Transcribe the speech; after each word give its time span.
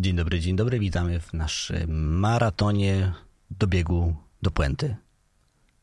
Dzień 0.00 0.16
dobry, 0.16 0.40
dzień 0.40 0.56
dobry. 0.56 0.78
Witamy 0.78 1.20
w 1.20 1.32
naszym 1.32 2.18
maratonie 2.18 3.12
do 3.50 3.66
biegu 3.66 4.16
do 4.42 4.50
puenty. 4.50 4.96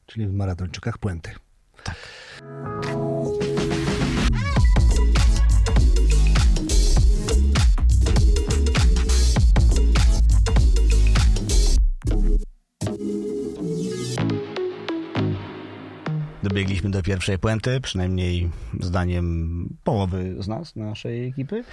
Czyli 0.06 0.28
w 0.28 0.34
maratończykach 0.34 0.98
puenty. 0.98 1.32
Tak. 1.84 1.98
Dobiegliśmy 16.56 16.90
do 16.90 17.04
pierwszej 17.04 17.40
puenty, 17.40 17.82
przynajmniej 17.82 18.50
zdaniem 18.80 19.78
połowy 19.84 20.36
z 20.40 20.48
nas, 20.48 20.76
naszej 20.76 21.28
ekipy. 21.28 21.64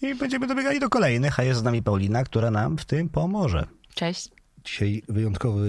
I 0.00 0.14
będziemy 0.14 0.46
dobiegali 0.46 0.80
do 0.80 0.88
kolejnych, 0.88 1.40
a 1.40 1.42
jest 1.42 1.60
z 1.60 1.62
nami 1.62 1.82
Paulina, 1.82 2.24
która 2.24 2.50
nam 2.50 2.78
w 2.78 2.84
tym 2.84 3.08
pomoże. 3.08 3.66
Cześć. 3.94 4.28
Dzisiaj 4.64 5.02
wyjątkowy, 5.08 5.68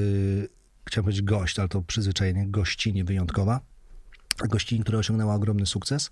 chciałem 0.85 1.03
powiedzieć 1.03 1.21
gość, 1.21 1.59
ale 1.59 1.67
to 1.67 1.81
przyzwyczajenie, 1.81 2.45
gościni 2.47 3.03
wyjątkowa. 3.03 3.59
Gościni, 4.37 4.81
która 4.81 4.99
osiągnęła 4.99 5.35
ogromny 5.35 5.65
sukces. 5.65 6.11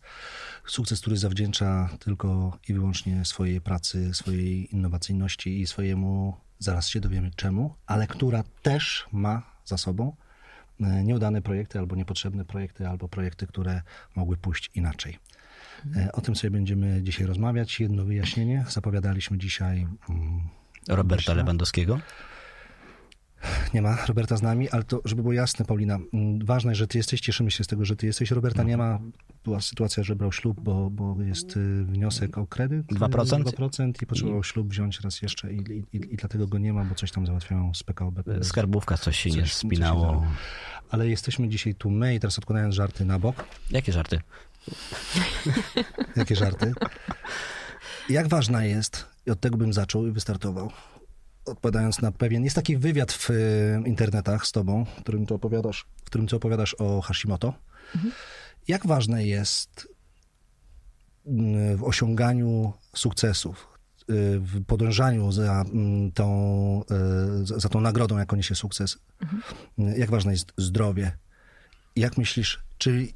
Sukces, 0.66 1.02
który 1.02 1.18
zawdzięcza 1.18 1.90
tylko 2.00 2.58
i 2.68 2.74
wyłącznie 2.74 3.26
swojej 3.26 3.62
pracy, 3.62 4.14
swojej 4.14 4.76
innowacyjności 4.76 5.62
i 5.62 5.68
swojemu, 5.68 6.38
zaraz 6.60 6.88
się 6.88 7.00
dowiemy 7.00 7.32
czemu, 7.36 7.76
ale 7.86 8.08
która 8.08 8.44
też 8.62 9.06
ma 9.12 9.44
za 9.66 9.78
sobą 9.78 10.16
nieudane 10.82 11.42
projekty 11.42 11.80
albo 11.80 11.96
niepotrzebne 11.96 12.46
projekty, 12.46 12.88
albo 12.88 13.08
projekty, 13.08 13.48
które 13.48 13.82
mogły 14.16 14.38
pójść 14.38 14.72
inaczej. 14.76 15.18
E, 15.96 16.12
O 16.12 16.22
tym 16.22 16.36
sobie 16.36 16.52
będziemy 16.52 17.02
dzisiaj 17.04 17.28
rozmawiać. 17.28 17.80
Jedno 17.80 18.06
wyjaśnienie. 18.06 18.66
Zapowiadaliśmy 18.70 19.38
dzisiaj. 19.38 19.88
mm, 20.10 20.42
Roberta 20.90 21.34
Lewandowskiego. 21.34 22.00
Nie 23.74 23.82
ma 23.82 24.06
Roberta 24.06 24.38
z 24.38 24.42
nami, 24.42 24.70
ale 24.70 24.84
to, 24.84 25.02
żeby 25.06 25.22
było 25.22 25.34
jasne, 25.34 25.66
Paulina, 25.66 26.00
mm, 26.14 26.46
ważne, 26.46 26.76
że 26.76 26.88
ty 26.88 26.98
jesteś, 26.98 27.22
cieszymy 27.22 27.52
się 27.52 27.64
z 27.64 27.68
tego, 27.68 27.86
że 27.86 27.96
ty 27.96 28.06
jesteś. 28.06 28.32
Roberta 28.32 28.64
nie 28.64 28.78
ma. 28.78 29.00
Była 29.44 29.62
sytuacja, 29.62 30.04
że 30.04 30.16
brał 30.16 30.32
ślub, 30.32 30.60
bo, 30.62 30.90
bo 30.90 31.16
jest 31.24 31.58
y, 31.58 31.84
wniosek 31.86 32.38
o 32.38 32.48
kredyt. 32.48 32.86
2%? 32.86 33.44
2% 33.44 34.04
i 34.04 34.06
potrzebował 34.06 34.44
ślub 34.44 34.70
wziąć 34.70 35.02
raz 35.02 35.22
jeszcze 35.22 35.54
i, 35.54 35.58
i, 35.94 36.14
i, 36.14 36.18
dlatego 36.18 36.48
go 36.48 36.58
nie 36.58 36.74
ma, 36.74 36.86
bo 36.86 36.96
coś 36.96 37.12
tam 37.12 37.26
załatwiają 37.26 37.74
z 37.74 37.84
PKO 37.84 38.12
BP. 38.12 38.44
Skarbówka, 38.44 38.98
coś 38.98 39.20
się 39.20 39.30
nie 39.30 39.42
Coś- 39.42 39.50
się 39.50 39.56
spinało. 39.56 40.26
Ale 40.90 41.10
jesteśmy 41.10 41.50
dzisiaj 41.50 41.76
tu 41.76 41.90
my 41.90 42.16
i 42.16 42.20
teraz 42.20 42.38
odkładając 42.38 42.76
żarty 42.76 43.06
na 43.06 43.20
bok. 43.20 43.46
Jakie 43.72 43.94
żarty? 43.94 44.22
Jakie 46.16 46.36
żarty? 46.36 46.74
Jak 48.10 48.28
ważna 48.28 48.66
jest, 48.66 49.06
i 49.28 49.32
od 49.32 49.40
tego 49.40 49.58
bym 49.58 49.74
zaczął 49.74 50.08
i 50.08 50.12
wystartował, 50.12 50.72
odpowiadając 51.46 52.02
na 52.02 52.12
pewien, 52.12 52.44
jest 52.44 52.56
taki 52.56 52.78
wywiad 52.78 53.12
w 53.12 53.30
y, 53.30 53.84
internetach 53.86 54.48
z 54.48 54.52
tobą, 54.52 54.86
w 54.86 55.02
którym 55.02 55.26
ty 55.26 55.34
opowiadasz, 55.34 55.86
w 56.02 56.06
którym 56.06 56.28
ty 56.28 56.36
opowiadasz 56.36 56.74
o 56.74 57.02
Hashimoto. 57.02 57.54
Jak 58.68 58.88
ważne 58.88 59.26
jest 59.26 59.88
mm, 61.26 61.78
w 61.78 61.84
osiąganiu 61.84 62.74
sukcesów, 62.96 63.68
y, 64.02 64.40
w 64.40 64.66
podążaniu 64.66 65.32
za 65.32 65.62
mm, 65.62 66.12
tą, 66.12 66.84
y, 67.42 67.60
za 67.60 67.70
tą 67.70 67.82
nagrodą, 67.82 68.18
jaką 68.18 68.36
niesie 68.36 68.56
sukces, 68.56 68.98
y, 69.80 69.98
jak 69.98 70.10
ważne 70.10 70.32
jest 70.32 70.54
zdrowie? 70.58 71.18
Jak 71.96 72.18
myślisz, 72.18 72.64
czy 72.78 73.08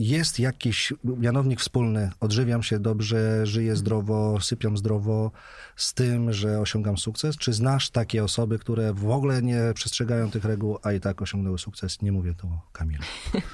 jest 0.00 0.38
jakiś 0.38 0.92
mianownik 1.04 1.60
wspólny, 1.60 2.10
odżywiam 2.20 2.62
się 2.62 2.78
dobrze, 2.78 3.46
żyję 3.46 3.76
zdrowo, 3.76 4.40
sypiam 4.40 4.76
zdrowo 4.76 5.30
z 5.76 5.94
tym, 5.94 6.32
że 6.32 6.60
osiągam 6.60 6.98
sukces? 6.98 7.36
Czy 7.36 7.52
znasz 7.52 7.90
takie 7.90 8.24
osoby, 8.24 8.58
które 8.58 8.92
w 8.92 9.10
ogóle 9.10 9.42
nie 9.42 9.60
przestrzegają 9.74 10.30
tych 10.30 10.44
reguł, 10.44 10.78
a 10.82 10.92
i 10.92 11.00
tak 11.00 11.22
osiągnęły 11.22 11.58
sukces? 11.58 12.02
Nie 12.02 12.12
mówię 12.12 12.34
tu 12.34 12.46
o 12.46 12.60
Kamilu. 12.72 13.02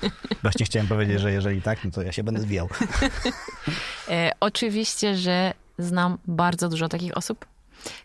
Właśnie 0.42 0.66
chciałem 0.66 0.88
powiedzieć, 0.88 1.20
że 1.20 1.32
jeżeli 1.32 1.62
tak, 1.62 1.84
no 1.84 1.90
to 1.90 2.02
ja 2.02 2.12
się 2.12 2.24
będę 2.24 2.40
zwijał. 2.40 2.68
E, 4.08 4.32
oczywiście, 4.40 5.16
że 5.16 5.54
znam 5.78 6.18
bardzo 6.26 6.68
dużo 6.68 6.88
takich 6.88 7.16
osób, 7.16 7.46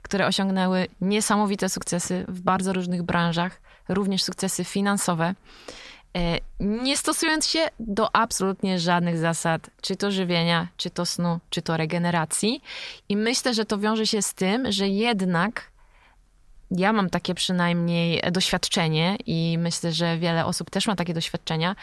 które 0.02 0.28
osiągnęły 0.28 0.88
niesamowite 1.02 1.70
sukcesy 1.70 2.26
w 2.28 2.42
bardzo 2.42 2.74
różnych 2.74 3.04
branżach, 3.04 3.62
również 3.90 4.24
sukcesy 4.24 4.64
finansowe, 4.64 5.36
nie 6.60 6.98
stosując 6.98 7.48
się 7.48 7.68
do 7.80 8.16
absolutnie 8.16 8.80
żadnych 8.80 9.18
zasad, 9.18 9.70
czy 9.82 9.96
to 9.96 10.12
żywienia, 10.12 10.68
czy 10.78 10.90
to 10.90 11.06
snu, 11.06 11.40
czy 11.50 11.62
to 11.62 11.78
regeneracji. 11.78 12.62
I 13.10 13.18
myślę, 13.18 13.54
że 13.54 13.66
to 13.66 13.78
wiąże 13.78 14.08
się 14.08 14.22
z 14.22 14.34
tym, 14.34 14.72
że 14.72 14.88
jednak 14.88 15.71
ja 16.72 16.94
mam 16.94 17.10
takie 17.10 17.36
przynajmniej 17.36 18.22
doświadczenie 18.32 19.18
i 19.26 19.58
myślę, 19.60 19.92
że 19.92 20.18
wiele 20.18 20.46
osób 20.46 20.70
też 20.70 20.88
ma 20.88 20.96
takie 20.96 21.14
doświadczenia, 21.14 21.76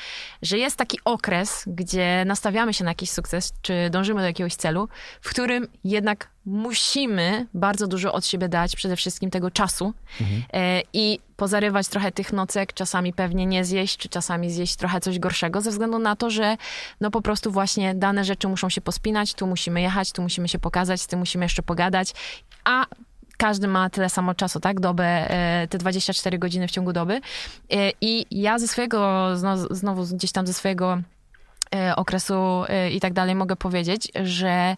że 0.43 0.59
jest 0.59 0.77
taki 0.77 0.99
okres, 1.05 1.65
gdzie 1.67 2.25
nastawiamy 2.27 2.75
się 2.75 2.85
na 2.85 2.91
jakiś 2.91 3.11
sukces, 3.11 3.53
czy 3.63 3.91
dążymy 3.91 4.21
do 4.21 4.27
jakiegoś 4.27 4.55
celu, 4.55 4.89
w 5.21 5.31
którym 5.31 5.69
jednak 5.85 6.31
musimy 6.47 7.47
bardzo 7.55 7.87
dużo 7.87 8.13
od 8.13 8.27
siebie 8.27 8.49
dać, 8.49 8.77
przede 8.77 8.97
wszystkim 8.97 9.31
tego 9.31 9.51
czasu 9.51 9.95
e, 10.53 10.83
i 10.93 11.19
pozarywać 11.37 11.89
trochę 11.89 12.13
tych 12.13 12.33
nocek, 12.33 12.73
czasami 12.73 13.13
pewnie 13.13 13.47
nie 13.47 13.65
zjeść, 13.65 13.97
czy 13.97 14.09
czasami 14.09 14.51
zjeść 14.51 14.77
trochę 14.77 15.01
coś 15.01 15.19
gorszego, 15.19 15.61
ze 15.61 15.71
względu 15.71 15.99
na 15.99 16.17
to, 16.17 16.31
że 16.31 16.57
no 17.01 17.11
po 17.11 17.23
prostu 17.23 17.51
właśnie 17.51 17.95
dane 17.95 18.25
rzeczy 18.25 18.49
muszą 18.49 18.69
się 18.69 18.81
pospinać, 18.81 19.35
tu 19.35 19.47
musimy 19.47 19.81
jechać, 19.81 20.13
tu 20.13 20.23
musimy 20.23 20.49
się 20.49 20.59
pokazać, 20.59 21.01
z 21.01 21.07
tym 21.07 21.19
musimy 21.19 21.45
jeszcze 21.45 21.63
pogadać, 21.63 22.13
a 22.65 22.87
każdy 23.39 23.69
ma 23.69 23.91
tyle 23.91 24.09
samo 24.09 24.35
czasu, 24.35 24.61
tak? 24.61 24.81
Dobę, 24.81 25.05
e, 25.05 25.69
te 25.69 25.79
24 25.79 26.39
godziny 26.39 26.69
w 26.69 26.71
ciągu 26.71 26.93
doby. 26.93 27.21
E, 27.71 27.93
I 28.01 28.27
ja 28.31 28.59
ze 28.59 28.69
swojego, 28.69 29.29
znowu, 29.71 30.17
gdzieś 30.17 30.33
tam 30.33 30.47
ze 30.47 30.55
swojego 30.55 30.99
e, 31.75 31.97
okresu 31.97 32.65
i 32.93 33.01
tak 33.01 33.13
dalej 33.13 33.35
mogę 33.35 33.57
powiedzieć, 33.57 34.09
że 34.25 34.77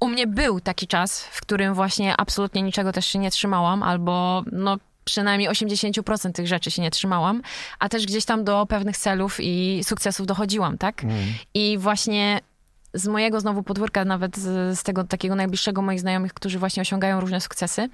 u 0.00 0.08
mnie 0.08 0.26
był 0.26 0.60
taki 0.60 0.86
czas, 0.86 1.24
w 1.24 1.40
którym 1.40 1.74
właśnie 1.74 2.14
absolutnie 2.16 2.62
niczego 2.62 2.92
też 2.92 3.06
się 3.06 3.18
nie 3.18 3.30
trzymałam, 3.30 3.82
albo 3.82 4.42
no 4.52 4.76
przynajmniej 5.04 5.50
80% 5.50 6.32
tych 6.32 6.46
rzeczy 6.46 6.70
się 6.70 6.82
nie 6.82 6.90
trzymałam, 6.90 7.42
a 7.78 7.88
też 7.88 8.06
gdzieś 8.06 8.24
tam 8.24 8.44
do 8.44 8.66
pewnych 8.66 8.96
celów 8.96 9.36
i 9.40 9.80
sukcesów 9.84 10.26
dochodziłam, 10.26 10.78
tak? 10.78 11.02
I 11.54 11.78
właśnie 11.78 12.40
z 12.94 13.06
mojego 13.06 13.40
znowu 13.40 13.62
podwórka, 13.62 14.04
nawet 14.04 14.36
z, 14.36 14.78
z 14.78 14.82
tego 14.82 15.04
takiego 15.04 15.34
najbliższego 15.34 15.82
moich 15.82 16.00
znajomych, 16.00 16.34
którzy 16.34 16.58
właśnie 16.58 16.80
osiągają 16.80 17.20
różne 17.20 17.40
sukcesy, 17.40 17.88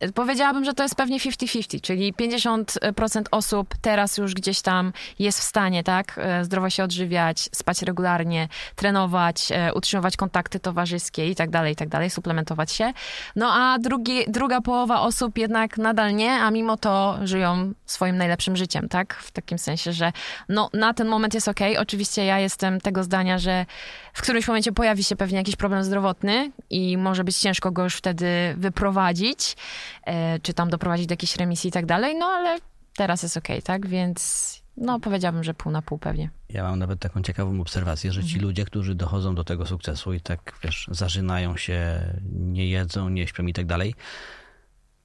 e, 0.00 0.12
powiedziałabym, 0.12 0.64
że 0.64 0.74
to 0.74 0.82
jest 0.82 0.94
pewnie 0.94 1.18
50-50, 1.18 1.80
czyli 1.80 2.14
50% 2.14 3.22
osób 3.30 3.74
teraz 3.80 4.18
już 4.18 4.34
gdzieś 4.34 4.60
tam 4.62 4.92
jest 5.18 5.40
w 5.40 5.42
stanie, 5.42 5.84
tak, 5.84 6.18
e, 6.22 6.44
zdrowo 6.44 6.70
się 6.70 6.84
odżywiać, 6.84 7.48
spać 7.52 7.82
regularnie, 7.82 8.48
trenować, 8.74 9.52
e, 9.52 9.74
utrzymywać 9.74 10.16
kontakty 10.16 10.60
towarzyskie 10.60 11.30
i 11.30 11.34
tak 11.34 11.50
dalej, 11.50 11.72
i 11.72 11.76
tak 11.76 11.88
dalej, 11.88 12.10
suplementować 12.10 12.72
się. 12.72 12.92
No 13.36 13.52
a 13.52 13.78
drugi, 13.78 14.24
druga 14.28 14.60
połowa 14.60 15.00
osób 15.00 15.38
jednak 15.38 15.78
nadal 15.78 16.14
nie, 16.14 16.32
a 16.32 16.50
mimo 16.50 16.76
to 16.76 17.18
żyją 17.22 17.72
swoim 17.86 18.16
najlepszym 18.16 18.56
życiem, 18.56 18.88
tak? 18.88 19.14
W 19.14 19.30
takim 19.30 19.58
sensie, 19.58 19.92
że 19.92 20.12
no 20.48 20.70
na 20.72 20.94
ten 20.94 21.08
moment 21.08 21.34
jest 21.34 21.48
okej. 21.48 21.78
Oczywiście 21.78 22.24
ja 22.24 22.38
jestem 22.38 22.80
tego 22.80 23.04
zdania, 23.04 23.38
że 23.38 23.66
w 24.12 24.22
którymś 24.22 24.48
momencie 24.48 24.72
pojawi 24.72 25.04
się 25.04 25.16
pewnie 25.16 25.38
jakiś 25.38 25.56
problem 25.56 25.84
zdrowotny 25.84 26.52
i 26.70 26.98
może 26.98 27.24
być 27.24 27.36
ciężko 27.36 27.70
go 27.70 27.84
już 27.84 27.96
wtedy 27.96 28.26
wyprowadzić, 28.56 29.56
e, 30.04 30.38
czy 30.40 30.54
tam 30.54 30.70
doprowadzić 30.70 31.06
do 31.06 31.12
jakiejś 31.12 31.36
remisji 31.36 31.68
i 31.68 31.72
tak 31.72 31.86
dalej, 31.86 32.16
no 32.18 32.26
ale 32.26 32.58
teraz 32.96 33.22
jest 33.22 33.36
okej, 33.36 33.62
tak? 33.62 33.86
Więc 33.86 34.60
no 34.76 35.00
powiedziałabym, 35.00 35.44
że 35.44 35.54
pół 35.54 35.72
na 35.72 35.82
pół 35.82 35.98
pewnie. 35.98 36.30
Ja 36.48 36.62
mam 36.62 36.78
nawet 36.78 37.00
taką 37.00 37.22
ciekawą 37.22 37.60
obserwację, 37.60 38.12
że 38.12 38.24
ci 38.24 38.38
ludzie, 38.38 38.64
którzy 38.64 38.94
dochodzą 38.94 39.34
do 39.34 39.44
tego 39.44 39.66
sukcesu 39.66 40.12
i 40.12 40.20
tak, 40.20 40.58
wiesz, 40.64 40.88
zażynają 40.90 41.56
się, 41.56 42.00
nie 42.32 42.68
jedzą, 42.68 43.08
nie 43.08 43.26
śpią 43.26 43.46
i 43.46 43.52
tak 43.52 43.66
dalej, 43.66 43.94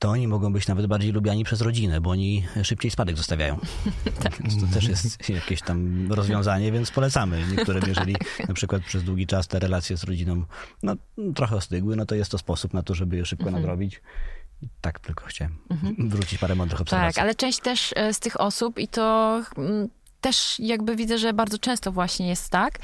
to 0.06 0.12
oni 0.12 0.28
mogą 0.28 0.54
być 0.54 0.68
nawet 0.68 0.88
bardziej 0.88 1.12
lubiani 1.12 1.44
przez 1.44 1.62
rodzinę, 1.62 2.02
bo 2.02 2.10
oni 2.10 2.44
szybciej 2.64 2.92
spadek 2.92 3.18
zostawiają. 3.18 3.60
Więc 4.40 4.62
to 4.62 4.74
też 4.74 4.88
jest 4.88 5.30
jakieś 5.30 5.62
tam 5.62 6.12
rozwiązanie, 6.12 6.72
więc 6.72 6.92
polecamy 6.92 7.44
niektórym, 7.48 7.84
jeżeli 7.88 8.16
na 8.48 8.54
przykład 8.54 8.84
przez 8.84 9.04
długi 9.04 9.28
czas 9.28 9.48
te 9.48 9.60
relacje 9.60 9.98
z 9.98 10.04
rodziną 10.04 10.44
no, 10.84 10.96
trochę 11.36 11.56
ostygły, 11.56 11.96
no 11.96 12.06
to 12.06 12.16
jest 12.16 12.32
to 12.32 12.38
sposób 12.38 12.74
na 12.74 12.84
to, 12.84 12.96
żeby 12.96 13.18
je 13.18 13.26
szybko 13.26 13.52
nadrobić. 13.52 14.02
I 14.62 14.68
tak 14.82 15.00
tylko 15.00 15.26
chciałem 15.26 15.58
wrócić 15.98 16.40
parę 16.40 16.56
mądrych 16.56 16.82
obserwacji. 16.82 17.16
Tak, 17.16 17.24
ale 17.24 17.36
część 17.36 17.60
też 17.60 17.94
e, 17.96 18.14
z 18.14 18.20
tych 18.20 18.42
osób 18.42 18.80
i 18.80 18.88
to 18.88 19.42
mm, 19.58 19.90
też 20.22 20.60
jakby 20.60 20.96
widzę, 20.96 21.18
że 21.18 21.34
bardzo 21.34 21.60
często 21.60 21.92
właśnie 21.92 22.28
jest 22.28 22.50
tak, 22.50 22.80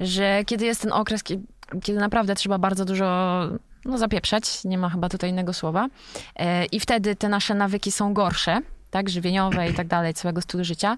że 0.00 0.42
kiedy 0.46 0.64
jest 0.64 0.82
ten 0.82 0.92
okres, 0.92 1.22
kie- 1.22 1.42
kiedy 1.82 1.98
naprawdę 1.98 2.34
trzeba 2.34 2.58
bardzo 2.58 2.84
dużo 2.84 3.48
no, 3.84 3.98
zapieprzać, 3.98 4.64
nie 4.64 4.78
ma 4.78 4.90
chyba 4.90 5.08
tutaj 5.08 5.30
innego 5.30 5.52
słowa, 5.52 5.88
e, 6.36 6.64
i 6.64 6.80
wtedy 6.80 7.16
te 7.16 7.28
nasze 7.28 7.54
nawyki 7.54 7.92
są 7.92 8.14
gorsze, 8.14 8.60
tak, 8.90 9.08
żywieniowe 9.08 9.70
i 9.70 9.74
tak 9.74 9.86
dalej, 9.86 10.14
całego 10.14 10.40
stylu 10.40 10.64
życia, 10.64 10.96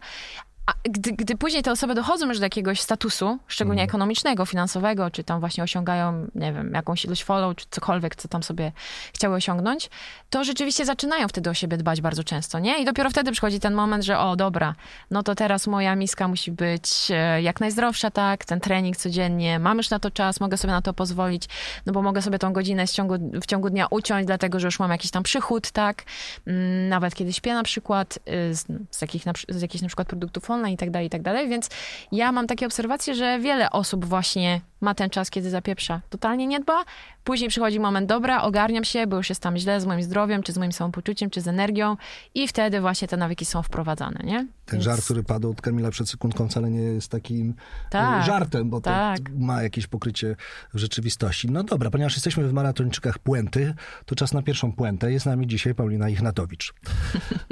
a 0.66 0.72
gdy, 0.84 1.12
gdy 1.12 1.36
później 1.36 1.62
te 1.62 1.72
osoby 1.72 1.94
dochodzą 1.94 2.28
już 2.28 2.38
do 2.38 2.44
jakiegoś 2.44 2.80
statusu, 2.80 3.38
szczególnie 3.46 3.82
Mhm. 3.82 3.88
ekonomicznego, 3.90 4.46
finansowego, 4.46 5.10
czy 5.10 5.24
tam 5.24 5.40
właśnie 5.40 5.64
osiągają, 5.64 6.26
nie 6.34 6.52
wiem, 6.52 6.72
jakąś 6.74 7.04
ilość 7.04 7.24
follow, 7.24 7.56
czy 7.56 7.66
cokolwiek, 7.70 8.16
co 8.16 8.28
tam 8.28 8.42
sobie 8.42 8.72
chciały 9.14 9.34
osiągnąć, 9.36 9.90
to 10.30 10.44
rzeczywiście 10.44 10.84
zaczynają 10.84 11.28
wtedy 11.28 11.50
o 11.50 11.54
siebie 11.54 11.76
dbać 11.76 12.00
bardzo 12.00 12.24
często, 12.24 12.58
nie? 12.58 12.78
I 12.78 12.84
dopiero 12.84 13.10
wtedy 13.10 13.32
przychodzi 13.32 13.60
ten 13.60 13.74
moment, 13.74 14.04
że 14.04 14.18
o, 14.18 14.36
dobra, 14.36 14.74
no 15.10 15.22
to 15.22 15.34
teraz 15.34 15.66
moja 15.66 15.96
miska 15.96 16.28
musi 16.28 16.52
być 16.52 16.90
e, 17.10 17.42
jak 17.42 17.60
najzdrowsza, 17.60 18.10
tak? 18.10 18.44
Ten 18.44 18.60
trening 18.60 18.96
codziennie, 18.96 19.58
mam 19.58 19.76
już 19.76 19.90
na 19.90 19.98
to 19.98 20.10
czas, 20.10 20.40
mogę 20.40 20.56
sobie 20.56 20.72
na 20.72 20.82
to 20.82 20.92
pozwolić, 20.92 21.44
no 21.86 21.92
bo 21.92 22.02
mogę 22.02 22.22
sobie 22.22 22.38
tą 22.38 22.52
godzinę 22.52 22.88
ciągu, 22.88 23.14
w 23.42 23.46
ciągu 23.46 23.70
dnia 23.70 23.86
uciąć, 23.90 24.26
dlatego 24.26 24.60
że 24.60 24.66
już 24.66 24.78
mam 24.78 24.90
jakiś 24.90 25.10
tam 25.10 25.22
przychód, 25.22 25.70
tak? 25.70 26.02
Mm, 26.46 26.88
Nawet 26.88 27.14
kiedy 27.14 27.32
śpię 27.32 27.54
na 27.54 27.62
przykład, 27.62 28.18
y, 28.50 28.54
z, 28.54 28.66
z, 28.90 29.00
jakich 29.02 29.22
z 29.48 29.62
jakichś 29.62 29.82
na 29.82 29.88
przykład 29.88 30.08
produktów 30.08 30.50
online 30.56 30.74
i 30.74 30.76
tak 30.76 30.90
dalej, 30.90 31.06
i 31.06 31.10
tak 31.10 31.22
dalej, 31.22 31.48
więc 31.48 31.70
ja 32.12 32.32
mam 32.32 32.46
takie 32.46 32.66
obserwacje, 32.66 33.14
że 33.14 33.38
wiele 33.38 33.70
osób 33.70 34.04
właśnie 34.04 34.60
ma 34.80 34.94
ten 34.94 35.10
czas, 35.10 35.30
kiedy 35.30 35.50
zapieprza, 35.50 36.00
totalnie 36.10 36.46
nie 36.46 36.60
dba, 36.60 36.84
później 37.24 37.50
przychodzi 37.50 37.80
moment, 37.80 38.08
dobra, 38.08 38.42
ogarniam 38.42 38.84
się, 38.84 39.06
bo 39.06 39.16
już 39.16 39.28
jest 39.28 39.42
tam 39.42 39.56
źle 39.56 39.80
z 39.80 39.86
moim 39.86 40.02
zdrowiem, 40.02 40.42
czy 40.42 40.52
z 40.52 40.58
moim 40.58 40.72
samopoczuciem, 40.72 41.30
czy 41.30 41.40
z 41.40 41.48
energią 41.48 41.96
i 42.34 42.48
wtedy 42.48 42.80
właśnie 42.80 43.08
te 43.08 43.16
nawyki 43.16 43.44
są 43.44 43.62
wprowadzane, 43.62 44.20
nie? 44.24 44.36
Ten 44.38 44.48
Więc- 44.72 44.84
żart, 44.84 45.04
który 45.04 45.22
padł 45.22 45.50
od 45.50 45.62
Kamila 45.62 45.90
przed 45.90 46.10
sekundką, 46.10 46.48
wcale 46.48 46.70
nie 46.70 46.80
jest 46.82 47.08
takim 47.08 47.54
Tak, 47.90 48.22
e, 48.22 48.26
żartem, 48.26 48.70
bo 48.70 48.80
to 48.80 48.90
tak. 48.90 49.18
ma 49.38 49.62
jakieś 49.62 49.86
pokrycie 49.86 50.36
w 50.74 50.78
rzeczywistości. 50.78 51.50
No 51.50 51.64
dobra, 51.64 51.90
ponieważ 51.90 52.14
jesteśmy 52.14 52.48
w 52.48 52.52
maratończykach 52.52 53.18
puenty, 53.18 53.74
to 54.06 54.14
czas 54.14 54.32
na 54.32 54.42
pierwszą 54.42 54.72
puentę. 54.72 55.12
Jest 55.12 55.22
z 55.22 55.26
nami 55.26 55.46
dzisiaj 55.46 55.74
Paulina 55.74 56.08
Ichnatowicz. 56.08 56.74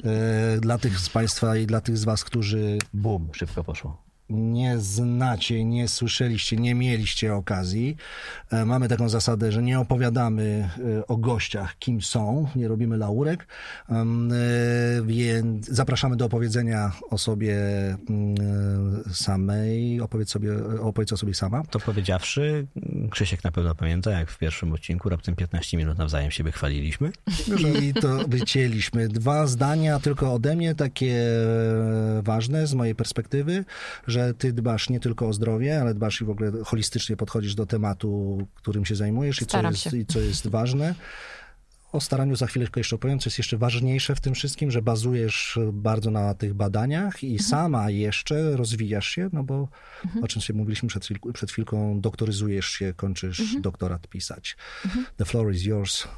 E, 0.04 0.60
dla 0.60 0.78
tych 0.78 0.98
z 0.98 1.08
Państwa 1.08 1.56
i 1.56 1.66
dla 1.66 1.80
tych 1.80 1.98
z 1.98 2.04
Was, 2.04 2.24
którzy 2.24 2.78
Bum, 2.94 3.28
szybko 3.32 3.64
poszło. 3.64 4.03
Nie 4.30 4.78
znacie, 4.78 5.64
nie 5.64 5.88
słyszeliście, 5.88 6.56
nie 6.56 6.74
mieliście 6.74 7.34
okazji. 7.34 7.96
E, 8.50 8.64
Mamy 8.64 8.88
taką 8.88 9.08
zasadę, 9.08 9.52
że 9.52 9.62
nie 9.62 9.80
opowiadamy 9.80 10.68
e, 10.98 11.06
o 11.06 11.16
gościach, 11.16 11.78
kim 11.78 12.02
są, 12.02 12.48
nie 12.56 12.68
robimy 12.68 12.96
laurek, 12.96 13.46
e, 13.90 14.04
więc 15.06 15.66
zapraszamy 15.66 16.16
do 16.16 16.24
opowiedzenia 16.24 16.92
o 17.10 17.18
sobie 17.18 17.56
mm, 18.10 18.34
samej. 19.12 20.00
Opowiedz, 20.00 20.30
sobie, 20.30 20.50
opowiedz 20.80 21.12
o 21.12 21.16
sobie 21.16 21.34
sama. 21.34 21.62
To 21.70 21.80
powiedziawszy, 21.80 22.66
Krzysiek 23.10 23.44
na 23.44 23.52
pewno 23.52 23.74
pamięta, 23.74 24.10
jak 24.10 24.30
w 24.30 24.38
pierwszym 24.38 24.72
odcinku 24.72 25.08
raptem 25.08 25.36
15 25.36 25.76
minut 25.76 25.98
nawzajem 25.98 26.30
siebie 26.30 26.52
chwaliliśmy. 26.52 27.12
I 27.82 27.94
to 27.94 28.18
wycięliśmy. 28.28 29.08
Dwa 29.08 29.46
zdania 29.46 29.98
tylko 29.98 30.34
ode 30.34 30.56
mnie, 30.56 30.74
takie 30.74 31.24
ważne 32.22 32.66
z 32.66 32.74
mojej 32.74 32.94
perspektywy, 32.94 33.64
że 34.14 34.34
ty 34.34 34.52
dbasz 34.52 34.90
nie 34.90 35.00
tylko 35.00 35.28
o 35.28 35.32
zdrowie, 35.32 35.80
ale 35.80 35.94
dbasz 35.94 36.20
i 36.20 36.24
w 36.24 36.30
ogóle 36.30 36.52
holistycznie 36.64 37.16
podchodzisz 37.16 37.54
do 37.54 37.66
tematu, 37.66 38.38
którym 38.54 38.84
się 38.84 38.94
zajmujesz 38.94 39.42
i 39.42 39.46
co, 39.46 39.62
jest, 39.62 39.82
się. 39.82 39.96
i 39.96 40.06
co 40.06 40.20
jest 40.20 40.46
ważne. 40.48 40.94
O 41.92 42.00
staraniu 42.00 42.36
za 42.36 42.46
chwileczkę 42.46 42.80
jeszcze 42.80 42.96
opowiem, 42.96 43.18
co 43.18 43.28
jest 43.28 43.38
jeszcze 43.38 43.58
ważniejsze 43.58 44.14
w 44.14 44.20
tym 44.20 44.34
wszystkim, 44.34 44.70
że 44.70 44.82
bazujesz 44.82 45.58
bardzo 45.72 46.10
na 46.10 46.34
tych 46.34 46.54
badaniach 46.54 47.24
i 47.24 47.32
Mhm. 47.32 47.48
sama 47.50 47.90
jeszcze 47.90 48.56
rozwijasz 48.56 49.08
się, 49.08 49.28
no 49.32 49.42
bo 49.44 49.68
o 50.22 50.28
czym 50.28 50.42
się 50.42 50.54
mówiliśmy 50.54 50.88
przed, 50.88 51.02
chwil- 51.04 51.32
przed 51.32 51.50
chwilką, 51.50 52.00
doktoryzujesz 52.00 52.66
się, 52.66 52.94
kończysz 52.96 53.40
Mhm. 53.40 53.62
doktorat 53.62 54.08
pisać. 54.08 54.56
The 55.16 55.24
floor 55.24 55.52
is 55.54 55.64
yours. 55.64 56.08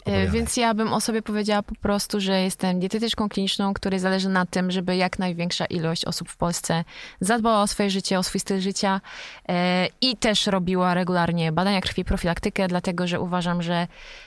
E, 0.00 0.10
Opowiadaj. 0.10 0.30
Więc 0.30 0.56
ja 0.56 0.74
bym 0.74 0.92
o 0.92 1.00
sobie 1.00 1.22
powiedziała 1.22 1.62
po 1.62 1.74
prostu, 1.74 2.20
że 2.20 2.40
jestem 2.40 2.80
dietetyczką 2.80 3.28
kliniczną, 3.28 3.74
której 3.74 4.00
zależy 4.00 4.28
na 4.28 4.46
tym, 4.46 4.70
żeby 4.70 4.96
jak 4.96 5.18
największa 5.18 5.64
ilość 5.64 6.04
osób 6.04 6.28
w 6.28 6.36
Polsce 6.36 6.84
zadbała 7.20 7.62
o 7.62 7.66
swoje 7.66 7.90
życie, 7.90 8.18
o 8.18 8.22
swój 8.22 8.40
styl 8.40 8.60
życia 8.60 9.00
e, 9.48 9.86
i 10.00 10.16
też 10.16 10.46
robiła 10.46 10.94
regularnie 10.94 11.52
badania 11.52 11.80
krwi, 11.80 12.04
profilaktykę, 12.04 12.68
dlatego 12.68 13.06
że 13.06 13.20
uważam, 13.20 13.62
że 13.62 13.86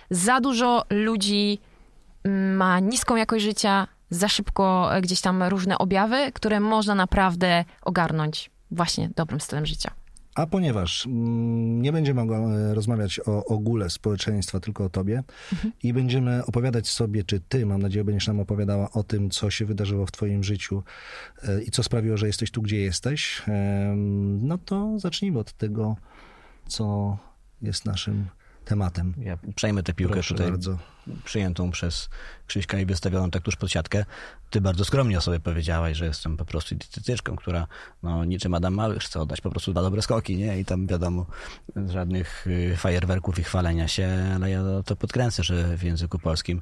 za 0.10 0.40
dużo 0.42 0.84
ludzi 0.90 1.60
mm, 2.24 2.56
ma 2.56 2.80
niską 2.80 3.16
jakość 3.16 3.44
życia, 3.44 3.88
za 4.10 4.28
szybko 4.28 4.96
e, 4.96 5.02
gdzieś 5.02 5.22
tam 5.22 5.44
różne 5.44 5.78
objawy, 5.78 6.32
które 6.34 6.60
można 6.60 6.96
naprawdę 6.96 7.66
ogarnąć 7.82 8.52
właśnie 8.72 9.10
dobrym 9.16 9.42
stylem 9.42 9.66
życia. 9.66 10.03
A 10.36 10.48
ponieważ 10.48 11.06
mm, 11.06 11.82
nie 11.82 11.92
będziemy 11.92 12.22
mogła- 12.22 12.74
rozmawiać 12.74 13.20
o 13.26 13.46
ogóle 13.46 13.90
społeczeństwa, 13.90 14.60
tylko 14.60 14.86
o 14.86 14.90
tobie 14.90 15.24
i 15.84 15.94
będziemy 15.94 16.46
opowiadać 16.46 16.88
sobie, 16.88 17.24
czy 17.24 17.40
ty, 17.40 17.66
mam 17.66 17.82
nadzieję, 17.82 18.04
będziesz 18.04 18.28
nam 18.28 18.40
opowiadała 18.40 18.92
o 18.92 19.04
tym, 19.04 19.30
co 19.30 19.50
się 19.50 19.66
wydarzyło 19.66 20.06
w 20.06 20.12
twoim 20.12 20.44
życiu 20.44 20.84
e, 21.44 21.62
i 21.64 21.72
co 21.72 21.84
sprawiło, 21.84 22.18
że 22.18 22.28
jesteś 22.28 22.52
tu, 22.52 22.62
gdzie 22.62 22.78
jesteś, 22.78 23.42
no 24.42 24.58
to 24.58 25.00
zacznijmy 25.00 25.40
od 25.40 25.54
tego, 25.54 25.96
co 26.68 27.18
jest 27.62 27.86
naszym 27.86 28.26
tematem. 28.66 29.14
Ja 29.18 29.38
przejmę 29.56 29.84
tę 29.84 29.94
piłkę 29.94 30.14
Proszę 30.14 30.34
tutaj 30.34 30.52
bardzo. 30.52 30.78
Przyjętą 31.24 31.72
przez 31.72 32.10
Krzyśka 32.48 32.80
i 32.80 32.86
wystawioną 32.86 33.32
tak 33.32 33.44
tuż 33.44 33.56
pod 33.56 33.72
siatkę. 33.72 34.06
Ty 34.50 34.62
bardzo 34.62 34.86
skromnie 34.86 35.18
o 35.18 35.22
sobie 35.22 35.40
powiedziałaś, 35.40 35.98
że 35.98 36.06
jestem 36.06 36.38
po 36.38 36.46
prostu 36.46 36.76
dietetyczką, 36.76 37.36
która 37.36 37.68
no, 38.04 38.26
niczym 38.26 38.54
Adam 38.54 38.74
Małysz 38.74 39.06
chce 39.06 39.20
oddać 39.20 39.42
po 39.42 39.50
prostu 39.50 39.72
dwa 39.72 39.82
dobre 39.82 40.02
skoki, 40.02 40.38
nie? 40.38 40.60
I 40.60 40.66
tam 40.66 40.88
wiadomo, 40.88 41.26
żadnych 41.88 42.48
y, 42.48 42.78
fajerwerków 42.78 43.40
i 43.40 43.44
chwalenia 43.44 43.88
się, 43.88 44.32
ale 44.36 44.50
ja 44.50 44.64
to 44.86 44.96
podkręcę, 44.96 45.44
że 45.44 45.78
w 45.78 45.84
języku 45.84 46.20
polskim 46.20 46.62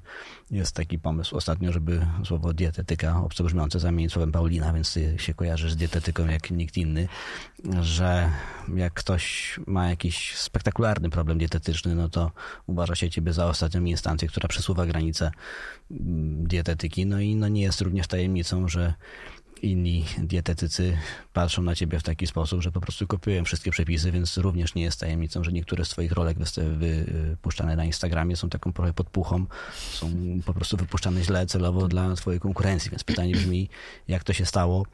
jest 0.51 0.75
taki 0.75 0.99
pomysł 0.99 1.35
ostatnio, 1.37 1.71
żeby 1.71 2.07
słowo 2.25 2.53
dietetyka 2.53 3.21
obco 3.23 3.43
brzmiące 3.43 3.79
zamienić 3.79 4.11
słowem 4.11 4.31
Paulina, 4.31 4.73
więc 4.73 4.93
ty 4.93 5.15
się 5.17 5.33
kojarzysz 5.33 5.71
z 5.71 5.75
dietetyką 5.75 6.27
jak 6.27 6.51
nikt 6.51 6.77
inny, 6.77 7.07
że 7.81 8.29
jak 8.75 8.93
ktoś 8.93 9.59
ma 9.67 9.89
jakiś 9.89 10.35
spektakularny 10.37 11.09
problem 11.09 11.37
dietetyczny, 11.37 11.95
no 11.95 12.09
to 12.09 12.31
uważa 12.67 12.95
się 12.95 13.09
ciebie 13.09 13.33
za 13.33 13.45
ostatnią 13.45 13.83
instancję, 13.83 14.27
która 14.31 14.47
przesuwa 14.47 14.85
granice 14.85 15.31
mm, 15.91 16.47
dietetyki. 16.47 17.05
No 17.05 17.19
i 17.19 17.35
no 17.35 17.47
nie 17.47 17.61
jest 17.61 17.81
również 17.81 18.07
tajemnicą, 18.07 18.67
że 18.67 18.93
inni 19.61 20.05
dietetycy 20.17 20.97
patrzą 21.33 21.61
na 21.61 21.75
ciebie 21.75 21.99
w 21.99 22.03
taki 22.03 22.27
sposób, 22.27 22.61
że 22.61 22.71
po 22.71 22.81
prostu 22.81 23.07
kopiują 23.07 23.45
wszystkie 23.45 23.71
przepisy, 23.71 24.11
więc 24.11 24.37
również 24.37 24.75
nie 24.75 24.83
jest 24.83 24.99
tajemnicą, 24.99 25.43
że 25.43 25.51
niektóre 25.51 25.85
z 25.85 25.89
twoich 25.89 26.11
rolek 26.11 26.37
wypuszczane 26.77 27.75
na 27.75 27.85
Instagramie 27.85 28.35
są 28.35 28.49
taką 28.49 28.73
trochę 28.73 28.93
podpuchą, 28.93 29.45
są 29.91 30.09
po 30.45 30.53
prostu 30.53 30.77
wypuszczane 30.77 31.23
źle 31.23 31.45
celowo 31.45 31.87
dla 31.87 32.15
twojej 32.15 32.39
konkurencji. 32.39 32.91
Więc 32.91 33.03
pytanie 33.03 33.33
brzmi, 33.33 33.69
jak 34.07 34.23
to 34.23 34.33
się 34.33 34.45
stało, 34.45 34.85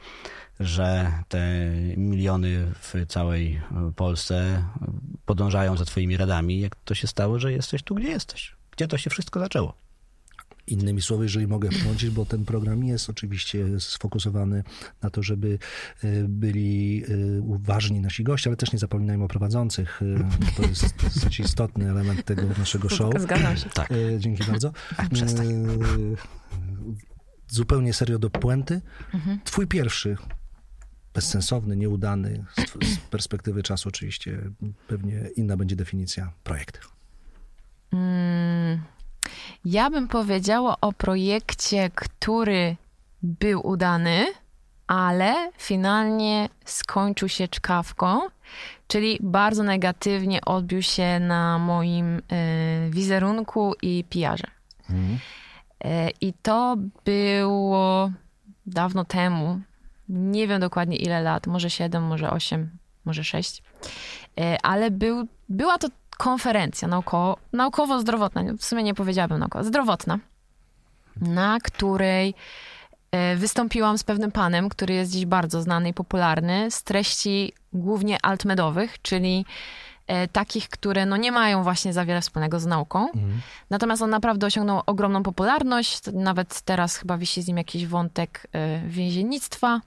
że 0.59 1.11
te 1.27 1.71
miliony 1.97 2.73
w 2.79 2.93
całej 3.07 3.61
Polsce 3.95 4.63
podążają 5.25 5.77
za 5.77 5.85
twoimi 5.85 6.17
radami, 6.17 6.59
jak 6.59 6.75
to 6.75 6.95
się 6.95 7.07
stało, 7.07 7.39
że 7.39 7.53
jesteś 7.53 7.83
tu, 7.83 7.95
gdzie 7.95 8.09
jesteś? 8.09 8.55
Gdzie 8.77 8.87
to 8.87 8.97
się 8.97 9.09
wszystko 9.09 9.39
zaczęło? 9.39 9.73
Innymi 10.67 11.01
słowy, 11.01 11.23
jeżeli 11.23 11.47
mogę 11.47 11.69
wtrącić, 11.69 12.09
bo 12.09 12.25
ten 12.25 12.45
program 12.45 12.83
jest 12.83 13.09
oczywiście 13.09 13.79
sfokusowany 13.79 14.63
na 15.01 15.09
to, 15.09 15.23
żeby 15.23 15.59
y, 16.03 16.25
byli 16.29 17.03
y, 17.09 17.41
ważni 17.43 17.99
nasi 17.99 18.23
goście, 18.23 18.49
ale 18.49 18.57
też 18.57 18.73
nie 18.73 18.79
zapominajmy 18.79 19.23
o 19.23 19.27
prowadzących. 19.27 20.01
bo 20.19 20.63
To 20.63 20.69
jest 20.69 21.03
dosyć 21.03 21.39
istotny 21.39 21.89
element 21.91 22.25
tego 22.25 22.41
naszego 22.57 22.89
show. 22.89 23.21
Zgadzam 23.21 23.57
się. 23.57 23.69
Tak. 23.69 23.89
Dzięki 24.17 24.43
bardzo. 24.43 24.71
Ach, 24.97 25.09
przestań. 25.09 25.47
Zupełnie 27.47 27.93
serio 27.93 28.19
do 28.19 28.29
puenty. 28.29 28.81
Twój 29.43 29.67
pierwszy, 29.67 30.17
bezsensowny, 31.13 31.75
nieudany, 31.77 32.45
z, 32.57 32.93
z 32.93 32.97
perspektywy 32.97 33.63
czasu 33.63 33.89
oczywiście, 33.89 34.41
pewnie 34.87 35.29
inna 35.35 35.57
będzie 35.57 35.75
definicja, 35.75 36.31
projekt. 36.43 36.96
Mm, 37.93 38.81
ja 39.65 39.89
bym 39.89 40.07
powiedziała 40.07 40.75
o 40.81 40.93
projekcie, 40.93 41.89
który 41.95 42.75
był 43.23 43.67
udany, 43.67 44.25
ale 44.87 45.51
finalnie 45.57 46.49
skończył 46.65 47.29
się 47.29 47.47
czkawką, 47.47 48.19
czyli 48.87 49.17
bardzo 49.21 49.63
negatywnie 49.63 50.41
odbił 50.45 50.81
się 50.81 51.19
na 51.19 51.59
moim 51.59 52.17
y, 52.17 52.21
wizerunku 52.89 53.73
i 53.81 54.03
PR-ze. 54.09 54.47
E, 55.83 56.09
I 56.21 56.33
to 56.33 56.77
było 57.05 58.11
dawno 58.65 59.05
temu. 59.05 59.59
Nie 60.09 60.47
wiem 60.47 60.61
dokładnie 60.61 60.97
ile 60.97 61.21
lat, 61.21 61.47
może 61.47 61.69
7, 61.69 62.03
może 62.03 62.31
8, 62.31 62.69
może 63.05 63.23
6. 63.23 63.63
E, 64.39 64.57
Ale 64.63 64.91
był, 64.91 65.27
była 65.49 65.77
to 65.77 65.87
konferencja 66.17 66.87
naukowo, 66.87 67.37
naukowo-zdrowotna, 67.53 68.43
w 68.57 68.65
sumie 68.65 68.83
nie 68.83 68.93
powiedziałabym 68.93 69.39
naukowo, 69.39 69.63
zdrowotna, 69.63 70.19
na 71.21 71.57
której 71.63 72.33
e, 73.11 73.35
wystąpiłam 73.35 73.97
z 73.97 74.03
pewnym 74.03 74.31
panem, 74.31 74.69
który 74.69 74.93
jest 74.93 75.11
dziś 75.11 75.25
bardzo 75.25 75.61
znany 75.61 75.89
i 75.89 75.93
popularny, 75.93 76.71
z 76.71 76.83
treści 76.83 77.53
głównie 77.73 78.17
altmedowych, 78.23 79.01
czyli 79.01 79.45
e, 80.07 80.27
takich, 80.27 80.69
które 80.69 81.05
no 81.05 81.17
nie 81.17 81.31
mają 81.31 81.63
właśnie 81.63 81.93
za 81.93 82.05
wiele 82.05 82.21
wspólnego 82.21 82.59
z 82.59 82.65
nauką. 82.65 83.07
Natomiast 83.69 84.01
on 84.01 84.09
naprawdę 84.09 84.47
osiągnął 84.47 84.81
ogromną 84.85 85.23
popularność. 85.23 85.99
Nawet 86.13 86.61
teraz 86.61 86.95
chyba 86.95 87.17
wisi 87.17 87.41
z 87.41 87.47
nim 87.47 87.57
jakiś 87.57 87.87
wątek 87.87 88.47
e, 88.53 88.79
więziennictwa 88.87 89.81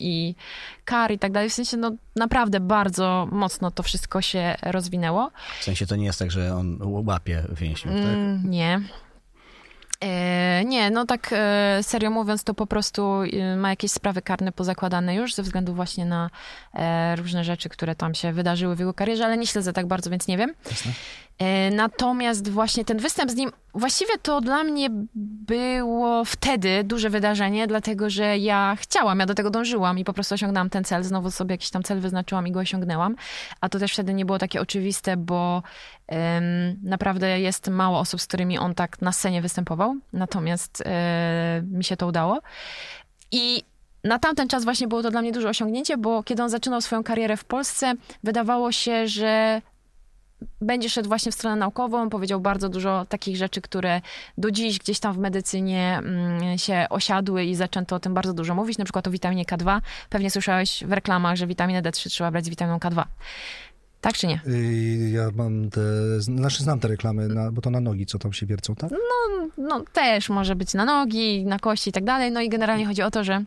i 0.00 0.34
kar 0.84 1.12
i 1.12 1.18
tak 1.18 1.32
dalej. 1.32 1.50
W 1.50 1.52
sensie, 1.52 1.76
no 1.76 1.90
naprawdę 2.16 2.60
bardzo 2.60 3.28
mocno 3.32 3.70
to 3.70 3.82
wszystko 3.82 4.22
się 4.22 4.54
rozwinęło. 4.62 5.30
W 5.60 5.64
sensie 5.64 5.86
to 5.86 5.96
nie 5.96 6.04
jest 6.04 6.18
tak, 6.18 6.30
że 6.30 6.54
on 6.54 6.78
łapie 6.80 7.44
więźniów, 7.52 7.94
tak? 7.94 8.04
Mm, 8.04 8.50
nie. 8.50 8.80
E, 10.00 10.64
nie, 10.64 10.90
no 10.90 11.06
tak 11.06 11.30
e, 11.32 11.78
serio 11.82 12.10
mówiąc, 12.10 12.44
to 12.44 12.54
po 12.54 12.66
prostu 12.66 13.22
e, 13.22 13.56
ma 13.56 13.70
jakieś 13.70 13.92
sprawy 13.92 14.22
karne 14.22 14.52
pozakładane 14.52 15.14
już 15.14 15.34
ze 15.34 15.42
względu 15.42 15.74
właśnie 15.74 16.04
na 16.04 16.30
e, 16.74 17.16
różne 17.16 17.44
rzeczy, 17.44 17.68
które 17.68 17.94
tam 17.94 18.14
się 18.14 18.32
wydarzyły 18.32 18.76
w 18.76 18.78
jego 18.78 18.94
karierze, 18.94 19.24
ale 19.24 19.36
nie 19.36 19.46
śledzę 19.46 19.72
tak 19.72 19.86
bardzo, 19.86 20.10
więc 20.10 20.26
nie 20.26 20.36
wiem. 20.36 20.54
Jasne. 20.70 20.92
E, 21.38 21.70
Natomiast 21.70 22.48
właśnie 22.50 22.84
ten 22.84 22.98
występ 22.98 23.30
z 23.30 23.34
nim, 23.34 23.50
właściwie 23.74 24.18
to 24.22 24.40
dla 24.40 24.64
mnie 24.64 24.88
było 25.46 26.24
wtedy 26.24 26.84
duże 26.84 27.10
wydarzenie, 27.10 27.66
dlatego 27.66 28.10
że 28.10 28.38
ja 28.38 28.76
chciałam, 28.80 29.18
ja 29.18 29.26
do 29.26 29.34
tego 29.34 29.50
dążyłam 29.50 29.98
i 29.98 30.04
po 30.04 30.12
prostu 30.12 30.34
osiągnęłam 30.34 30.70
ten 30.70 30.84
cel, 30.84 31.04
znowu 31.04 31.30
sobie 31.30 31.54
jakiś 31.54 31.70
tam 31.70 31.82
cel 31.82 32.00
wyznaczyłam 32.00 32.46
i 32.46 32.52
go 32.52 32.60
osiągnęłam, 32.60 33.16
a 33.60 33.68
to 33.68 33.78
też 33.78 33.92
wtedy 33.92 34.14
nie 34.14 34.24
było 34.24 34.38
takie 34.38 34.60
oczywiste, 34.60 35.16
bo 35.16 35.62
em, 36.06 36.44
naprawdę 36.82 37.40
jest 37.40 37.68
mało 37.68 37.98
osób, 37.98 38.20
z 38.20 38.26
którymi 38.26 38.58
on 38.58 38.74
tak 38.74 39.02
na 39.02 39.12
scenie 39.12 39.42
występował, 39.42 39.94
natomiast 40.12 40.82
e, 40.86 41.62
mi 41.70 41.84
się 41.84 41.96
to 41.96 42.06
udało. 42.06 42.38
I 43.32 43.62
na 44.04 44.18
tamten 44.18 44.48
czas 44.48 44.64
właśnie 44.64 44.88
było 44.88 45.02
to 45.02 45.10
dla 45.10 45.22
mnie 45.22 45.32
duże 45.32 45.48
osiągnięcie, 45.48 45.96
bo 45.96 46.22
kiedy 46.22 46.42
on 46.42 46.50
zaczynał 46.50 46.80
swoją 46.80 47.04
karierę 47.04 47.36
w 47.36 47.44
Polsce, 47.44 47.94
wydawało 48.24 48.72
się, 48.72 49.08
że 49.08 49.62
będzie 50.60 50.90
szedł 50.90 51.08
właśnie 51.08 51.32
w 51.32 51.34
stronę 51.34 51.56
naukową, 51.56 52.10
powiedział 52.10 52.40
bardzo 52.40 52.68
dużo 52.68 53.06
takich 53.08 53.36
rzeczy, 53.36 53.60
które 53.60 54.00
do 54.38 54.50
dziś 54.50 54.78
gdzieś 54.78 55.00
tam 55.00 55.14
w 55.14 55.18
medycynie 55.18 55.98
mm, 55.98 56.58
się 56.58 56.86
osiadły 56.90 57.44
i 57.44 57.54
zaczęto 57.54 57.96
o 57.96 58.00
tym 58.00 58.14
bardzo 58.14 58.34
dużo 58.34 58.54
mówić, 58.54 58.78
na 58.78 58.84
przykład 58.84 59.06
o 59.06 59.10
witaminie 59.10 59.44
K2. 59.44 59.80
Pewnie 60.10 60.30
słyszałeś 60.30 60.84
w 60.84 60.92
reklamach, 60.92 61.36
że 61.36 61.46
witaminę 61.46 61.82
D3 61.82 62.08
trzeba 62.10 62.30
brać 62.30 62.44
z 62.44 62.48
witaminą 62.48 62.78
K2. 62.78 63.04
Tak 64.00 64.14
czy 64.14 64.26
nie? 64.26 64.40
Y, 64.46 65.10
Ja 65.10 65.30
mam 65.34 65.70
te, 65.70 65.80
znaczy 66.20 66.62
znam 66.62 66.80
te 66.80 66.88
reklamy, 66.88 67.28
na, 67.28 67.52
bo 67.52 67.60
to 67.60 67.70
na 67.70 67.80
nogi, 67.80 68.06
co 68.06 68.18
tam 68.18 68.32
się 68.32 68.46
wiercą, 68.46 68.74
tak? 68.74 68.90
no 69.58 69.84
też 69.92 70.28
może 70.28 70.56
być 70.56 70.74
na 70.74 70.84
nogi, 70.84 71.44
na 71.46 71.58
kości 71.58 71.90
i 71.90 71.92
tak 71.92 72.04
dalej. 72.04 72.32
No 72.32 72.40
i 72.40 72.48
generalnie 72.48 72.86
chodzi 72.86 73.02
o 73.02 73.10
to, 73.10 73.24
że 73.24 73.44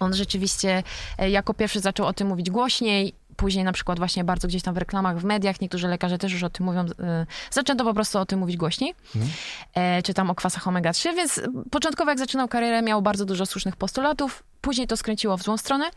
on 0.00 0.14
rzeczywiście 0.14 0.82
e, 1.18 1.30
jako 1.30 1.54
pierwszy 1.54 1.80
zaczął 1.80 2.06
o 2.06 2.12
tym 2.12 2.28
mówić 2.28 2.50
głośniej. 2.50 3.14
Później 3.36 3.64
na 3.64 3.72
przykład 3.72 3.98
właśnie 3.98 4.24
bardzo 4.24 4.48
gdzieś 4.48 4.62
tam 4.62 4.74
w 4.74 4.78
reklamach, 4.78 5.18
w 5.18 5.24
mediach, 5.24 5.60
niektórzy 5.60 5.88
lekarze 5.88 6.18
też 6.18 6.32
już 6.32 6.42
o 6.42 6.50
tym 6.50 6.66
mówią, 6.66 6.80
e, 6.80 7.26
zaczęto 7.50 7.84
po 7.84 7.94
prostu 7.94 8.18
o 8.18 8.26
tym 8.26 8.38
mówić 8.38 8.56
głośniej, 8.56 8.94
e, 9.74 10.02
czy 10.02 10.14
tam 10.14 10.30
o 10.30 10.34
kwasach 10.34 10.64
omega-3, 10.66 11.16
więc 11.16 11.40
początkowo 11.70 12.10
jak 12.10 12.18
zaczynał 12.18 12.48
karierę 12.48 12.82
miał 12.82 13.02
bardzo 13.02 13.24
dużo 13.24 13.46
słusznych 13.46 13.76
postulatów, 13.76 14.42
później 14.60 14.86
to 14.86 14.96
skręciło 14.96 15.36
w 15.36 15.42
złą 15.42 15.56
stronę, 15.56 15.90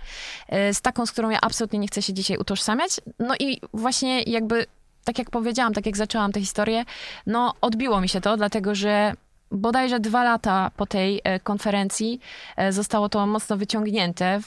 e, 0.47 0.73
z 0.73 0.81
taką, 0.81 1.05
z 1.05 1.11
którą 1.11 1.29
ja 1.29 1.41
absolutnie 1.41 1.79
nie 1.79 1.87
chcę 1.87 2.01
się 2.01 2.13
dzisiaj 2.13 2.37
utożsamiać, 2.37 2.91
no 3.19 3.35
i 3.39 3.61
właśnie 3.73 4.23
jakby, 4.23 4.65
tak 5.03 5.19
jak 5.19 5.29
powiedziałam, 5.29 5.73
tak 5.73 5.85
jak 5.85 5.97
zaczęłam 5.97 6.31
tę 6.31 6.39
historię, 6.39 6.85
no 7.25 7.53
odbiło 7.61 8.01
mi 8.01 8.09
się 8.09 8.21
to, 8.21 8.37
dlatego 8.37 8.75
że 8.75 9.13
bodajże 9.51 9.99
dwa 9.99 10.23
lata 10.23 10.71
po 10.77 10.85
tej 10.85 11.21
e, 11.23 11.39
konferencji 11.39 12.19
zostało 12.69 13.09
to 13.09 13.27
mocno 13.27 13.57
wyciągnięte, 13.57 14.39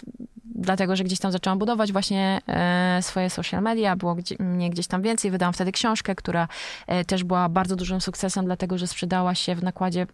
dlatego 0.62 0.96
że 0.96 1.04
gdzieś 1.04 1.18
tam 1.18 1.32
zaczęłam 1.32 1.58
budować 1.58 1.92
właśnie 1.92 2.40
e, 2.48 2.98
swoje 3.02 3.30
social 3.30 3.62
media, 3.62 3.96
było 3.96 4.14
gdzie, 4.14 4.36
mnie 4.38 4.70
gdzieś 4.70 4.86
tam 4.86 5.02
więcej. 5.02 5.30
Wydałam 5.30 5.52
wtedy 5.52 5.72
książkę, 5.72 6.14
która 6.14 6.48
e, 6.86 7.04
też 7.04 7.24
była 7.24 7.48
bardzo 7.48 7.76
dużym 7.76 8.00
sukcesem, 8.00 8.44
dlatego 8.44 8.78
że 8.78 8.86
sprzedała 8.86 9.34
się 9.34 9.54
w 9.54 9.62
nakładzie 9.62 10.06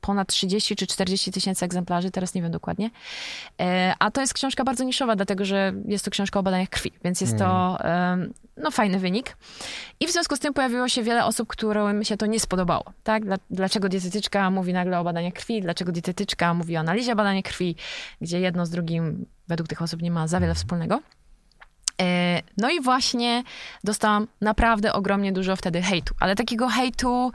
ponad 0.00 0.28
30 0.28 0.76
czy 0.76 0.86
40 0.86 1.32
tysięcy 1.32 1.64
egzemplarzy, 1.64 2.10
teraz 2.10 2.34
nie 2.34 2.42
wiem 2.42 2.50
dokładnie. 2.52 2.90
E, 3.60 3.94
A 3.98 4.10
to 4.10 4.20
jest 4.20 4.34
książka 4.34 4.64
bardzo 4.64 4.84
niszowa, 4.84 5.16
dlatego 5.16 5.44
że 5.44 5.72
jest 5.88 6.04
to 6.04 6.10
książka 6.10 6.40
o 6.40 6.42
badaniach 6.42 6.68
krwi, 6.68 6.92
więc 7.04 7.20
jest 7.20 7.38
to 7.38 7.78
em, 7.84 8.32
no, 8.56 8.70
fajny 8.70 8.98
wynik. 8.98 9.36
I 10.00 10.06
w 10.06 10.10
związku 10.10 10.36
z 10.36 10.38
tym 10.38 10.54
pojawiło 10.54 10.88
się 10.88 11.02
wiele 11.02 11.24
osób, 11.24 11.48
którym 11.48 12.04
się 12.04 12.16
to 12.16 12.26
nie 12.26 12.40
spodobało. 12.40 12.84
Tak? 13.04 13.24
Dla- 13.24 13.36
Dlaczego 13.50 13.88
dietetyczka 13.88 14.50
mówi 14.50 14.72
nagle 14.72 14.98
o 14.98 15.04
badaniach 15.04 15.32
krwi? 15.34 15.62
Dlaczego 15.62 15.92
dietetyczka 15.92 16.54
mówi 16.54 16.76
o 16.76 16.80
analizie 16.80 17.16
badania 17.16 17.42
krwi, 17.42 17.76
gdzie 18.20 18.40
jedno 18.40 18.66
z 18.66 18.70
drugim 18.70 19.26
według 19.48 19.68
tych 19.68 19.82
osób 19.82 20.02
nie 20.02 20.10
ma 20.10 20.26
za 20.28 20.40
wiele 20.40 20.54
wspólnego? 20.54 21.00
E, 22.00 22.42
No 22.56 22.70
i 22.70 22.80
właśnie 22.80 23.42
dostałam 23.84 24.26
naprawdę 24.40 24.92
ogromnie 24.92 25.32
dużo 25.32 25.56
wtedy 25.56 25.82
hejtu, 25.82 26.14
ale 26.20 26.34
takiego 26.34 26.68
hejtu 26.68 27.32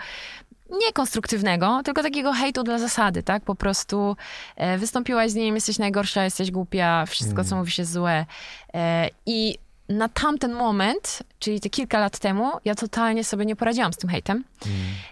nie 0.69 0.93
konstruktywnego, 0.93 1.81
tylko 1.85 2.03
takiego 2.03 2.33
hejtu 2.33 2.63
dla 2.63 2.79
zasady, 2.79 3.23
tak? 3.23 3.43
Po 3.43 3.55
prostu 3.55 4.15
e, 4.55 4.77
wystąpiłaś 4.77 5.31
z 5.31 5.35
nim, 5.35 5.55
jesteś 5.55 5.79
najgorsza, 5.79 6.23
jesteś 6.23 6.51
głupia, 6.51 7.05
wszystko, 7.05 7.43
co 7.43 7.55
mówisz 7.55 7.77
jest 7.77 7.91
złe. 7.91 8.25
E, 8.73 9.09
I 9.25 9.57
na 9.89 10.09
tamten 10.09 10.53
moment, 10.53 11.23
czyli 11.39 11.59
te 11.61 11.69
kilka 11.69 11.99
lat 11.99 12.19
temu, 12.19 12.51
ja 12.65 12.75
totalnie 12.75 13.23
sobie 13.23 13.45
nie 13.45 13.55
poradziłam 13.55 13.93
z 13.93 13.97
tym 13.97 14.09
hejtem. 14.09 14.43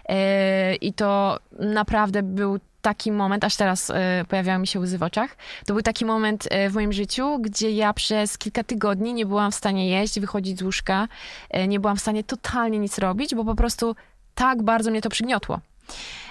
E, 0.08 0.74
I 0.74 0.92
to 0.92 1.38
naprawdę 1.58 2.22
był 2.22 2.58
taki 2.88 3.12
moment, 3.12 3.44
aż 3.44 3.56
teraz 3.56 3.90
e, 3.90 4.24
pojawiają 4.28 4.58
mi 4.58 4.66
się 4.66 4.80
łzy 4.80 4.98
w 4.98 5.02
oczach. 5.02 5.36
To 5.66 5.72
był 5.74 5.82
taki 5.82 6.04
moment 6.04 6.48
e, 6.50 6.70
w 6.70 6.74
moim 6.74 6.92
życiu, 6.92 7.38
gdzie 7.38 7.70
ja 7.70 7.92
przez 7.92 8.38
kilka 8.38 8.64
tygodni 8.64 9.14
nie 9.14 9.26
byłam 9.26 9.52
w 9.52 9.54
stanie 9.54 9.88
jeść, 9.88 10.20
wychodzić 10.20 10.58
z 10.58 10.62
łóżka, 10.62 11.08
e, 11.50 11.68
nie 11.68 11.80
byłam 11.80 11.96
w 11.96 12.00
stanie 12.00 12.24
totalnie 12.24 12.78
nic 12.78 12.98
robić, 12.98 13.34
bo 13.34 13.44
po 13.44 13.54
prostu 13.54 13.96
tak 14.34 14.62
bardzo 14.62 14.90
mnie 14.90 15.00
to 15.00 15.10
przygniotło. 15.10 15.60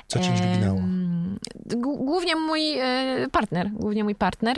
Co 0.07 0.19
cię 0.19 0.33
dźwignęło? 0.33 0.81
Głównie 1.75 2.35
mój 2.35 2.61
partner, 3.31 3.69
głównie 3.69 4.03
mój 4.03 4.15
partner 4.15 4.57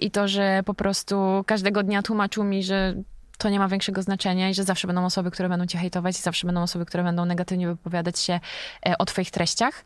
i 0.00 0.10
to, 0.10 0.28
że 0.28 0.62
po 0.64 0.74
prostu 0.74 1.44
każdego 1.46 1.82
dnia 1.82 2.02
tłumaczył 2.02 2.44
mi, 2.44 2.62
że 2.62 2.94
to 3.38 3.48
nie 3.48 3.58
ma 3.58 3.68
większego 3.68 4.02
znaczenia 4.02 4.50
i 4.50 4.54
że 4.54 4.64
zawsze 4.64 4.86
będą 4.86 5.04
osoby, 5.04 5.30
które 5.30 5.48
będą 5.48 5.66
cię 5.66 5.78
hejtować 5.78 6.18
i 6.18 6.22
zawsze 6.22 6.46
będą 6.46 6.62
osoby, 6.62 6.86
które 6.86 7.02
będą 7.02 7.24
negatywnie 7.24 7.66
wypowiadać 7.66 8.18
się 8.18 8.40
e, 8.86 8.98
o 8.98 9.04
twoich 9.04 9.30
treściach. 9.30 9.84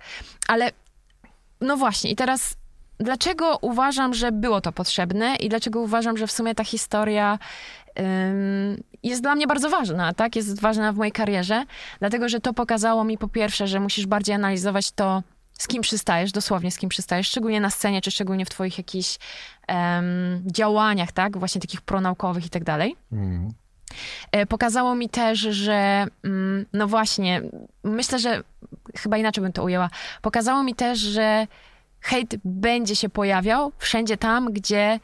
Ale 0.48 0.70
no 1.62 1.76
właśnie 1.76 2.10
i 2.10 2.16
teraz 2.16 2.54
dlaczego 2.98 3.58
uważam, 3.60 4.14
że 4.14 4.32
było 4.32 4.60
to 4.60 4.72
potrzebne 4.72 5.36
i 5.36 5.48
dlaczego 5.48 5.80
uważam, 5.80 6.16
że 6.16 6.26
w 6.26 6.32
sumie 6.32 6.54
ta 6.54 6.64
historia 6.64 7.38
ym, 7.98 8.82
jest 9.02 9.22
dla 9.22 9.34
mnie 9.34 9.46
bardzo 9.46 9.70
ważna, 9.70 10.14
tak? 10.14 10.36
Jest 10.36 10.60
ważna 10.60 10.92
w 10.92 10.96
mojej 10.96 11.12
karierze, 11.12 11.64
dlatego 11.98 12.28
że 12.28 12.40
to 12.40 12.54
pokazało 12.54 13.04
mi 13.04 13.18
po 13.18 13.28
pierwsze, 13.28 13.66
że 13.66 13.80
musisz 13.80 14.06
bardziej 14.06 14.34
analizować 14.34 14.90
to, 14.90 15.22
z 15.58 15.68
kim 15.68 15.82
przystajesz, 15.82 16.32
dosłownie 16.32 16.70
z 16.70 16.78
kim 16.78 16.88
przystajesz, 16.88 17.28
szczególnie 17.28 17.60
na 17.60 17.70
scenie, 17.70 18.00
czy 18.00 18.10
szczególnie 18.10 18.44
w 18.44 18.50
twoich 18.50 18.78
jakichś 18.78 19.18
em, 19.66 20.42
działaniach, 20.46 21.12
tak? 21.12 21.38
Właśnie 21.38 21.60
takich 21.60 21.80
pronaukowych 21.80 22.46
i 22.46 22.50
tak 22.50 22.64
dalej. 22.64 22.96
Mhm. 23.12 23.52
E, 24.32 24.46
Pokazało 24.46 24.94
mi 24.94 25.08
też, 25.08 25.38
że 25.38 26.06
mm, 26.24 26.66
no 26.72 26.88
właśnie, 26.88 27.42
myślę, 27.84 28.18
że 28.18 28.42
chyba 28.98 29.18
inaczej 29.18 29.42
bym 29.42 29.52
to 29.52 29.64
ujęła. 29.64 29.90
Pokazało 30.22 30.62
mi 30.62 30.74
też, 30.74 30.98
że 30.98 31.46
hejt 32.00 32.36
będzie 32.44 32.96
się 32.96 33.08
pojawiał 33.08 33.72
wszędzie 33.78 34.16
tam, 34.16 34.52
gdzie 34.52 35.00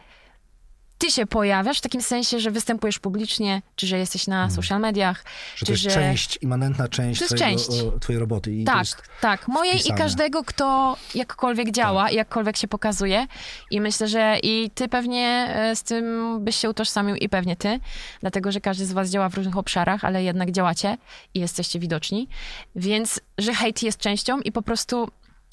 ty 0.99 1.11
się 1.11 1.27
pojawiasz, 1.27 1.79
w 1.79 1.81
takim 1.81 2.03
sensie, 2.03 2.41
że 2.41 2.51
występujesz 2.51 2.99
publicznie, 2.99 3.63
czy 3.77 3.87
że 3.87 3.99
jesteś 3.99 4.27
na 4.27 4.51
social 4.51 4.81
mediach, 4.81 5.25
Że 5.57 5.67
to 5.67 5.73
jest 5.73 5.83
że... 5.85 5.91
część, 5.91 6.39
immanentna 6.43 6.89
część, 6.89 7.19
To 7.19 7.25
jest 7.25 7.37
twojego, 7.37 7.59
część. 7.61 7.83
o, 7.97 7.99
twojej 7.99 8.21
roboty. 8.21 8.53
I 8.55 8.65
Tak, 8.65 8.87
tak. 9.21 9.49
Mojej 9.49 9.75
i 9.75 9.79
wpisane. 9.79 9.99
każdego, 9.99 10.45
kto 10.45 10.97
jakkolwiek 11.15 11.71
działa 11.71 12.11
i 12.11 12.15
jakkolwiek 12.15 12.57
się 12.57 12.69
pokazuje. 12.69 13.27
I 13.71 13.81
myślę, 13.81 14.09
że 14.09 14.37
i 14.43 14.71
ty 14.75 14.89
pewnie 14.89 15.27
e, 15.55 15.77
z 15.77 15.83
tym 15.83 16.37
byś 16.45 16.57
się 16.57 16.71
utożsamił 16.71 17.17
i 17.17 17.29
pewnie 17.29 17.57
ty, 17.57 17.81
dlatego 18.21 18.53
że 18.53 18.61
każdy 18.61 18.87
z 18.87 18.93
was 18.93 19.11
działa 19.11 19.29
w 19.29 19.35
różnych 19.35 19.57
obszarach, 19.57 20.05
ale 20.05 20.23
jednak 20.23 20.51
działacie 20.51 20.97
i 21.35 21.41
jesteście 21.41 21.79
widoczni. 21.79 22.29
Więc, 22.77 23.21
że 23.39 23.55
hejt 23.55 23.83
jest 23.83 23.99
częścią 23.99 24.41
i 24.41 24.53
po 24.53 24.63
prostu 24.63 25.09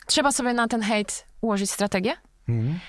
trzeba 0.08 0.32
sobie 0.32 0.54
na 0.54 0.68
ten 0.68 0.82
hejt 0.82 1.26
ułożyć 1.42 1.72
strategię. 1.72 2.14
Mhm. 2.50 2.80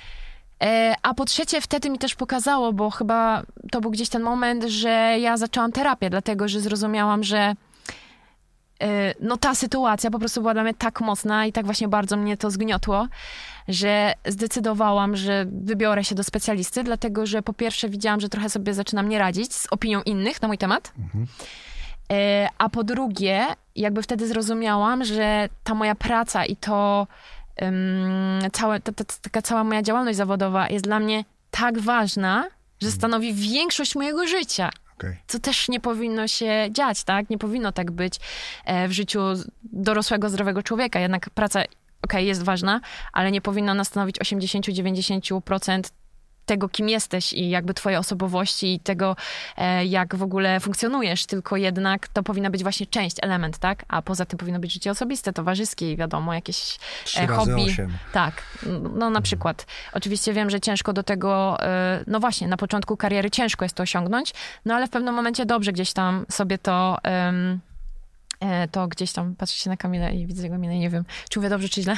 E, 0.63 0.95
A 1.03 1.15
po 1.15 1.25
trzecie, 1.25 1.61
wtedy 1.61 1.91
mi 1.91 1.99
też 1.99 2.15
pokazało, 2.15 2.73
bo 2.73 2.91
chyba 2.91 3.43
to 3.71 3.81
był 3.81 3.91
gdzieś 3.91 4.09
ten 4.09 4.23
moment, 4.23 4.65
że 4.65 4.91
ja 5.21 5.37
zaczęłam 5.37 5.73
terapię, 5.73 6.11
dlatego 6.11 6.49
że 6.49 6.61
zrozumiałam, 6.61 7.25
że 7.25 7.55
e, 8.83 9.15
no 9.21 9.37
ta 9.37 9.55
sytuacja 9.55 10.11
po 10.11 10.19
prostu 10.19 10.41
była 10.41 10.55
dla 10.55 10.63
mnie 10.63 10.75
tak 10.75 11.01
mocna 11.01 11.47
i 11.47 11.53
tak 11.53 11.65
właśnie 11.65 11.89
bardzo 11.89 12.17
mnie 12.17 12.37
to 12.37 12.51
zgniotło, 12.51 13.09
że 13.69 14.13
zdecydowałam, 14.27 15.17
że 15.17 15.47
wybiorę 15.53 16.05
się 16.05 16.15
do 16.15 16.25
specjalisty, 16.25 16.83
dlatego 16.85 17.27
że 17.27 17.43
po 17.43 17.53
pierwsze 17.53 17.89
widziałam, 17.89 18.21
że 18.21 18.29
trochę 18.29 18.49
sobie 18.51 18.75
zaczynam 18.75 19.09
nie 19.09 19.19
radzić 19.19 19.55
z 19.55 19.67
opinią 19.71 20.03
innych 20.03 20.43
na 20.43 20.49
mój 20.49 20.59
temat. 20.59 20.93
E, 22.13 22.49
A 22.59 22.69
po 22.69 22.85
drugie, 22.85 23.47
jakby 23.77 24.03
wtedy 24.03 24.27
zrozumiałam, 24.29 25.05
że 25.05 25.49
ta 25.65 25.75
moja 25.75 25.95
praca 25.95 26.45
i 26.45 26.57
to 26.57 27.07
całe, 28.53 28.81
ta, 28.81 28.93
ta, 28.93 29.05
taka 29.23 29.43
cała 29.43 29.65
moja 29.65 29.83
działalność 29.83 30.17
zawodowa 30.17 30.69
jest 30.69 30.85
dla 30.85 31.01
mnie 31.01 31.25
tak 31.51 31.79
ważna, 31.79 32.49
że 32.83 32.91
stanowi 32.91 33.35
większość 33.35 33.95
mojego 33.95 34.27
życia. 34.27 34.71
Okej. 34.99 35.17
Co 35.27 35.39
też 35.39 35.69
nie 35.69 35.81
powinno 35.81 36.29
się 36.29 36.69
dziać, 36.71 37.05
tak? 37.05 37.31
Nie 37.31 37.39
powinno 37.39 37.73
tak 37.73 37.91
być 37.91 38.15
e, 38.65 38.89
w 38.89 38.93
życiu 38.93 39.21
dorosłego, 39.63 40.29
zdrowego 40.29 40.63
człowieka. 40.63 41.01
Jednak 41.01 41.31
praca, 41.31 41.63
okej, 42.03 42.27
jest 42.27 42.43
ważna, 42.43 42.81
ale 43.13 43.31
nie 43.31 43.41
powinna 43.41 43.73
ona 43.73 43.85
stanowić 43.85 44.19
80-90% 44.21 45.91
tego, 46.47 46.69
kim 46.69 46.89
jesteś 46.89 47.33
i 47.33 47.49
jakby 47.49 47.75
twojej 47.75 47.99
osobowości 47.99 48.75
i 48.75 48.81
tego, 48.81 49.17
e, 49.57 49.85
jak 49.85 50.17
w 50.17 50.23
ogóle 50.23 50.61
funkcjonujesz, 50.61 51.27
tylko 51.27 51.57
jednak 51.57 52.09
to 52.09 52.23
powinna 52.23 52.51
być 52.51 52.63
właśnie 52.63 52.87
część, 52.87 53.17
element, 53.23 53.59
tak? 53.59 53.85
A 53.89 54.03
poza 54.03 54.25
tym 54.25 54.39
powinno 54.39 54.61
być 54.61 54.73
życie 54.73 54.91
osobiste, 54.91 55.33
towarzyskie 55.33 55.93
i 55.93 55.97
wiadomo, 55.97 56.35
jakieś 56.35 56.79
Trzy 57.05 57.21
e, 57.21 57.27
hobby. 57.27 57.77
Tak, 58.13 58.43
no 58.95 59.11
na 59.11 59.21
przykład. 59.21 59.67
Oczywiście 59.93 60.33
wiem, 60.33 60.51
że 60.51 60.61
ciężko 60.61 60.93
do 60.93 61.03
tego, 61.03 61.57
e, 61.63 62.05
no 62.07 62.21
właśnie, 62.21 62.49
na 62.49 62.57
początku 62.57 62.97
kariery 62.97 63.31
ciężko 63.31 63.65
jest 63.65 63.75
to 63.75 63.83
osiągnąć, 63.83 64.33
no 64.65 64.75
ale 64.75 64.87
w 64.87 64.91
pewnym 64.91 65.15
momencie 65.15 65.47
dobrze 65.47 65.73
gdzieś 65.73 65.93
tam 65.93 66.27
sobie 66.31 66.59
to... 66.59 66.99
to 68.71 68.89
gdzieś 68.89 69.13
tam 69.13 69.37
patrzę 69.37 69.59
się 69.59 69.71
na 69.71 69.77
Kamilę 69.77 70.15
i 70.15 70.27
widzę 70.27 70.43
jego 70.43 70.59
minę 70.59 70.77
i 70.77 70.79
nie 70.79 70.91
wiem, 70.91 71.05
czy 71.31 71.39
mówię 71.39 71.49
dobrze, 71.49 71.69
czy 71.69 71.83
źle. 71.83 71.97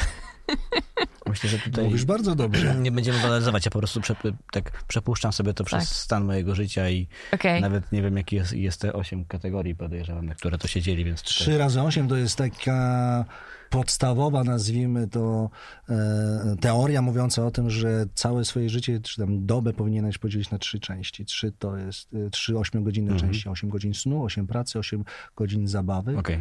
Myślę, 1.26 1.50
że 1.50 1.58
tutaj 1.58 1.84
Mówisz 1.84 2.04
bardzo 2.04 2.34
dobrze. 2.34 2.74
nie 2.80 2.92
będziemy 2.92 3.18
waloryzować. 3.18 3.64
Ja 3.64 3.70
po 3.70 3.78
prostu 3.78 4.00
przep, 4.00 4.18
tak 4.52 4.84
przepuszczam 4.84 5.32
sobie 5.32 5.54
to 5.54 5.64
przez 5.64 5.78
Tak. 5.88 5.96
stan 5.96 6.24
mojego 6.24 6.54
życia 6.54 6.90
i 6.90 7.06
Okej. 7.32 7.60
nawet 7.60 7.92
nie 7.92 8.02
wiem, 8.02 8.16
jaki 8.16 8.36
jest, 8.36 8.52
jest 8.52 8.80
te 8.80 8.92
osiem 8.92 9.24
kategorii, 9.24 9.74
podejrzewam, 9.74 10.26
na 10.26 10.34
które 10.34 10.58
to 10.58 10.68
się 10.68 10.82
dzieli, 10.82 11.04
więc 11.04 11.22
tutaj... 11.22 11.34
3 11.34 11.58
razy 11.58 11.82
8 11.82 12.08
to 12.08 12.16
jest 12.16 12.36
taka 12.36 13.24
podstawowa, 13.70 14.44
nazwijmy 14.44 15.08
to, 15.08 15.50
e, 15.88 16.56
teoria 16.60 17.02
mówiąca 17.02 17.46
o 17.46 17.50
tym, 17.50 17.70
że 17.70 18.06
całe 18.14 18.44
swoje 18.44 18.70
życie, 18.70 19.00
czy 19.00 19.16
tam 19.20 19.46
dobę 19.46 19.72
powinieneś 19.72 20.18
podzielić 20.18 20.50
na 20.50 20.58
trzy 20.58 20.80
części. 20.80 21.24
Trzy 21.24 21.52
to 21.58 21.76
jest 21.76 22.14
e, 22.26 22.30
trzy 22.30 22.58
ośmiogodzinne 22.58 23.12
Mhm. 23.12 23.30
części. 23.32 23.48
8 23.48 23.70
godzin 23.70 23.94
snu, 23.94 24.24
8 24.24 24.46
pracy, 24.46 24.78
8 24.78 25.04
godzin 25.36 25.68
zabawy. 25.68 26.18
Okej. 26.18 26.38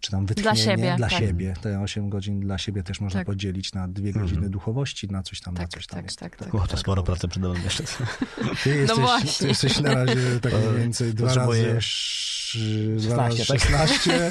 Czy 0.00 0.10
tam 0.10 0.26
wytchnienie 0.26 0.56
siebie, 0.56 0.94
Dla 0.96 1.08
tak. 1.08 1.18
siebie. 1.18 1.54
Te 1.62 1.80
8 1.80 2.08
godzin 2.10 2.40
dla 2.40 2.58
siebie 2.58 2.82
też 2.82 3.00
można 3.00 3.20
Tak. 3.20 3.26
podzielić 3.26 3.72
na 3.72 3.88
dwie 3.88 4.12
godziny 4.12 4.50
duchowości, 4.50 5.08
na 5.08 5.22
coś 5.22 5.40
tam, 5.40 5.54
na 5.54 5.60
Tak, 5.60 5.68
coś 5.70 5.86
tam. 5.86 5.96
tak, 5.96 6.04
jest. 6.04 6.18
tak, 6.18 6.36
tak. 6.36 6.54
O, 6.54 6.66
to 6.66 6.76
sporo 6.76 7.02
pracy 7.02 7.28
przede 7.28 7.48
mną 7.48 7.62
jeszcze. 7.64 7.84
Ty 8.64 8.70
jesteś, 8.76 8.98
właśnie. 8.98 9.32
ty 9.38 9.48
jesteś 9.48 9.80
na 9.80 9.94
razie 9.94 10.16
tak 10.42 10.52
mniej 10.52 10.78
więcej 10.78 11.14
dwa 11.14 11.26
potrzebuję 11.26 11.62
razy, 11.66 11.76
sz- 11.78 13.02
dwa 13.06 13.16
razy 13.16 13.44
16, 13.44 14.10
tak? 14.10 14.30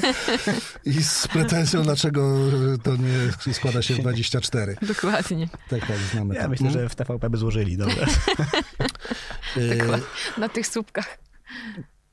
i 0.84 1.02
z 1.04 1.28
pretensją, 1.28 1.82
dlaczego 1.82 2.36
to 2.82 2.96
nie 3.46 3.54
składa 3.54 3.82
się 3.82 3.94
w 3.94 3.98
24. 3.98 4.76
Dokładnie. 4.82 5.48
Tak, 5.70 5.86
tak, 5.86 5.96
znamy 6.12 6.34
Ja 6.34 6.42
to. 6.42 6.48
myślę, 6.48 6.70
że 6.70 6.88
w 6.88 6.94
TVP 6.94 7.30
by 7.30 7.36
złożyli, 7.38 7.76
dobra. 7.76 8.06
Y, 9.56 9.78
Na 10.38 10.48
tych 10.48 10.66
słupkach. 10.66 11.18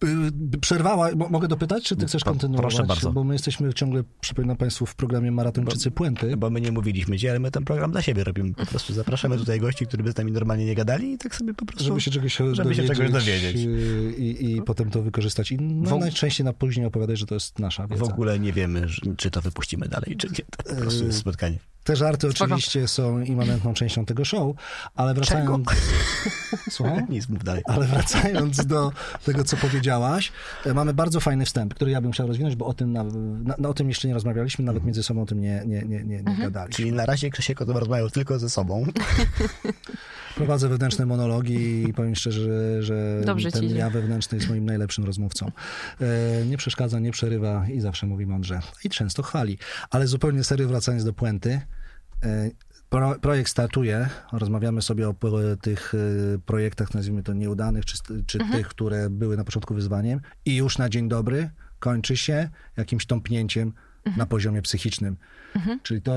Y, 0.06 0.58
Przerwała, 0.62 1.10
mo- 1.16 1.30
mogę 1.30 1.48
dopytać, 1.48 1.84
czy 1.84 1.96
ty 1.96 2.06
chcesz 2.06 2.24
kontynuować? 2.24 2.62
proszę 2.62 2.84
bardzo. 2.88 3.12
Bo 3.12 3.24
my 3.24 3.34
jesteśmy 3.36 3.74
ciągle, 3.74 4.04
przypominam 4.22 4.58
Państwu, 4.58 4.86
w 4.86 4.96
programie 4.96 5.32
Maratończycy 5.32 5.92
Puenty. 5.92 6.38
Bo 6.38 6.50
my 6.50 6.62
nie 6.62 6.72
mówiliśmy 6.72 7.18
ci, 7.18 7.30
ale 7.30 7.40
my 7.40 7.52
ten 7.52 7.66
program 7.66 7.92
dla 7.92 8.02
siebie 8.02 8.24
robimy. 8.24 8.54
Po 8.54 8.66
prostu 8.66 8.94
zapraszamy 8.94 9.38
tutaj 9.38 9.60
gości, 9.60 9.86
którzy 9.88 10.04
by 10.04 10.12
z 10.12 10.18
nami 10.18 10.32
normalnie 10.32 10.66
nie 10.66 10.76
gadali 10.76 11.14
i 11.14 11.18
tak 11.18 11.36
sobie 11.36 11.54
po 11.54 11.66
prostu... 11.66 11.84
Żeby 11.84 12.02
się 12.02 12.12
czegoś 12.12 12.36
żeby 12.38 12.56
dowiedzieć, 12.56 12.88
się 12.88 12.94
czegoś 12.96 13.12
dowiedzieć. 13.12 13.56
y, 13.66 14.14
I, 14.18 14.56
i 14.56 14.62
potem 14.62 14.90
to 14.92 15.02
wykorzystać. 15.02 15.52
I 15.52 15.58
no, 15.62 15.98
W 15.98 16.00
najczęściej 16.00 16.46
na 16.46 16.54
później 16.54 16.86
opowiadać, 16.86 17.20
że 17.20 17.26
to 17.26 17.34
jest 17.36 17.60
nasza 17.60 17.88
W 17.88 17.90
wiedza. 17.90 18.04
ogóle 18.04 18.40
nie 18.40 18.54
wiemy, 18.54 18.88
czy 19.18 19.32
to 19.32 19.42
wypuścimy 19.42 19.88
dalej, 19.88 20.16
czy 20.18 20.28
nie. 20.28 20.36
To 20.64 20.76
po 20.76 20.82
prostu 20.82 21.06
jest 21.06 21.18
spotkanie. 21.18 21.58
Te 21.86 21.96
żarty 21.96 22.32
Spoko. 22.32 22.46
oczywiście 22.46 22.88
są 22.88 23.22
immanentną 23.22 23.74
częścią 23.74 24.06
tego 24.06 24.26
show, 24.26 24.56
ale 24.96 25.14
wracając... 25.14 25.68
Słucham? 26.70 27.06
Nic, 27.10 27.30
mów 27.30 27.44
dalej. 27.44 27.64
Ale 27.66 27.88
wracając 27.88 28.66
do 28.66 28.92
tego, 29.26 29.44
co 29.44 29.58
powiedziałaś, 29.58 30.32
e, 30.66 30.74
mamy 30.74 30.94
bardzo 30.94 31.20
fajny 31.20 31.46
wstęp, 31.46 31.74
który 31.74 31.92
ja 31.92 32.02
bym 32.02 32.12
chciał 32.12 32.28
rozwinąć, 32.28 32.56
bo 32.56 32.66
o 32.66 32.74
tym, 32.74 32.94
na, 32.94 33.04
na, 33.58 33.70
o 33.70 33.74
tym 33.74 33.88
jeszcze 33.90 34.08
nie 34.08 34.14
rozmawialiśmy, 34.14 34.66
nawet 34.66 34.84
między 34.84 35.04
sobą 35.04 35.22
o 35.22 35.26
tym 35.26 35.42
nie, 35.42 35.64
nie, 35.66 35.82
nie, 35.82 36.04
nie, 36.04 36.24
nie 36.24 36.38
gadaliśmy. 36.38 36.76
Czyli 36.76 36.92
na 36.92 37.06
razie 37.06 37.30
Krzysiek 37.30 37.62
o 37.62 37.66
tym 37.66 37.78
rozmawiał 37.78 38.10
tylko 38.10 38.40
ze 38.40 38.50
sobą. 38.50 38.86
Prowadzę 40.36 40.70
wewnętrzne 40.70 41.06
monologi 41.06 41.90
i 41.90 41.94
powiem 41.94 42.16
szczerze, 42.16 42.42
że, 42.42 42.84
że 42.84 43.22
Dobrze 43.26 43.52
ten 43.52 43.76
ja 43.76 43.90
wewnętrzny 43.90 44.38
jest 44.38 44.50
moim 44.50 44.66
najlepszym 44.66 45.06
rozmówcą. 45.06 45.52
E, 46.02 46.46
nie 46.46 46.58
przeszkadza, 46.58 47.00
nie 47.00 47.12
przerywa 47.12 47.66
i 47.74 47.80
zawsze 47.80 48.08
mówi 48.08 48.26
mądrze. 48.26 48.60
I 48.84 48.90
często 48.90 49.24
chwali. 49.24 49.58
Ale 49.90 50.08
zupełnie 50.08 50.44
serio 50.44 50.68
wracając 50.68 51.04
do 51.04 51.14
puenty, 51.14 51.62
Pro, 52.90 53.20
projekt 53.20 53.50
startuje, 53.50 54.10
rozmawiamy 54.32 54.82
sobie 54.82 55.10
o 55.10 55.16
tych 55.62 55.94
e, 55.94 55.98
projektach, 56.40 56.94
nazwijmy 56.94 57.24
to 57.24 57.34
nieudanych, 57.34 57.86
czy, 57.86 57.98
czy 58.26 58.40
tych, 58.52 58.68
które 58.68 59.10
były 59.10 59.38
na 59.38 59.44
początku 59.44 59.74
wyzwaniem. 59.74 60.22
I 60.46 60.56
już 60.56 60.78
na 60.78 60.90
dzień 60.90 61.10
dobry 61.10 61.50
kończy 61.80 62.18
się 62.18 62.50
jakimś 62.78 63.06
tąpnięciem 63.06 63.74
na 64.18 64.26
poziomie 64.26 64.62
psychicznym. 64.62 65.18
Czyli 65.84 66.02
to 66.02 66.12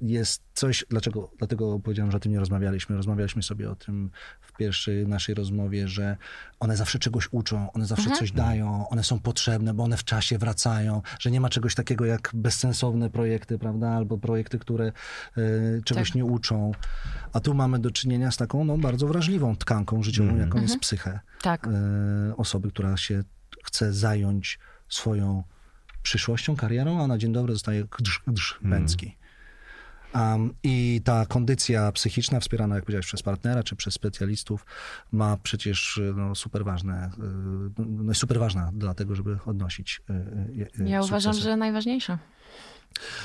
jest 0.00 0.42
coś, 0.54 0.84
dlaczego, 0.90 1.30
dlatego 1.38 1.78
powiedziałem, 1.78 2.10
że 2.10 2.16
o 2.16 2.20
tym 2.20 2.32
nie 2.32 2.38
rozmawialiśmy. 2.38 2.96
Rozmawialiśmy 2.96 3.42
sobie 3.42 3.70
o 3.70 3.76
tym 3.76 4.10
w 4.40 4.52
pierwszej 4.52 5.06
naszej 5.06 5.34
rozmowie, 5.34 5.88
że 5.88 6.16
one 6.60 6.76
zawsze 6.76 6.98
czegoś 6.98 7.28
uczą, 7.30 7.72
one 7.72 7.86
zawsze 7.86 8.10
coś 8.10 8.32
dają, 8.32 8.88
one 8.88 9.04
są 9.04 9.18
potrzebne, 9.18 9.74
bo 9.74 9.84
one 9.84 9.96
w 9.96 10.04
czasie 10.04 10.38
wracają, 10.38 11.02
że 11.18 11.30
nie 11.30 11.40
ma 11.40 11.48
czegoś 11.48 11.74
takiego 11.74 12.04
jak 12.04 12.30
bezsensowne 12.34 13.10
projekty, 13.10 13.58
prawda, 13.58 13.90
albo 13.90 14.18
projekty, 14.18 14.58
które 14.58 14.86
e, 14.86 14.92
czegoś 15.84 16.08
Tak. 16.08 16.14
nie 16.14 16.24
uczą. 16.24 16.72
A 17.32 17.40
tu 17.40 17.54
mamy 17.54 17.78
do 17.78 17.90
czynienia 17.90 18.30
z 18.30 18.36
taką 18.36 18.64
no, 18.64 18.78
bardzo 18.78 19.06
wrażliwą 19.06 19.56
tkanką 19.56 20.02
życiową, 20.02 20.36
jaką 20.36 20.60
jest 20.60 20.78
psychę 20.78 21.20
Tak. 21.42 21.66
e, 21.66 22.36
osoby, 22.36 22.68
która 22.68 22.96
się 22.96 23.22
chce 23.64 23.92
zająć 23.92 24.58
swoją 24.88 25.42
przyszłością, 26.02 26.56
karierą, 26.56 27.02
a 27.02 27.06
na 27.06 27.18
dzień 27.18 27.32
dobry 27.32 27.52
zostaje 27.52 27.84
kdrz, 27.84 28.58
męski. 28.62 29.19
Um, 30.14 30.54
I 30.62 31.00
ta 31.04 31.26
kondycja 31.26 31.92
psychiczna, 31.92 32.40
wspierana, 32.40 32.74
jak 32.74 32.84
powiedziałeś, 32.84 33.06
przez 33.06 33.22
partnera 33.22 33.62
czy 33.62 33.76
przez 33.76 33.94
specjalistów, 33.94 34.66
ma 35.12 35.36
przecież 35.36 36.00
no, 36.16 36.34
super 36.34 36.64
ważne, 36.64 37.10
y, 37.78 37.82
no, 37.86 38.10
jest 38.10 38.20
super 38.20 38.38
ważna 38.38 38.70
dla 38.74 38.94
tego, 38.94 39.14
żeby 39.14 39.38
odnosić 39.46 40.02
y, 40.10 40.82
y, 40.82 40.88
Ja 40.88 41.02
uważam, 41.02 41.32
sukcesy. 41.32 41.50
że 41.50 41.56
najważniejsze. 41.56 42.18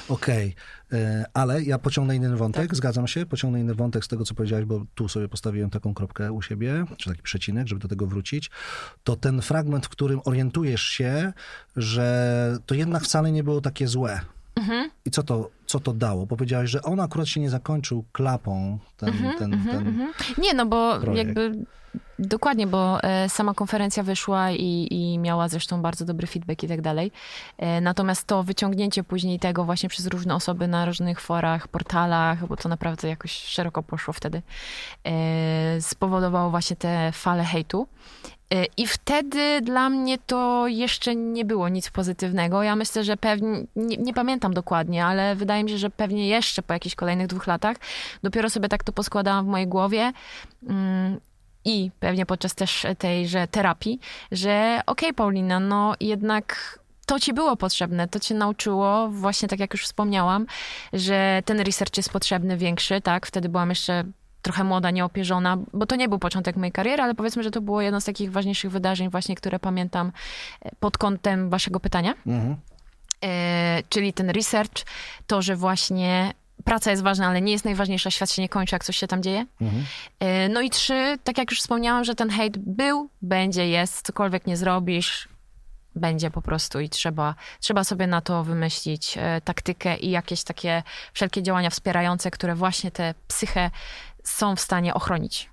Okej, 0.10 0.56
e, 0.93 1.26
ale 1.34 1.63
ja 1.63 1.80
pociągnę 1.80 2.15
inny 2.15 2.38
wątek, 2.38 2.76
zgadzam 2.76 3.08
się, 3.08 3.26
pociągnę 3.26 3.60
inny 3.60 3.76
wątek 3.76 4.06
z 4.06 4.08
tego, 4.08 4.26
co 4.26 4.36
powiedziałeś, 4.36 4.65
bo 4.65 4.86
tu 4.95 5.10
sobie 5.10 5.28
postawiłem 5.28 5.69
taką 5.69 5.93
kropkę 5.93 6.32
u 6.32 6.41
siebie, 6.41 6.86
czy 6.98 7.10
taki 7.10 7.21
przecinek, 7.21 7.67
żeby 7.67 7.82
do 7.82 7.88
tego 7.88 8.08
wrócić. 8.08 8.52
To 9.04 9.15
ten 9.15 9.41
fragment, 9.41 9.86
w 9.86 9.89
którym 9.89 10.21
orientujesz 10.26 10.82
się, 10.84 11.34
że 11.76 12.58
to 12.65 12.76
jednak 12.76 13.04
wcale 13.04 13.32
nie 13.32 13.43
było 13.43 13.62
takie 13.62 13.88
złe. 13.88 14.21
I 15.06 15.12
co 15.12 15.24
to, 15.24 15.50
co 15.65 15.80
to 15.80 15.94
dało? 15.94 16.26
Bo 16.26 16.36
powiedziałeś, 16.38 16.70
że 16.70 16.82
on 16.82 17.00
akurat 17.00 17.28
się 17.28 17.39
nie 17.39 17.50
zakończył 17.50 18.06
klapą, 18.12 18.80
ten, 18.98 19.13
ten, 19.38 19.63
ten 19.72 20.08
Nie, 20.38 20.54
no 20.54 20.65
bo 20.65 21.00
projekt. 21.00 21.28
jakby 21.28 21.65
dokładnie, 22.20 22.68
bo 22.68 23.04
e, 23.04 23.30
sama 23.30 23.54
konferencja 23.54 24.04
wyszła 24.04 24.52
i, 24.52 24.88
i 24.91 25.20
miała 25.20 25.48
zresztą 25.48 25.82
bardzo 25.82 26.06
dobry 26.06 26.28
feedback 26.28 26.63
i 26.63 26.68
tak 26.68 26.82
dalej. 26.82 27.12
E, 27.58 27.82
natomiast 27.82 28.28
to 28.28 28.44
wyciągnięcie 28.44 29.04
później 29.04 29.39
tego 29.39 29.63
właśnie 29.65 29.89
przez 29.89 30.08
różne 30.08 30.36
osoby 30.36 30.68
na 30.68 30.86
różnych 30.86 31.22
forach, 31.22 31.68
portalach, 31.68 32.48
bo 32.48 32.58
to 32.58 32.70
naprawdę 32.70 33.08
jakoś 33.08 33.32
szeroko 33.32 33.84
poszło 33.84 34.13
wtedy, 34.13 34.41
e, 35.04 35.82
spowodowało 35.82 36.50
właśnie 36.50 36.76
te 36.76 37.12
fale 37.12 37.44
hejtu. 37.44 37.88
E, 38.53 38.65
I 38.77 38.88
wtedy 38.88 39.62
dla 39.62 39.89
mnie 39.89 40.17
to 40.17 40.67
jeszcze 40.67 41.15
nie 41.15 41.45
było 41.45 41.69
nic 41.69 41.89
pozytywnego. 41.89 42.63
Ja 42.63 42.75
myślę, 42.75 43.03
że 43.03 43.17
pewnie, 43.17 43.63
nie, 43.75 43.97
nie 43.97 44.13
pamiętam 44.13 44.53
dokładnie, 44.53 45.05
ale 45.05 45.36
wydaje 45.36 45.63
mi 45.63 45.69
się, 45.69 45.77
że 45.77 45.89
pewnie 45.89 46.27
jeszcze 46.27 46.62
po 46.62 46.73
jakichś 46.73 46.95
kolejnych 46.95 47.27
dwóch 47.27 47.47
latach 47.47 47.77
dopiero 48.23 48.49
sobie 48.49 48.69
tak 48.69 48.84
to 48.84 48.91
poskładałam 48.93 49.45
w 49.45 49.49
mojej 49.49 49.67
głowie. 49.67 50.13
Mm, 50.69 51.19
I 51.65 51.91
pewnie 51.99 52.25
podczas 52.25 52.55
też 52.55 52.86
tejże 52.97 53.47
terapii, 53.47 53.99
że 54.31 54.81
okej, 54.86 55.13
Paulina, 55.13 55.60
no 55.60 55.93
jednak 55.99 56.79
to 57.05 57.19
ci 57.19 57.34
było 57.34 57.55
potrzebne, 57.55 58.08
to 58.08 58.19
cię 58.19 58.36
nauczyło, 58.36 59.10
właśnie 59.10 59.47
tak 59.47 59.60
jak 59.60 59.73
już 59.73 59.86
wspomniałam, 59.86 60.45
że 60.93 61.41
ten 61.45 61.60
research 61.60 61.97
jest 61.97 62.10
potrzebny, 62.10 62.58
większy, 62.58 63.01
tak? 63.01 63.25
Wtedy 63.25 63.49
byłam 63.49 63.69
jeszcze 63.69 64.03
trochę 64.45 64.63
młoda, 64.63 64.91
nieopierzona, 64.91 65.58
bo 65.73 65.86
to 65.86 65.95
nie 65.95 66.10
był 66.10 66.19
początek 66.19 66.55
mojej 66.55 66.71
kariery, 66.71 67.03
ale 67.03 67.15
powiedzmy, 67.15 67.43
że 67.43 67.51
to 67.51 67.62
było 67.62 67.81
jedno 67.81 68.01
z 68.01 68.05
takich 68.05 68.31
ważniejszych 68.31 68.71
wydarzeń 68.71 69.10
właśnie, 69.10 69.36
które 69.36 69.60
pamiętam 69.60 70.12
e, 70.62 70.71
pod 70.79 70.97
kątem 70.97 71.49
waszego 71.49 71.79
pytania. 71.79 72.13
Mhm. 72.27 72.55
E, 73.23 73.84
czyli 73.89 74.13
ten 74.13 74.29
research, 74.29 74.86
to, 75.27 75.41
że 75.41 75.55
właśnie 75.55 76.34
praca 76.63 76.91
jest 76.91 77.03
ważna, 77.03 77.27
ale 77.27 77.41
nie 77.41 77.51
jest 77.51 77.65
najważniejsza, 77.65 78.12
świat 78.12 78.31
się 78.31 78.41
nie 78.41 78.49
kończy, 78.49 78.75
jak 78.75 78.84
coś 78.86 78.97
się 78.97 79.08
tam 79.08 79.23
dzieje. 79.23 79.45
Mhm. 79.62 79.86
E, 80.19 80.49
No 80.49 80.62
i 80.62 80.69
trzy, 80.69 81.17
tak 81.23 81.38
jak 81.38 81.51
już 81.51 81.60
wspomniałam, 81.60 82.03
że 82.03 82.15
ten 82.15 82.29
hejt 82.29 82.58
był, 82.58 83.10
będzie, 83.21 83.69
jest, 83.69 84.05
cokolwiek 84.05 84.47
nie 84.47 84.58
zrobisz, 84.58 85.29
będzie 85.95 86.31
po 86.31 86.41
prostu 86.41 86.79
i 86.79 86.89
trzeba, 86.89 87.36
trzeba 87.60 87.84
sobie 87.84 88.08
na 88.08 88.21
to 88.21 88.43
wymyślić 88.43 89.17
e, 89.17 89.41
taktykę 89.41 89.97
i 89.97 90.12
jakieś 90.12 90.43
takie 90.43 90.84
wszelkie 91.13 91.43
działania 91.43 91.69
wspierające, 91.69 92.31
które 92.31 92.55
właśnie 92.55 92.91
tę 92.91 93.13
psychę 93.27 93.71
są 94.26 94.56
w 94.56 94.60
stanie 94.60 94.94
ochronić. 94.94 95.50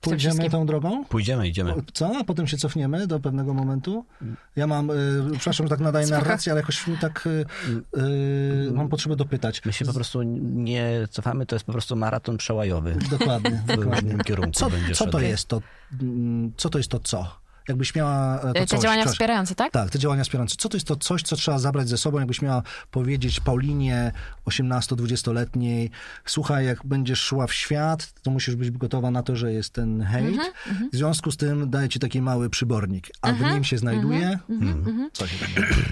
pójdziemy 0.00 0.50
tą 0.50 0.66
drogą? 0.66 1.04
Pójdziemy, 1.04 1.48
idziemy. 1.48 1.74
Co? 1.94 2.16
A 2.18 2.24
potem 2.24 2.46
się 2.46 2.56
cofniemy 2.56 3.06
do 3.06 3.20
pewnego 3.20 3.54
momentu? 3.54 4.04
Ja 4.56 4.66
mam, 4.66 4.90
y, 4.90 4.94
przepraszam, 5.32 5.66
że 5.66 5.70
tak 5.70 5.80
nadaję 5.80 6.06
Spoko. 6.06 6.20
narrację, 6.22 6.52
ale 6.52 6.60
jakoś 6.60 6.86
mi 6.86 6.98
tak 6.98 7.26
y, 7.26 7.44
y, 7.98 8.70
mam 8.72 8.88
potrzebę 8.88 9.16
dopytać. 9.16 9.64
My 9.64 9.72
się 9.72 9.84
po 9.84 9.92
prostu 9.92 10.22
nie 10.22 10.90
cofamy, 11.10 11.46
to 11.46 11.54
jest 11.56 11.66
po 11.66 11.72
prostu 11.72 11.96
maraton 11.96 12.36
przełajowy. 12.36 12.96
Dokładnie, 13.10 13.50
W 13.50 13.66
dokładnie. 13.66 13.92
różnym 13.92 14.20
kierunku 14.20 14.52
Co, 14.52 14.70
będzie 14.70 14.94
co 14.94 15.04
to 15.06 15.12
szedł. 15.12 15.24
jest 15.24 15.48
to, 15.48 15.62
mm, 16.02 16.52
co 16.56 16.68
to 16.70 16.78
jest 16.78 16.90
to 16.90 16.98
co? 17.00 17.45
Jakbyś 17.68 17.94
miała 17.94 18.40
e, 18.40 18.40
to 18.40 18.52
Te 18.52 18.66
coś, 18.66 18.80
działania 18.80 19.02
coś. 19.02 19.12
wspierające, 19.12 19.54
tak? 19.54 19.72
Tak, 19.72 19.90
te 19.90 19.98
działania 19.98 20.24
wspierające. 20.24 20.56
Co 20.58 20.68
to 20.68 20.76
jest 20.76 20.86
to 20.86 20.96
coś, 20.96 21.22
co 21.22 21.36
trzeba 21.36 21.58
zabrać 21.58 21.88
ze 21.88 21.98
sobą, 21.98 22.18
jakbyś 22.18 22.42
miała 22.42 22.62
powiedzieć 22.90 23.40
Paulinie 23.40 24.12
18-20-letniej, 24.46 25.90
słuchaj, 26.24 26.66
jak 26.66 26.86
będziesz 26.86 27.20
szła 27.20 27.46
w 27.46 27.52
świat, 27.52 28.12
to 28.22 28.30
musisz 28.30 28.56
być 28.56 28.70
gotowa 28.70 29.10
na 29.10 29.22
to, 29.22 29.36
że 29.36 29.52
jest 29.52 29.72
ten 29.72 30.02
hejt. 30.02 30.40
W 30.92 30.96
związku 30.96 31.30
z 31.30 31.36
tym 31.36 31.70
daję 31.70 31.88
ci 31.88 31.98
taki 31.98 32.22
mały 32.22 32.50
przybornik. 32.50 33.08
A 33.22 33.32
w 33.32 33.40
nim 33.40 33.64
się 33.64 33.78
znajduje... 33.78 34.38
Hmm. 34.46 35.10
Co 35.12 35.26
się? 35.26 35.46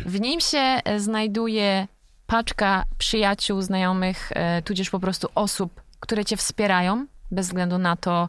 W 0.07 0.21
nim 0.21 0.41
się 0.41 0.81
znajduje 0.99 1.89
paczka 2.27 2.85
przyjaciół, 2.99 3.63
znajomych, 3.63 4.33
e, 4.35 4.63
tudzież 4.63 4.91
po 4.91 5.01
prostu 5.01 5.29
osób, 5.35 5.83
które 6.01 6.25
cię 6.25 6.37
wspierają, 6.37 7.07
bez 7.31 7.47
względu 7.47 7.79
na 7.79 7.97
to, 7.97 8.29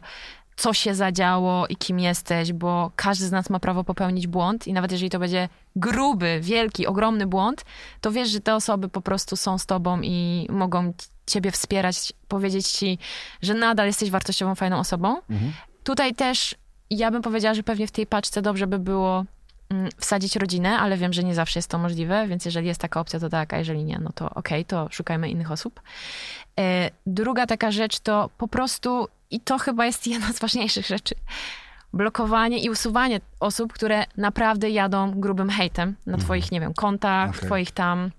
co 0.56 0.72
się 0.72 0.94
zadziało 0.94 1.66
i 1.66 1.76
kim 1.76 1.98
jesteś, 1.98 2.52
bo 2.52 2.90
każdy 2.96 3.26
z 3.26 3.32
nas 3.32 3.50
ma 3.50 3.60
prawo 3.60 3.84
popełnić 3.84 4.26
błąd 4.26 4.66
i 4.66 4.72
nawet 4.72 4.92
jeżeli 4.92 5.10
to 5.10 5.18
będzie 5.18 5.48
gruby, 5.76 6.38
wielki, 6.42 6.86
ogromny 6.86 7.26
błąd, 7.26 7.64
to 8.00 8.12
wiesz, 8.12 8.28
że 8.28 8.40
te 8.40 8.54
osoby 8.54 8.88
po 8.88 9.00
prostu 9.00 9.36
są 9.36 9.58
z 9.58 9.66
tobą 9.66 10.00
i 10.00 10.46
mogą 10.50 10.92
ciebie 11.26 11.50
wspierać, 11.50 12.12
powiedzieć 12.28 12.68
ci, 12.68 12.98
że 13.42 13.54
nadal 13.54 13.86
jesteś 13.86 14.10
wartościową, 14.10 14.54
fajną 14.54 14.78
osobą. 14.78 15.16
Tutaj 15.84 16.14
też 16.14 16.54
ja 16.90 17.10
bym 17.10 17.22
powiedziała, 17.22 17.54
że 17.54 17.62
pewnie 17.62 17.86
w 17.86 17.90
tej 17.90 18.06
paczce 18.06 18.42
dobrze 18.42 18.66
by 18.66 18.78
było 18.78 19.24
mm, 19.70 19.88
wsadzić 19.96 20.36
rodzinę, 20.36 20.78
ale 20.78 20.96
wiem, 20.96 21.12
że 21.12 21.24
nie 21.24 21.34
zawsze 21.34 21.58
jest 21.58 21.70
to 21.70 21.78
możliwe, 21.78 22.26
więc 22.28 22.44
jeżeli 22.44 22.66
jest 22.66 22.80
taka 22.80 23.00
opcja, 23.00 23.20
to 23.20 23.28
tak, 23.28 23.54
a 23.54 23.58
jeżeli 23.58 23.84
nie, 23.84 23.98
no 23.98 24.10
to 24.14 24.30
okej, 24.30 24.64
to 24.64 24.88
szukajmy 24.90 25.30
innych 25.30 25.52
osób. 25.52 25.80
E, 26.58 26.90
druga 27.06 27.46
taka 27.46 27.70
rzecz 27.70 28.00
to 28.00 28.30
po 28.38 28.48
prostu, 28.48 29.08
i 29.30 29.40
to 29.40 29.58
chyba 29.58 29.86
jest 29.86 30.06
jedna 30.12 30.32
z 30.32 30.38
ważniejszych 30.38 30.86
rzeczy, 30.86 31.14
blokowanie 31.92 32.58
i 32.58 32.70
usuwanie 32.70 33.20
osób, 33.40 33.72
które 33.72 34.04
naprawdę 34.16 34.70
jadą 34.70 35.20
grubym 35.20 35.50
hejtem 35.50 35.96
na 36.06 36.16
twoich, 36.18 36.52
nie 36.52 36.60
wiem, 36.60 36.74
kontach, 36.74 37.30
Okej. 37.30 37.46
twoich 37.46 37.70
tam 37.70 38.10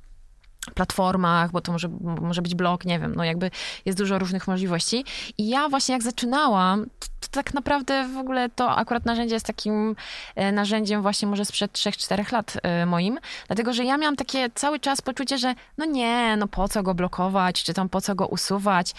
platformach, 0.74 1.52
bo 1.52 1.62
to 1.62 1.72
może, 1.72 1.90
może 2.22 2.42
być 2.42 2.56
blog, 2.56 2.86
nie 2.86 3.00
wiem, 3.00 3.16
no 3.16 3.24
jakby 3.24 3.52
jest 3.86 3.98
dużo 3.98 4.20
różnych 4.20 4.48
możliwości. 4.48 5.06
I 5.38 5.50
ja 5.50 5.70
właśnie 5.70 5.94
jak 5.94 6.04
zaczynałam, 6.04 6.86
to, 7.00 7.08
to 7.22 7.28
tak 7.32 7.54
naprawdę 7.54 8.08
w 8.08 8.18
ogóle 8.18 8.50
to 8.50 8.76
akurat 8.76 9.06
narzędzie 9.06 9.36
jest 9.36 9.46
takim 9.46 9.96
e, 10.36 10.52
narzędziem 10.52 11.02
właśnie 11.02 11.28
może 11.28 11.46
sprzed 11.46 11.72
3-4 11.72 12.34
lat 12.34 12.58
e, 12.64 12.86
moim, 12.86 13.20
dlatego 13.48 13.74
że 13.74 13.86
ja 13.86 13.98
miałam 13.98 14.16
takie 14.16 14.50
cały 14.56 14.80
czas 14.80 15.02
poczucie, 15.02 15.38
że 15.38 15.56
no 15.78 15.86
nie, 15.86 16.38
no 16.38 16.48
po 16.48 16.68
co 16.68 16.84
go 16.84 16.94
blokować, 16.94 17.64
czy 17.64 17.74
tam 17.74 17.90
po 17.90 18.02
co 18.02 18.16
go 18.16 18.28
usuwać, 18.28 18.94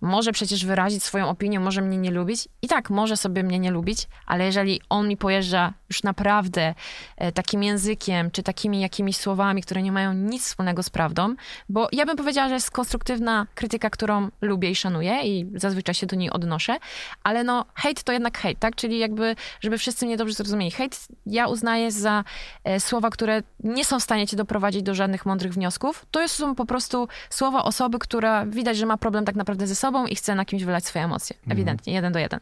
może 0.00 0.32
przecież 0.32 0.66
wyrazić 0.66 1.02
swoją 1.02 1.28
opinię, 1.28 1.60
może 1.60 1.82
mnie 1.82 1.98
nie 1.98 2.10
lubić. 2.10 2.48
I 2.62 2.68
tak, 2.68 2.90
może 2.90 3.16
sobie 3.16 3.42
mnie 3.42 3.58
nie 3.58 3.70
lubić, 3.70 4.08
ale 4.26 4.44
jeżeli 4.44 4.80
on 4.88 5.08
mi 5.08 5.16
pojeżdża 5.16 5.72
już 5.88 6.02
naprawdę 6.02 6.74
e, 7.16 7.32
takim 7.32 7.62
językiem, 7.62 8.30
czy 8.30 8.42
takimi 8.42 8.80
jakimiś 8.80 9.16
słowami, 9.16 9.62
które 9.62 9.82
nie 9.82 9.92
mają 9.92 10.14
nic 10.14 10.42
wspólnego 10.42 10.82
z 10.82 10.90
prawdą, 10.90 11.34
bo 11.68 11.88
ja 11.92 12.06
bym 12.06 12.16
powiedziała, 12.16 12.48
że 12.48 12.54
jest 12.54 12.70
konstruktywna 12.70 13.46
krytyka, 13.54 13.90
którą 13.90 14.28
lubię 14.40 14.70
i 14.70 14.74
szanuję 14.74 15.22
i 15.22 15.46
zazwyczaj 15.54 15.94
się 15.94 16.06
do 16.06 16.16
niej 16.16 16.30
odnoszę, 16.30 16.76
ale 17.22 17.44
no 17.44 17.64
hejt 17.74 18.02
to 18.02 18.12
jednak 18.12 18.38
hejt, 18.38 18.58
tak? 18.58 18.76
Czyli 18.76 18.98
jakby, 18.98 19.36
żeby 19.60 19.78
wszyscy 19.78 20.06
mnie 20.06 20.16
dobrze 20.16 20.34
zrozumieli. 20.34 20.70
Hejt 20.70 21.06
ja 21.26 21.46
uznaję 21.46 21.92
za 21.92 22.24
e, 22.64 22.80
słowa, 22.80 23.10
które 23.10 23.42
nie 23.60 23.84
są 23.84 24.00
w 24.00 24.02
stanie 24.02 24.26
cię 24.26 24.36
doprowadzić 24.36 24.82
do 24.82 24.94
żadnych 24.94 25.26
mądrych 25.26 25.52
wniosków. 25.52 26.06
To 26.10 26.28
są 26.28 26.54
po 26.54 26.66
prostu 26.66 27.08
słowa 27.30 27.64
osoby, 27.64 27.98
która 27.98 28.46
widać, 28.46 28.76
że 28.76 28.86
ma 28.86 28.96
problem 28.96 29.24
tak 29.24 29.36
naprawdę 29.36 29.66
ze 29.66 29.74
sobą 29.84 30.06
i 30.06 30.14
chce 30.14 30.34
na 30.34 30.44
kimś 30.44 30.64
wylać 30.64 30.86
swoje 30.86 31.04
emocje. 31.04 31.36
Ewidentnie, 31.50 31.92
jeden 31.92 32.12
do 32.12 32.18
jeden. 32.18 32.40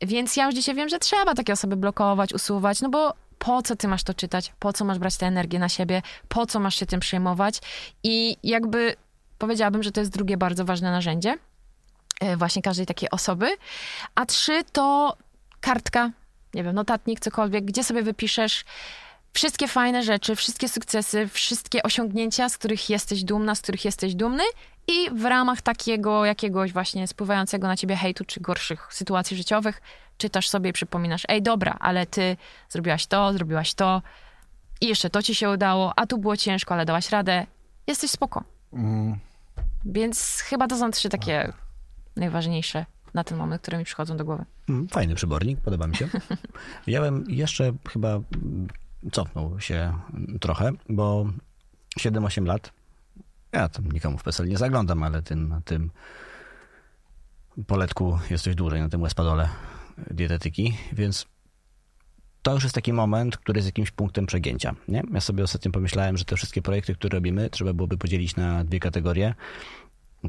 Więc 0.00 0.36
ja 0.36 0.46
już 0.46 0.54
dzisiaj 0.54 0.74
wiem, 0.74 0.88
że 0.88 0.98
trzeba 0.98 1.34
takie 1.34 1.52
osoby 1.52 1.76
blokować, 1.76 2.32
usuwać, 2.32 2.80
no 2.80 2.88
bo 2.88 3.14
po 3.38 3.62
co 3.62 3.76
ty 3.76 3.88
masz 3.88 4.02
to 4.02 4.14
czytać? 4.14 4.52
Po 4.58 4.72
co 4.72 4.84
masz 4.84 4.98
brać 4.98 5.16
tę 5.16 5.26
energię 5.26 5.58
na 5.58 5.68
siebie? 5.68 6.02
Po 6.28 6.46
co 6.46 6.60
masz 6.60 6.76
się 6.76 6.86
tym 6.86 7.00
przejmować? 7.00 7.58
I 8.02 8.36
jakby 8.42 8.96
powiedziałabym, 9.38 9.82
że 9.82 9.92
to 9.92 10.00
jest 10.00 10.12
drugie 10.12 10.36
bardzo 10.36 10.64
ważne 10.64 10.90
narzędzie 10.90 11.36
e, 12.20 12.36
właśnie 12.36 12.62
każdej 12.62 12.86
takiej 12.86 13.10
osoby. 13.10 13.48
A 14.14 14.26
trzy 14.26 14.64
to 14.72 15.16
kartka, 15.60 16.10
nie 16.54 16.64
wiem, 16.64 16.74
notatnik, 16.74 17.20
cokolwiek, 17.20 17.64
gdzie 17.64 17.84
sobie 17.84 18.02
wypiszesz 18.02 18.64
wszystkie 19.32 19.68
fajne 19.68 20.02
rzeczy, 20.02 20.36
wszystkie 20.36 20.68
sukcesy, 20.68 21.28
wszystkie 21.28 21.82
osiągnięcia, 21.82 22.48
z 22.48 22.58
których 22.58 22.90
jesteś 22.90 23.24
dumna, 23.24 23.54
z 23.54 23.60
których 23.62 23.84
jesteś 23.84 24.14
dumny 24.14 24.44
i 24.88 25.10
w 25.10 25.24
ramach 25.24 25.60
takiego 25.62 26.24
jakiegoś 26.24 26.72
właśnie 26.72 27.06
spływającego 27.08 27.66
na 27.66 27.76
ciebie 27.76 27.96
hejtu 27.96 28.24
czy 28.24 28.40
gorszych 28.40 28.88
sytuacji 28.90 29.36
życiowych 29.36 29.82
czytasz 30.18 30.48
sobie 30.48 30.70
i 30.70 30.72
przypominasz, 30.72 31.22
ej 31.28 31.42
dobra, 31.42 31.76
ale 31.80 32.06
ty 32.06 32.36
zrobiłaś 32.68 33.06
to, 33.06 33.32
zrobiłaś 33.32 33.74
to 33.74 34.02
i 34.80 34.86
jeszcze 34.88 35.10
to 35.10 35.22
ci 35.22 35.34
się 35.34 35.50
udało, 35.50 35.92
a 35.96 36.06
tu 36.06 36.18
było 36.18 36.36
ciężko, 36.36 36.74
ale 36.74 36.84
dałaś 36.84 37.10
radę. 37.10 37.46
Jesteś 37.86 38.10
spoko. 38.10 38.44
Mm, 38.72 39.18
Więc 39.84 40.40
chyba 40.40 40.68
to 40.68 40.76
są 40.78 40.90
trzy 40.90 41.08
takie 41.08 41.52
najważniejsze 42.16 42.86
na 43.14 43.24
ten 43.24 43.38
moment, 43.38 43.62
które 43.62 43.78
mi 43.78 43.84
przychodzą 43.84 44.16
do 44.16 44.24
głowy. 44.24 44.44
Mm, 44.68 44.88
Fajny 44.88 45.14
przybornik, 45.14 45.60
podoba 45.60 45.86
mi 45.86 45.96
się. 45.96 46.08
Ja 46.86 47.00
bym 47.00 47.24
jeszcze 47.28 47.72
chyba 47.88 48.20
cofnął 49.12 49.60
się 49.60 49.92
trochę, 50.40 50.70
bo 50.88 51.26
7-8 52.00 52.46
lat, 52.46 52.72
ja 53.52 53.68
tam 53.68 53.92
nikomu 53.92 54.18
w 54.18 54.22
PESEL 54.22 54.48
nie 54.48 54.58
zaglądam, 54.58 55.02
ale 55.02 55.22
ty 55.22 55.36
na 55.36 55.60
tym 55.60 55.90
poletku 57.66 58.18
jesteś 58.30 58.54
dłużej, 58.54 58.80
na 58.80 58.88
tym 58.88 59.04
espadole 59.04 59.48
dietetyki, 60.10 60.76
więc 60.92 61.26
to 62.42 62.54
już 62.54 62.62
jest 62.62 62.74
taki 62.74 62.92
moment, 62.92 63.36
który 63.36 63.58
jest 63.58 63.68
jakimś 63.68 63.90
punktem 63.90 64.26
przegięcia. 64.26 64.74
Nie? 64.88 65.02
Ja 65.12 65.20
sobie 65.20 65.44
ostatnio 65.44 65.70
pomyślałem, 65.70 66.16
że 66.16 66.24
te 66.24 66.36
wszystkie 66.36 66.62
projekty, 66.62 66.94
które 66.94 67.14
robimy, 67.16 67.50
trzeba 67.50 67.72
byłoby 67.72 67.98
podzielić 67.98 68.36
na 68.36 68.64
dwie 68.64 68.80
kategorie. 68.80 69.34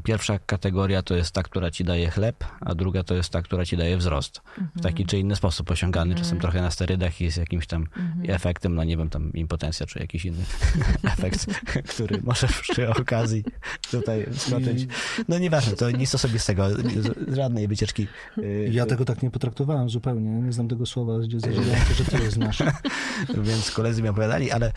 Pierwsza 0.02 0.38
kategoria 0.38 1.02
to 1.02 1.14
jest 1.16 1.30
ta, 1.32 1.42
która 1.42 1.70
ci 1.70 1.84
daje 1.84 2.10
chleb, 2.10 2.44
a 2.60 2.74
druga 2.74 3.04
to 3.04 3.14
jest 3.14 3.30
ta, 3.30 3.42
która 3.42 3.64
ci 3.64 3.76
daje 3.76 3.96
wzrost. 3.96 4.40
W 4.76 4.80
taki 4.80 5.06
czy 5.06 5.18
inny 5.18 5.36
sposób 5.36 5.70
osiągany, 5.70 6.14
czasem 6.14 6.40
trochę 6.40 6.60
na 6.60 6.70
sterydach 6.70 7.20
i 7.20 7.30
z 7.30 7.36
jakimś 7.36 7.66
tam 7.66 7.86
efektem, 8.28 8.74
no 8.74 8.84
nie 8.84 8.96
wiem, 8.96 9.10
tam 9.10 9.32
impotencja 9.32 9.86
czy 9.86 9.98
jakiś 9.98 10.24
inny 10.24 10.44
efekt, 11.18 11.46
który 11.94 12.22
może 12.22 12.46
przy 12.46 12.88
okazji 12.90 13.44
tutaj 13.90 14.26
skoczyć. 14.36 14.86
No 15.28 15.38
nieważne, 15.38 15.76
to 15.76 15.90
nic 15.90 16.14
osobistego, 16.14 16.70
z- 16.70 17.34
żadnej 17.36 17.68
wycieczki. 17.68 18.06
y, 18.38 18.68
ja 18.72 18.86
tego 18.86 19.04
tak 19.04 19.22
nie 19.22 19.30
potraktowałem 19.30 19.90
zupełnie. 19.90 20.30
Nie 20.30 20.52
znam 20.52 20.68
tego 20.68 20.86
słowa, 20.86 21.18
gdzie 21.18 21.40
się, 21.40 21.52
że 21.94 22.04
ty 22.04 22.22
je 22.22 22.30
znasz. 22.30 22.62
więc 23.44 23.70
koledzy 23.70 24.02
mi 24.02 24.08
opowiadali, 24.08 24.50
ale 24.50 24.72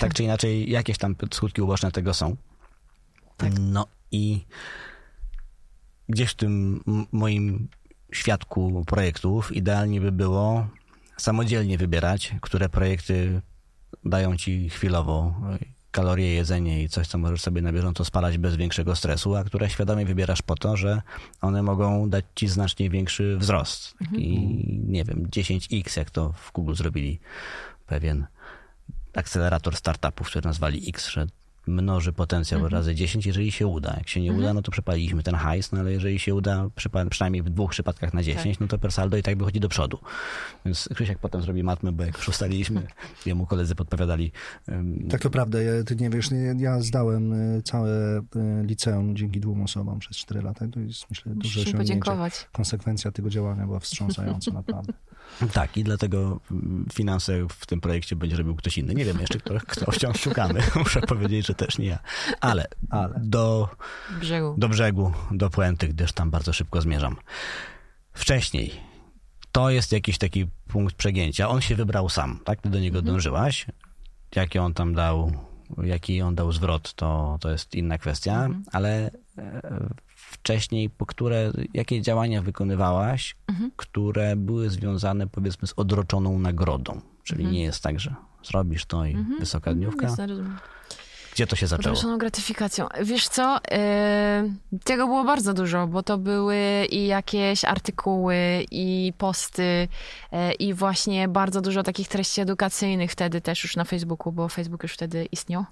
tak 0.00 0.14
czy 0.14 0.24
inaczej 0.24 0.70
jakieś 0.70 0.98
tam 0.98 1.16
skutki 1.32 1.62
uboczne 1.62 1.92
tego 1.92 2.14
są. 2.14 2.36
No 3.60 3.86
i 4.10 4.44
gdzieś 6.08 6.30
w 6.30 6.34
tym 6.34 6.80
moim 7.12 7.68
świadku 8.12 8.84
projektów 8.86 9.56
idealnie 9.56 10.00
by 10.00 10.12
było 10.12 10.66
samodzielnie 11.16 11.78
wybierać, 11.78 12.34
które 12.40 12.68
projekty 12.68 13.40
dają 14.04 14.36
ci 14.36 14.70
chwilowo 14.70 15.34
kalorie, 15.90 16.34
jedzenie 16.34 16.82
i 16.82 16.88
coś, 16.88 17.08
co 17.08 17.18
możesz 17.18 17.40
sobie 17.40 17.62
na 17.62 17.72
bieżąco 17.72 18.04
spalać 18.04 18.38
bez 18.38 18.56
większego 18.56 18.96
stresu, 18.96 19.34
a 19.34 19.44
które 19.44 19.70
świadomie 19.70 20.06
wybierasz 20.06 20.42
po 20.42 20.54
to, 20.54 20.76
że 20.76 21.02
one 21.40 21.62
mogą 21.62 22.10
dać 22.10 22.24
ci 22.34 22.48
znacznie 22.48 22.90
większy 22.90 23.36
wzrost. 23.36 23.94
I 24.12 24.38
nie 24.88 25.04
wiem, 25.04 25.26
10x, 25.26 25.98
jak 25.98 26.10
to 26.10 26.32
w 26.32 26.52
Google 26.52 26.74
zrobili 26.74 27.20
pewien 27.86 28.26
akcelerator 29.14 29.76
startupów, 29.76 30.28
który 30.28 30.44
nazwali 30.44 30.88
X, 30.88 31.08
że 31.08 31.26
mnoży 31.66 32.12
potencjał 32.12 32.68
razy 32.68 32.94
10, 32.94 33.26
jeżeli 33.26 33.52
się 33.52 33.66
uda. 33.66 33.94
Jak 33.96 34.08
się 34.08 34.20
nie 34.20 34.32
uda, 34.32 34.54
no 34.54 34.62
to 34.62 34.70
przepaliliśmy 34.70 35.22
ten 35.22 35.34
hajs, 35.34 35.72
no 35.72 35.80
ale 35.80 35.92
jeżeli 35.92 36.18
się 36.18 36.34
uda, 36.34 36.66
przynajmniej 37.10 37.42
w 37.42 37.50
dwóch 37.50 37.70
przypadkach 37.70 38.14
na 38.14 38.22
10, 38.22 38.58
no 38.60 38.66
to 38.66 38.78
per 38.78 38.92
saldo 38.92 39.16
i 39.16 39.22
tak 39.22 39.38
wychodzi 39.38 39.60
do 39.60 39.68
przodu. 39.68 39.98
Więc 40.64 40.88
Krzysiek 40.94 41.18
potem 41.18 41.42
zrobi 41.42 41.62
matmę, 41.62 41.92
bo 41.92 42.04
jak 42.04 42.16
już 42.16 42.28
ustaliliśmy, 42.28 42.86
jemu 43.26 43.46
koledzy 43.46 43.74
podpowiadali. 43.74 44.32
Tak 45.10 45.20
to 45.20 45.30
prawda, 45.30 45.62
ja, 45.62 45.84
ty 45.84 45.96
nie 45.96 46.10
wiesz, 46.10 46.30
nie- 46.30 46.54
ja 46.58 46.80
zdałem 46.80 47.32
y, 47.32 47.62
całe 47.62 48.18
y, 48.18 48.22
liceum 48.62 49.16
dzięki 49.16 49.40
dwóm 49.40 49.62
osobom 49.62 49.98
przez 49.98 50.16
4 50.16 50.42
lata. 50.42 50.68
To 50.68 50.80
jest 50.80 51.10
myślę 51.10 51.32
duże 51.34 51.48
osiągnięcie. 51.60 51.78
podziękować. 51.78 52.48
Konsekwencja 52.52 53.10
tego 53.12 53.30
działania 53.30 53.66
była 53.66 53.80
wstrząsająca 53.80 54.52
naprawdę. 54.60 54.92
Tak, 55.52 55.76
i 55.76 55.84
dlatego 55.84 56.40
mm, 56.50 56.86
finanse 56.92 57.32
w 57.48 57.66
tym 57.66 57.80
projekcie 57.80 58.16
będzie 58.16 58.36
robił 58.36 58.56
ktoś 58.56 58.78
inny. 58.78 58.94
Nie 58.94 59.04
wiem 59.04 59.20
jeszcze, 59.20 59.38
kto, 59.38 59.54
kto 59.66 59.90
wciąż 59.92 60.20
szukamy. 60.20 60.62
Muszę 60.76 61.00
powiedzieć, 61.00 61.46
że 61.46 61.54
też 61.54 61.78
nie 61.78 61.86
ja. 61.86 61.98
Ale, 62.40 62.66
Ale. 62.90 63.20
Do, 63.24 63.68
Brzegu. 64.20 64.54
do 64.58 64.68
brzegu, 64.68 65.12
do 65.30 65.50
puenty, 65.50 65.88
gdyż 65.88 66.12
tam 66.12 66.30
bardzo 66.30 66.52
szybko 66.52 66.80
zmierzam. 66.80 67.16
Wcześniej, 68.12 68.72
to 69.52 69.70
jest 69.70 69.92
jakiś 69.92 70.18
taki 70.18 70.46
punkt 70.68 70.94
przegięcia. 70.96 71.48
On 71.48 71.60
się 71.60 71.76
wybrał 71.76 72.08
sam, 72.08 72.40
tak? 72.44 72.62
Ty 72.62 72.70
do 72.70 72.78
niego 72.80 72.98
Mhm. 72.98 73.14
dążyłaś. 73.14 73.66
Jaki 74.36 74.58
on 74.58 74.74
tam 74.74 74.94
dał, 74.94 75.32
jaki 75.82 76.22
on 76.22 76.34
dał 76.34 76.52
zwrot, 76.52 76.94
to, 76.94 77.38
to 77.40 77.50
jest 77.50 77.74
inna 77.74 77.98
kwestia, 77.98 78.32
Mhm. 78.44 78.64
ale 78.72 79.10
e, 79.38 79.88
wcześniej, 80.36 80.90
po 80.90 81.06
które, 81.06 81.52
jakie 81.74 82.02
działania 82.02 82.42
wykonywałaś, 82.42 83.36
Mhm. 83.48 83.70
które 83.76 84.36
były 84.36 84.70
związane 84.70 85.26
powiedzmy 85.26 85.68
z 85.68 85.72
odroczoną 85.76 86.38
nagrodą. 86.38 87.00
Czyli 87.24 87.40
Mhm. 87.40 87.54
nie 87.54 87.62
jest 87.62 87.82
tak, 87.82 88.00
że 88.00 88.14
zrobisz 88.44 88.84
to 88.84 89.06
i 89.06 89.16
wysoka 89.38 89.74
dniówka. 89.74 90.06
Jasne, 90.06 90.26
rozumiem. 90.26 90.56
Gdzie 91.34 91.46
to 91.46 91.56
się 91.56 91.66
zaczęło? 91.66 91.92
Odroczoną 91.92 92.18
gratyfikacją. 92.18 92.86
Wiesz 93.04 93.28
co, 93.28 93.58
yy, 93.70 94.78
tego 94.84 95.06
było 95.06 95.24
bardzo 95.24 95.54
dużo, 95.54 95.86
bo 95.86 96.02
to 96.02 96.18
były 96.18 96.86
i 96.90 97.06
jakieś 97.06 97.64
artykuły, 97.64 98.36
i 98.70 99.12
posty, 99.18 99.88
yy, 100.32 100.52
i 100.52 100.74
właśnie 100.74 101.28
bardzo 101.28 101.60
dużo 101.60 101.82
takich 101.82 102.08
treści 102.08 102.40
edukacyjnych 102.40 103.12
wtedy 103.12 103.40
też 103.40 103.62
już 103.64 103.76
na 103.76 103.84
Facebooku, 103.84 104.32
bo 104.32 104.48
Facebook 104.48 104.82
już 104.82 104.92
wtedy 104.92 105.28
istniał. 105.32 105.64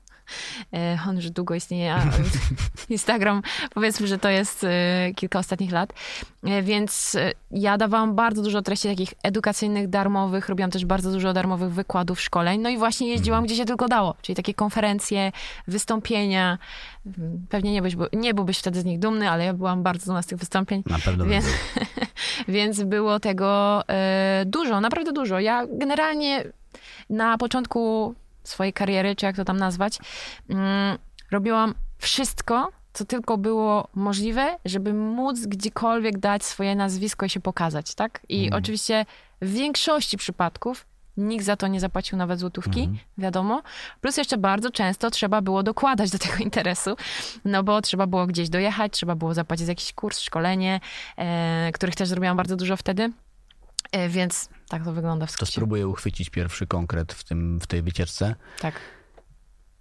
Yy, 0.72 0.78
on 1.08 1.16
już 1.16 1.30
długo 1.30 1.54
istnieje, 1.54 1.94
a 1.94 2.02
Instagram 2.88 3.42
powiedzmy, 3.74 4.06
że 4.06 4.18
to 4.18 4.28
jest 4.28 4.62
yy, 4.62 5.14
kilka 5.14 5.38
ostatnich 5.38 5.72
lat. 5.72 5.92
Yy, 6.42 6.62
więc 6.62 7.16
ja 7.50 7.78
dawałam 7.78 8.14
bardzo 8.14 8.42
dużo 8.42 8.62
treści 8.62 8.88
takich 8.88 9.14
edukacyjnych, 9.22 9.88
darmowych, 9.88 10.48
robiłam 10.48 10.70
też 10.70 10.84
bardzo 10.84 11.10
dużo 11.12 11.32
darmowych 11.32 11.72
wykładów, 11.72 12.20
szkoleń, 12.20 12.60
no 12.60 12.68
i 12.68 12.78
właśnie 12.78 13.08
jeździłam 13.08 13.44
gdzie 13.44 13.56
się 13.56 13.64
tylko 13.64 13.88
dało, 13.88 14.14
czyli 14.22 14.37
takie 14.37 14.54
konferencje, 14.54 15.32
wystąpienia. 15.68 16.58
Pewnie 17.48 17.72
nie, 17.72 17.82
byś, 17.82 17.96
nie 18.12 18.34
byłbyś 18.34 18.58
wtedy 18.58 18.80
z 18.80 18.84
nich 18.84 18.98
dumny, 18.98 19.30
ale 19.30 19.44
ja 19.44 19.54
byłam 19.54 19.82
bardzo 19.82 20.06
dumna 20.06 20.22
z 20.22 20.26
tych 20.26 20.38
wystąpień. 20.38 20.82
Na 20.87 20.98
pewno 20.98 21.24
Więc, 21.24 21.44
był. 21.44 21.84
więc 22.54 22.82
było 22.82 23.20
tego 23.20 23.82
e, 23.88 24.44
dużo, 24.46 24.80
naprawdę 24.80 25.12
dużo. 25.12 25.40
Ja 25.40 25.66
generalnie 25.66 26.44
na 27.10 27.38
początku 27.38 28.14
swojej 28.44 28.72
kariery, 28.72 29.16
czy 29.16 29.26
jak 29.26 29.37
to 29.37 29.44
tam 29.44 29.57
nazwać, 29.57 29.98
mm, 30.48 30.98
robiłam 31.30 31.74
wszystko, 31.98 32.70
co 32.92 33.04
tylko 33.04 33.38
było 33.38 33.88
możliwe, 33.94 34.59
żeby 34.64 34.94
móc 34.94 35.46
gdziekolwiek 35.46 36.18
dać 36.18 36.44
swoje 36.44 36.74
nazwisko 36.74 37.26
i 37.26 37.30
się 37.30 37.40
pokazać, 37.40 37.94
tak? 37.94 38.20
I 38.28 38.50
oczywiście 38.50 39.07
w 39.42 39.52
większości 39.52 40.16
przypadków 40.16 40.87
nikt 41.16 41.44
za 41.44 41.57
to 41.57 41.66
nie 41.66 41.80
zapłacił 41.80 42.18
nawet 42.18 42.40
złotówki, 42.40 42.88
wiadomo. 43.18 43.62
Plus 44.00 44.16
jeszcze 44.16 44.38
bardzo 44.38 44.70
często 44.70 45.11
trzeba 45.11 45.40
było 45.40 45.62
dokładać 45.62 46.11
do 46.11 46.18
tego 46.18 46.37
interesu, 46.44 46.96
no 47.44 47.62
bo 47.62 47.80
trzeba 47.83 48.07
było 48.07 48.26
gdzieś 48.26 48.48
dojechać, 48.48 48.92
trzeba 48.92 49.14
było 49.14 49.35
zapłacić 49.35 49.66
za 49.66 49.72
jakiś 49.72 49.92
kurs, 49.92 50.20
szkolenie, 50.20 50.80
e, 51.16 51.70
których 51.72 51.94
też 51.94 52.09
zrobiłam 52.09 52.37
bardzo 52.37 52.57
dużo 52.57 52.76
wtedy. 52.76 53.12
E, 53.94 54.09
więc 54.09 54.48
tak 54.68 54.85
to 54.85 54.92
wygląda 54.92 55.26
w 55.26 55.28
To 55.28 55.33
skrócie. 55.33 55.52
spróbuję 55.52 55.88
uchwycić 55.88 56.30
pierwszy 56.30 56.66
konkret 56.66 57.12
w, 57.12 57.24
tym, 57.24 57.61
w 57.61 57.66
tej 57.66 57.83
wycieczce. 57.83 58.35
Tak. 58.61 58.74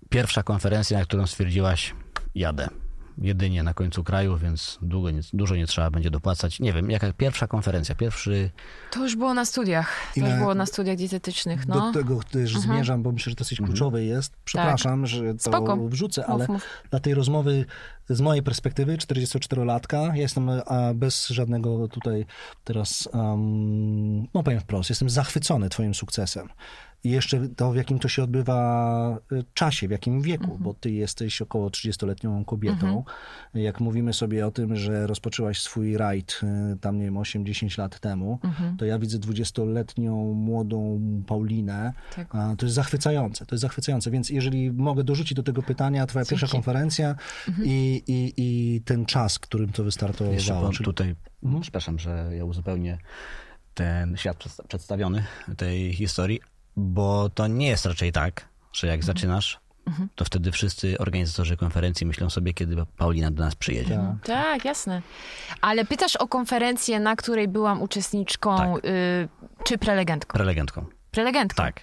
Pierwsza 0.09 0.43
konferencja, 0.43 0.99
na 0.99 1.05
którą 1.05 1.27
stwierdziłaś, 1.27 1.95
jadę. 2.35 2.67
Jedynie 3.17 3.63
na 3.63 3.73
końcu 3.73 4.03
kraju, 4.03 4.37
więc 4.37 4.79
długo 4.81 5.11
nie, 5.11 5.21
dużo 5.33 5.55
nie 5.55 5.67
trzeba 5.67 5.91
będzie 5.91 6.11
dopłacać. 6.11 6.59
Nie 6.59 6.73
wiem, 6.73 6.91
jaka 6.91 7.13
pierwsza 7.13 7.47
konferencja, 7.47 7.95
pierwszy... 7.95 8.49
To 8.91 9.03
już 9.03 9.15
było 9.15 9.33
na 9.33 9.45
studiach. 9.45 9.95
To 10.13 10.19
I 10.19 10.23
już 10.23 10.29
na- 10.31 10.37
było 10.37 10.55
na 10.55 10.65
studiach 10.65 10.97
dietetycznych, 10.97 11.67
no. 11.67 11.91
Do 11.91 11.99
tego 11.99 12.19
też 12.31 12.57
zmierzam, 12.57 13.03
bo 13.03 13.11
myślę, 13.11 13.29
że 13.29 13.35
to 13.35 13.39
dosyć 13.39 13.61
kluczowe 13.61 14.03
jest. 14.03 14.33
Przepraszam, 14.45 15.05
że 15.05 15.33
to 15.33 15.39
Spoko. 15.39 15.77
wrzucę, 15.77 16.21
Mów, 16.21 16.29
ale 16.29 16.47
mów. 16.47 16.65
dla 16.89 16.99
tej 16.99 17.13
rozmowy 17.13 17.65
z 18.09 18.21
mojej 18.21 18.43
perspektywy, 18.43 18.97
44-latka, 18.97 19.97
ja 20.07 20.15
jestem 20.21 20.51
bez 20.95 21.27
żadnego 21.27 21.87
tutaj 21.87 22.25
teraz, 22.63 23.09
um, 23.13 24.21
no 24.33 24.43
powiem 24.43 24.59
wprost, 24.59 24.89
jestem 24.89 25.09
zachwycony 25.09 25.69
twoim 25.69 25.93
sukcesem. 25.93 26.49
I 27.05 27.09
jeszcze 27.09 27.47
to, 27.55 27.71
w 27.71 27.75
jakim 27.75 27.99
to 27.99 28.07
się 28.07 28.23
odbywa 28.23 29.17
y, 29.31 29.43
czasie, 29.53 29.87
w 29.87 29.91
jakim 29.91 30.21
wieku, 30.21 30.43
Mhm. 30.43 30.63
bo 30.63 30.73
ty 30.73 30.91
jesteś 30.91 31.41
około 31.41 31.69
30-letnią 31.69 32.45
kobietą. 32.45 33.03
Jak 33.53 33.79
mówimy 33.79 34.13
sobie 34.13 34.47
o 34.47 34.51
tym, 34.51 34.75
że 34.75 35.07
rozpoczęłaś 35.07 35.61
swój 35.61 35.97
rajd 35.97 36.39
y, 36.73 36.77
tam, 36.79 36.97
nie 36.97 37.03
wiem, 37.03 37.13
8-10 37.15 37.77
lat 37.77 37.99
temu, 37.99 38.39
Mhm. 38.43 38.77
to 38.77 38.85
ja 38.85 38.99
widzę 38.99 39.17
20-letnią 39.19 40.33
młodą 40.33 41.01
Paulinę. 41.27 41.93
Tak. 42.15 42.31
To 42.57 42.65
jest 42.65 42.75
zachwycające, 42.75 43.45
to 43.45 43.55
jest 43.55 43.61
zachwycające. 43.61 44.11
Więc 44.11 44.29
jeżeli 44.29 44.71
mogę 44.71 45.03
dorzucić 45.03 45.33
do 45.33 45.43
tego 45.43 45.63
pytania, 45.63 46.05
twoja 46.05 46.25
pierwsza 46.25 46.47
konferencja 46.47 47.15
i, 47.63 48.03
i, 48.07 48.33
i 48.37 48.81
ten 48.81 49.05
czas, 49.05 49.39
którym 49.39 49.67
to 49.67 49.83
Jeszcze 49.83 49.83
wystartowało. 49.83 50.61
bo 50.67 50.71
Czyli 50.73 50.85
tutaj, 50.85 51.15
przepraszam, 51.61 51.99
że 51.99 52.29
ja 52.37 52.45
uzupełnię 52.45 52.97
ten 53.73 54.17
świat 54.17 54.37
przedsta- 54.37 54.63
przedstawiony 54.67 55.23
tej 55.57 55.93
historii, 55.93 56.39
bo 56.75 57.29
to 57.29 57.47
nie 57.47 57.67
jest 57.67 57.85
raczej 57.85 58.11
tak, 58.11 58.47
że 58.73 58.87
jak 58.87 59.03
zaczynasz, 59.03 59.59
to 60.15 60.25
wtedy 60.25 60.51
wszyscy 60.51 60.97
organizatorzy 60.99 61.57
konferencji 61.57 62.07
myślą 62.07 62.29
sobie, 62.29 62.53
kiedy 62.53 62.75
Paulina 62.97 63.31
do 63.31 63.43
nas 63.43 63.55
przyjedzie. 63.55 63.99
Tak, 64.23 64.65
jasne. 64.65 65.01
Ale 65.61 65.85
pytasz 65.85 66.15
o 66.15 66.27
konferencję, 66.27 66.99
na 66.99 67.15
której 67.15 67.47
byłam 67.47 67.81
uczestniczką, 67.81 68.57
Tak. 68.57 68.85
y, 68.85 69.27
czy 69.63 69.77
prelegentką? 69.77 70.33
Prelegentką. 70.37 70.85
Prelegentką. 71.11 71.63
Tak. 71.63 71.81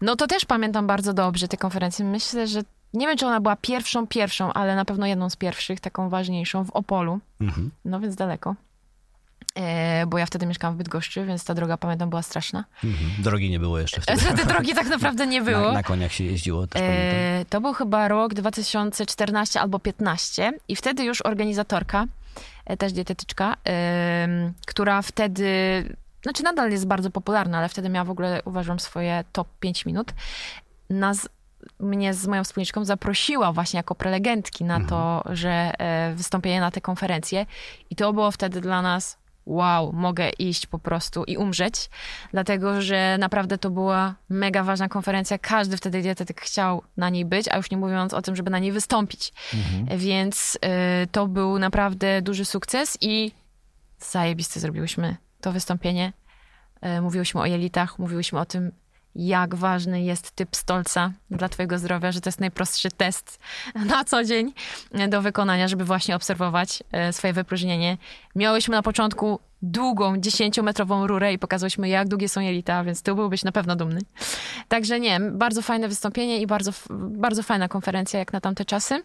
No 0.00 0.16
to 0.16 0.26
też 0.26 0.44
pamiętam 0.44 0.86
bardzo 0.86 1.12
dobrze 1.14 1.48
tę 1.48 1.56
konferencję. 1.56 2.04
Myślę, 2.04 2.46
że 2.46 2.60
nie 2.94 3.06
wiem, 3.06 3.16
czy 3.16 3.26
ona 3.26 3.40
była 3.40 3.56
pierwszą, 3.56 4.06
pierwszą, 4.06 4.52
ale 4.52 4.76
na 4.76 4.84
pewno 4.84 5.06
jedną 5.06 5.30
z 5.30 5.36
pierwszych, 5.36 5.80
taką 5.80 6.08
ważniejszą 6.08 6.64
w 6.64 6.70
Opolu. 6.70 7.20
Mhm. 7.40 7.70
No 7.84 8.00
więc 8.00 8.16
daleko. 8.16 8.54
E, 9.54 10.06
bo 10.06 10.18
ja 10.18 10.26
wtedy 10.26 10.46
mieszkałam 10.46 10.74
w 10.74 10.78
Bydgoszczy, 10.78 11.26
więc 11.26 11.44
ta 11.44 11.54
droga, 11.54 11.76
pamiętam, 11.76 12.10
była 12.10 12.22
straszna. 12.22 12.64
Mhm. 12.84 13.22
Drogi 13.22 13.50
nie 13.50 13.60
było 13.60 13.78
jeszcze 13.78 14.00
wtedy. 14.00 14.22
Te 14.36 14.46
drogi 14.46 14.74
tak 14.74 14.86
naprawdę 14.86 15.26
nie 15.26 15.42
było. 15.42 15.60
Na, 15.60 15.72
na 15.72 15.82
koniach 15.82 16.12
się 16.12 16.24
jeździło, 16.24 16.66
też 16.66 16.82
pamiętam. 16.82 17.18
E, 17.18 17.44
to 17.50 17.60
był 17.60 17.72
chyba 17.72 18.08
rok 18.08 18.34
2014 18.34 19.60
albo 19.60 19.78
15 19.78 20.52
i 20.68 20.76
wtedy 20.76 21.04
już 21.04 21.22
organizatorka, 21.22 22.06
e, 22.64 22.76
też 22.76 22.92
dietetyczka, 22.92 23.56
która 24.66 25.02
wtedy, 25.02 25.48
znaczy 26.22 26.42
nadal 26.42 26.70
jest 26.70 26.86
bardzo 26.86 27.10
popularna, 27.10 27.58
ale 27.58 27.68
wtedy 27.68 27.88
miała 27.88 28.04
w 28.04 28.10
ogóle, 28.10 28.42
uważam, 28.44 28.80
swoje 28.80 29.24
top 29.32 29.48
5 29.60 29.86
minut, 29.86 30.12
nas, 30.90 31.28
mnie 31.80 32.14
z 32.14 32.26
moją 32.26 32.44
wspólniczką 32.44 32.84
zaprosiła 32.84 33.52
właśnie 33.52 33.76
jako 33.76 33.94
prelegentki 33.94 34.64
na 34.64 34.80
to, 34.80 35.24
że 35.30 35.72
e, 35.78 36.14
wystąpienie 36.14 36.60
na 36.60 36.70
tę 36.70 36.80
konferencję 36.80 37.46
i 37.90 37.96
to 37.96 38.12
było 38.12 38.30
wtedy 38.30 38.60
dla 38.60 38.82
nas 38.82 39.20
wow, 39.46 39.92
mogę 39.92 40.30
iść 40.30 40.66
po 40.66 40.78
prostu 40.78 41.24
i 41.24 41.36
umrzeć, 41.36 41.90
dlatego 42.30 42.82
że 42.82 43.16
naprawdę 43.20 43.58
to 43.58 43.70
była 43.70 44.14
mega 44.28 44.64
ważna 44.64 44.88
konferencja. 44.88 45.38
Każdy 45.38 45.76
wtedy 45.76 46.02
dietetyk 46.02 46.40
chciał 46.40 46.82
na 46.96 47.10
niej 47.10 47.24
być, 47.24 47.48
a 47.48 47.56
już 47.56 47.70
nie 47.70 47.76
mówiąc 47.76 48.14
o 48.14 48.22
tym, 48.22 48.36
żeby 48.36 48.50
na 48.50 48.58
niej 48.58 48.72
wystąpić. 48.72 49.32
Więc 49.96 50.58
y, 51.04 51.06
to 51.06 51.26
był 51.26 51.58
naprawdę 51.58 52.22
duży 52.22 52.44
sukces 52.44 52.98
i 53.00 53.32
zajebiste 53.98 54.60
zrobiłyśmy 54.60 55.16
to 55.40 55.52
wystąpienie. 55.52 56.12
Y, 56.98 57.00
mówiłyśmy 57.00 57.40
o 57.40 57.46
jelitach, 57.46 57.98
mówiłyśmy 57.98 58.40
o 58.40 58.44
tym, 58.44 58.72
jak 59.14 59.54
ważny 59.54 60.02
jest 60.02 60.30
typ 60.30 60.56
stolca 60.56 61.12
dla 61.30 61.48
twojego 61.48 61.78
zdrowia, 61.78 62.12
że 62.12 62.20
to 62.20 62.28
jest 62.28 62.40
najprostszy 62.40 62.90
test 62.90 63.38
na 63.74 64.04
co 64.04 64.24
dzień 64.24 64.52
do 65.08 65.22
wykonania, 65.22 65.68
żeby 65.68 65.84
właśnie 65.84 66.16
obserwować 66.16 66.82
e, 66.92 67.12
swoje 67.12 67.32
wypróżnienie. 67.32 67.98
Miałyśmy 68.34 68.76
na 68.76 68.82
początku 68.82 69.40
długą, 69.62 70.16
10-metrową 70.16 71.06
rurę 71.06 71.32
i 71.32 71.38
pokazałyśmy, 71.38 71.88
jak 71.88 72.08
długie 72.08 72.28
są 72.28 72.40
jelita, 72.40 72.84
więc 72.84 73.02
tu 73.02 73.14
byłbyś 73.14 73.44
na 73.44 73.52
pewno 73.52 73.76
dumny. 73.76 74.00
Także 74.68 75.00
nie, 75.00 75.20
bardzo 75.20 75.62
fajne 75.62 75.88
wystąpienie 75.88 76.38
i 76.38 76.46
bardzo, 76.46 76.72
bardzo 76.90 77.42
fajna 77.42 77.68
konferencja 77.68 78.18
jak 78.18 78.32
na 78.32 78.40
tamte 78.40 78.64
czasy. 78.64 79.02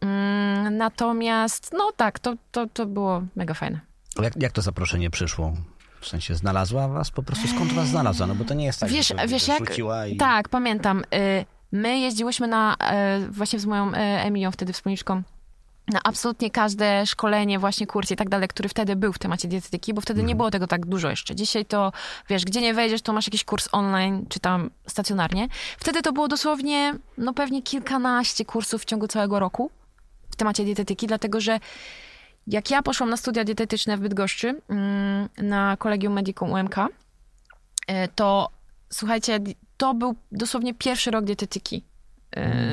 Mm, 0.00 0.76
Natomiast, 0.76 1.70
no 1.72 1.92
tak, 1.96 2.18
to, 2.18 2.34
to, 2.52 2.66
to 2.66 2.86
było 2.86 3.22
mega 3.36 3.54
fajne. 3.54 3.80
Jak, 4.22 4.42
jak 4.42 4.52
to 4.52 4.62
zaproszenie 4.62 5.10
przyszło? 5.10 5.52
W 6.00 6.08
sensie 6.08 6.34
znalazła 6.34 6.88
was 6.88 7.10
po 7.10 7.22
prostu? 7.22 7.48
Skąd 7.48 7.72
was 7.72 7.88
znalazła? 7.88 8.26
No 8.26 8.34
bo 8.34 8.44
to 8.44 8.54
nie 8.54 8.64
jest 8.64 8.80
tak, 8.80 8.90
Wiesz, 8.90 9.08
że 9.08 9.26
wiesz 9.26 9.48
jak... 9.48 9.78
i... 10.08 10.16
Tak, 10.16 10.48
pamiętam. 10.48 11.04
Y, 11.14 11.44
My 11.72 11.98
jeździłyśmy 11.98 12.48
na, 12.48 12.76
y, 13.26 13.30
właśnie 13.30 13.58
z 13.58 13.66
moją 13.66 13.92
y, 13.92 13.96
Emilią, 13.96 14.50
wtedy 14.50 14.72
wspólniczką, 14.72 15.22
na 15.88 16.00
absolutnie 16.04 16.50
każde 16.50 17.06
szkolenie, 17.06 17.58
właśnie 17.58 17.86
kurs 17.86 18.10
i 18.10 18.16
tak 18.16 18.28
dalej, 18.28 18.48
który 18.48 18.68
wtedy 18.68 18.96
był 18.96 19.12
w 19.12 19.18
temacie 19.18 19.48
dietetyki, 19.48 19.94
bo 19.94 20.00
wtedy 20.00 20.22
nie 20.22 20.34
było 20.34 20.50
tego 20.50 20.66
tak 20.66 20.86
dużo 20.86 21.10
jeszcze. 21.10 21.34
Dzisiaj 21.34 21.64
to, 21.64 21.92
wiesz, 22.28 22.44
gdzie 22.44 22.60
nie 22.60 22.74
wejdziesz, 22.74 23.02
to 23.02 23.12
masz 23.12 23.26
jakiś 23.26 23.44
kurs 23.44 23.68
online, 23.72 24.26
czy 24.28 24.40
tam 24.40 24.70
stacjonarnie. 24.86 25.48
Wtedy 25.78 26.02
to 26.02 26.12
było 26.12 26.28
dosłownie, 26.28 26.94
no 27.18 27.34
pewnie 27.34 27.62
kilkanaście 27.62 28.44
kursów 28.44 28.82
w 28.82 28.84
ciągu 28.84 29.08
całego 29.08 29.38
roku 29.38 29.70
w 30.30 30.36
temacie 30.36 30.64
dietetyki, 30.64 31.06
dlatego 31.06 31.40
że 31.40 31.58
jak 32.48 32.70
ja 32.70 32.82
poszłam 32.82 33.10
na 33.10 33.16
studia 33.16 33.44
dietetyczne 33.44 33.96
w 33.96 34.00
Bydgoszczy 34.00 34.60
mm, 34.68 35.28
na 35.38 35.76
Kolegium 35.76 36.12
Medicum 36.12 36.52
UMK, 36.52 36.76
e, 37.86 38.08
to 38.08 38.50
słuchajcie, 38.90 39.40
to 39.76 39.94
był 39.94 40.14
dosłownie 40.32 40.74
pierwszy 40.74 41.10
rok 41.10 41.24
dietetyki 41.24 41.82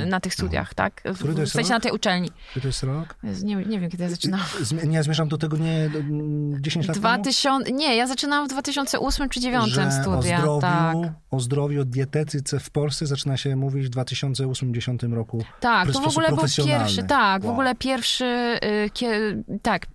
na 0.07 0.19
tych 0.19 0.33
studiach, 0.33 0.73
tak? 0.73 1.01
W, 1.05 1.17
Który 1.17 1.33
to 1.33 1.39
jest 1.41 1.51
w 1.51 1.55
sensie 1.55 1.69
rok? 1.73 1.77
na 1.77 1.79
tej 1.79 1.91
uczelni. 1.91 2.31
Który 2.49 2.61
to 2.61 2.67
jest 2.67 2.83
rok? 2.83 3.15
Nie, 3.43 3.55
nie 3.55 3.79
wiem, 3.79 3.89
kiedy 3.91 4.03
ja 4.03 4.09
zaczynałam. 4.09 4.45
Zmi- 4.61 4.87
Nie, 4.87 5.03
zmierzam 5.03 5.27
do 5.27 5.37
tego 5.37 5.57
nie 5.57 5.75
mm, 5.95 6.63
10 6.63 6.87
lat 6.87 6.93
temu? 7.01 7.01
2000, 7.01 7.71
nie, 7.71 7.95
ja 7.95 8.07
zaczynałam 8.07 8.45
w 8.47 8.51
2008 8.51 9.29
czy 9.29 9.39
2009 9.39 9.73
że 9.73 9.91
studia. 10.01 10.37
o 10.37 10.41
zdrowiu, 10.41 10.61
tak, 10.61 10.95
o 11.31 11.39
zdrowiu, 11.39 11.81
o 11.81 11.85
dietetyce 11.85 12.59
w 12.59 12.69
Polsce 12.69 13.05
zaczyna 13.07 13.37
się 13.37 13.55
mówić 13.55 13.85
w 13.85 13.89
2080 13.89 15.03
roku. 15.03 15.43
tak 15.59 15.87
w 15.89 15.93
to 15.93 15.99
w 15.99 16.07
ogóle 16.07 16.29
był 16.29 16.37
pierwszy, 16.65 17.03
tak, 17.03 17.41
w 17.41 17.45
Wow. 17.45 17.53
ogóle 17.53 17.75
pierwszy, 17.75 18.25
y, 18.85 18.89
kie, 18.93 19.43
tak, 19.61 19.85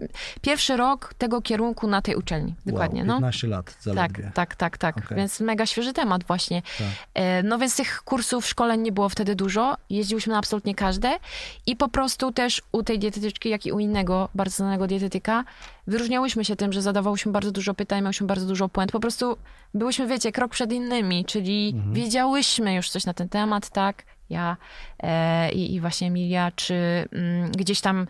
pierwszy 0.42 0.76
rok 0.76 1.14
tego 1.18 1.42
kierunku 1.42 1.86
na 1.88 2.02
tej 2.02 2.16
uczelni. 2.16 2.54
Dokładnie, 2.66 3.00
wow, 3.00 3.06
no. 3.06 3.14
15 3.14 3.48
lat 3.48 3.66
Tak, 3.66 3.82
zaledwie. 3.82 4.30
tak, 4.34 4.56
tak, 4.56 4.78
tak. 4.78 4.96
Okej. 4.96 5.16
Więc 5.18 5.40
mega 5.40 5.66
świeży 5.66 5.92
temat 5.92 6.24
właśnie. 6.24 6.62
Tak. 6.78 6.86
E, 7.14 7.42
No 7.42 7.58
więc 7.58 7.76
tych 7.76 8.02
kursów, 8.04 8.46
szkoleń 8.46 8.80
nie 8.80 8.92
było 8.92 9.08
wtedy 9.08 9.34
dużo. 9.34 9.49
Jeździłyśmy 9.90 10.32
na 10.32 10.38
absolutnie 10.38 10.74
każde. 10.74 11.18
I 11.66 11.76
po 11.76 11.88
prostu 11.88 12.32
też 12.32 12.62
u 12.72 12.82
tej 12.82 12.98
dietetyczki, 12.98 13.48
jak 13.48 13.66
i 13.66 13.72
u 13.72 13.78
innego 13.78 14.28
bardzo 14.34 14.56
znanego 14.56 14.86
dietetyka, 14.86 15.44
wyróżniałyśmy 15.86 16.44
się 16.44 16.56
tym, 16.56 16.72
że 16.72 16.82
zadawałyśmy 16.82 17.32
bardzo 17.32 17.50
dużo 17.50 17.74
pytań, 17.74 18.02
miałyśmy 18.02 18.26
bardzo 18.26 18.46
dużo 18.46 18.68
błęd. 18.68 18.92
Po 18.92 19.00
prostu 19.00 19.36
byłyśmy, 19.74 20.06
wiecie, 20.06 20.32
krok 20.32 20.52
przed 20.52 20.72
innymi, 20.72 21.24
czyli 21.24 21.74
wiedziałyśmy 21.92 22.74
już 22.74 22.90
coś 22.90 23.04
na 23.04 23.14
ten 23.14 23.28
temat, 23.28 23.70
tak? 23.70 24.04
Ja 24.30 24.56
e, 24.98 25.52
i, 25.52 25.74
i 25.74 25.80
właśnie 25.80 26.08
Emilia, 26.08 26.52
czy 26.56 26.74
mm, 27.12 27.50
gdzieś 27.50 27.80
tam, 27.80 28.06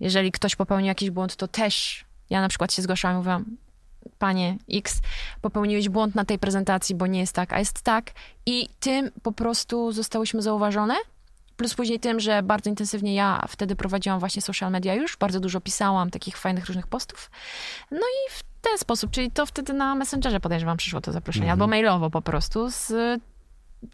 jeżeli 0.00 0.32
ktoś 0.32 0.56
popełnił 0.56 0.86
jakiś 0.86 1.10
błąd, 1.10 1.36
to 1.36 1.48
też 1.48 2.04
ja 2.30 2.40
na 2.40 2.48
przykład 2.48 2.72
się 2.72 2.82
zgłaszałam 2.82 3.16
i 3.16 3.18
mówiłam, 3.18 3.56
panie 4.18 4.56
X, 4.72 5.00
popełniłeś 5.40 5.88
błąd 5.88 6.14
na 6.14 6.24
tej 6.24 6.38
prezentacji, 6.38 6.94
bo 6.94 7.06
nie 7.06 7.20
jest 7.20 7.32
tak, 7.32 7.52
a 7.52 7.58
jest 7.58 7.82
tak. 7.82 8.10
I 8.46 8.68
tym 8.80 9.10
po 9.22 9.32
prostu 9.32 9.92
zostałyśmy 9.92 10.42
zauważone. 10.42 10.94
Plus 11.56 11.74
później 11.74 12.00
tym, 12.00 12.20
że 12.20 12.42
bardzo 12.42 12.70
intensywnie 12.70 13.14
ja 13.14 13.44
wtedy 13.48 13.76
prowadziłam 13.76 14.20
właśnie 14.20 14.42
social 14.42 14.72
media 14.72 14.94
już, 14.94 15.16
bardzo 15.16 15.40
dużo 15.40 15.60
pisałam 15.60 16.10
takich 16.10 16.36
fajnych 16.36 16.66
różnych 16.66 16.86
postów. 16.86 17.30
No 17.90 17.98
i 17.98 18.30
w 18.30 18.42
ten 18.60 18.78
sposób, 18.78 19.10
czyli 19.10 19.30
to 19.30 19.46
wtedy 19.46 19.72
na 19.72 19.94
Messengerze 19.94 20.40
podejrzewam 20.40 20.76
przyszło 20.76 21.00
to 21.00 21.12
zaproszenie, 21.12 21.50
albo 21.50 21.66
mailowo 21.66 22.10
po 22.10 22.22
prostu, 22.22 22.70
z, 22.70 22.92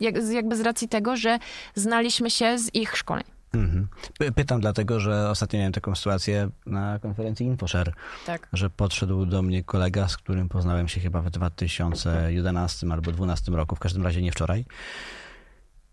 jak, 0.00 0.22
z, 0.22 0.30
jakby 0.30 0.56
z 0.56 0.60
racji 0.60 0.88
tego, 0.88 1.16
że 1.16 1.38
znaliśmy 1.74 2.30
się 2.30 2.58
z 2.58 2.74
ich 2.74 2.96
szkoleń. 2.96 3.24
Mhm. 3.54 3.88
Py- 4.20 4.32
Pytam 4.32 4.60
dlatego, 4.60 5.00
że 5.00 5.30
ostatnio 5.30 5.58
miałem 5.58 5.72
taką 5.72 5.94
sytuację 5.94 6.50
na 6.66 6.98
konferencji 6.98 7.46
InfoShare, 7.46 7.92
Tak. 8.26 8.48
że 8.52 8.70
podszedł 8.70 9.26
do 9.26 9.42
mnie 9.42 9.64
kolega, 9.64 10.08
z 10.08 10.16
którym 10.16 10.48
poznałem 10.48 10.88
się 10.88 11.00
chyba 11.00 11.22
w 11.22 11.30
2011 11.30 12.86
albo 12.92 13.02
2012 13.12 13.52
roku, 13.52 13.76
w 13.76 13.78
każdym 13.78 14.02
razie 14.02 14.22
nie 14.22 14.32
wczoraj. 14.32 14.64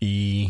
I 0.00 0.48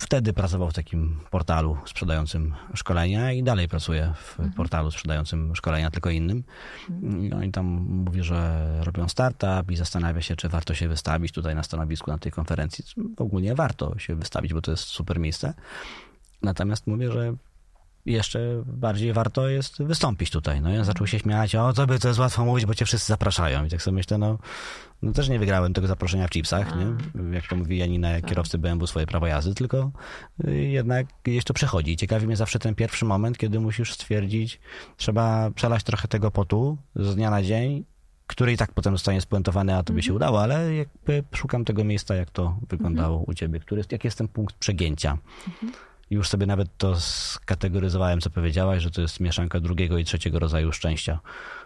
wtedy 0.00 0.32
pracował 0.32 0.70
w 0.70 0.74
takim 0.74 1.20
portalu 1.30 1.76
sprzedającym 1.86 2.54
szkolenia 2.74 3.32
i 3.32 3.42
dalej 3.42 3.68
pracuje 3.68 4.12
w 4.16 4.38
portalu 4.56 4.90
sprzedającym 4.90 5.56
szkolenia, 5.56 5.90
tylko 5.90 6.10
innym. 6.10 6.44
I 7.22 7.32
oni 7.32 7.52
tam 7.52 7.66
mówi, 7.88 8.22
że 8.22 8.66
robią 8.84 9.08
startup 9.08 9.70
i 9.70 9.76
zastanawia 9.76 10.22
się, 10.22 10.36
czy 10.36 10.48
warto 10.48 10.74
się 10.74 10.88
wystawić 10.88 11.32
tutaj 11.32 11.54
na 11.54 11.62
stanowisku 11.62 12.10
na 12.10 12.18
tej 12.18 12.32
konferencji. 12.32 12.84
Ogólnie 13.16 13.54
warto 13.54 13.98
się 13.98 14.14
wystawić, 14.14 14.54
bo 14.54 14.62
to 14.62 14.70
jest 14.70 14.84
super 14.84 15.20
miejsce. 15.20 15.54
Natomiast 16.42 16.86
mówię, 16.86 17.12
że 17.12 17.34
jeszcze 18.06 18.62
bardziej 18.66 19.12
warto 19.12 19.48
jest 19.48 19.82
wystąpić 19.82 20.30
tutaj. 20.30 20.60
No 20.60 20.70
on 20.70 20.84
zaczął 20.84 21.06
się 21.06 21.18
śmiać, 21.18 21.54
o 21.54 21.72
to 21.72 21.86
by 21.86 21.98
to 21.98 22.08
jest 22.08 22.20
łatwo 22.20 22.44
mówić, 22.44 22.66
bo 22.66 22.74
cię 22.74 22.84
wszyscy 22.84 23.08
zapraszają. 23.08 23.64
I 23.64 23.70
tak 23.70 23.82
sobie 23.82 23.94
myślę, 23.94 24.18
no, 24.18 24.38
no 25.02 25.12
też 25.12 25.28
nie 25.28 25.38
wygrałem 25.38 25.72
tego 25.72 25.86
zaproszenia 25.86 26.26
w 26.26 26.30
chipsach, 26.30 26.76
nie? 26.76 26.86
Jak 27.34 27.46
to 27.48 27.56
mówi 27.56 27.78
Janina, 27.78 28.20
kierowcy 28.20 28.58
BMW 28.58 28.86
swoje 28.86 29.06
prawo 29.06 29.26
jazdy, 29.26 29.54
tylko 29.54 29.90
y, 30.48 30.54
jednak 30.54 31.06
gdzieś 31.24 31.44
to 31.44 31.54
przechodzi. 31.54 31.96
Ciekawi 31.96 32.26
mnie 32.26 32.36
zawsze 32.36 32.58
ten 32.58 32.74
pierwszy 32.74 33.04
moment, 33.04 33.38
kiedy 33.38 33.60
musisz 33.60 33.92
stwierdzić, 33.92 34.60
trzeba 34.96 35.50
przelać 35.50 35.82
trochę 35.84 36.08
tego 36.08 36.30
potu 36.30 36.78
z 36.96 37.14
dnia 37.14 37.30
na 37.30 37.42
dzień, 37.42 37.84
który 38.26 38.52
i 38.52 38.56
tak 38.56 38.72
potem 38.72 38.94
zostanie 38.94 39.20
spuentowany, 39.20 39.74
a 39.74 39.82
to 39.82 39.92
by 39.92 40.02
się 40.02 40.14
udało, 40.14 40.42
ale 40.42 40.74
jakby 40.74 41.24
szukam 41.32 41.64
tego 41.64 41.84
miejsca, 41.84 42.14
jak 42.14 42.30
to 42.30 42.56
wyglądało 42.68 43.22
u 43.26 43.34
ciebie, 43.34 43.60
który, 43.60 43.78
jest- 43.78 43.92
jaki 43.92 44.06
jest 44.06 44.18
ten 44.18 44.28
punkt 44.28 44.56
przegięcia. 44.56 45.18
Już 46.10 46.28
sobie 46.28 46.46
nawet 46.46 46.68
to 46.78 47.00
skategoryzowałem, 47.00 48.20
co 48.20 48.30
powiedziałaś, 48.30 48.82
że 48.82 48.90
to 48.90 49.00
jest 49.00 49.20
mieszanka 49.20 49.60
drugiego 49.60 49.98
i 49.98 50.04
trzeciego 50.04 50.38
rodzaju 50.38 50.72
szczęścia, 50.72 51.20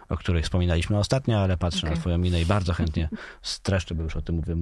o 0.09 0.17
których 0.17 0.43
wspominaliśmy 0.43 0.97
ostatnio, 0.97 1.39
ale 1.39 1.57
patrzę 1.57 1.85
na 1.85 1.91
Okej. 1.91 2.01
twoją 2.01 2.17
minę 2.17 2.41
i 2.41 2.45
bardzo 2.45 2.73
chętnie 2.73 3.09
streszczę, 3.41 3.95
bo 3.95 4.03
już 4.03 4.15
o 4.15 4.21
tym 4.21 4.35
mówię, 4.35 4.55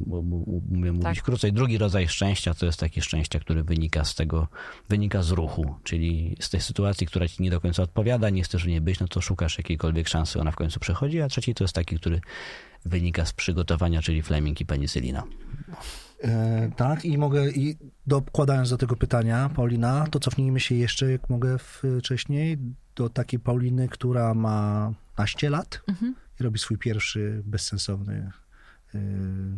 mówię 0.71 0.91
mówić 0.91 1.03
Tak. 1.17 1.23
krócej. 1.23 1.53
Drugi 1.53 1.77
rodzaj 1.77 2.07
szczęścia 2.07 2.53
to 2.53 2.65
jest 2.65 2.79
takie 2.79 3.01
szczęście, 3.01 3.39
które 3.39 3.63
wynika 3.63 4.05
z 4.05 4.15
tego, 4.15 4.47
wynika 4.89 5.23
z 5.23 5.31
ruchu, 5.31 5.75
czyli 5.83 6.35
z 6.39 6.49
tej 6.49 6.61
sytuacji, 6.61 7.07
która 7.07 7.27
ci 7.27 7.43
nie 7.43 7.49
do 7.49 7.61
końca 7.61 7.83
odpowiada, 7.83 8.29
nie 8.29 8.43
chcesz 8.43 8.63
w 8.63 8.67
niej 8.67 8.81
być, 8.81 8.99
no 8.99 9.07
to 9.07 9.21
szukasz 9.21 9.57
jakiejkolwiek 9.57 10.07
szansy, 10.07 10.41
ona 10.41 10.51
w 10.51 10.55
końcu 10.55 10.79
przychodzi, 10.79 11.21
a 11.21 11.27
trzeci 11.27 11.53
to 11.53 11.63
jest 11.63 11.75
taki, 11.75 11.95
który 11.95 12.21
wynika 12.85 13.25
z 13.25 13.33
przygotowania, 13.33 14.01
czyli 14.01 14.21
Fleming 14.23 14.61
i 14.61 14.65
penicylina. 14.65 15.23
E, 16.23 16.71
tak, 16.75 17.05
i 17.05 17.17
mogę, 17.17 17.49
i 17.49 17.77
dokładając 18.07 18.69
do 18.69 18.77
tego 18.77 18.95
pytania, 18.95 19.49
Paulina, 19.55 20.07
to 20.11 20.19
cofnijmy 20.19 20.59
się 20.59 20.75
jeszcze, 20.75 21.11
jak 21.11 21.29
mogę 21.29 21.57
wcześniej, 21.57 22.57
do 22.95 23.09
takiej 23.09 23.39
Pauliny, 23.39 23.89
która 23.89 24.33
ma 24.33 24.91
naście 25.17 25.49
lat 25.49 25.81
i 26.39 26.43
robi 26.43 26.59
swój 26.59 26.77
pierwszy 26.77 27.41
bezsensowny, 27.45 28.31
e, 28.95 28.99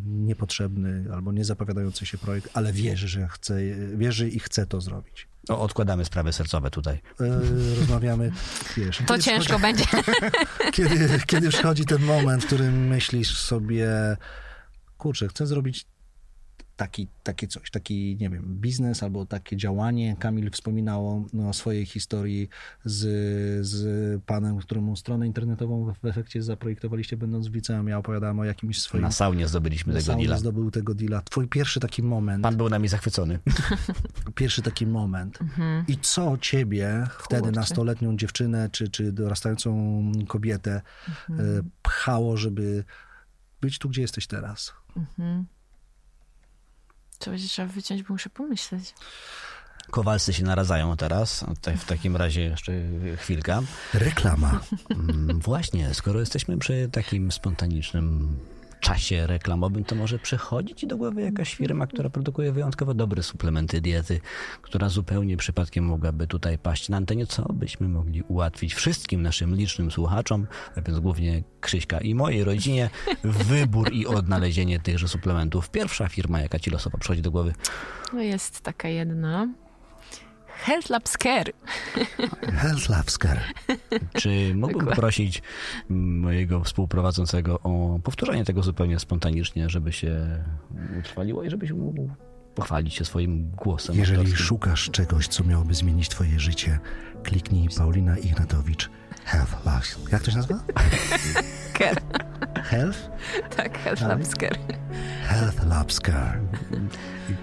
niepotrzebny 0.06 1.06
albo 1.14 1.32
niezapowiadający 1.32 2.06
się 2.06 2.18
projekt, 2.18 2.50
ale 2.54 2.74
wierzy, 2.74 3.08
że 3.08 3.28
chce, 3.28 3.56
wierzy 3.96 4.30
i 4.30 4.40
chce 4.40 4.66
to 4.66 4.82
zrobić. 4.82 5.28
O, 5.50 5.62
odkładamy 5.62 6.06
sprawy 6.06 6.34
sercowe 6.34 6.72
tutaj. 6.72 7.02
E, 7.20 7.40
rozmawiamy, 7.80 8.32
wiesz, 8.78 9.02
To 9.08 9.20
ciężko 9.20 9.60
będzie. 9.60 9.86
kiedy, 10.74 11.20
kiedy 11.26 11.50
przychodzi 11.50 11.86
ten 11.86 12.02
moment, 12.02 12.44
w 12.44 12.48
którym 12.48 12.88
myślisz 12.88 13.38
sobie, 13.38 13.90
kurczę, 14.98 15.28
chcę 15.28 15.48
zrobić 15.48 15.86
taki, 16.82 17.08
takie 17.24 17.48
coś, 17.48 17.72
taki, 17.72 18.18
nie 18.20 18.30
wiem, 18.30 18.44
biznes 18.62 19.04
albo 19.04 19.26
takie 19.26 19.58
działanie. 19.58 20.16
Kamil 20.20 20.52
wspominał 20.52 21.26
no, 21.34 21.50
o 21.50 21.54
swojej 21.54 21.86
historii 21.86 22.50
z, 22.86 23.02
z 23.68 24.24
panem, 24.24 24.58
któremu 24.58 24.96
stronę 24.96 25.28
internetową 25.28 25.94
w 26.02 26.06
efekcie 26.06 26.44
zaprojektowaliście 26.44 27.18
będąc 27.18 27.48
w 27.48 27.54
liceum. 27.54 27.88
Ja 27.88 27.98
opowiadałem 27.98 28.40
o 28.40 28.44
jakimś 28.44 28.82
swoim... 28.82 29.02
Na 29.02 29.12
saunie 29.12 29.48
zdobyliśmy 29.48 29.94
tego 29.94 30.06
Saunie 30.06 30.26
deala. 30.26 30.40
zdobył 30.40 30.72
tego 30.72 30.96
deala. 30.96 31.22
Twój 31.22 31.48
pierwszy 31.48 31.80
taki 31.80 32.04
moment, 32.04 32.44
Pan 32.44 32.58
był 32.58 32.70
nami 32.70 32.88
zachwycony. 32.88 33.40
pierwszy 34.36 34.62
taki 34.62 34.88
moment. 34.88 35.40
I 35.88 35.98
co 35.98 36.38
ciebie, 36.38 37.08
wtedy 37.20 37.42
Kurczę. 37.42 37.60
nastoletnią 37.60 38.18
dziewczynę, 38.18 38.70
czy, 38.72 38.90
czy 38.90 39.12
dorastającą 39.12 39.72
kobietę, 40.28 40.82
e, 41.30 41.34
pchało, 41.82 42.38
żeby 42.38 42.84
być 43.62 43.80
tu, 43.80 43.90
gdzie 43.90 44.02
jesteś 44.02 44.28
teraz? 44.28 44.74
To 47.22 47.32
będzie 47.32 47.48
trzeba 47.48 47.68
wyciąć, 47.68 48.04
bo 48.04 48.14
muszę 48.14 48.30
pomyśleć. 48.30 48.94
Kowalscy 49.92 50.34
się 50.34 50.44
naradzają 50.44 50.98
teraz. 50.98 51.46
W 51.78 51.86
takim 51.86 52.16
razie 52.16 52.42
jeszcze 52.42 52.72
chwilka. 53.18 53.62
Reklama. 53.94 54.60
Mm, 54.90 55.40
Właśnie, 55.40 55.94
skoro 55.94 56.20
jesteśmy 56.20 56.58
przy 56.58 56.90
takim 56.92 57.32
spontanicznym 57.32 58.38
czasie 58.82 59.28
reklamowym, 59.28 59.84
to 59.84 59.96
może 59.96 60.20
przychodzi 60.20 60.76
ci 60.76 60.88
do 60.88 60.98
głowy 60.98 61.22
jakaś 61.22 61.56
firma, 61.56 61.88
która 61.88 62.10
produkuje 62.10 62.52
wyjątkowo 62.52 62.94
dobre 62.94 63.24
suplementy 63.24 63.82
diety, 63.82 64.20
która 64.62 64.90
zupełnie 64.90 65.38
przypadkiem 65.38 65.86
mogłaby 65.86 66.28
tutaj 66.28 66.58
paść 66.58 66.90
na 66.90 66.98
antenie, 66.98 67.28
co 67.28 67.54
byśmy 67.54 67.88
mogli 67.88 68.22
ułatwić 68.22 68.74
wszystkim 68.74 69.22
naszym 69.22 69.56
licznym 69.56 69.92
słuchaczom, 69.92 70.48
a 70.76 70.82
więc 70.82 71.00
głównie 71.00 71.44
Krzyśka 71.62 72.00
i 72.00 72.16
mojej 72.16 72.44
rodzinie, 72.44 72.90
wybór 73.50 73.94
i 73.94 74.08
odnalezienie 74.08 74.80
tychże 74.80 75.08
suplementów. 75.08 75.70
Pierwsza 75.70 76.08
firma, 76.08 76.42
jaka 76.42 76.60
ci 76.60 76.70
losowo 76.70 76.98
przychodzi 76.98 77.22
do 77.22 77.32
głowy. 77.32 77.54
No 78.14 78.22
jest 78.22 78.62
taka 78.62 78.88
jedna. 78.88 79.48
Health 80.62 80.90
Labs 80.90 81.18
Care. 81.18 81.52
Health 82.54 82.90
Labs 82.90 83.18
Care. 83.18 83.42
Czy 84.14 84.30
mógłbym 84.56 84.88
poprosić 84.88 85.42
mojego 85.90 86.64
współprowadzącego 86.64 87.60
o 87.60 88.00
powtórzenie 88.04 88.46
tego 88.46 88.64
zupełnie 88.64 89.00
spontanicznie, 89.00 89.70
żeby 89.70 89.94
się 89.94 90.44
utrwaliło 91.00 91.44
i 91.44 91.50
żebyś 91.50 91.72
mógł 91.72 92.10
pochwalić 92.56 92.94
się 92.94 93.06
swoim 93.06 93.52
głosem. 93.52 93.96
Jeżeli 93.96 94.18
autorskim. 94.18 94.46
szukasz 94.46 94.90
czegoś, 94.92 95.28
co 95.28 95.44
miałoby 95.44 95.74
zmienić 95.74 96.10
twoje 96.10 96.40
życie, 96.40 96.80
kliknij 97.24 97.70
Paulina 97.78 98.18
Ignatowicz. 98.18 98.90
Health 99.26 99.66
Labs. 99.66 99.98
Jak 100.12 100.22
to 100.24 100.32
się 100.32 100.38
nazywa? 100.38 100.60
Care. 101.78 102.02
Health? 102.72 103.10
Tak, 103.58 103.78
Health 103.78 104.02
Dalej? 104.02 104.18
Labs 104.18 104.30
Care. 104.36 104.58
Health 105.24 105.66
Labs 105.68 106.00
Care. 106.00 106.40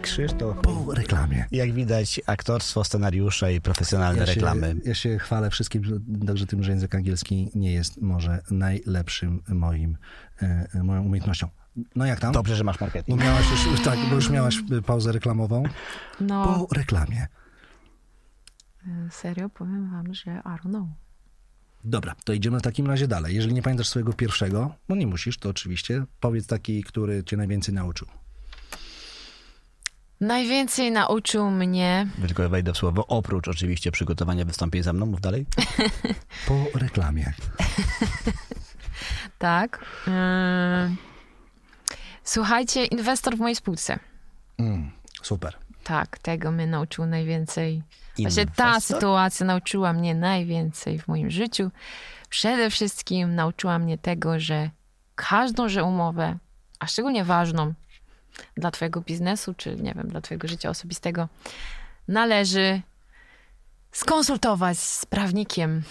Krzysztof, 0.02 0.56
Po 0.62 0.94
reklamie. 0.94 1.46
jak 1.52 1.72
widać, 1.72 2.20
aktorstwo, 2.26 2.84
scenariusze 2.84 3.54
i 3.54 3.60
profesjonalne 3.60 4.24
reklamy. 4.24 4.70
Się, 4.72 4.88
ja 4.88 4.94
się 4.94 5.18
chwalę 5.18 5.50
wszystkim, 5.50 5.84
że- 5.84 5.96
także 6.26 6.46
tym, 6.46 6.62
że 6.62 6.70
język 6.70 6.94
angielski 6.94 7.50
nie 7.54 7.72
jest 7.72 8.02
może 8.02 8.42
najlepszym 8.50 9.42
moim, 9.48 9.96
e, 10.42 10.82
moją 10.82 11.02
umiejętnością. 11.02 11.48
No 11.96 12.06
jak 12.06 12.20
tam? 12.20 12.32
Dobrze, 12.32 12.56
że 12.56 12.64
masz 12.64 12.78
Bo 12.78 12.84
marketing. 12.84 13.20
miałaś 13.24 13.44
już, 13.50 13.80
tak, 13.80 13.98
bo 14.08 14.14
już 14.14 14.30
miałaś 14.30 14.56
pauzę 14.86 15.12
reklamową. 15.12 15.62
No, 16.20 16.44
Po 16.68 16.74
reklamie. 16.74 17.26
e, 18.86 19.10
serio 19.10 19.48
powiem 19.48 19.90
wam, 19.90 20.14
że 20.14 20.30
I 20.30 20.48
don't 20.48 20.60
know. 20.60 20.88
Dobra, 21.84 22.14
to 22.24 22.32
idziemy 22.32 22.58
w 22.58 22.62
takim 22.62 22.86
razie 22.86 23.08
dalej. 23.08 23.34
Jeżeli 23.34 23.54
nie 23.54 23.62
pamiętasz 23.62 23.88
swojego 23.88 24.12
pierwszego, 24.12 24.74
no 24.88 24.96
nie 24.96 25.06
musisz, 25.06 25.38
to 25.38 25.48
oczywiście, 25.48 26.04
powiedz 26.20 26.46
taki, 26.46 26.84
który 26.84 27.24
cię 27.24 27.36
najwięcej 27.36 27.74
nauczył. 27.74 28.08
Najwięcej 30.20 30.90
nauczył 30.90 31.50
mnie 31.50 32.06
Tylko 32.26 32.48
wejdę 32.48 32.72
w 32.72 32.76
słowo. 32.76 33.06
Oprócz 33.06 33.48
oczywiście 33.48 33.92
przygotowania 33.92 34.44
wystąpień 34.44 34.82
ze 34.82 34.92
mną, 34.92 35.06
mów 35.06 35.20
dalej. 35.20 35.46
Po 36.48 36.78
reklamie. 36.78 37.32
Tak. 39.38 39.84
Ym, 40.08 40.96
Słuchajcie, 42.24 42.84
inwestor 42.84 43.36
w 43.36 43.40
mojej 43.40 43.56
spółce. 43.56 43.98
Mm, 44.58 44.90
super. 45.22 45.56
Tak, 45.84 46.18
tego 46.18 46.50
mnie 46.50 46.66
nauczył 46.66 47.06
najwięcej. 47.06 47.82
Właśnie 48.18 48.46
ta 48.46 48.80
sytuacja 48.80 49.46
nauczyła 49.46 49.92
mnie 49.92 50.14
najwięcej 50.14 50.98
w 50.98 51.08
moim 51.08 51.30
życiu. 51.30 51.70
Przede 52.28 52.70
wszystkim 52.70 53.34
nauczyła 53.34 53.78
mnie 53.78 53.98
tego, 53.98 54.40
że 54.40 54.70
każdą 55.14 55.68
że 55.68 55.84
umowę, 55.84 56.38
a 56.78 56.86
szczególnie 56.86 57.24
ważną 57.24 57.74
dla 58.56 58.70
twojego 58.70 59.00
biznesu, 59.00 59.54
czy 59.54 59.76
nie 59.76 59.94
wiem, 59.94 60.08
dla 60.08 60.20
twojego 60.20 60.48
życia 60.48 60.70
osobistego, 60.70 61.28
należy 62.08 62.82
skonsultować 63.92 64.78
z 64.78 65.06
prawnikiem. 65.06 65.82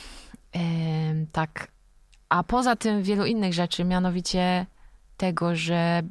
Em, 0.52 1.28
tak. 1.32 1.68
A 2.30 2.44
poza 2.44 2.76
tym 2.76 3.04
wielu 3.04 3.26
innych 3.26 3.54
rzeczy, 3.54 3.84
mianowicie 3.84 4.66
tego, 5.18 5.56
że 5.56 6.04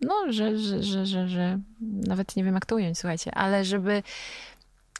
no, 0.00 0.32
że, 0.32 0.58
że, 0.58 0.82
że, 0.82 1.06
że, 1.06 1.28
że 1.28 1.58
nawet 1.82 2.36
nie 2.36 2.44
wiem, 2.44 2.54
jak 2.54 2.66
to 2.66 2.74
ująć, 2.74 2.98
słuchajcie, 2.98 3.34
ale 3.34 3.64
żeby 3.64 4.02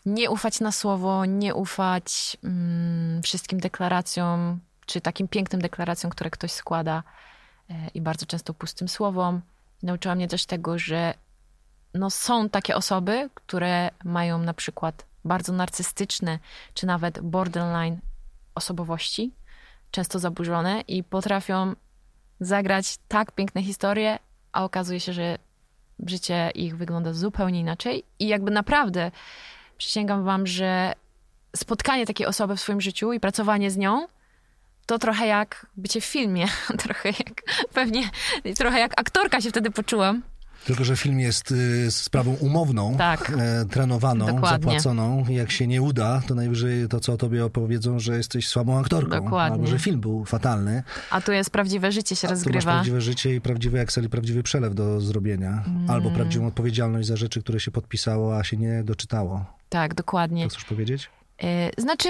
nie 0.07 0.31
ufać 0.31 0.61
na 0.61 0.73
słowo, 0.73 1.25
nie 1.25 1.55
ufać 1.55 2.37
mm, 2.45 3.23
wszystkim 3.23 3.61
deklaracjom, 3.61 4.61
czy 4.87 5.01
takim 5.01 5.29
pięknym 5.29 5.61
deklaracjom, 5.61 6.11
które 6.11 6.31
ktoś 6.31 6.53
składa 6.53 7.03
e, 7.71 7.75
i 7.95 8.01
bardzo 8.01 8.27
często 8.27 8.55
pustym 8.55 8.89
słowom. 8.89 9.41
Nauczyła 9.83 10.15
mnie 10.15 10.29
też 10.29 10.47
tego, 10.47 10.79
że 10.79 11.15
no, 11.95 12.11
są 12.11 12.49
takie 12.49 12.77
osoby, 12.77 13.31
które 13.35 13.91
mają 14.05 14.39
na 14.39 14.55
przykład 14.55 15.07
bardzo 15.25 15.53
narcystyczne, 15.53 16.39
czy 16.75 16.87
nawet 16.87 17.21
borderline 17.21 18.01
osobowości, 18.55 19.33
często 19.91 20.19
zaburzone 20.19 20.81
i 20.81 21.05
potrafią 21.05 21.75
zagrać 22.41 22.97
tak 23.09 23.33
piękne 23.33 23.63
historie, 23.63 24.19
a 24.53 24.65
okazuje 24.65 25.01
się, 25.01 25.13
że 25.13 25.39
życie 26.07 26.51
ich 26.55 26.77
wygląda 26.77 27.13
zupełnie 27.13 27.61
inaczej 27.61 28.05
i 28.19 28.29
jakby 28.29 28.51
naprawdę 28.51 29.11
przysięgam 29.81 30.24
wam, 30.24 30.47
że 30.47 30.93
spotkanie 31.57 32.07
takiej 32.07 32.26
osoby 32.26 32.57
w 32.57 32.61
swoim 32.61 32.81
życiu 32.81 33.12
i 33.12 33.20
pracowanie 33.20 33.70
z 33.70 33.76
nią 33.76 34.07
to 34.87 34.99
trochę 34.99 35.26
jak 35.26 35.66
bycie 35.76 36.01
w 36.01 36.05
filmie, 36.05 36.47
trochę 36.85 37.09
jak 37.09 37.43
pewnie, 37.74 38.11
trochę 38.57 38.78
jak 38.78 39.01
aktorka 39.01 39.41
się 39.41 39.51
wtedy 39.51 39.70
poczułam. 39.70 40.22
Tylko, 40.64 40.85
że 40.85 40.97
film 40.97 41.20
jest 41.20 41.51
y, 41.51 41.91
sprawą 41.91 42.35
umowną, 42.41 42.95
Tak. 42.99 43.33
e, 43.39 43.64
trenowaną, 43.64 44.26
Dokładnie. 44.26 44.49
zapłaconą. 44.59 45.24
I 45.28 45.35
Jak 45.35 45.51
się 45.51 45.66
nie 45.66 45.83
uda, 45.83 46.22
to 46.28 46.35
najwyżej 46.35 46.89
to, 46.89 47.01
co 47.01 47.12
o 47.12 47.16
tobie 47.16 47.45
opowiedzą, 47.45 47.99
że 47.99 48.16
jesteś 48.16 48.49
słabą 48.49 48.78
aktorką. 48.78 49.24
Dokładnie. 49.24 49.55
Albo, 49.55 49.66
że 49.66 49.78
film 49.78 50.01
był 50.01 50.24
fatalny. 50.24 50.83
A 51.11 51.20
tu 51.20 51.33
jest 51.33 51.51
prawdziwe 51.51 51.93
życie 51.93 52.16
się 52.16 52.28
Tu 52.28 52.33
masz 52.35 52.39
rozgrywa. 52.39 52.72
prawdziwe 52.72 53.01
życie 53.01 53.35
i 53.35 53.41
prawdziwy 53.41 53.81
Excel 53.81 54.05
i 54.05 54.09
prawdziwy 54.09 54.43
przelew 54.43 54.74
do 54.74 55.01
zrobienia. 55.01 55.62
Mm. 55.66 55.91
Albo 55.91 56.11
prawdziwą 56.11 56.47
odpowiedzialność 56.47 57.09
za 57.09 57.16
rzeczy, 57.16 57.43
które 57.43 57.61
się 57.61 57.70
podpisało, 57.70 58.37
a 58.39 58.45
się 58.45 58.57
nie 58.57 58.85
doczytało. 58.85 59.60
Tak, 59.71 59.95
dokładnie. 59.95 60.45
Co 60.45 60.49
chcesz 60.51 60.64
powiedzieć? 60.64 61.11
Y, 61.45 61.47
Znaczy 61.79 62.09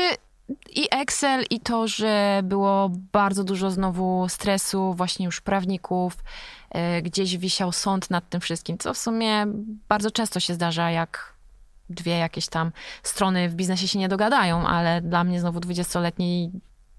i 0.70 0.88
Excel, 0.90 1.44
i 1.50 1.60
to, 1.60 1.88
że 1.88 2.40
było 2.44 2.90
bardzo 3.12 3.44
dużo 3.44 3.70
znowu 3.70 4.26
stresu, 4.28 4.94
właśnie 4.94 5.26
już 5.26 5.40
prawników, 5.40 6.16
y, 6.98 7.02
gdzieś 7.02 7.36
wisiał 7.36 7.72
sąd 7.72 8.10
nad 8.10 8.28
tym 8.28 8.40
wszystkim, 8.40 8.78
co 8.78 8.94
w 8.94 8.98
sumie 8.98 9.46
bardzo 9.88 10.10
często 10.10 10.40
się 10.40 10.54
zdarza, 10.54 10.90
jak 10.90 11.34
dwie 11.90 12.18
jakieś 12.18 12.46
tam 12.48 12.72
strony 13.02 13.48
w 13.48 13.54
biznesie 13.54 13.88
się 13.88 13.98
nie 13.98 14.08
dogadają, 14.08 14.66
ale 14.66 15.00
dla 15.00 15.24
mnie 15.24 15.40
znowu 15.40 15.60
dwudziestoletniej, 15.60 16.50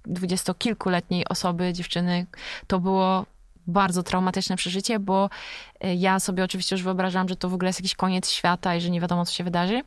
dwudziestokilkuletniej 0.05 1.27
osoby, 1.27 1.73
dziewczyny, 1.73 2.25
to 2.67 2.79
było 2.79 3.25
bardzo 3.67 4.03
traumatyczne 4.03 4.55
przeżycie, 4.55 4.99
bo 4.99 5.29
y, 5.85 5.95
ja 5.95 6.19
sobie 6.19 6.43
oczywiście 6.43 6.75
już 6.75 6.83
wyobrażam, 6.83 7.29
że 7.29 7.35
to 7.35 7.49
w 7.49 7.53
ogóle 7.53 7.69
jest 7.69 7.79
jakiś 7.79 7.95
koniec 7.95 8.31
świata 8.31 8.75
i 8.75 8.81
że 8.81 8.89
nie 8.89 9.01
wiadomo, 9.01 9.25
co 9.25 9.33
się 9.33 9.43
wydarzy. 9.43 9.81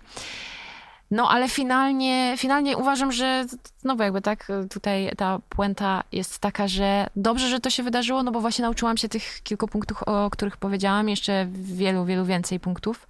No, 1.15 1.31
ale 1.31 1.49
finalnie, 1.49 2.35
finalnie 2.39 2.77
uważam, 2.77 3.13
że 3.13 3.47
znowu 3.81 4.03
jakby 4.03 4.21
tak 4.21 4.49
tutaj 4.71 5.13
ta 5.17 5.39
puenta 5.49 6.05
jest 6.13 6.39
taka, 6.39 6.69
że 6.69 7.07
dobrze, 7.17 7.49
że 7.49 7.61
to 7.61 7.71
się 7.71 7.83
wydarzyło, 7.83 8.23
no 8.23 8.33
bo 8.33 8.41
właśnie 8.41 8.63
nauczyłam 8.63 8.97
się 8.97 9.09
tych 9.09 9.41
kilku 9.43 9.69
punktów, 9.69 10.03
o 10.03 10.31
których 10.31 10.57
powiedziałam, 10.57 11.09
jeszcze 11.09 11.47
wielu, 11.53 12.05
wielu 12.05 12.25
więcej 12.25 12.61
punktów 12.61 13.09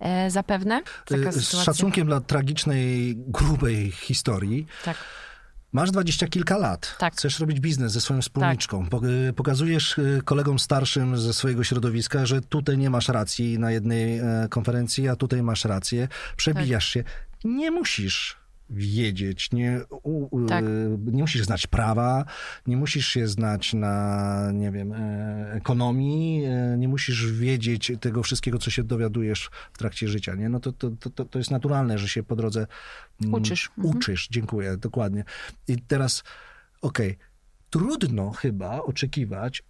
e, 0.00 0.30
zapewne. 0.30 0.82
Y, 1.10 1.32
Z 1.32 1.50
szacunkiem 1.64 2.06
dla 2.06 2.20
tragicznej, 2.20 3.14
grubej 3.16 3.90
historii, 3.90 4.66
Tak, 4.84 4.96
Masz 5.72 5.90
dwadzieścia 5.90 6.26
kilka 6.28 6.58
lat. 6.58 6.96
Tak. 6.98 7.12
Chcesz 7.14 7.40
robić 7.40 7.60
biznes 7.60 7.92
ze 7.92 8.00
swoją 8.00 8.22
wspólniczką. 8.22 8.88
Po- 8.88 9.06
y, 9.06 9.32
Pokazujesz 9.32 9.98
y, 9.98 10.20
kolegom 10.24 10.58
starszym 10.58 11.18
ze 11.18 11.34
swojego 11.34 11.64
środowiska, 11.64 12.26
że 12.26 12.40
tutaj 12.40 12.78
nie 12.78 12.90
masz 12.90 13.08
racji 13.08 13.58
na 13.58 13.70
jednej 13.70 14.18
e, 14.18 14.46
konferencji, 14.50 15.08
a 15.08 15.16
tutaj 15.16 15.42
masz 15.42 15.64
rację. 15.64 16.08
Przebijasz 16.36 16.88
się. 16.88 17.04
Nie 17.44 17.70
musisz 17.70 18.42
wiedzieć, 18.70 19.52
nie, 19.52 19.80
u, 20.02 20.46
Tak. 20.46 20.64
nie 21.12 21.22
musisz 21.22 21.44
znać 21.44 21.66
prawa, 21.66 22.24
nie 22.66 22.76
musisz 22.76 23.06
się 23.08 23.28
znać 23.28 23.74
na, 23.74 24.50
nie 24.54 24.70
wiem, 24.70 24.92
e, 24.92 25.52
ekonomii, 25.52 26.44
e, 26.44 26.76
nie 26.78 26.88
musisz 26.88 27.32
wiedzieć 27.32 27.92
tego 28.00 28.22
wszystkiego, 28.22 28.58
co 28.58 28.70
się 28.70 28.84
dowiadujesz 28.84 29.50
w 29.72 29.78
trakcie 29.78 30.08
życia, 30.08 30.34
nie? 30.34 30.48
No 30.48 30.60
to, 30.60 30.72
to, 30.72 30.90
to- 31.10 31.24
to, 31.24 31.38
jest 31.38 31.50
naturalne, 31.50 31.98
że 31.98 32.08
się 32.08 32.22
po 32.22 32.36
drodze 32.36 32.66
mm, 33.22 33.34
Uczysz. 33.34 33.70
Mhm. 33.78 33.96
Uczysz, 33.96 34.28
dziękuję, 34.30 34.76
dokładnie. 34.76 35.24
I 35.68 35.76
teraz, 35.78 36.22
okej, 36.82 37.18
trudno 37.70 38.30
chyba 38.30 38.82
oczekiwać, 38.82 39.62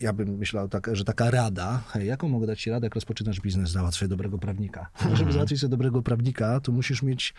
ja 0.00 0.12
bym 0.12 0.28
myślał, 0.28 0.68
tak, 0.68 0.90
że 0.92 1.04
taka 1.04 1.30
rada, 1.30 1.82
hej, 1.88 2.06
jaką 2.06 2.28
mogę 2.28 2.46
dać 2.46 2.62
ci 2.62 2.70
radę, 2.70 2.86
jak 2.86 2.94
rozpoczynasz 2.94 3.40
biznes, 3.40 3.70
załatw 3.70 4.08
dobrego 4.08 4.38
prawnika. 4.38 4.90
Żeby 5.14 5.32
załatwić 5.32 5.60
sobie 5.60 5.70
dobrego 5.70 6.02
prawnika, 6.02 6.60
to 6.60 6.72
musisz 6.72 7.02
mieć 7.02 7.34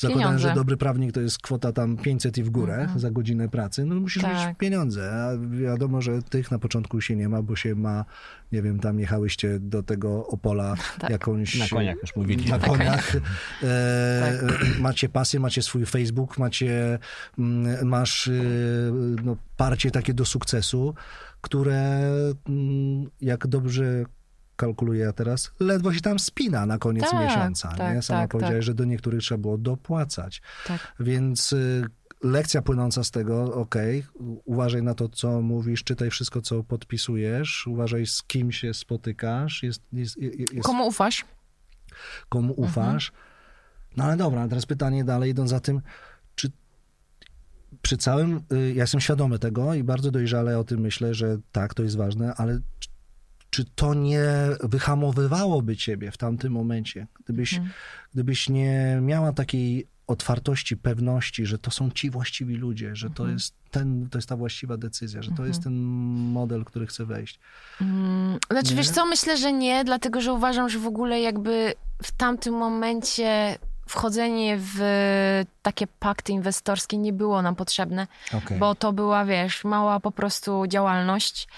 Pieniądze. 0.00 0.38
że 0.48 0.54
dobry 0.54 0.76
prawnik 0.76 1.12
to 1.12 1.20
jest 1.20 1.38
kwota 1.42 1.72
tam 1.72 1.96
500 1.96 2.38
i 2.38 2.42
w 2.42 2.50
górę 2.50 2.88
za 2.96 3.10
godzinę 3.10 3.48
pracy, 3.48 3.84
no 3.84 3.94
musisz 3.94 4.22
Tak. 4.22 4.48
mieć 4.48 4.58
pieniądze, 4.58 5.12
a 5.12 5.30
wiadomo, 5.56 6.00
że 6.02 6.22
tych 6.22 6.50
na 6.50 6.58
początku 6.58 7.00
się 7.00 7.16
nie 7.16 7.28
ma, 7.28 7.42
bo 7.42 7.56
się 7.56 7.74
ma, 7.74 8.04
nie 8.52 8.62
wiem, 8.62 8.80
tam 8.80 9.00
jechałyście 9.00 9.58
do 9.60 9.82
tego 9.82 10.26
Opola 10.26 10.74
Tak. 11.00 11.10
jakąś... 11.10 11.58
Na 11.58 11.68
koniach 11.68 11.96
już 12.02 12.16
mówiliśmy. 12.16 12.50
Na 12.50 12.58
Tak. 12.58 12.70
koniach. 12.70 13.16
E, 13.62 14.38
Macie 14.80 15.08
pasję, 15.08 15.40
macie 15.40 15.62
swój 15.62 15.86
Facebook, 15.86 16.38
macie, 16.38 16.98
mm, 17.38 17.88
masz 17.88 18.26
y, 18.26 18.92
no, 19.24 19.36
parcie 19.56 19.90
takie 19.90 20.14
do 20.14 20.24
sukcesu, 20.24 20.94
które 21.40 22.00
mm, 22.48 23.10
jak 23.20 23.46
dobrze 23.46 24.04
kalkuluję 24.58 25.04
ja 25.04 25.12
teraz, 25.12 25.50
ledwo 25.60 25.92
się 25.94 26.00
tam 26.00 26.18
spina 26.18 26.66
na 26.66 26.78
koniec 26.78 27.10
Tak, 27.10 27.20
miesiąca. 27.20 27.68
tak, 27.68 27.94
nie? 27.94 28.02
Sama 28.02 28.20
tak, 28.20 28.30
powiedziałeś, 28.30 28.56
tak. 28.56 28.62
że 28.62 28.74
do 28.74 28.84
niektórych 28.84 29.20
trzeba 29.20 29.38
było 29.38 29.58
dopłacać. 29.58 30.42
tak. 30.66 30.92
Więc 31.00 31.52
y, 31.52 31.84
lekcja 32.22 32.62
płynąca 32.62 33.04
z 33.04 33.10
tego, 33.10 33.54
okej, 33.54 34.04
uważaj 34.44 34.82
na 34.82 34.94
to, 34.94 35.08
co 35.08 35.40
mówisz, 35.42 35.84
czytaj 35.84 36.10
wszystko, 36.10 36.42
co 36.42 36.62
podpisujesz, 36.64 37.66
uważaj 37.66 38.06
z 38.06 38.22
kim 38.22 38.52
się 38.52 38.74
spotykasz, 38.74 39.62
jest, 39.62 39.82
jest, 39.92 40.16
jest, 40.16 40.62
Komu 40.62 40.86
ufasz? 40.86 41.24
komu 42.28 42.54
Mhm. 42.58 42.68
ufasz. 42.68 43.12
No 43.96 44.04
ale 44.04 44.16
dobra, 44.16 44.48
teraz 44.48 44.66
pytanie 44.66 45.04
dalej, 45.04 45.30
idąc 45.30 45.50
za 45.50 45.60
tym, 45.60 45.80
czy 46.34 46.50
przy 47.82 47.96
całym, 47.96 48.40
y, 48.52 48.72
ja 48.74 48.82
jestem 48.82 49.00
świadomy 49.00 49.38
tego 49.38 49.74
i 49.74 49.82
bardzo 49.84 50.10
dojrzale 50.10 50.58
o 50.58 50.64
tym 50.64 50.80
myślę, 50.80 51.14
że 51.14 51.38
tak, 51.52 51.74
to 51.74 51.82
jest 51.82 51.96
ważne, 51.96 52.34
ale 52.36 52.60
czy, 53.50 53.64
to 53.64 53.94
nie 53.94 54.24
wyhamowywałoby 54.62 55.76
ciebie 55.76 56.10
w 56.10 56.16
tamtym 56.16 56.52
momencie, 56.52 57.06
gdybyś, 57.24 57.54
Mhm. 57.54 57.72
gdybyś 58.14 58.48
nie 58.48 58.98
miała 59.02 59.32
takiej 59.32 59.86
otwartości, 60.06 60.76
pewności, 60.76 61.46
że 61.46 61.58
to 61.58 61.70
są 61.70 61.90
ci 61.90 62.10
właściwi 62.10 62.54
ludzie, 62.56 62.96
że 62.96 63.10
to 63.10 63.28
jest 63.28 63.54
ten, 63.70 64.08
to 64.10 64.18
jest 64.18 64.28
ta 64.28 64.36
właściwa 64.36 64.76
decyzja, 64.76 65.22
że 65.22 65.30
to 65.30 65.46
jest 65.46 65.62
ten 65.62 65.74
model, 66.32 66.64
który 66.64 66.86
chce 66.86 67.04
wejść. 67.06 67.38
Mm, 67.80 68.38
Znaczy, 68.50 68.70
Nie? 68.70 68.76
wiesz 68.76 68.90
co, 68.90 69.06
myślę, 69.06 69.36
że 69.36 69.52
nie, 69.52 69.84
dlatego 69.84 70.20
że 70.20 70.32
uważam, 70.32 70.68
że 70.68 70.78
w 70.78 70.86
ogóle 70.86 71.20
jakby 71.20 71.72
w 72.02 72.12
tamtym 72.12 72.54
momencie 72.54 73.58
wchodzenie 73.88 74.56
w 74.60 74.78
takie 75.62 75.86
pakty 75.86 76.32
inwestorskie 76.32 76.96
nie 76.98 77.12
było 77.12 77.42
nam 77.42 77.54
potrzebne, 77.54 78.06
Okej. 78.34 78.58
bo 78.58 78.74
to 78.74 78.92
była, 78.92 79.24
wiesz, 79.24 79.64
mała 79.64 80.00
po 80.00 80.10
prostu 80.12 80.66
działalność, 80.66 81.48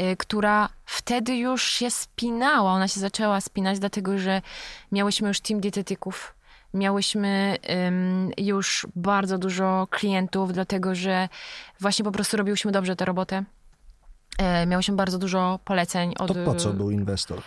y, 0.00 0.16
która 0.16 0.68
wtedy 0.84 1.36
już 1.36 1.62
się 1.70 1.90
spinała. 1.90 2.72
Ona 2.72 2.88
się 2.88 3.00
zaczęła 3.00 3.40
spinać, 3.40 3.78
dlatego 3.78 4.18
że 4.18 4.42
miałyśmy 4.92 5.28
już 5.28 5.40
team 5.40 5.60
dietetyków. 5.60 6.34
Miałyśmy 6.74 7.56
już 8.38 8.86
bardzo 8.96 9.38
dużo 9.38 9.86
klientów, 9.90 10.52
dlatego 10.52 10.94
że 10.94 11.28
właśnie 11.80 12.04
po 12.04 12.12
prostu 12.12 12.36
robiłyśmy 12.36 12.72
dobrze 12.72 12.96
tę 12.96 13.04
robotę. 13.04 13.44
E, 14.38 14.66
miałyśmy 14.66 14.96
bardzo 14.96 15.18
dużo 15.18 15.58
poleceń 15.64 16.14
od... 16.18 16.28
To 16.28 16.34
po 16.44 16.54
co 16.54 16.72
był 16.72 16.90
inwestor? 16.90 17.42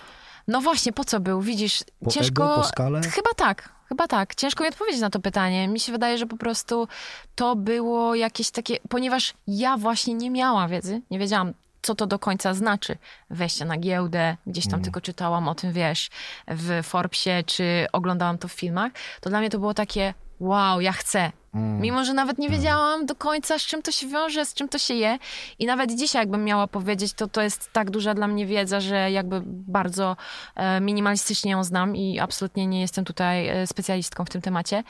No 0.48 0.62
właśnie, 0.62 0.94
po 0.94 1.04
co 1.04 1.20
był? 1.20 1.42
Widzisz, 1.42 1.84
Po 2.06 2.12
ciężko. 2.12 2.44
ego, 2.44 2.56
po 2.56 2.64
skalę? 2.64 3.02
Chyba 3.02 3.30
tak, 3.36 3.70
chyba 3.92 4.08
tak. 4.08 4.36
Ciężko 4.36 4.64
mi 4.64 4.70
odpowiedzieć 4.70 5.02
na 5.02 5.10
to 5.10 5.20
pytanie. 5.20 5.68
Mi 5.68 5.80
się 5.80 5.92
wydaje, 5.92 6.18
że 6.18 6.26
po 6.26 6.38
prostu 6.38 6.88
to 7.36 7.56
było 7.56 8.16
jakieś 8.16 8.52
takie, 8.52 8.78
ponieważ 8.90 9.34
ja 9.48 9.78
właśnie 9.78 10.14
nie 10.14 10.32
miałam 10.32 10.70
wiedzy, 10.70 11.02
nie 11.12 11.20
wiedziałam, 11.20 11.54
co 11.82 11.96
to 11.96 12.08
do 12.08 12.20
końca 12.20 12.54
znaczy 12.54 12.98
wejście 13.30 13.66
na 13.66 13.78
giełdę, 13.78 14.38
gdzieś 14.48 14.68
tam 14.68 14.82
tylko 14.82 15.02
czytałam 15.02 15.48
o 15.48 15.56
tym, 15.56 15.74
wiesz, 15.74 16.10
w 16.48 16.80
Forbesie, 16.84 17.44
czy 17.46 17.88
oglądałam 17.92 18.38
to 18.38 18.48
w 18.48 18.52
filmach, 18.52 18.92
to 19.22 19.30
dla 19.30 19.40
mnie 19.40 19.50
to 19.50 19.60
było 19.60 19.74
takie, 19.74 20.14
wow, 20.40 20.82
ja 20.82 20.92
chcę. 20.92 21.32
Mimo, 21.54 22.06
że 22.06 22.14
nawet 22.14 22.38
nie 22.38 22.50
wiedziałam 22.50 23.06
do 23.06 23.16
końca, 23.16 23.60
z 23.60 23.62
czym 23.62 23.82
to 23.82 23.92
się 23.92 24.08
wiąże, 24.08 24.46
z 24.46 24.54
czym 24.54 24.70
to 24.70 24.78
się 24.78 24.94
je. 24.94 25.18
I 25.60 25.66
nawet 25.66 25.96
dzisiaj, 25.96 26.22
jakbym 26.22 26.44
miała 26.44 26.68
powiedzieć, 26.68 27.14
to 27.14 27.28
to 27.28 27.42
jest 27.42 27.70
tak 27.74 27.90
duża 27.90 28.14
dla 28.14 28.28
mnie 28.28 28.46
wiedza, 28.46 28.80
że 28.80 29.12
jakby 29.12 29.42
bardzo 29.46 30.18
e, 30.56 30.82
minimalistycznie 30.82 31.52
ją 31.52 31.64
znam 31.64 31.96
i 31.96 32.20
absolutnie 32.20 32.68
nie 32.68 32.82
jestem 32.82 33.06
tutaj 33.06 33.48
e, 33.48 33.68
specjalistką 33.68 34.26
w 34.26 34.30
tym 34.30 34.42
temacie. 34.42 34.84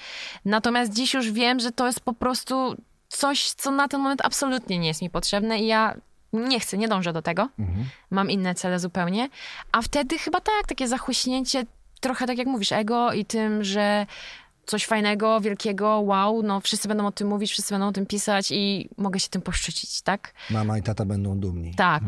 Natomiast 0.46 0.94
dziś 0.94 1.14
już 1.14 1.32
wiem, 1.32 1.60
że 1.60 1.72
to 1.72 1.86
jest 1.88 2.00
po 2.00 2.14
prostu 2.14 2.76
coś, 3.10 3.52
co 3.52 3.72
na 3.72 3.88
ten 3.88 4.02
moment 4.02 4.22
absolutnie 4.24 4.80
nie 4.80 4.88
jest 4.88 5.02
mi 5.02 5.10
potrzebne 5.10 5.60
i 5.60 5.68
ja 5.68 5.96
nie 6.34 6.60
chcę, 6.60 6.78
nie 6.78 6.88
dążę 6.88 7.14
do 7.14 7.22
tego. 7.22 7.50
Mam 8.12 8.30
inne 8.32 8.56
cele 8.56 8.80
zupełnie. 8.80 9.30
A 9.72 9.82
wtedy 9.82 10.18
chyba 10.18 10.42
tak, 10.42 10.68
takie 10.68 10.88
zachłyśnięcie, 10.88 11.66
trochę 12.00 12.28
tak 12.28 12.38
jak 12.38 12.48
mówisz, 12.48 12.72
ego 12.72 13.14
i 13.14 13.26
tym, 13.26 13.64
że 13.64 14.06
coś 14.66 14.86
fajnego, 14.86 15.42
wielkiego, 15.42 16.00
wow, 16.00 16.44
no 16.44 16.62
wszyscy 16.62 16.88
będą 16.88 17.08
o 17.08 17.12
tym 17.12 17.28
mówić, 17.28 17.52
wszyscy 17.52 17.74
będą 17.74 17.88
o 17.88 17.92
tym 17.92 18.06
pisać 18.06 18.52
i 18.52 18.90
mogę 18.98 19.20
się 19.20 19.30
tym 19.30 19.42
poszczycić, 19.42 20.02
tak? 20.02 20.34
Mama 20.50 20.78
i 20.78 20.82
tata 20.82 21.06
będą 21.06 21.40
dumni. 21.40 21.76
Tak. 21.76 22.04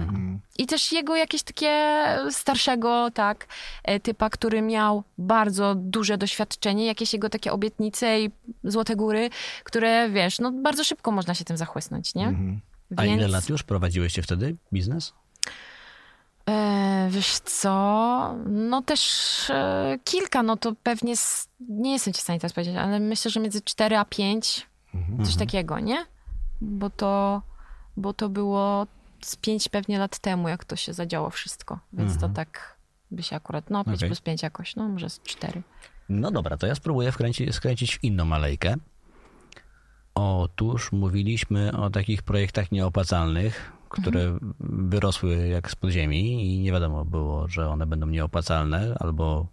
I 0.58 0.66
też 0.68 0.92
jego 0.92 1.16
jakieś 1.16 1.44
takie 1.44 2.06
starszego, 2.30 3.12
tak, 3.14 3.48
e, 3.84 4.00
typa, 4.00 4.30
który 4.30 4.62
miał 4.62 5.04
bardzo 5.18 5.76
duże 5.76 6.18
doświadczenie, 6.18 6.86
jakieś 6.86 7.14
jego 7.14 7.30
takie 7.30 7.52
obietnice 7.52 8.22
i 8.22 8.32
złote 8.64 8.96
góry, 8.96 9.30
które, 9.64 10.10
wiesz, 10.10 10.40
no 10.40 10.52
bardzo 10.52 10.84
szybko 10.84 11.12
można 11.12 11.34
się 11.34 11.46
tym 11.46 11.58
zachłysnąć, 11.58 12.16
nie? 12.16 12.28
A 12.98 13.06
ile 13.06 13.28
lat 13.28 13.50
już 13.50 13.64
prowadziłyście 13.64 14.22
wtedy 14.22 14.56
biznes? 14.74 15.14
E, 16.50 17.08
wiesz 17.12 17.40
co, 17.40 18.36
no 18.46 18.82
też 18.82 19.02
e, 19.50 20.00
kilka, 20.04 20.44
no 20.44 20.58
to 20.58 20.74
pewnie, 20.84 21.18
z, 21.18 21.50
nie 21.70 21.92
jestem 21.92 22.14
ci 22.14 22.20
w 22.20 22.24
stanie 22.24 22.40
teraz 22.40 22.54
powiedzieć, 22.54 22.76
ale 22.76 23.00
myślę, 23.00 23.32
że 23.32 23.40
między 23.40 23.62
4 23.62 23.98
a 23.98 24.06
5, 24.06 24.68
coś 25.26 25.36
takiego, 25.36 25.80
nie? 25.80 26.06
Bo 26.62 26.90
to, 26.90 27.42
bo 27.98 28.14
to 28.14 28.30
było 28.30 28.88
z 29.22 29.36
5 29.36 29.70
pewnie 29.70 30.00
lat 30.00 30.20
temu, 30.20 30.50
jak 30.50 30.66
to 30.66 30.76
się 30.76 30.94
zadziało 30.94 31.30
wszystko, 31.30 31.80
więc 31.94 32.18
to 32.18 32.30
tak 32.30 32.78
by 33.12 33.24
się 33.24 33.36
akurat, 33.36 33.70
no 33.70 33.84
5 33.84 33.98
Okej. 33.98 34.10
plus 34.10 34.22
5 34.22 34.44
jakoś, 34.44 34.76
no 34.76 34.90
może 34.90 35.10
z 35.10 35.22
4. 35.22 35.62
No 36.10 36.32
dobra, 36.32 36.58
to 36.58 36.68
ja 36.68 36.76
spróbuję 36.76 37.12
wkręcić, 37.12 37.56
skręcić 37.56 37.98
w 37.98 38.04
inną 38.04 38.34
alejkę. 38.34 38.76
Otóż 40.16 40.92
mówiliśmy 40.92 41.78
o 41.78 41.90
takich 41.90 42.24
projektach 42.24 42.72
nieopłacalnych, 42.72 43.72
które 43.94 44.38
wyrosły 44.60 45.48
jak 45.48 45.72
z 45.72 45.76
podziemi 45.76 46.46
i 46.46 46.60
nie 46.60 46.72
wiadomo 46.72 47.06
było, 47.06 47.48
że 47.48 47.70
one 47.70 47.86
będą 47.86 48.08
nieopłacalne 48.08 48.96
albo 49.00 49.48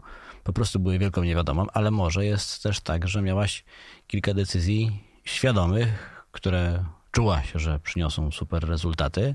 po 0.45 0.53
prostu 0.53 0.79
były 0.79 0.99
wielką 0.99 1.23
niewiadomą, 1.23 1.67
ale 1.73 1.91
może 1.91 2.25
jest 2.25 2.63
też 2.63 2.81
tak, 2.81 3.09
że 3.09 3.23
miałaś 3.23 3.65
kilka 4.07 4.35
decyzji 4.35 5.03
świadomych, 5.25 6.25
które 6.33 6.85
czułaś, 7.11 7.53
że 7.55 7.81
przyniosą 7.81 8.31
super 8.31 8.69
rezultaty 8.69 9.35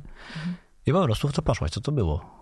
i 0.85 0.91
po 0.91 1.03
prostu 1.03 1.27
w 1.27 1.33
to 1.33 1.41
poszłaś. 1.41 1.71
Co 1.71 1.81
to 1.81 1.91
było? 1.91 2.34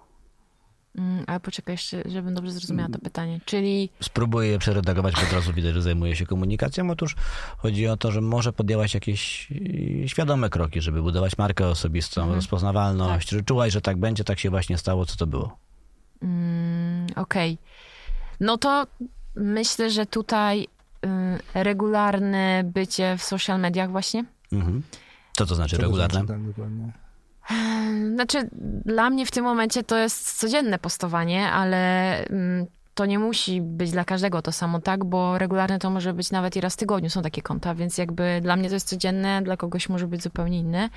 Mm, 0.98 1.24
ale 1.28 1.40
poczekaj 1.40 1.74
jeszcze, 1.74 2.04
żebym 2.06 2.34
dobrze 2.34 2.52
zrozumiała 2.52 2.90
to 2.90 3.00
pytanie, 3.00 3.40
czyli 3.46 3.90
Spróbuję 4.00 4.50
je 4.50 4.60
przeredagować, 4.60 5.16
bo 5.16 5.22
od 5.22 5.34
razu 5.34 5.54
widać, 5.54 5.74
że 5.74 5.82
zajmuję 5.82 6.16
się 6.16 6.26
komunikacją. 6.26 6.90
Otóż 6.90 7.16
chodzi 7.58 7.88
o 7.88 7.98
to, 7.98 8.12
że 8.12 8.22
może 8.22 8.54
podjęłaś 8.54 8.94
jakieś 8.94 9.52
yy, 9.52 10.10
świadome 10.10 10.50
kroki, 10.50 10.82
żeby 10.82 11.02
budować 11.02 11.38
markę 11.38 11.68
osobistą, 11.68 12.36
rozpoznawalność, 12.36 13.30
że 13.30 13.44
czułaś, 13.44 13.74
że 13.74 13.82
tak 13.82 13.98
będzie, 13.98 14.24
tak 14.24 14.40
się 14.40 14.50
właśnie 14.50 14.78
stało. 14.78 15.06
Co 15.06 15.16
to 15.16 15.28
było? 15.28 15.58
Mm, 16.22 17.08
Okej. 17.16 17.58
No 18.40 18.58
to 18.58 18.88
myślę, 19.36 19.90
że 19.90 20.06
tutaj 20.06 20.64
y, 20.64 21.08
regularne 21.64 22.64
bycie 22.66 23.18
w 23.18 23.24
social 23.24 23.60
mediach 23.60 23.92
właśnie. 23.92 24.26
Mhm. 24.52 24.84
Co 25.38 25.46
to 25.46 25.56
znaczy 25.56 25.76
Co 25.76 25.78
to 25.78 25.84
regularne? 25.84 26.14
znaczy, 26.14 26.28
tak, 26.28 26.48
dokładnie? 26.48 26.92
Znaczy, 28.14 28.50
dla 28.86 29.10
mnie 29.10 29.26
w 29.26 29.32
tym 29.32 29.44
momencie 29.44 29.84
to 29.84 29.98
jest 29.98 30.40
codzienne 30.40 30.80
postowanie, 30.80 31.50
ale 31.52 32.18
mm, 32.26 32.66
to 32.96 33.06
nie 33.06 33.20
musi 33.20 33.62
być 33.62 33.92
dla 33.92 34.06
każdego 34.06 34.42
to 34.42 34.52
samo, 34.52 34.82
tak? 34.82 35.06
Bo 35.06 35.38
regularne 35.38 35.80
to 35.80 35.90
może 35.90 36.14
być 36.14 36.32
nawet 36.32 36.56
i 36.56 36.62
raz 36.62 36.74
w 36.74 36.78
tygodniu, 36.78 37.10
są 37.10 37.22
takie 37.22 37.42
konta, 37.42 37.76
więc 37.76 37.98
jakby 37.98 38.40
dla 38.42 38.56
mnie 38.56 38.70
to 38.70 38.76
jest 38.76 38.88
codzienne, 38.88 39.42
dla 39.42 39.58
kogoś 39.58 39.90
może 39.90 40.08
być 40.08 40.24
zupełnie 40.24 40.60
inne, 40.60 40.90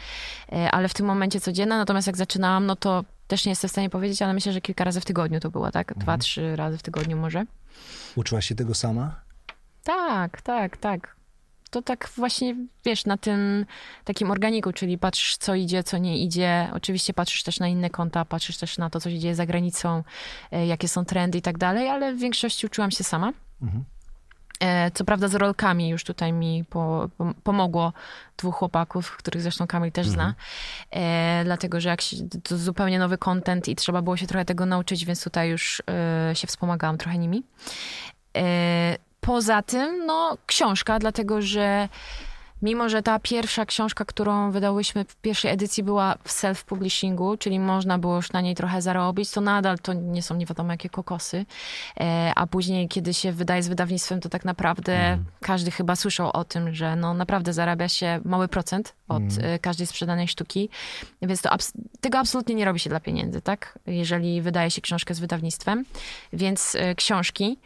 E, 0.52 0.70
ale 0.70 0.88
w 0.88 0.94
tym 0.94 1.06
momencie 1.06 1.40
codzienne, 1.40 1.78
natomiast 1.78 2.06
jak 2.06 2.16
zaczynałam, 2.16 2.66
no 2.66 2.76
to 2.76 3.04
też 3.28 3.44
nie 3.44 3.50
jestem 3.50 3.68
w 3.68 3.72
stanie 3.72 3.90
powiedzieć, 3.90 4.22
ale 4.22 4.34
myślę, 4.34 4.52
że 4.52 4.60
kilka 4.60 4.84
razy 4.84 5.00
w 5.00 5.04
tygodniu 5.04 5.40
to 5.40 5.50
było, 5.50 5.70
tak? 5.70 5.94
Dwa, 5.96 6.18
trzy 6.18 6.56
razy 6.56 6.78
w 6.78 6.82
tygodniu 6.82 7.16
może. 7.16 7.44
Uczyłaś 8.16 8.46
się 8.46 8.54
tego 8.54 8.74
sama? 8.74 9.20
Tak, 9.84 10.42
tak, 10.42 10.76
tak. 10.76 11.15
To 11.76 11.82
tak 11.82 12.10
właśnie, 12.16 12.56
wiesz, 12.84 13.04
na 13.06 13.16
tym 13.16 13.66
takim 14.04 14.30
organiku, 14.30 14.72
czyli 14.72 14.98
patrzysz, 14.98 15.36
co 15.36 15.54
idzie, 15.54 15.82
co 15.84 15.98
nie 15.98 16.18
idzie. 16.18 16.68
Oczywiście 16.72 17.14
patrzysz 17.14 17.42
też 17.42 17.60
na 17.60 17.68
inne 17.68 17.90
konta, 17.90 18.24
patrzysz 18.24 18.56
też 18.56 18.78
na 18.78 18.90
to, 18.90 19.00
co 19.00 19.10
się 19.10 19.18
dzieje 19.18 19.34
za 19.34 19.46
granicą, 19.46 20.02
e, 20.52 20.66
jakie 20.66 20.88
są 20.88 21.04
trendy 21.04 21.38
i 21.38 21.42
tak 21.42 21.58
dalej, 21.58 21.88
ale 21.88 22.14
w 22.14 22.18
większości 22.18 22.66
uczyłam 22.66 22.90
się 22.90 23.04
sama. 23.04 23.32
E, 24.60 24.90
Co 24.90 25.04
prawda 25.04 25.28
z 25.28 25.34
rolkami 25.34 25.88
już 25.88 26.04
tutaj 26.04 26.32
mi 26.32 26.64
po, 26.70 27.08
pom- 27.18 27.34
pomogło 27.42 27.92
dwóch 28.36 28.54
chłopaków, 28.54 29.16
których 29.16 29.42
zresztą 29.42 29.66
Kamil 29.66 29.92
też 29.92 30.06
zna. 30.08 30.34
E, 30.90 31.42
dlatego, 31.44 31.80
że 31.80 31.88
jak 31.88 32.00
się, 32.00 32.16
to 32.42 32.58
zupełnie 32.58 32.98
nowy 32.98 33.18
content 33.18 33.68
i 33.68 33.76
trzeba 33.76 34.02
było 34.02 34.16
się 34.16 34.26
trochę 34.26 34.44
tego 34.44 34.66
nauczyć, 34.66 35.04
więc 35.04 35.24
tutaj 35.24 35.50
już 35.50 35.82
się 36.34 36.46
wspomagałam 36.46 36.98
trochę 36.98 37.18
nimi. 37.18 37.42
Poza 39.26 39.62
tym, 39.62 40.06
no, 40.06 40.38
książka, 40.46 40.98
dlatego 40.98 41.42
że 41.42 41.88
mimo, 42.62 42.88
że 42.88 43.02
ta 43.02 43.18
pierwsza 43.18 43.66
książka, 43.66 44.04
którą 44.04 44.50
wydałyśmy 44.50 45.04
w 45.04 45.16
pierwszej 45.16 45.50
edycji 45.50 45.82
była 45.82 46.14
w 46.24 46.28
self-publishingu, 46.28 47.38
czyli 47.38 47.60
można 47.60 47.98
było 47.98 48.16
już 48.16 48.32
na 48.32 48.40
niej 48.40 48.54
trochę 48.54 48.82
zarobić, 48.82 49.30
to 49.30 49.40
nadal 49.40 49.78
to 49.78 49.92
nie 49.92 50.22
są 50.22 50.36
nie 50.36 50.46
wiadomo 50.46 50.70
jakie 50.72 50.88
kokosy. 50.90 51.46
E, 52.00 52.32
A 52.36 52.46
później, 52.46 52.88
kiedy 52.88 53.14
się 53.14 53.32
wydaje 53.32 53.62
z 53.62 53.68
wydawnictwem, 53.68 54.20
to 54.20 54.28
tak 54.28 54.44
naprawdę 54.44 55.18
każdy 55.40 55.70
chyba 55.70 55.96
słyszał 55.96 56.30
o 56.32 56.44
tym, 56.44 56.74
że 56.74 56.96
no 56.96 57.14
naprawdę 57.14 57.52
zarabia 57.52 57.88
się 57.88 58.20
mały 58.24 58.48
procent 58.48 58.94
od 59.08 59.22
e, 59.40 59.58
każdej 59.58 59.86
sprzedanej 59.86 60.28
sztuki. 60.28 60.68
Więc 61.22 61.42
to 61.42 61.50
abs- 61.50 61.72
tego 62.00 62.18
absolutnie 62.18 62.54
nie 62.54 62.64
robi 62.64 62.80
się 62.80 62.90
dla 62.90 63.00
pieniędzy, 63.00 63.40
tak? 63.42 63.78
Jeżeli 63.86 64.42
wydaje 64.42 64.70
się 64.70 64.80
książkę 64.80 65.14
z 65.14 65.20
wydawnictwem. 65.20 65.84
Więc 66.32 66.74
e, 66.74 66.94
książki. 66.94 67.58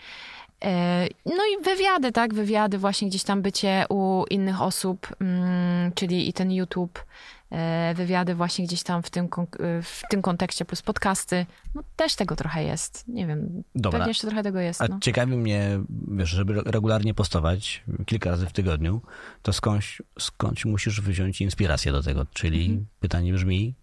E, 0.64 1.06
No 1.26 1.42
i 1.58 1.64
wywiady, 1.64 2.12
tak? 2.12 2.34
Wywiady, 2.34 2.78
właśnie 2.78 3.08
gdzieś 3.08 3.22
tam 3.22 3.42
bycie 3.42 3.84
u 3.88 4.24
innych 4.30 4.62
osób, 4.62 5.06
mm, 5.20 5.92
czyli 5.92 6.28
i 6.28 6.32
ten 6.32 6.52
YouTube, 6.52 7.04
e, 7.50 7.94
wywiady 7.94 8.34
właśnie 8.34 8.64
gdzieś 8.64 8.82
tam 8.82 9.02
w 9.02 9.10
tym, 9.10 9.24
e, 9.24 9.82
w 9.82 10.02
tym 10.10 10.22
kontekście, 10.22 10.64
plus 10.64 10.82
podcasty. 10.82 11.46
No 11.74 11.82
też 11.96 12.14
tego 12.14 12.36
trochę 12.36 12.64
jest. 12.64 13.08
Nie 13.08 13.26
wiem, 13.26 13.62
Dobra. 13.74 13.98
pewnie 13.98 14.10
jeszcze 14.10 14.26
trochę 14.26 14.42
tego 14.42 14.60
jest. 14.60 14.82
A 14.82 14.88
No. 14.88 14.98
ciekawi 15.00 15.36
mnie, 15.36 15.80
wiesz, 16.08 16.30
żeby 16.30 16.62
regularnie 16.66 17.14
postować 17.14 17.84
kilka 18.06 18.30
razy 18.30 18.46
w 18.46 18.52
tygodniu, 18.52 19.00
to 19.42 19.52
skądś, 19.52 20.02
skądś 20.18 20.64
musisz 20.64 21.00
wziąć 21.00 21.40
inspirację 21.40 21.92
do 21.92 22.02
tego. 22.02 22.26
Czyli 22.32 22.84
pytanie 23.00 23.32
brzmi, 23.32 23.74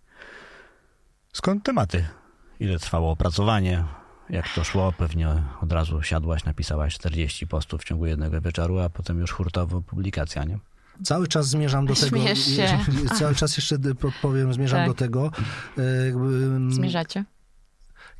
skąd 1.34 1.64
tematy? 1.64 2.06
Ile 2.60 2.80
trwało 2.80 3.12
opracowanie? 3.12 3.84
Jak 4.30 4.54
to 4.56 4.64
szło? 4.64 4.94
Pewnie 4.98 5.30
od 5.62 5.72
razu 5.72 6.04
siadłaś, 6.04 6.46
napisałaś 6.46 6.94
40 6.94 7.48
postów 7.48 7.82
w 7.82 7.86
ciągu 7.86 8.06
jednego 8.06 8.42
wieczoru, 8.42 8.80
a 8.80 8.90
potem 8.90 9.20
już 9.20 9.32
hurtowo 9.32 9.82
publikacja, 9.82 10.44
nie? 10.44 10.60
Cały 11.04 11.28
czas 11.28 11.48
zmierzam 11.48 11.86
do 11.86 11.96
tego. 11.96 12.18
Śmiesz 12.18 12.46
się. 12.46 12.80
Cały 13.20 13.36
czas 13.36 13.58
jeszcze 13.58 13.80
podpowiem, 13.80 14.54
zmierzam 14.54 14.80
Tak. 14.80 14.88
do 14.88 14.94
tego. 14.94 15.32
e, 15.78 16.06
Jakby, 16.06 16.26
mm, 16.28 16.74
Zmierzacie? 16.74 17.24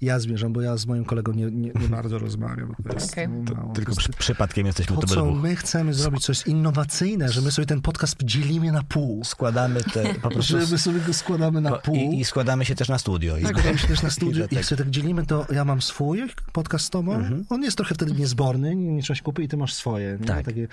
Ja 0.02 0.20
zmierzam, 0.20 0.54
bo 0.54 0.62
ja 0.62 0.78
z 0.78 0.86
moim 0.86 1.06
kolegą 1.06 1.32
nie, 1.34 1.46
nie, 1.46 1.72
nie 1.82 1.88
bardzo 1.90 2.20
rozmawiam. 2.20 2.76
To 2.88 2.94
jest 2.94 3.12
Okej. 3.14 3.28
no, 3.30 3.54
mało. 3.56 3.74
Tylko 3.74 3.92
To 3.96 4.02
jest- 4.02 4.10
przy, 4.10 4.20
przypadkiem 4.20 4.66
jesteśmy 4.68 4.96
to, 4.98 5.08
co 5.08 5.26
my 5.26 5.56
chcemy 5.56 5.94
zrobić, 5.94 6.24
coś 6.26 6.48
innowacyjne, 6.48 7.30
że 7.30 7.42
my 7.42 7.52
sobie 7.52 7.66
ten 7.66 7.82
podcast 7.82 8.16
dzielimy 8.24 8.72
na 8.72 8.84
pół. 8.84 9.24
Składamy 9.24 9.82
te 9.84 10.14
po 10.14 10.30
prostu... 10.30 10.60
Że 10.62 10.68
my 10.72 10.78
sobie 10.78 11.00
go 11.00 11.14
składamy 11.14 11.62
na 11.62 11.72
pół. 11.72 11.96
I, 11.96 12.20
I 12.20 12.26
składamy 12.26 12.66
się 12.66 12.76
też 12.76 12.90
na 12.90 12.98
studio. 12.98 13.38
I 13.38 13.46
Składamy 13.46 13.78
się 13.78 13.88
też 13.88 14.02
na 14.04 14.10
studiu. 14.18 14.34
dlatego- 14.36 14.56
Jak 14.56 14.66
sobie 14.66 14.84
tak 14.84 14.90
dzielimy, 14.90 15.26
to 15.26 15.46
ja 15.52 15.66
mam 15.66 15.82
swój 15.82 16.24
podcast 16.54 16.86
z 16.86 16.90
tobą. 16.90 17.24
On 17.50 17.64
jest 17.64 17.78
trochę 17.78 17.96
wtedy 17.96 18.12
niezborny, 18.14 18.76
nie, 18.76 18.94
nie 18.94 19.02
trzeba 19.04 19.18
się 19.18 19.24
kupić 19.24 19.46
i 19.46 19.48
ty 19.48 19.58
masz 19.58 19.74
swoje. 19.74 20.18
Nie? 20.22 20.26
Tak. 20.28 20.46
Takie, 20.46 20.68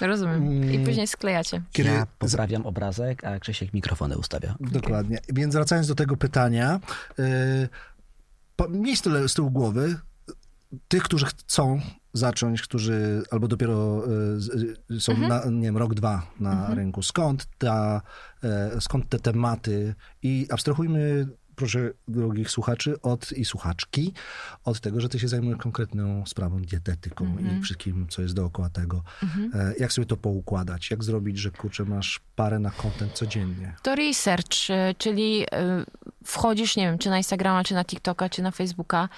Rozumiem. 0.00 0.62
I 0.62 0.74
Mm. 0.74 0.84
później 0.86 1.06
sklejacie. 1.06 1.62
kiedy, 1.72 1.90
Ja 1.90 2.06
poprawiam 2.18 2.66
obrazek, 2.66 3.24
a 3.24 3.38
Krzysiek 3.38 3.72
mikrofony 3.74 4.18
ustawia. 4.18 4.54
Dokładnie. 4.60 5.18
Więc 5.28 5.54
wracając 5.54 5.86
do 5.88 5.94
tego 5.94 6.16
pytania, 6.16 6.80
yy, 7.18 7.24
po- 8.62 8.68
miej 8.68 8.96
z 8.96 9.34
tyłu, 9.34 9.50
głowy 9.50 9.96
tych, 10.88 11.02
którzy 11.02 11.26
chcą 11.26 11.80
zacząć, 12.12 12.62
którzy 12.62 13.22
albo 13.30 13.48
dopiero 13.48 14.04
y, 14.90 14.94
y, 14.94 15.00
są, 15.00 15.16
na, 15.16 15.44
nie 15.44 15.62
wiem, 15.62 15.76
rok, 15.76 15.94
dwa 15.94 16.26
na 16.40 16.74
rynku. 16.74 17.02
Skąd, 17.02 17.46
ta, 17.58 18.02
e, 18.44 18.80
skąd 18.80 19.08
te 19.08 19.18
tematy? 19.18 19.94
I 20.22 20.46
abstrahujmy, 20.50 21.26
proszę 21.62 21.90
drogich 22.08 22.50
słuchaczy 22.50 23.00
od, 23.00 23.32
i 23.32 23.44
słuchaczki, 23.44 24.12
od 24.64 24.80
tego, 24.80 25.00
że 25.00 25.08
ty 25.08 25.18
się 25.18 25.28
zajmujesz 25.28 25.58
konkretną 25.58 26.26
sprawą, 26.26 26.62
dietetyką 26.62 27.36
i 27.38 27.62
wszystkim, 27.62 28.06
co 28.08 28.22
jest 28.22 28.34
dookoła 28.34 28.70
tego. 28.70 29.02
E, 29.54 29.74
jak 29.78 29.92
sobie 29.92 30.06
to 30.06 30.16
poukładać? 30.16 30.90
Jak 30.90 31.04
zrobić, 31.04 31.38
że 31.38 31.50
kurczę, 31.50 31.84
masz 31.84 32.20
parę 32.36 32.58
na 32.58 32.70
content 32.70 33.12
codziennie? 33.12 33.74
To 33.82 33.94
research, 33.94 34.70
y, 34.70 34.94
czyli 34.98 35.42
y, 35.42 35.46
wchodzisz, 36.24 36.76
nie 36.76 36.86
wiem, 36.86 36.98
czy 36.98 37.10
na 37.10 37.16
Instagrama, 37.16 37.64
czy 37.64 37.74
na 37.74 37.84
TikToka, 37.84 38.28
czy 38.28 38.42
na 38.42 38.50
Facebooka, 38.50 39.08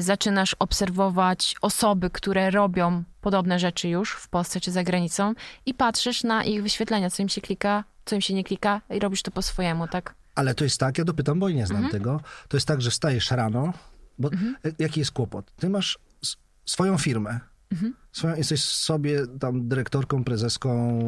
zaczynasz 0.00 0.56
obserwować 0.58 1.54
osoby, 1.62 2.10
które 2.10 2.50
robią 2.50 3.02
podobne 3.20 3.58
rzeczy 3.58 3.88
już 3.88 4.12
w 4.12 4.28
Polsce 4.28 4.60
czy 4.60 4.70
za 4.70 4.84
granicą 4.84 5.34
i 5.66 5.74
patrzysz 5.74 6.24
na 6.24 6.44
ich 6.44 6.62
wyświetlenia, 6.62 7.10
co 7.10 7.22
im 7.22 7.28
się 7.28 7.40
klika, 7.40 7.84
co 8.04 8.14
im 8.14 8.20
się 8.20 8.34
nie 8.34 8.44
klika 8.44 8.80
i 8.90 8.98
robisz 8.98 9.22
to 9.22 9.30
po 9.30 9.42
swojemu, 9.42 9.88
tak? 9.88 10.14
Ale 10.36 10.54
to 10.54 10.64
jest 10.64 10.80
tak, 10.80 10.98
ja 10.98 11.04
dopytam, 11.04 11.38
bo 11.38 11.50
nie 11.50 11.66
znam 11.66 11.90
tego. 11.90 12.20
To 12.48 12.56
jest 12.56 12.66
tak, 12.66 12.82
że 12.82 12.90
wstajesz 12.90 13.30
rano, 13.30 13.72
bo 14.18 14.30
e, 14.30 14.72
jaki 14.78 15.00
jest 15.00 15.12
kłopot? 15.12 15.52
Ty 15.56 15.68
masz 15.68 15.98
swoją 16.64 16.98
firmę. 16.98 17.40
Swoją, 18.12 18.36
jesteś 18.36 18.64
sobie 18.64 19.26
tam 19.40 19.68
dyrektorką, 19.68 20.24
prezeską, 20.24 21.00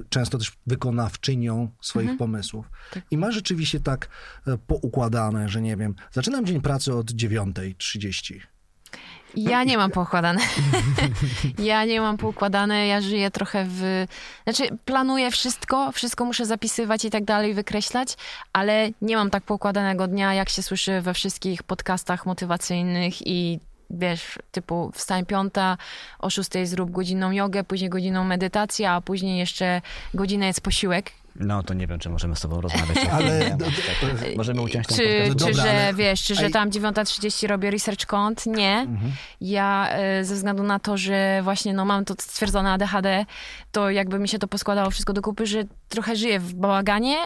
y, 0.00 0.08
często 0.08 0.38
też 0.38 0.52
wykonawczynią 0.66 1.70
swoich 1.80 2.16
pomysłów. 2.16 2.70
I 3.10 3.18
masz 3.18 3.34
rzeczywiście 3.34 3.80
tak 3.80 4.08
e, 4.46 4.58
poukładane, 4.58 5.48
że 5.48 5.62
nie 5.62 5.76
wiem, 5.76 5.94
zaczynam 6.12 6.46
dzień 6.46 6.60
pracy 6.60 6.94
od 6.94 7.10
9.30. 7.12 8.40
Ja 9.36 9.64
nie 9.64 9.76
mam 9.78 9.90
poukładane. 9.90 10.40
ja 11.58 11.84
nie 11.84 12.00
mam 12.00 12.16
poukładane, 12.16 12.86
ja 12.86 13.00
żyję 13.00 13.30
trochę 13.30 13.66
w... 13.68 14.06
Znaczy, 14.44 14.78
planuję 14.84 15.30
wszystko, 15.30 15.92
wszystko 15.92 16.24
muszę 16.24 16.46
zapisywać 16.46 17.04
i 17.04 17.10
tak 17.10 17.24
dalej, 17.24 17.54
wykreślać, 17.54 18.16
ale 18.52 18.90
nie 19.02 19.16
mam 19.16 19.30
tak 19.30 19.42
poukładanego 19.42 20.06
dnia, 20.06 20.34
jak 20.34 20.48
się 20.48 20.62
słyszy 20.62 21.00
we 21.00 21.14
wszystkich 21.14 21.62
podcastach 21.62 22.26
motywacyjnych 22.26 23.26
i 23.26 23.60
wiesz, 23.90 24.38
typu 24.52 24.90
wstań 24.94 25.26
piąta, 25.26 25.76
o 26.18 26.30
szóstej 26.30 26.66
zrób 26.66 26.90
godzinną 26.90 27.30
jogę, 27.30 27.64
później 27.64 27.90
godzinną 27.90 28.24
medytację, 28.24 28.90
a 28.90 29.00
później 29.00 29.38
jeszcze 29.38 29.82
godzinę 30.14 30.46
jest 30.46 30.60
posiłek. 30.60 31.10
No 31.36 31.62
to 31.62 31.74
nie 31.74 31.86
wiem, 31.86 31.98
czy 31.98 32.10
możemy 32.10 32.36
z 32.36 32.40
tobą 32.40 32.60
rozmawiać. 32.60 32.98
Ale- 33.12 33.38
Nie, 33.50 33.56
do- 33.56 33.64
tak. 33.64 34.36
Możemy 34.36 34.60
uciąć 34.62 34.86
ten 34.86 34.96
Czy, 34.96 35.02
podcast. 35.02 35.28
No 35.28 35.34
czy 35.46 35.52
dobra, 35.52 35.62
że 35.64 35.70
ale- 35.70 35.94
wiesz, 35.94 36.22
czy 36.22 36.34
że 36.34 36.50
tam 36.50 36.70
9.30 36.70 37.46
robię 37.46 37.70
research 37.70 38.06
kont? 38.06 38.46
Nie. 38.46 38.86
Ja 39.40 39.88
e, 39.90 40.24
ze 40.24 40.34
względu 40.34 40.62
na 40.62 40.78
to, 40.78 40.96
że 40.96 41.40
właśnie 41.42 41.72
no, 41.74 41.84
mam 41.84 42.04
to 42.04 42.14
stwierdzone 42.18 42.70
ADHD, 42.72 43.26
to 43.72 43.90
jakby 43.90 44.18
mi 44.18 44.28
się 44.28 44.38
to 44.38 44.48
poskładało 44.48 44.90
wszystko 44.90 45.12
do 45.12 45.22
kupy, 45.22 45.46
że 45.46 45.64
trochę 45.88 46.16
żyję 46.16 46.40
w 46.40 46.54
bałaganie, 46.54 47.16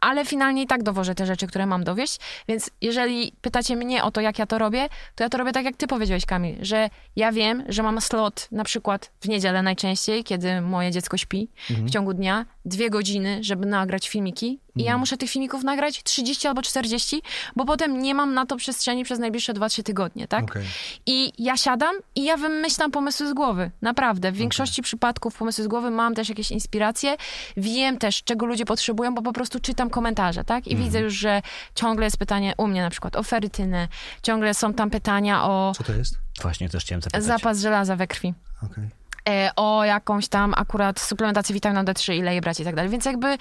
ale 0.00 0.24
finalnie 0.24 0.62
i 0.62 0.66
tak 0.66 0.82
dowożę 0.82 1.14
te 1.14 1.26
rzeczy, 1.26 1.46
które 1.46 1.66
mam 1.66 1.84
dowieść. 1.84 2.18
Więc 2.48 2.70
jeżeli 2.80 3.32
pytacie 3.40 3.76
mnie 3.76 4.04
o 4.04 4.10
to, 4.10 4.20
jak 4.20 4.38
ja 4.38 4.46
to 4.46 4.58
robię, 4.58 4.88
to 5.14 5.24
ja 5.24 5.28
to 5.30 5.38
robię 5.38 5.52
tak, 5.52 5.64
jak 5.64 5.76
ty 5.76 5.86
powiedziałeś, 5.86 6.26
Kamil, 6.26 6.56
że 6.60 6.90
ja 7.16 7.32
wiem, 7.32 7.64
że 7.68 7.82
mam 7.82 8.00
slot 8.00 8.48
na 8.52 8.64
przykład 8.64 9.10
w 9.20 9.28
niedzielę 9.28 9.62
najczęściej, 9.62 10.24
kiedy 10.24 10.60
moje 10.60 10.90
dziecko 10.90 11.16
śpi 11.16 11.48
w 11.70 11.90
ciągu 11.90 12.14
dnia, 12.14 12.44
dwie 12.68 12.90
godziny, 12.90 13.38
żeby 13.44 13.66
nagrać 13.66 14.08
filmiki 14.08 14.60
i 14.76 14.82
ja 14.84 14.98
muszę 14.98 15.16
tych 15.16 15.30
filmików 15.30 15.64
nagrać 15.64 16.02
30 16.02 16.48
albo 16.48 16.62
40, 16.62 17.22
bo 17.56 17.64
potem 17.64 18.02
nie 18.02 18.14
mam 18.14 18.34
na 18.34 18.46
to 18.46 18.56
przestrzeni 18.56 19.04
przez 19.04 19.18
najbliższe 19.18 19.54
2-3 19.54 19.82
tygodnie, 19.82 20.28
tak? 20.28 20.44
Okej. 20.44 20.62
I 21.06 21.32
ja 21.38 21.56
siadam 21.56 21.96
i 22.14 22.24
ja 22.24 22.36
wymyślam 22.36 22.90
pomysły 22.90 23.28
z 23.28 23.32
głowy. 23.32 23.70
Naprawdę. 23.82 24.32
W 24.32 24.36
większości 24.36 24.82
przypadków 24.82 25.36
pomysły 25.36 25.64
z 25.64 25.68
głowy 25.68 25.90
mam 25.90 26.14
też 26.14 26.28
jakieś 26.28 26.50
inspiracje. 26.50 27.16
Wiem 27.56 27.98
też, 27.98 28.22
czego 28.22 28.46
ludzie 28.46 28.64
potrzebują, 28.64 29.14
bo 29.14 29.22
po 29.22 29.32
prostu 29.32 29.60
czytam 29.60 29.90
komentarze, 29.90 30.44
tak? 30.44 30.66
I 30.66 30.76
widzę 30.76 31.00
już, 31.00 31.14
że 31.14 31.42
ciągle 31.74 32.04
jest 32.06 32.16
pytanie 32.16 32.54
u 32.58 32.66
mnie 32.66 32.82
na 32.82 32.90
przykład 32.90 33.16
o 33.16 33.22
ferytynę. 33.22 33.88
Ciągle 34.22 34.54
są 34.54 34.74
tam 34.74 34.90
pytania 34.90 35.44
o 35.44 35.72
Co 35.76 35.84
to 35.84 35.92
jest? 35.92 36.18
Właśnie 36.42 36.68
też 36.68 36.84
chciałem 36.84 37.02
zapytać. 37.02 37.24
zapas 37.24 37.60
żelaza 37.60 37.96
we 37.96 38.06
krwi. 38.06 38.34
Okej. 38.62 38.88
E, 39.28 39.50
o 39.56 39.84
jakąś 39.84 40.28
tam 40.28 40.54
akurat 40.56 41.00
suplementację 41.00 41.54
witaminą 41.54 41.82
D3, 41.82 42.14
ile 42.14 42.32
jej 42.32 42.40
brać 42.40 42.60
i 42.60 42.64
tak 42.64 42.74
dalej. 42.74 42.90
Więc 42.90 43.04
jakby 43.04 43.38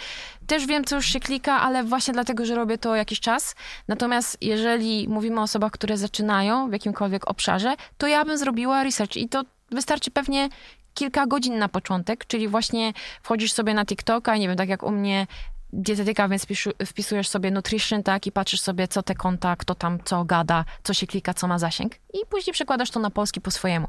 też 0.47 0.65
wiem, 0.65 0.83
co 0.83 0.95
już 0.95 1.05
się 1.05 1.19
klika, 1.19 1.61
ale 1.61 1.83
właśnie 1.83 2.13
dlatego, 2.13 2.45
że 2.45 2.55
robię 2.55 2.77
to 2.77 2.95
jakiś 2.95 3.19
czas. 3.19 3.55
Natomiast 3.88 4.38
jeżeli 4.41 5.07
mówimy 5.09 5.39
o 5.39 5.43
osobach, 5.43 5.71
które 5.71 5.97
zaczynają 5.97 6.69
w 6.69 6.73
jakimkolwiek 6.73 7.29
obszarze, 7.29 7.75
to 7.97 8.07
ja 8.07 8.25
bym 8.25 8.38
zrobiła 8.38 8.83
research 8.83 9.17
i 9.17 9.29
to 9.29 9.43
wystarczy 9.71 10.11
pewnie 10.11 10.49
kilka 10.93 11.27
godzin 11.27 11.57
na 11.57 11.69
początek, 11.69 12.25
czyli 12.25 12.47
właśnie 12.47 12.93
wchodzisz 13.21 13.53
sobie 13.53 13.73
na 13.73 13.85
TikToka, 13.85 14.38
nie 14.38 14.47
wiem, 14.47 14.57
tak 14.57 14.69
jak 14.69 14.83
u 14.83 14.91
mnie 14.91 15.27
dietetyka, 15.74 16.28
więc 16.28 16.43
wpisu, 16.43 16.70
wpisujesz 16.86 17.28
sobie 17.28 17.51
nutrition, 17.51 18.03
tak, 18.03 18.28
i 18.28 18.32
patrzysz 18.32 18.61
sobie, 18.61 18.88
co 18.88 19.03
te 19.03 19.15
konta, 19.15 19.55
kto 19.55 19.76
tam 19.76 19.99
co 20.03 20.26
gada, 20.26 20.65
co 20.84 20.93
się 20.93 21.07
klika, 21.07 21.34
co 21.34 21.47
ma 21.47 21.59
zasięg 21.59 21.95
i 21.95 22.18
później 22.30 22.53
przekładasz 22.53 22.91
to 22.91 22.99
na 22.99 23.09
polski 23.09 23.41
po 23.41 23.51
swojemu. 23.51 23.88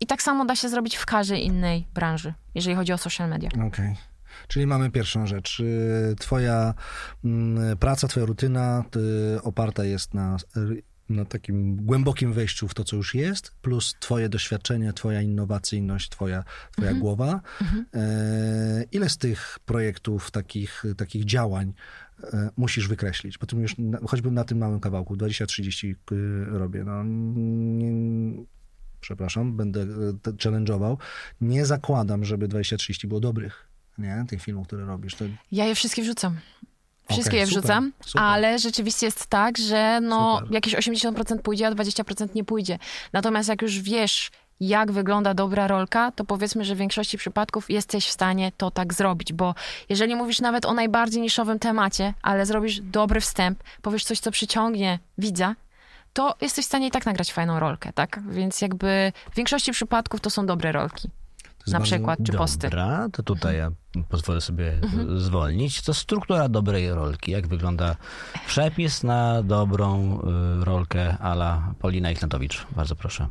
I 0.00 0.06
tak 0.06 0.22
samo 0.22 0.44
da 0.44 0.56
się 0.56 0.68
zrobić 0.68 0.96
w 0.96 1.06
każdej 1.06 1.44
innej 1.44 1.86
branży, 1.94 2.34
jeżeli 2.54 2.76
chodzi 2.76 2.92
o 2.92 2.98
social 2.98 3.28
media. 3.28 3.50
Okej. 3.66 3.96
Czyli 4.48 4.66
mamy 4.66 4.90
pierwszą 4.90 5.26
rzecz. 5.26 5.60
Y, 5.60 6.14
Twoja 6.18 6.74
mm, 7.24 7.76
praca, 7.76 8.08
twoja 8.08 8.26
rutyna 8.26 8.84
y, 9.36 9.42
oparta 9.42 9.84
jest 9.84 10.14
na, 10.14 10.36
na 11.08 11.24
takim 11.24 11.76
głębokim 11.76 12.32
wejściu 12.32 12.68
w 12.68 12.74
to, 12.74 12.84
co 12.84 12.96
już 12.96 13.14
jest, 13.14 13.52
plus 13.62 13.94
twoje 14.00 14.28
doświadczenie, 14.28 14.92
twoja 14.92 15.22
innowacyjność, 15.22 16.08
twoja, 16.08 16.44
twoja 16.72 16.94
głowa. 16.94 17.40
E, 17.94 18.84
Ile 18.92 19.08
z 19.10 19.18
tych 19.18 19.58
projektów, 19.64 20.30
takich, 20.30 20.84
takich 20.96 21.24
działań 21.24 21.72
e, 22.24 22.50
musisz 22.56 22.88
wykreślić? 22.88 23.38
Bo 23.38 23.46
ty 23.46 23.56
już 23.56 23.78
na, 23.78 23.98
choćby 24.06 24.30
na 24.30 24.44
tym 24.44 24.58
małym 24.58 24.80
kawałku, 24.80 25.16
20-30 25.16 25.94
y, 26.12 26.58
robię. 26.58 26.84
No, 26.84 27.04
nie, 27.04 27.92
przepraszam, 29.00 29.56
będę 29.56 29.82
e, 29.82 29.86
challenge'ował. 30.32 30.96
Nie 31.40 31.66
zakładam, 31.66 32.24
żeby 32.24 32.48
20-30 32.48 33.06
było 33.06 33.20
dobrych, 33.20 33.68
nie? 33.98 34.24
Tych 34.28 34.42
filmów, 34.42 34.66
które 34.66 34.84
robisz. 34.84 35.14
To 35.14 35.24
Ja 35.52 35.64
je 35.64 35.74
wszystkie 35.74 36.02
wrzucam. 36.02 36.36
Wszystkie 37.10 37.30
Okej, 37.30 37.40
je 37.40 37.46
super, 37.46 37.60
wrzucam, 37.62 37.92
super. 38.00 38.22
ale 38.22 38.58
rzeczywiście 38.58 39.06
jest 39.06 39.26
tak, 39.26 39.58
że 39.58 40.00
no, 40.02 40.38
Super. 40.38 40.54
jakieś 40.54 40.74
80% 40.74 41.38
pójdzie, 41.38 41.66
a 41.66 41.70
20% 41.70 42.34
nie 42.34 42.44
pójdzie. 42.44 42.78
Natomiast 43.12 43.48
jak 43.48 43.62
już 43.62 43.80
wiesz, 43.80 44.30
jak 44.60 44.92
wygląda 44.92 45.34
dobra 45.34 45.66
rolka, 45.68 46.12
to 46.12 46.24
powiedzmy, 46.24 46.64
że 46.64 46.74
w 46.74 46.78
większości 46.78 47.18
przypadków 47.18 47.70
jesteś 47.70 48.06
w 48.06 48.10
stanie 48.10 48.52
to 48.56 48.70
tak 48.70 48.94
zrobić, 48.94 49.32
bo 49.32 49.54
jeżeli 49.88 50.16
mówisz 50.16 50.40
nawet 50.40 50.66
o 50.66 50.74
najbardziej 50.74 51.22
niszowym 51.22 51.58
temacie, 51.58 52.14
ale 52.22 52.46
zrobisz 52.46 52.80
dobry 52.80 53.20
wstęp, 53.20 53.62
powiesz 53.82 54.04
coś, 54.04 54.20
co 54.20 54.30
przyciągnie 54.30 54.98
widza, 55.18 55.54
to 56.12 56.34
jesteś 56.40 56.64
w 56.64 56.68
stanie 56.68 56.86
i 56.86 56.90
tak 56.90 57.06
nagrać 57.06 57.32
fajną 57.32 57.60
rolkę, 57.60 57.92
tak? 57.92 58.20
Więc 58.30 58.60
jakby 58.60 59.12
w 59.32 59.36
większości 59.36 59.72
przypadków 59.72 60.20
to 60.20 60.30
są 60.30 60.46
dobre 60.46 60.72
rolki. 60.72 61.10
Na 61.72 61.80
przykład, 61.80 62.18
czy 62.26 62.32
posty. 62.32 62.66
Dobra, 62.70 63.08
to 63.12 63.22
tutaj 63.22 63.56
ja 63.56 63.70
pozwolę 64.08 64.40
sobie 64.40 64.80
zwolnić. 65.16 65.82
To 65.82 65.94
struktura 65.94 66.48
dobrej 66.48 66.90
rolki. 66.94 67.30
Jak 67.32 67.46
wygląda 67.48 67.96
przepis 68.46 69.02
na 69.02 69.42
dobrą 69.42 70.18
y, 70.60 70.64
rolkę 70.64 71.18
ala 71.18 71.74
Paulina 71.80 72.10
Ignatowicz? 72.10 72.66
Bardzo 72.76 72.96
proszę. 72.96 73.28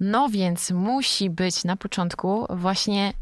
No 0.00 0.28
więc 0.28 0.70
musi 0.70 1.30
być 1.30 1.64
na 1.64 1.76
początku 1.76 2.46
właśnie 2.50 3.12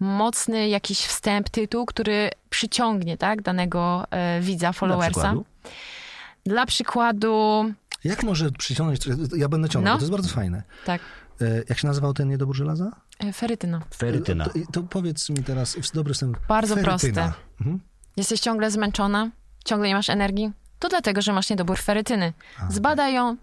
mocny 0.00 0.68
jakiś 0.68 0.98
wstęp, 1.00 1.48
tytuł, 1.48 1.86
który 1.86 2.30
przyciągnie 2.50 3.16
tak, 3.16 3.42
danego 3.42 4.04
e, 4.10 4.40
widza, 4.40 4.66
Dla 4.66 4.72
followersa. 4.72 5.10
przykładu. 5.20 5.44
Dla 6.46 6.66
przykładu, 6.66 7.64
Jak 8.04 8.22
może 8.22 8.50
przyciągnąć, 8.50 9.00
ja 9.36 9.48
będę 9.48 9.68
ciągnął, 9.68 9.94
No. 9.94 9.98
to 9.98 10.02
jest 10.02 10.12
bardzo 10.12 10.28
fajne. 10.28 10.62
tak, 10.86 11.00
E, 11.40 11.62
Jak 11.68 11.78
się 11.78 11.86
nazywał 11.88 12.14
ten 12.14 12.28
niedobór 12.28 12.56
żelaza? 12.56 12.90
E, 13.28 13.32
ferytyna. 13.32 13.80
Ferytyna. 13.94 14.44
To, 14.44 14.52
to 14.72 14.82
powiedz 14.82 15.30
mi 15.30 15.44
teraz, 15.44 15.74
w 15.76 15.92
dobry 15.92 16.14
wstęp. 16.14 16.38
Bardzo 16.48 16.74
ferytyna. 16.74 17.22
proste. 17.22 17.32
Mhm. 17.60 17.80
Jesteś 18.16 18.40
ciągle 18.40 18.70
zmęczona, 18.70 19.30
ciągle 19.64 19.88
nie 19.88 19.94
masz 19.94 20.10
energii, 20.10 20.52
To 20.78 20.88
dlatego, 20.88 21.22
że 21.22 21.32
masz 21.32 21.50
niedobór 21.50 21.78
ferytyny. 21.78 22.32
Zbadaj 22.68 23.14
ją 23.14 23.36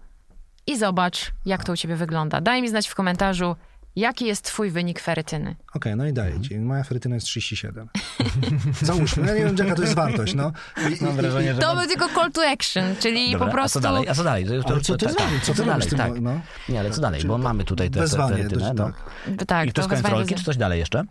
i 0.66 0.78
zobacz, 0.78 1.32
jak 1.46 1.64
to 1.64 1.72
u 1.72 1.76
ciebie 1.76 1.96
wygląda. 1.96 2.40
Daj 2.40 2.62
mi 2.62 2.68
znać 2.68 2.88
w 2.88 2.94
komentarzu, 2.94 3.56
jaki 3.96 4.26
jest 4.26 4.44
twój 4.44 4.70
wynik 4.70 5.00
ferytyny. 5.00 5.56
Okej, 5.74 5.96
no 5.96 6.06
i 6.06 6.12
daję 6.12 6.40
ci. 6.40 6.58
Moja 6.58 6.84
ferytyna 6.84 7.14
jest 7.14 7.26
37. 7.26 7.88
Załóżmy, 8.82 9.26
ja 9.26 9.34
nie 9.34 9.44
wiem, 9.44 9.56
jaka 9.58 9.74
to 9.74 9.82
jest 9.82 9.94
wartość, 9.94 10.34
no. 10.34 10.52
I, 11.00 11.04
Mam 11.04 11.16
wrażenie, 11.16 11.54
że... 11.54 11.60
To 11.60 11.66
mam- 11.66 11.78
był 11.78 11.86
tylko 11.88 12.08
call 12.08 12.32
to 12.32 12.50
action, 12.50 12.84
czyli 13.00 13.32
Dobra, 13.32 13.46
po 13.46 13.52
prostu... 13.52 13.78
A 13.78 13.82
co 13.82 13.88
dalej? 13.88 14.08
A 14.08 14.14
co 14.14 14.24
dalej? 14.24 14.46
To, 14.66 14.80
co 14.80 14.96
ty 14.96 15.06
tak? 15.06 15.26
Co 15.42 15.54
ty 15.54 15.64
dalej, 15.64 15.88
tym, 15.88 15.98
tak. 15.98 16.20
no? 16.20 16.40
Nie, 16.68 16.80
ale 16.80 16.90
co 16.90 17.00
dalej? 17.00 17.24
Bo 17.24 17.38
mamy 17.38 17.64
tutaj 17.64 17.90
te, 17.90 17.94
te 17.94 18.00
Wezwanie, 18.00 18.36
ferytynę, 18.36 18.60
dość, 18.60 18.78
no. 18.78 18.84
tak. 18.86 19.46
Tak, 19.46 19.68
I 19.68 19.72
to 19.72 19.80
jest 19.80 19.90
wezwanie 19.90 20.02
koniec 20.02 20.18
rolki, 20.18 20.34
do- 20.34 20.38
czy 20.38 20.44
coś 20.44 20.56
dalej 20.56 20.78
jeszcze? 20.78 21.04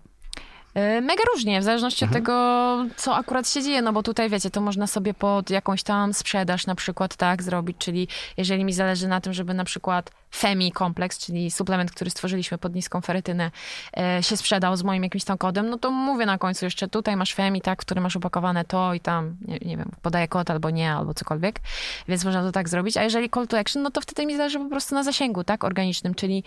E, 0.74 1.02
Mega 1.02 1.24
różnie, 1.34 1.62
w 1.62 1.64
zależności 1.64 2.06
Mhm. 2.06 2.22
od 2.22 2.26
tego, 2.26 2.86
co 2.98 3.16
akurat 3.16 3.50
się 3.50 3.64
dzieje, 3.64 3.82
no 3.82 3.94
bo 3.94 4.04
tutaj 4.04 4.30
wiecie, 4.30 4.50
to 4.50 4.62
można 4.62 4.88
sobie 4.88 5.14
pod 5.14 5.50
jakąś 5.50 5.84
tam 5.84 6.14
sprzedaż 6.14 6.68
na 6.68 6.76
przykład 6.76 7.16
tak 7.16 7.44
zrobić, 7.44 7.78
czyli 7.78 8.08
jeżeli 8.38 8.66
mi 8.66 8.74
zależy 8.74 9.08
na 9.08 9.22
tym, 9.22 9.34
żeby 9.34 9.54
na 9.54 9.64
przykład 9.64 10.12
Femi 10.36 10.72
Kompleks, 10.72 11.26
czyli 11.26 11.52
suplement, 11.52 11.92
który 11.92 12.10
stworzyliśmy 12.12 12.58
pod 12.58 12.76
niską 12.76 13.02
ferytynę, 13.02 13.52
e, 13.98 14.24
się 14.24 14.38
sprzedał 14.38 14.76
z 14.78 14.84
moim 14.84 15.04
jakimś 15.04 15.24
tam 15.24 15.38
kodem, 15.38 15.70
no 15.70 15.78
to 15.78 15.92
mówię 15.92 16.26
na 16.26 16.38
końcu 16.38 16.66
jeszcze 16.66 16.88
tutaj 16.88 17.16
masz 17.16 17.34
Femi, 17.34 17.62
tak, 17.62 17.82
w 17.82 17.86
którym 17.86 18.04
masz 18.04 18.16
opakowane 18.16 18.66
to 18.66 18.94
i 18.94 19.00
tam, 19.00 19.38
nie, 19.48 19.58
nie 19.62 19.78
wiem, 19.78 19.92
podaję 20.02 20.28
kod 20.28 20.50
albo 20.52 20.70
nie, 20.70 20.94
albo 20.94 21.14
cokolwiek, 21.14 21.60
więc 22.08 22.26
można 22.26 22.44
to 22.44 22.52
tak 22.52 22.70
zrobić, 22.70 22.98
a 22.98 23.04
jeżeli 23.04 23.30
call 23.30 23.48
to 23.48 23.60
action, 23.60 23.84
no 23.84 23.92
to 23.92 24.02
wtedy 24.02 24.26
mi 24.26 24.38
zależy 24.38 24.60
po 24.60 24.70
prostu 24.70 24.96
na 24.96 25.04
zasięgu, 25.04 25.44
tak, 25.44 25.64
organicznym, 25.64 26.16
czyli 26.16 26.44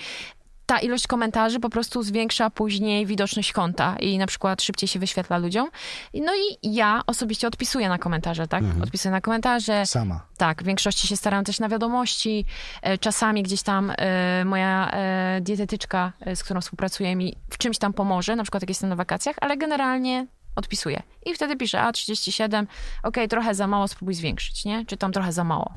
ta 0.66 0.78
ilość 0.78 1.06
komentarzy 1.06 1.60
po 1.60 1.70
prostu 1.70 2.02
zwiększa 2.02 2.50
później 2.50 3.06
widoczność 3.06 3.52
konta 3.52 3.96
i 4.00 4.18
na 4.18 4.26
przykład 4.26 4.62
szybciej 4.62 4.88
się 4.88 4.98
wyświetla 4.98 5.38
ludziom. 5.38 5.68
No 6.14 6.32
i 6.34 6.74
ja 6.74 7.00
osobiście 7.06 7.46
odpisuję 7.48 7.88
na 7.88 7.98
komentarze, 7.98 8.48
tak? 8.48 8.64
Odpisuję 8.82 9.12
na 9.12 9.20
komentarze. 9.20 9.86
Sama. 9.86 10.26
Tak, 10.36 10.62
w 10.62 10.66
większości 10.66 11.06
się 11.06 11.16
staram 11.16 11.44
też 11.44 11.60
na 11.60 11.68
wiadomości. 11.68 12.44
E, 12.82 12.98
Czasami 12.98 13.42
gdzieś 13.42 13.62
tam 13.62 13.92
e, 13.98 14.44
moja 14.44 14.90
e, 14.90 15.40
dietetyczka, 15.40 16.12
z 16.34 16.42
którą 16.44 16.60
współpracuję, 16.60 17.16
mi 17.16 17.36
w 17.50 17.58
czymś 17.58 17.78
tam 17.78 17.92
pomoże, 17.92 18.36
na 18.36 18.42
przykład 18.42 18.62
jak 18.62 18.68
jestem 18.68 18.90
na 18.90 18.96
wakacjach, 18.96 19.36
ale 19.40 19.56
generalnie 19.56 20.26
odpisuję. 20.56 21.02
I 21.26 21.34
wtedy 21.34 21.56
piszę, 21.56 21.82
a 21.82 21.92
37, 21.92 22.66
okej, 23.02 23.28
trochę 23.28 23.54
za 23.54 23.66
mało, 23.66 23.88
spróbuj 23.88 24.14
zwiększyć, 24.14 24.64
nie? 24.64 24.86
Czy 24.86 24.96
tam 24.96 25.12
trochę 25.12 25.32
za 25.32 25.44
mało. 25.44 25.72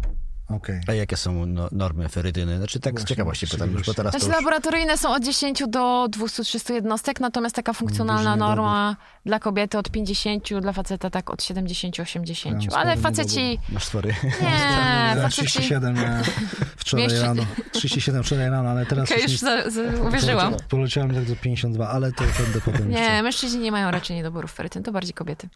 Okej. 0.50 0.82
A 0.88 0.94
jakie 0.94 1.18
są 1.18 1.46
no, 1.46 1.70
normy 1.72 2.10
ferytyny? 2.10 2.58
Znaczy 2.58 2.80
tak 2.80 2.94
z 2.94 2.96
Właśnie, 2.96 3.08
ciekawości 3.08 3.48
pytam 3.48 3.72
już, 3.72 3.86
bo 3.86 3.94
teraz 3.94 4.14
to 4.14 4.20
Znaczy 4.20 4.32
już... 4.36 4.36
laboratoryjne 4.36 4.98
są 4.98 5.14
od 5.14 5.24
10 5.24 5.64
do 5.68 6.08
200-300 6.10 6.74
jednostek, 6.74 7.20
natomiast 7.20 7.56
taka 7.56 7.74
funkcjonalna 7.74 8.36
norma 8.36 8.96
dla 9.26 9.40
kobiety 9.40 9.78
od 9.78 9.90
50, 9.92 10.60
dla 10.62 10.74
faceta 10.74 11.10
tak 11.10 11.30
od 11.30 11.40
70-80. 11.40 12.46
Ja 12.46 12.54
mam 12.72 12.80
Ale 12.80 12.98
faceci... 12.98 13.60
Masz 13.70 13.86
spory. 13.86 14.16
Nie, 14.42 14.48
Ja 14.50 15.16
faceci... 15.22 15.48
37 15.48 15.94
miałem 15.96 16.24
wczoraj 16.78 17.04
Jeszcze- 17.04 17.22
rano. 17.22 17.44
37 17.72 18.24
wczoraj 18.24 18.50
rano, 18.50 18.70
ale 18.70 18.86
teraz 18.86 19.12
Okej, 19.12 19.24
już 19.24 19.32
już 19.32 19.42
nie... 19.42 19.48
za, 19.48 19.70
za, 19.70 19.82
uwierzyłam. 20.08 20.56
Poleciałem 20.70 21.16
tak 21.16 21.26
do 21.26 21.36
52, 21.36 21.90
ale 21.90 22.12
to 22.12 22.24
będę 22.44 22.62
potem 22.62 22.90
Nie, 22.90 23.00
jeszcze... 23.00 23.24
mężczyźni 23.24 23.60
nie 23.60 23.72
mają 23.72 23.92
raczej 23.92 24.16
niedoborów 24.16 24.52
ferytyn, 24.54 24.84
to 24.84 24.92
bardziej 24.92 25.14
kobiety. 25.14 25.50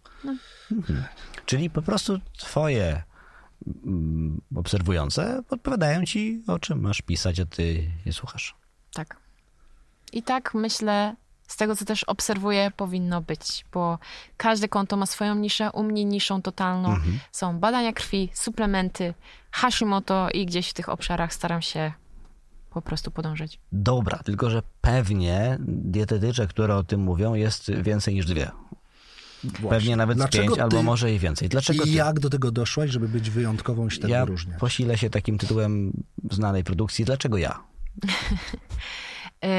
Czyli 1.45 1.69
po 1.69 1.81
prostu 1.81 2.19
twoje 2.37 3.03
obserwujące 4.55 5.43
podpowiadają 5.47 6.05
ci, 6.05 6.43
o 6.47 6.59
czym 6.59 6.81
masz 6.81 7.01
pisać, 7.01 7.39
a 7.39 7.45
ty 7.45 7.91
je 8.05 8.13
słuchasz. 8.13 8.55
Tak. 8.93 9.17
I 10.13 10.23
tak 10.23 10.53
myślę, 10.53 11.15
z 11.47 11.57
tego 11.57 11.75
co 11.75 11.85
też 11.85 12.03
obserwuję, 12.03 12.71
powinno 12.77 13.21
być, 13.21 13.65
bo 13.73 13.99
każde 14.37 14.67
konto 14.67 14.97
ma 14.97 15.05
swoją 15.05 15.35
niszę, 15.35 15.71
u 15.71 15.83
mnie 15.83 16.05
niszą 16.05 16.41
totalną. 16.41 16.95
Są 17.31 17.59
badania 17.59 17.93
krwi, 17.93 18.29
suplementy, 18.33 19.13
Hashimoto 19.51 20.29
i 20.29 20.45
gdzieś 20.45 20.69
w 20.69 20.73
tych 20.73 20.89
obszarach 20.89 21.33
staram 21.33 21.61
się 21.61 21.93
po 22.69 22.81
prostu 22.81 23.11
podążać. 23.11 23.59
Dobra, 23.71 24.17
tylko 24.17 24.49
że 24.49 24.61
pewnie 24.81 25.57
dietetyczek, 25.67 26.49
które 26.49 26.75
o 26.75 26.83
tym 26.83 27.01
mówią, 27.01 27.33
jest 27.33 27.71
więcej 27.71 28.13
niż 28.13 28.25
dwie. 28.25 28.51
Pewnie 29.69 29.95
nawet 29.95 30.17
z 30.17 30.19
Dlaczego 30.19 30.43
pięć, 30.43 30.55
ty- 30.55 30.63
albo 30.63 30.83
może 30.83 31.13
i 31.13 31.19
więcej. 31.19 31.49
Dlaczego 31.49 31.83
ty? 31.83 31.89
I 31.89 31.93
jak 31.93 32.19
do 32.19 32.29
tego 32.29 32.51
doszłaś, 32.51 32.91
żeby 32.91 33.07
być 33.07 33.29
wyjątkową 33.29 33.87
i 33.87 33.91
się 33.91 33.99
tak 33.99 34.09
ja 34.11 34.25
wyróżniać? 34.25 34.59
posilę 34.59 34.97
się 34.97 35.09
takim 35.09 35.37
tytułem 35.37 36.03
znanej 36.31 36.63
produkcji. 36.63 37.05
Dlaczego 37.05 37.37
ja? 37.37 37.63
Yy, 39.43 39.49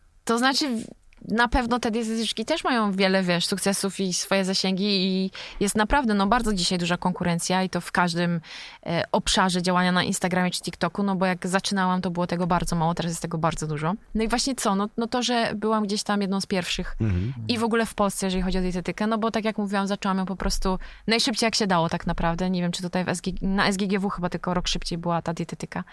to 0.24 0.38
znaczy, 0.38 0.84
na 1.28 1.48
pewno 1.48 1.78
te 1.78 1.90
dietetyczki 1.90 2.44
też 2.44 2.64
mają 2.64 2.92
wiele, 2.92 3.22
wiesz, 3.22 3.46
sukcesów 3.46 4.00
i 4.00 4.14
swoje 4.14 4.44
zasięgi 4.44 4.84
i 4.84 5.30
jest 5.60 5.76
naprawdę, 5.76 6.14
no 6.14 6.26
bardzo 6.26 6.52
dzisiaj 6.52 6.78
duża 6.78 6.96
konkurencja 6.96 7.62
i 7.62 7.70
to 7.70 7.80
w 7.80 7.92
każdym 7.92 8.40
e, 8.86 9.04
obszarze 9.12 9.62
działania 9.62 9.92
na 9.92 10.02
Instagramie 10.02 10.50
czy 10.50 10.60
TikToku, 10.60 11.02
no 11.02 11.16
bo 11.16 11.26
jak 11.26 11.46
zaczynałam, 11.46 12.00
to 12.00 12.10
było 12.10 12.26
tego 12.26 12.46
bardzo 12.46 12.76
mało, 12.76 12.94
teraz 12.94 13.12
jest 13.12 13.22
tego 13.22 13.38
bardzo 13.38 13.66
dużo. 13.66 13.94
No 14.14 14.24
i 14.24 14.28
właśnie 14.28 14.54
co, 14.54 14.74
no, 14.74 14.88
no 14.96 15.06
to, 15.06 15.22
że 15.22 15.52
byłam 15.54 15.84
gdzieś 15.84 16.02
tam 16.02 16.20
jedną 16.20 16.40
z 16.40 16.46
pierwszych 16.46 16.96
i 17.48 17.58
w 17.58 17.64
ogóle 17.64 17.86
w 17.86 17.94
Polsce, 17.94 18.26
jeżeli 18.26 18.42
chodzi 18.42 18.58
o 18.58 18.62
dietetykę, 18.62 19.06
no 19.06 19.18
bo 19.18 19.30
tak 19.30 19.44
jak 19.44 19.58
mówiłam, 19.58 19.86
zaczęłam 19.86 20.18
ją 20.18 20.26
po 20.26 20.36
prostu 20.36 20.78
najszybciej 21.06 21.46
jak 21.46 21.54
się 21.54 21.66
dało 21.66 21.88
tak 21.88 22.06
naprawdę. 22.06 22.50
Nie 22.50 22.62
wiem, 22.62 22.72
czy 22.72 22.82
tutaj 22.82 23.04
SG, 23.14 23.26
na 23.42 23.72
SGGW 23.72 24.08
chyba 24.08 24.28
tylko 24.28 24.54
rok 24.54 24.68
szybciej 24.68 24.98
była 24.98 25.22
ta 25.22 25.32
dietetyka, 25.34 25.84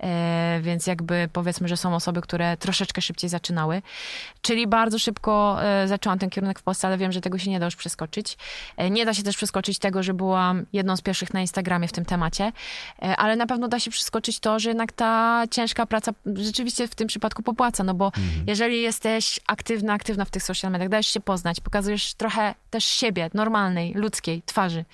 e, 0.00 0.60
więc 0.62 0.86
jakby 0.86 1.28
powiedzmy, 1.32 1.68
że 1.68 1.76
są 1.76 1.94
osoby, 1.94 2.20
które 2.20 2.56
troszeczkę 2.56 3.02
szybciej 3.02 3.30
zaczynały. 3.30 3.82
Czyli 4.42 4.66
bardzo 4.68 4.98
szybko 4.98 5.58
e, 5.62 5.88
zaczęłam 5.88 6.18
ten 6.18 6.30
kierunek 6.30 6.58
w 6.58 6.62
Polsce, 6.62 6.86
ale 6.86 6.98
wiem, 6.98 7.12
że 7.12 7.20
tego 7.20 7.38
się 7.38 7.50
nie 7.50 7.60
da 7.60 7.64
już 7.64 7.76
przeskoczyć. 7.76 8.36
E, 8.76 8.90
nie 8.90 9.04
da 9.04 9.14
się 9.14 9.22
też 9.22 9.36
przeskoczyć 9.36 9.78
tego, 9.78 10.02
że 10.02 10.14
byłam 10.14 10.66
jedną 10.72 10.96
z 10.96 11.02
pierwszych 11.02 11.34
na 11.34 11.40
Instagramie 11.40 11.88
w 11.88 11.92
tym 11.92 12.04
temacie, 12.04 12.52
e, 13.02 13.16
ale 13.16 13.36
na 13.36 13.46
pewno 13.46 13.68
da 13.68 13.80
się 13.80 13.90
przeskoczyć 13.90 14.40
to, 14.40 14.58
że 14.58 14.68
jednak 14.70 14.92
ta 14.92 15.42
ciężka 15.50 15.86
praca 15.86 16.12
rzeczywiście 16.34 16.88
w 16.88 16.94
tym 16.94 17.08
przypadku 17.08 17.42
popłaca, 17.42 17.84
no 17.84 17.94
bo 17.94 18.12
jeżeli 18.46 18.82
jesteś 18.82 19.40
aktywna, 19.46 19.92
aktywna 19.92 20.24
w 20.24 20.30
tych 20.30 20.42
social 20.42 20.72
mediach, 20.72 20.88
dajesz 20.88 21.06
się 21.06 21.20
poznać, 21.20 21.60
pokazujesz 21.60 22.14
trochę 22.14 22.54
też 22.70 22.84
siebie, 22.84 23.30
normalnej, 23.34 23.94
ludzkiej 23.94 24.42
twarzy. 24.46 24.84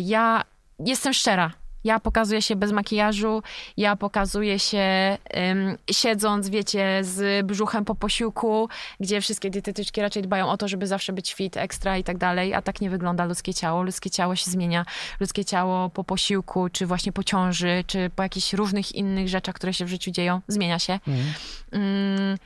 Ja 0.00 0.44
jestem 0.78 1.14
szczera. 1.14 1.52
Ja 1.84 2.00
pokazuję 2.00 2.42
się 2.42 2.56
bez 2.56 2.72
makijażu, 2.72 3.42
ja 3.76 3.96
pokazuję 3.96 4.58
się 4.58 5.18
siedząc, 5.90 6.48
wiecie, 6.48 7.00
z 7.02 7.46
brzuchem 7.46 7.84
po 7.84 7.94
posiłku, 7.94 8.68
gdzie 9.00 9.20
wszystkie 9.20 9.50
dietetyczki 9.50 10.00
raczej 10.00 10.22
dbają 10.22 10.48
o 10.48 10.56
to, 10.56 10.68
żeby 10.68 10.86
zawsze 10.86 11.12
być 11.12 11.34
fit, 11.34 11.56
ekstra 11.56 11.98
i 11.98 12.04
tak 12.04 12.18
dalej, 12.18 12.54
a 12.54 12.62
tak 12.62 12.80
nie 12.80 12.90
wygląda 12.90 13.24
ludzkie 13.24 13.54
ciało. 13.54 13.82
Ludzkie 13.82 14.10
ciało 14.10 14.36
się 14.36 14.50
zmienia. 14.50 14.84
Ludzkie 15.20 15.44
ciało 15.44 15.90
po 15.90 16.04
posiłku, 16.04 16.68
czy 16.68 16.86
właśnie 16.86 17.12
po 17.12 17.24
ciąży, 17.24 17.84
czy 17.86 18.10
po 18.16 18.22
jakichś 18.22 18.52
różnych 18.52 18.94
innych 18.94 19.28
rzeczach, 19.28 19.54
które 19.54 19.74
się 19.74 19.84
w 19.84 19.88
życiu 19.88 20.10
dzieją, 20.10 20.40
zmienia 20.48 20.78
się. 20.78 21.00
Mm, 21.72 22.38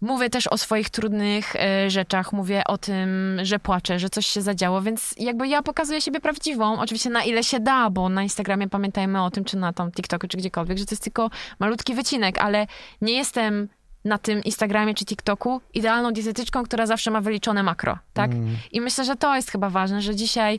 Mówię 0.00 0.30
też 0.30 0.46
o 0.46 0.58
swoich 0.58 0.90
trudnych 0.90 1.56
e, 1.56 1.90
rzeczach, 1.90 2.32
mówię 2.32 2.64
o 2.64 2.78
tym, 2.78 3.38
że 3.42 3.58
płaczę, 3.58 3.98
że 3.98 4.10
coś 4.10 4.26
się 4.26 4.42
zadziało, 4.42 4.82
więc 4.82 5.14
jakby 5.18 5.48
ja 5.48 5.62
pokazuję 5.62 6.00
siebie 6.00 6.20
prawdziwą, 6.20 6.78
oczywiście 6.80 7.10
na 7.10 7.24
ile 7.24 7.44
się 7.44 7.60
da, 7.60 7.90
bo 7.90 8.08
na 8.08 8.22
Instagramie 8.22 8.68
pamiętajmy 8.68 9.24
o 9.24 9.30
tym, 9.30 9.44
czy 9.44 9.56
na 9.56 9.72
tam 9.72 9.92
TikToku, 9.92 10.28
czy 10.28 10.36
gdziekolwiek, 10.36 10.78
że 10.78 10.86
to 10.86 10.92
jest 10.92 11.02
tylko 11.02 11.30
malutki 11.58 11.94
wycinek, 11.94 12.38
ale 12.38 12.66
nie 13.00 13.12
jestem 13.12 13.68
na 14.04 14.18
tym 14.18 14.44
Instagramie 14.44 14.94
czy 14.94 15.04
TikToku 15.04 15.60
idealną 15.74 16.12
dietetyczką, 16.12 16.64
która 16.64 16.86
zawsze 16.86 17.10
ma 17.10 17.20
wyliczone 17.20 17.62
makro, 17.62 17.98
tak? 18.12 18.30
I 18.72 18.80
myślę, 18.80 19.04
że 19.04 19.16
to 19.16 19.36
jest 19.36 19.50
chyba 19.50 19.70
ważne, 19.70 20.02
że 20.02 20.16
dzisiaj 20.16 20.58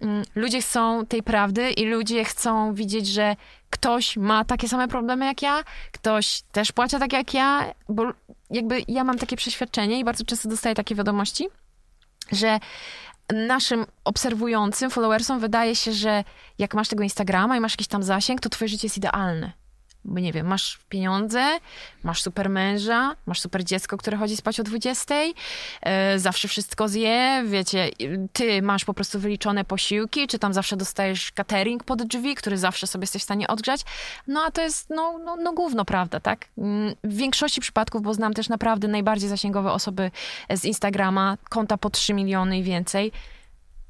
mm, 0.00 0.22
ludzie 0.34 0.60
chcą 0.60 1.06
tej 1.06 1.22
prawdy 1.22 1.70
i 1.70 1.86
ludzie 1.86 2.24
chcą 2.24 2.74
widzieć, 2.74 3.06
że 3.06 3.36
ktoś 3.70 4.16
ma 4.16 4.44
takie 4.44 4.68
same 4.68 4.88
problemy 4.88 5.26
jak 5.26 5.42
ja, 5.42 5.64
ktoś 5.92 6.42
też 6.52 6.72
płacze 6.72 6.98
tak 6.98 7.12
jak 7.12 7.34
ja, 7.34 7.74
bo 7.88 8.12
jakby 8.50 8.82
ja 8.88 9.04
mam 9.04 9.18
takie 9.18 9.36
przeświadczenie 9.36 9.98
i 9.98 10.04
bardzo 10.04 10.24
często 10.24 10.48
dostaję 10.48 10.74
takie 10.74 10.94
wiadomości, 10.94 11.48
że 12.32 12.58
naszym 13.32 13.86
obserwującym, 14.04 14.90
followersom 14.90 15.40
wydaje 15.40 15.76
się, 15.76 15.92
że 15.92 16.24
jak 16.58 16.74
masz 16.74 16.88
tego 16.88 17.02
Instagrama 17.02 17.56
i 17.56 17.60
masz 17.60 17.72
jakiś 17.72 17.86
tam 17.86 18.02
zasięg, 18.02 18.40
to 18.40 18.48
twoje 18.48 18.68
życie 18.68 18.86
jest 18.86 18.96
idealne. 18.96 19.52
Bo 20.04 20.20
nie 20.20 20.32
wiem, 20.32 20.46
masz 20.46 20.78
pieniądze, 20.88 21.58
masz 22.02 22.22
super 22.22 22.50
męża, 22.50 23.16
masz 23.26 23.40
super 23.40 23.64
dziecko, 23.64 23.96
które 23.96 24.16
chodzi 24.16 24.36
spać 24.36 24.60
o 24.60 24.62
20, 24.62 25.14
e, 25.82 26.18
zawsze 26.18 26.48
wszystko 26.48 26.88
zje, 26.88 27.44
wiecie, 27.46 27.90
ty 28.32 28.62
masz 28.62 28.84
po 28.84 28.94
prostu 28.94 29.20
wyliczone 29.20 29.64
posiłki, 29.64 30.26
czy 30.28 30.38
tam 30.38 30.52
zawsze 30.54 30.76
dostajesz 30.76 31.32
catering 31.32 31.84
pod 31.84 32.02
drzwi, 32.02 32.34
który 32.34 32.58
zawsze 32.58 32.86
sobie 32.86 33.02
jesteś 33.02 33.22
w 33.22 33.24
stanie 33.24 33.48
odgrzać. 33.48 33.80
No 34.26 34.40
a 34.46 34.50
to 34.50 34.62
jest, 34.62 34.90
no, 34.90 35.18
no, 35.24 35.36
no 35.36 35.52
gówno, 35.52 35.84
prawda, 35.84 36.20
tak? 36.20 36.48
Mm, 36.58 36.94
W 37.04 37.14
większości 37.14 37.60
przypadków, 37.60 38.02
bo 38.02 38.14
znam 38.14 38.34
też 38.34 38.48
naprawdę 38.48 38.88
najbardziej 38.88 39.28
zasięgowe 39.28 39.72
osoby 39.72 40.10
z 40.50 40.64
Instagrama, 40.64 41.36
konta 41.48 41.76
po 41.78 41.90
3 41.90 42.14
miliony 42.14 42.58
i 42.58 42.62
więcej, 42.62 43.12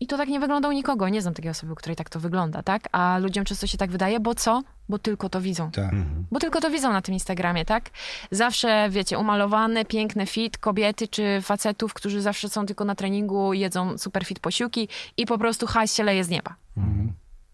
i 0.01 0.07
to 0.07 0.17
tak 0.17 0.29
nie 0.29 0.41
wygląda 0.41 0.69
u 0.69 0.73
nikogo. 0.73 1.09
Nie 1.09 1.23
znam 1.23 1.35
takiej 1.35 1.51
osoby, 1.51 1.73
u 1.73 1.77
której 1.77 1.97
tak 1.97 2.11
to 2.11 2.21
wygląda, 2.21 2.63
tak? 2.63 2.89
A 2.93 3.19
ludziom 3.19 3.45
często 3.45 3.67
się 3.67 3.79
tak 3.79 3.91
wydaje, 3.91 4.21
bo 4.21 4.35
co? 4.35 4.63
Bo 4.89 4.99
tylko 4.99 5.29
to 5.29 5.41
widzą. 5.41 5.71
Tak. 5.71 5.91
Bo 6.31 6.39
tylko 6.39 6.61
to 6.61 6.71
widzą 6.71 6.93
na 6.93 7.03
tym 7.03 7.15
Instagramie, 7.15 7.65
tak? 7.65 7.91
Zawsze, 8.31 8.89
wiecie, 8.91 9.19
umalowane, 9.19 9.85
piękne 9.85 10.27
fit 10.27 10.59
kobiety 10.59 11.09
czy 11.09 11.41
facetów, 11.43 11.95
którzy 11.95 12.23
zawsze 12.23 12.49
są 12.49 12.67
tylko 12.67 12.85
na 12.85 12.95
treningu, 12.95 13.53
jedzą 13.53 13.99
super 13.99 14.25
fit 14.25 14.41
posiłki 14.41 14.89
i 15.17 15.27
po 15.27 15.39
prostu 15.39 15.67
hajs 15.67 15.95
się 15.95 16.03
leje 16.05 16.25
z 16.25 16.29
nieba. 16.29 16.55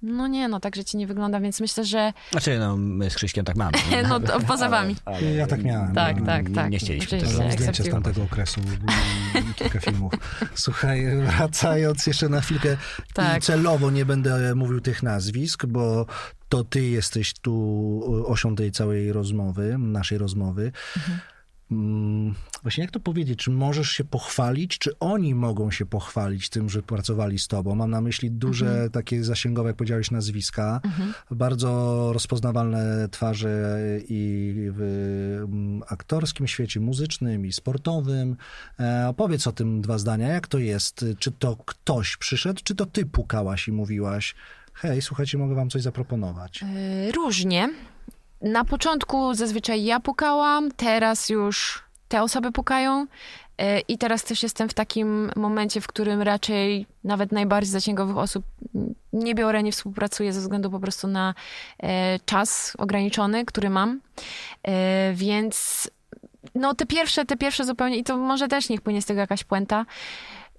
No 0.03 0.27
nie, 0.27 0.49
no 0.49 0.61
tak 0.61 0.77
życie 0.77 0.99
nie 0.99 1.07
wygląda, 1.07 1.41
więc 1.41 1.61
myślę, 1.61 1.85
że 1.85 2.13
Znaczy, 2.31 2.59
no, 2.59 2.77
my 2.77 3.11
z 3.11 3.15
Krzyśkiem 3.15 3.45
tak 3.45 3.57
mamy. 3.57 3.73
no 4.09 4.21
to 4.21 4.41
poza 4.41 4.69
wami. 4.69 4.97
Ale 5.05 5.23
Ja 5.23 5.47
tak 5.47 5.65
miałem. 5.65 5.95
Tak, 5.95 6.21
no. 6.21 6.27
tak, 6.27 6.49
nie, 6.49 6.55
tak. 6.55 6.71
nie 6.71 6.79
chcieliśmy 6.79 7.21
tego. 7.21 7.39
Mam 7.39 7.53
zdjęcie 7.53 7.85
z 7.85 7.91
tamtego 7.91 8.23
okresu, 8.23 8.61
kilka 9.57 9.81
filmów. 9.81 10.13
Słuchaj, 10.55 11.07
wracając 11.23 12.07
jeszcze 12.07 12.29
na 12.29 12.41
chwilkę 12.41 12.77
Tak. 13.15 13.39
i 13.39 13.41
celowo 13.41 13.91
nie 13.91 14.05
będę 14.05 14.55
mówił 14.55 14.81
tych 14.81 15.03
nazwisk, 15.03 15.67
bo 15.67 16.07
to 16.49 16.65
ty 16.65 16.85
jesteś 16.85 17.35
tu 17.35 18.25
osią 18.27 18.57
tej 18.57 18.73
całej 18.73 19.13
rozmowy, 19.13 19.77
naszej 19.79 20.19
rozmowy. 20.19 20.73
Mm, 21.71 22.35
Właśnie 22.63 22.83
jak 22.83 22.91
to 22.91 23.01
powiedzieć, 23.01 23.39
czy 23.39 23.51
możesz 23.51 23.91
się 23.91 24.05
pochwalić, 24.05 24.79
czy 24.79 24.99
oni 24.99 25.35
mogą 25.35 25.71
się 25.71 25.87
pochwalić 25.87 26.49
tym, 26.49 26.69
że 26.69 26.83
pracowali 26.83 27.39
z 27.39 27.49
tobą? 27.49 27.75
Mam 27.75 27.91
na 27.91 28.01
myśli 28.01 28.31
duże 28.31 28.91
takie 28.93 29.25
zasięgowe, 29.25 29.69
jak 29.69 29.77
powiedziałeś, 29.77 30.11
nazwiska, 30.11 30.81
bardzo 31.31 32.11
rozpoznawalne 32.13 33.09
twarze 33.11 33.79
i 34.09 34.55
w 34.57 34.83
mm, 35.49 35.83
aktorskim 35.89 36.47
świecie, 36.47 36.81
muzycznym 36.81 37.47
i 37.47 37.53
sportowym. 37.53 38.37
E, 38.81 39.09
opowiedz 39.09 39.47
o 39.47 39.53
tym 39.53 39.81
dwa 39.81 39.99
zdania. 39.99 40.29
Jak 40.29 40.49
to 40.49 40.59
jest? 40.59 41.05
Czy 41.19 41.33
to 41.33 41.57
ktoś 41.57 42.17
przyszedł, 42.17 42.61
czy 42.65 42.75
to 42.75 42.87
ty 42.87 43.07
pukałaś 43.07 43.69
i 43.69 43.73
mówiłaś 43.73 44.35
hej, 44.73 45.03
słuchajcie, 45.03 45.39
mogę 45.39 45.55
wam 45.55 45.71
coś 45.71 45.83
zaproponować? 45.83 46.63
Y, 47.09 47.13
Różnie. 47.13 47.69
Na 48.47 48.65
początku 48.65 49.35
zazwyczaj 49.35 49.85
ja 49.85 50.01
pukałam, 50.01 50.71
teraz 50.71 51.29
już 51.29 51.83
te 52.09 52.23
osoby 52.23 52.53
pukają. 52.53 53.03
Y, 53.03 53.65
I 53.89 53.99
teraz 53.99 54.25
też 54.25 54.43
jestem 54.43 54.69
w 54.69 54.75
takim 54.75 55.31
momencie, 55.37 55.81
w 55.81 55.87
którym 55.87 56.23
raczej 56.23 56.87
nawet 57.05 57.33
najbardziej 57.33 57.73
zasięgowych 57.73 58.17
osób 58.17 58.45
nie 59.13 59.35
biorę, 59.35 59.63
nie 59.63 59.73
współpracuję 59.73 60.33
ze 60.33 60.41
względu 60.41 60.71
po 60.71 60.81
prostu 60.81 61.09
na 61.09 61.35
e, 61.83 62.19
czas 62.19 62.73
ograniczony, 62.79 63.45
który 63.45 63.71
mam. 63.71 64.01
E, 64.63 65.13
Więc 65.15 65.91
no 66.55 66.75
te 66.75 66.87
pierwsze, 66.87 67.25
te 67.25 67.37
pierwsze 67.37 67.65
zupełnie, 67.65 67.97
i 67.97 68.05
to 68.05 68.17
może 68.17 68.49
też 68.49 68.69
niech 68.69 68.81
płynie 68.81 69.03
z 69.03 69.07
tego 69.07 69.21
jakaś 69.21 69.45
puenta, 69.45 69.87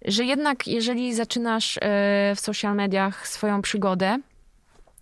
że 0.05 0.25
jednak 0.25 0.67
jeżeli 0.67 1.13
zaczynasz 1.13 1.77
e, 1.77 1.79
w 2.35 2.39
social 2.39 2.75
mediach 2.75 3.27
swoją 3.27 3.61
przygodę, 3.61 4.19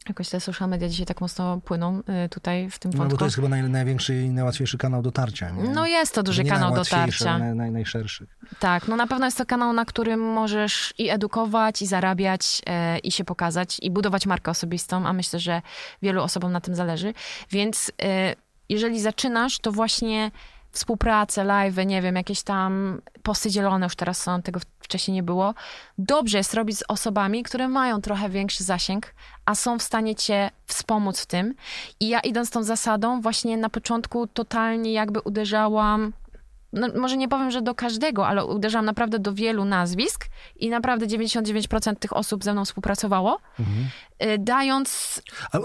jakoś 0.09 0.29
te 0.29 0.39
social 0.39 0.69
media 0.69 0.89
dzisiaj 0.89 1.05
tak 1.05 1.21
mocno 1.21 1.61
płyną 1.61 2.01
e, 2.07 2.29
tutaj 2.29 2.69
w 2.69 2.79
tym 2.79 2.91
No 2.91 2.97
wątku. 2.97 3.11
bo 3.13 3.17
to 3.19 3.25
jest 3.25 3.35
chyba 3.35 3.49
naj, 3.49 3.63
największy 3.69 4.15
i 4.21 4.29
najłatwiejszy 4.29 4.77
kanał 4.77 5.01
dotarcia. 5.01 5.49
Nie? 5.49 5.69
No 5.69 5.87
jest 5.87 6.15
to 6.15 6.23
duży 6.23 6.43
Nie 6.43 6.49
kanał 6.51 6.75
dotarcia. 6.75 7.37
Naj, 7.37 7.55
naj, 7.55 7.71
najszerszy. 7.71 8.27
Tak, 8.59 8.87
no 8.87 8.95
na 8.95 9.07
pewno 9.07 9.25
jest 9.25 9.37
to 9.37 9.45
kanał, 9.45 9.73
na 9.73 9.85
którym 9.85 10.19
możesz 10.19 10.93
i 10.97 11.09
edukować, 11.09 11.81
i 11.81 11.85
zarabiać, 11.87 12.61
e, 12.65 12.99
i 12.99 13.11
się 13.11 13.23
pokazać, 13.23 13.77
i 13.81 13.91
budować 13.91 14.25
markę 14.25 14.51
osobistą, 14.51 15.07
a 15.07 15.13
myślę, 15.13 15.39
że 15.39 15.61
wielu 16.01 16.23
osobom 16.23 16.51
na 16.51 16.61
tym 16.61 16.75
zależy. 16.75 17.13
Więc 17.51 17.91
e, 18.01 18.35
jeżeli 18.69 19.01
zaczynasz, 19.01 19.59
to 19.59 19.71
właśnie 19.71 20.31
współpracę, 20.76 21.43
live, 21.43 21.86
nie 21.86 22.01
wiem, 22.01 22.15
jakieś 22.15 22.43
tam 22.43 23.01
posty 23.23 23.49
dzielone 23.49 23.86
już 23.86 23.95
teraz 23.95 24.21
są, 24.21 24.41
tego 24.41 24.59
wcześniej 24.80 25.15
nie 25.15 25.23
było. 25.23 25.53
Dobrze 25.97 26.38
jest 26.38 26.53
robić 26.53 26.78
z 26.78 26.84
osobami, 26.88 27.43
które 27.43 27.67
mają 27.67 28.01
trochę 28.01 28.30
większy 28.30 28.63
zasięg, 28.63 29.13
a 29.45 29.55
są 29.55 29.80
w 29.80 29.84
stanie 29.84 30.15
cię 30.15 30.49
wspomóc 30.65 31.19
w 31.19 31.26
tym. 31.26 31.55
I 31.99 32.09
ja 32.09 32.19
idąc 32.19 32.49
tą 32.49 32.63
zasadą, 32.63 33.21
właśnie 33.21 33.57
na 33.57 33.69
początku 33.69 34.28
totalnie 34.28 34.93
jakby 34.93 35.21
uderzałam 35.21 36.13
no, 36.76 36.88
może 37.01 37.17
nie 37.17 37.28
powiem, 37.28 37.51
że 37.51 37.61
do 37.61 37.76
każdego, 37.76 38.28
ale 38.28 38.45
uderzałam 38.45 38.86
naprawdę 38.86 39.19
do 39.19 39.34
wielu 39.34 39.65
nazwisk 39.65 40.26
i 40.55 40.69
naprawdę 40.69 41.07
99% 41.07 41.95
tych 41.95 42.13
osób 42.15 42.43
ze 42.43 42.53
mną 42.53 42.65
współpracowało, 42.65 43.39
y, 43.59 44.38
dając, 44.39 45.21
A, 45.51 45.57
e, 45.57 45.61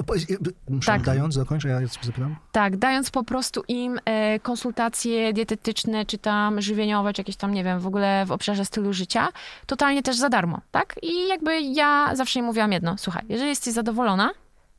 muszę, 0.69 0.93
Tak. 0.93 1.03
dając, 1.03 1.37
dokończę, 1.37 1.69
ja 1.69 1.89
coś 1.89 2.05
zapytam. 2.05 2.37
tak, 2.53 2.77
dając 2.77 3.11
po 3.11 3.25
prostu 3.25 3.63
im 3.69 4.01
e, 4.05 4.41
konsultacje 4.41 5.33
dietetyczne, 5.33 6.07
czy 6.07 6.19
tam 6.19 6.61
żywieniowe, 6.61 7.13
czy 7.13 7.21
jakieś 7.21 7.37
tam, 7.37 7.55
nie 7.55 7.65
wiem, 7.65 7.81
w 7.81 7.87
ogóle 7.87 8.25
w 8.27 8.33
obszarze 8.33 8.65
stylu 8.65 8.93
życia, 8.93 9.29
totalnie 9.67 10.03
też 10.03 10.17
za 10.17 10.29
darmo, 10.29 10.61
tak? 10.71 10.95
I 11.03 11.29
jakby 11.29 11.61
ja 11.61 12.11
zawsze 12.15 12.39
im 12.39 12.45
mówiłam 12.45 12.73
jedno, 12.73 12.95
słuchaj, 12.99 13.25
jeżeli 13.29 13.49
jesteś 13.49 13.75
zadowolona, 13.75 14.31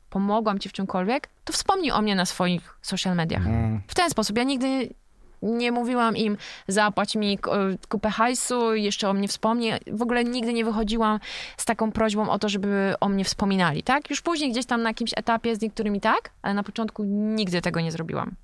pomogłam 0.09 0.59
ci 0.59 0.69
w 0.69 0.73
czymkolwiek, 0.73 1.29
to 1.45 1.53
wspomnij 1.53 1.91
o 1.91 2.01
mnie 2.01 2.15
na 2.15 2.25
swoich 2.25 2.77
social 2.81 3.15
mediach. 3.15 3.47
Mm. 3.47 3.81
W 3.87 3.95
ten 3.95 4.09
sposób. 4.09 4.37
Ja 4.37 4.43
nigdy 4.43 4.93
nie 5.41 5.71
mówiłam 5.71 6.17
im, 6.17 6.37
zapłać 6.67 7.15
mi 7.15 7.37
k- 7.37 7.51
kupę 7.89 8.09
hajsu, 8.09 8.75
jeszcze 8.75 9.09
o 9.09 9.13
mnie 9.13 9.27
wspomnij. 9.27 9.71
W 9.91 10.01
ogóle 10.01 10.23
nigdy 10.23 10.53
nie 10.53 10.65
wychodziłam 10.65 11.19
z 11.57 11.65
taką 11.65 11.91
prośbą 11.91 12.29
o 12.29 12.39
to, 12.39 12.49
żeby 12.49 12.93
o 12.99 13.09
mnie 13.09 13.25
wspominali, 13.25 13.83
tak? 13.83 14.09
Już 14.09 14.21
później 14.21 14.51
gdzieś 14.51 14.65
tam 14.65 14.81
na 14.81 14.89
jakimś 14.89 15.11
etapie 15.15 15.55
z 15.55 15.61
niektórymi 15.61 16.01
tak, 16.01 16.29
ale 16.41 16.53
na 16.53 16.63
początku 16.63 17.03
nigdy 17.03 17.61
tego 17.61 17.81
nie 17.81 17.91
zrobiłam. 17.91 18.35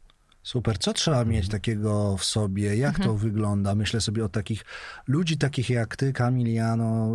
Super. 0.44 0.78
Co 0.78 0.94
trzeba 0.94 1.26
mieć 1.26 1.50
takiego 1.50 2.18
w 2.18 2.24
sobie? 2.24 2.76
Jak 2.78 2.90
Mhm. 2.90 3.10
to 3.10 3.16
wygląda? 3.16 3.76
Myślę 3.76 4.02
sobie 4.02 4.26
o 4.26 4.30
takich 4.30 4.66
ludzi 5.08 5.38
takich 5.38 5.70
jak 5.70 5.96
ty, 5.96 6.14
Kamiliano, 6.14 7.10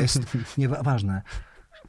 jest 0.00 0.20
nieważne. 0.58 1.22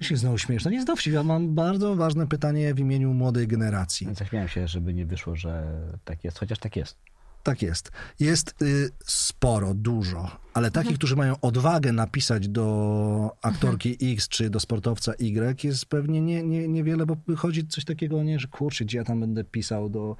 się 0.01 0.17
znowu 0.17 0.37
śmiesz. 0.37 0.65
No 0.65 0.71
nie 0.71 0.85
ja 1.11 1.23
mam 1.23 1.55
bardzo 1.55 1.95
ważne 1.95 2.27
pytanie 2.27 2.73
w 2.73 2.79
imieniu 2.79 3.13
młodej 3.13 3.47
generacji. 3.47 4.07
Zaśmiałem 4.15 4.47
się, 4.49 4.67
żeby 4.67 4.93
nie 4.93 5.05
wyszło, 5.05 5.35
że 5.35 5.63
tak 6.05 6.23
jest, 6.23 6.39
chociaż 6.39 6.59
tak 6.59 6.75
jest. 6.75 6.97
Tak 7.43 7.61
jest. 7.61 7.91
Jest 8.19 8.61
y, 8.61 8.89
sporo, 9.05 9.73
dużo, 9.73 10.37
ale 10.53 10.71
takich, 10.71 10.97
którzy 10.97 11.15
mają 11.15 11.39
odwagę 11.41 11.91
napisać 11.91 12.47
do 12.47 13.35
aktorki 13.41 13.97
X 14.01 14.27
czy 14.27 14.49
do 14.49 14.59
sportowca 14.59 15.13
Y 15.13 15.63
jest 15.63 15.85
pewnie 15.85 16.21
nie, 16.21 16.43
nie, 16.43 16.67
niewiele, 16.67 17.05
bo 17.05 17.17
wychodzi 17.27 17.67
coś 17.67 17.85
takiego, 17.85 18.23
nie, 18.23 18.39
że 18.39 18.47
kurczę, 18.47 18.85
gdzie 18.85 18.97
ja 18.97 19.03
tam 19.03 19.19
będę 19.19 19.43
pisał 19.43 19.89
do 19.89 20.15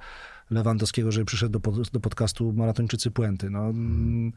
Lewandowskiego, 0.50 1.12
żeby 1.12 1.24
przyszedł 1.24 1.52
do, 1.52 1.60
pod, 1.60 1.90
do 1.90 2.00
podcastu 2.00 2.52
Maratończycy 2.52 3.10
Puenty. 3.10 3.50
No, 3.50 3.60
mm, 3.60 4.32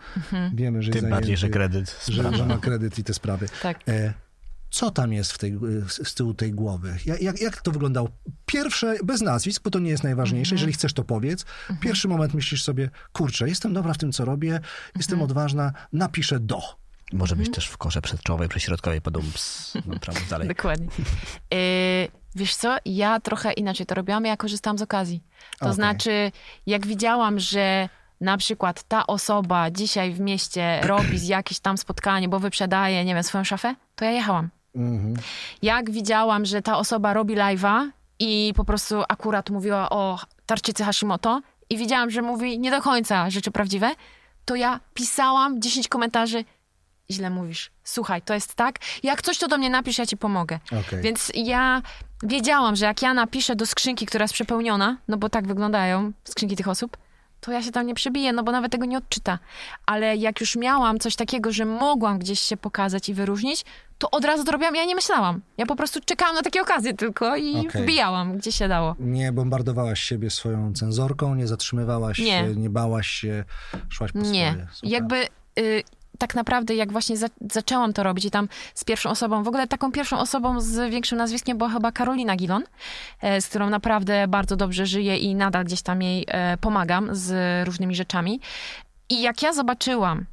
Wiemy, 0.53 0.81
że 0.81 0.89
jest 0.89 0.99
Tym 0.99 1.09
bardziej, 1.09 1.37
że 1.37 1.41
zajęty, 1.41 1.59
kredyt 1.59 2.05
że, 2.07 2.33
że 2.33 2.45
ma 2.45 2.57
kredyt 2.57 2.99
i 2.99 3.03
te 3.03 3.13
sprawy. 3.13 3.47
Tak. 3.61 3.89
E, 3.89 4.13
co 4.69 4.91
tam 4.91 5.13
jest 5.13 5.31
w 5.31 5.37
tej, 5.37 5.57
z 5.87 6.13
tyłu 6.13 6.33
tej 6.33 6.51
głowy? 6.51 6.97
Jak, 7.21 7.41
jak, 7.41 7.61
to 7.61 7.71
wyglądało? 7.71 8.09
Pierwsze, 8.45 8.95
bez 9.03 9.21
nazwisk, 9.21 9.63
bo 9.63 9.69
to 9.69 9.79
nie 9.79 9.89
jest 9.89 10.03
najważniejsze, 10.03 10.55
jeżeli 10.55 10.73
chcesz 10.73 10.93
to 10.93 11.03
powiedz. 11.03 11.45
Pierwszy 11.79 12.07
moment 12.07 12.33
myślisz 12.33 12.63
sobie, 12.63 12.89
kurczę, 13.13 13.49
jestem 13.49 13.73
dobra 13.73 13.93
w 13.93 13.97
tym, 13.97 14.11
co 14.11 14.25
robię, 14.25 14.59
jestem 14.95 15.21
odważna, 15.21 15.71
napiszę 15.93 16.39
do. 16.39 16.61
Może 17.13 17.33
Mhm. 17.33 17.45
być 17.45 17.55
też 17.55 17.67
w 17.67 17.77
korze 17.77 18.01
przedczołowej, 18.01 18.47
prześrodkowej, 18.49 19.01
podumps, 19.01 19.73
no 19.85 19.99
prawda, 20.01 20.21
dalej. 20.29 20.47
Dokładnie. 20.47 20.87
Yy, 21.51 21.57
wiesz 22.35 22.55
co, 22.55 22.77
ja 22.85 23.19
trochę 23.19 23.53
inaczej 23.53 23.85
to 23.85 23.95
robiłam, 23.95 24.25
ja 24.25 24.37
korzystałam 24.37 24.77
z 24.77 24.81
okazji. 24.81 25.23
To 25.59 25.65
Okej. 25.65 25.75
znaczy, 25.75 26.31
jak 26.65 26.87
widziałam, 26.87 27.39
że 27.39 27.89
na 28.21 28.37
przykład 28.37 28.83
ta 28.83 29.07
osoba 29.07 29.71
dzisiaj 29.71 30.13
w 30.13 30.19
mieście 30.19 30.81
robi 30.83 31.27
jakieś 31.27 31.59
tam 31.59 31.77
spotkanie, 31.77 32.29
bo 32.29 32.39
wyprzedaje, 32.39 33.05
nie 33.05 33.13
wiem, 33.15 33.23
swoją 33.23 33.43
szafę, 33.43 33.75
to 33.95 34.05
ja 34.05 34.11
jechałam. 34.11 34.49
Mhm. 34.77 35.15
Jak 35.61 35.91
widziałam, 35.91 36.45
że 36.45 36.61
ta 36.61 36.77
osoba 36.77 37.13
robi 37.13 37.35
live'a 37.35 37.89
i 38.19 38.53
po 38.55 38.65
prostu 38.65 39.03
akurat 39.09 39.49
mówiła 39.49 39.89
o 39.89 40.19
tarczycy 40.45 40.83
Hashimoto 40.83 41.41
i 41.69 41.77
widziałam, 41.77 42.09
że 42.11 42.21
mówi 42.21 42.59
nie 42.59 42.71
do 42.71 42.81
końca 42.81 43.29
rzeczy 43.29 43.51
prawdziwe, 43.51 43.91
to 44.45 44.55
ja 44.55 44.79
pisałam 44.93 45.61
10 45.61 45.87
komentarzy, 45.87 46.45
źle 47.11 47.29
mówisz, 47.29 47.71
słuchaj, 47.83 48.21
to 48.21 48.33
jest 48.33 48.55
tak, 48.55 48.79
jak 49.03 49.21
coś 49.21 49.37
to 49.37 49.47
do 49.47 49.57
mnie 49.57 49.69
napisz, 49.69 49.97
ja 49.97 50.05
ci 50.05 50.17
pomogę. 50.17 50.59
Okej. 50.65 51.01
Więc 51.01 51.31
ja 51.35 51.81
wiedziałam, 52.23 52.75
że 52.75 52.85
jak 52.85 53.01
ja 53.01 53.13
napiszę 53.13 53.55
do 53.55 53.65
skrzynki, 53.65 54.05
która 54.05 54.23
jest 54.23 54.33
przepełniona, 54.33 54.97
no 55.07 55.17
bo 55.17 55.29
tak 55.29 55.47
wyglądają 55.47 56.11
skrzynki 56.23 56.55
tych 56.55 56.67
osób, 56.67 56.97
to 57.41 57.51
ja 57.51 57.61
się 57.63 57.71
tam 57.71 57.87
nie 57.87 57.93
przebiję, 57.93 58.33
no 58.33 58.43
bo 58.43 58.51
nawet 58.51 58.71
tego 58.71 58.85
nie 58.85 58.97
odczyta. 58.97 59.39
Ale 59.85 60.15
jak 60.15 60.41
już 60.41 60.55
miałam 60.55 60.99
coś 60.99 61.15
takiego, 61.15 61.51
że 61.51 61.65
mogłam 61.65 62.19
gdzieś 62.19 62.39
się 62.39 62.57
pokazać 62.57 63.09
i 63.09 63.13
wyróżnić, 63.13 63.65
to 63.97 64.11
od 64.11 64.25
razu 64.25 64.43
to 64.43 64.51
robiłam, 64.51 64.75
ja 64.75 64.85
nie 64.85 64.95
myślałam. 64.95 65.41
Ja 65.57 65.65
po 65.65 65.75
prostu 65.75 65.99
czekałam 66.05 66.35
na 66.35 66.41
takie 66.41 66.61
okazje 66.61 66.93
tylko 66.93 67.35
i 67.35 67.55
Okej. 67.67 67.83
wbijałam, 67.83 68.37
gdzie 68.37 68.51
się 68.51 68.67
dało. 68.67 68.95
Nie 68.99 69.31
bombardowałaś 69.31 69.99
siebie 70.03 70.29
swoją 70.29 70.73
cenzorką, 70.73 71.35
nie 71.35 71.47
zatrzymywałaś 71.47 72.19
Nie. 72.19 72.25
się, 72.25 72.55
nie 72.55 72.69
bałaś 72.69 73.07
się, 73.07 73.43
szłaś 73.89 74.11
po 74.11 74.19
Nie. 74.19 74.25
swoje. 74.51 74.67
Super. 74.73 74.89
Jakby 74.91 75.15
y, 75.59 75.83
tak 76.17 76.35
naprawdę, 76.35 76.75
jak 76.75 76.91
właśnie 76.91 77.17
za, 77.17 77.27
zaczęłam 77.51 77.93
to 77.93 78.03
robić 78.03 78.25
i 78.25 78.31
tam 78.31 78.49
z 78.73 78.83
pierwszą 78.83 79.09
osobą, 79.09 79.43
w 79.43 79.47
ogóle 79.47 79.67
taką 79.67 79.91
pierwszą 79.91 80.19
osobą 80.19 80.61
z 80.61 80.91
większym 80.91 81.17
nazwiskiem 81.17 81.57
była 81.57 81.69
chyba 81.69 81.91
Karolina 81.91 82.35
Gilon, 82.35 82.63
e, 83.21 83.41
z 83.41 83.47
którą 83.47 83.69
naprawdę 83.69 84.27
bardzo 84.27 84.55
dobrze 84.55 84.85
żyję 84.85 85.17
i 85.17 85.35
nadal 85.35 85.65
gdzieś 85.65 85.81
tam 85.81 86.01
jej 86.01 86.25
e, 86.27 86.57
pomagam 86.57 87.09
z 87.11 87.67
różnymi 87.67 87.95
rzeczami. 87.95 88.39
I 89.09 89.21
jak 89.21 89.41
ja 89.41 89.53
zobaczyłam 89.53 90.25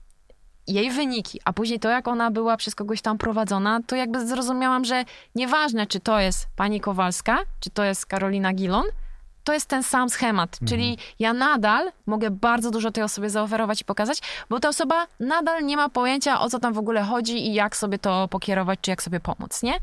jej 0.66 0.90
wyniki, 0.90 1.40
a 1.44 1.52
później 1.52 1.80
to, 1.80 1.88
jak 1.88 2.08
ona 2.08 2.30
była 2.30 2.56
przez 2.56 2.74
kogoś 2.74 3.02
tam 3.02 3.18
prowadzona, 3.18 3.80
to 3.86 3.96
jakby 3.96 4.26
zrozumiałam, 4.26 4.84
że 4.84 5.04
nieważne, 5.34 5.86
czy 5.86 6.00
to 6.00 6.20
jest 6.20 6.46
pani 6.56 6.80
Kowalska, 6.80 7.38
czy 7.60 7.70
to 7.70 7.84
jest 7.84 8.06
Karolina 8.06 8.52
Gilon, 8.52 8.84
to 9.44 9.52
jest 9.52 9.66
ten 9.66 9.82
sam 9.82 10.10
schemat, 10.10 10.58
czyli 10.68 10.98
ja 11.18 11.32
nadal 11.32 11.92
mogę 12.06 12.30
bardzo 12.30 12.70
dużo 12.70 12.90
tej 12.90 13.04
osobie 13.04 13.30
zaoferować 13.30 13.80
i 13.80 13.84
pokazać, 13.84 14.18
bo 14.50 14.60
ta 14.60 14.68
osoba 14.68 15.06
nadal 15.20 15.64
nie 15.64 15.76
ma 15.76 15.88
pojęcia, 15.88 16.40
o 16.40 16.50
co 16.50 16.58
tam 16.58 16.72
w 16.72 16.78
ogóle 16.78 17.02
chodzi 17.02 17.48
i 17.48 17.54
jak 17.54 17.76
sobie 17.76 17.98
to 17.98 18.28
pokierować, 18.28 18.78
czy 18.82 18.90
jak 18.90 19.02
sobie 19.02 19.20
pomóc, 19.20 19.62
nie? 19.62 19.74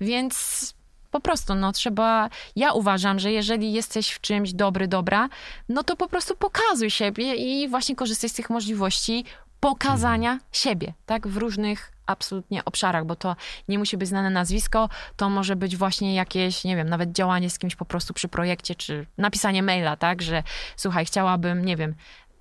Więc 0.00 0.74
po 1.10 1.20
prostu, 1.20 1.54
no 1.54 1.72
trzeba. 1.72 2.30
Ja 2.56 2.72
uważam, 2.72 3.18
że 3.18 3.32
jeżeli 3.32 3.72
jesteś 3.72 4.10
w 4.10 4.20
czymś 4.20 4.52
dobry, 4.52 4.88
dobra, 4.88 5.28
no 5.68 5.82
to 5.82 5.96
po 5.96 6.08
prostu 6.08 6.36
pokazuj 6.36 6.90
siebie 6.90 7.34
i 7.34 7.68
właśnie 7.68 7.96
korzystaj 7.96 8.30
z 8.30 8.32
tych 8.32 8.50
możliwości 8.50 9.24
pokazania 9.60 10.38
siebie, 10.52 10.92
tak? 11.06 11.28
W 11.28 11.36
różnych 11.36 11.92
absolutnie 12.10 12.64
obszarach, 12.64 13.04
bo 13.04 13.16
to 13.16 13.36
nie 13.68 13.78
musi 13.78 13.96
być 13.96 14.08
znane 14.08 14.30
nazwisko, 14.30 14.88
to 15.16 15.30
może 15.30 15.56
być 15.56 15.76
właśnie 15.76 16.14
jakieś, 16.14 16.64
nie 16.64 16.76
wiem, 16.76 16.88
nawet 16.88 17.12
działanie 17.12 17.50
z 17.50 17.58
kimś 17.58 17.76
po 17.76 17.84
prostu 17.84 18.14
przy 18.14 18.28
projekcie, 18.28 18.74
czy 18.74 19.06
napisanie 19.18 19.62
maila, 19.62 19.96
tak? 19.96 20.22
Że 20.22 20.42
słuchaj, 20.76 21.04
chciałabym, 21.04 21.64
nie 21.64 21.76
wiem, 21.76 21.94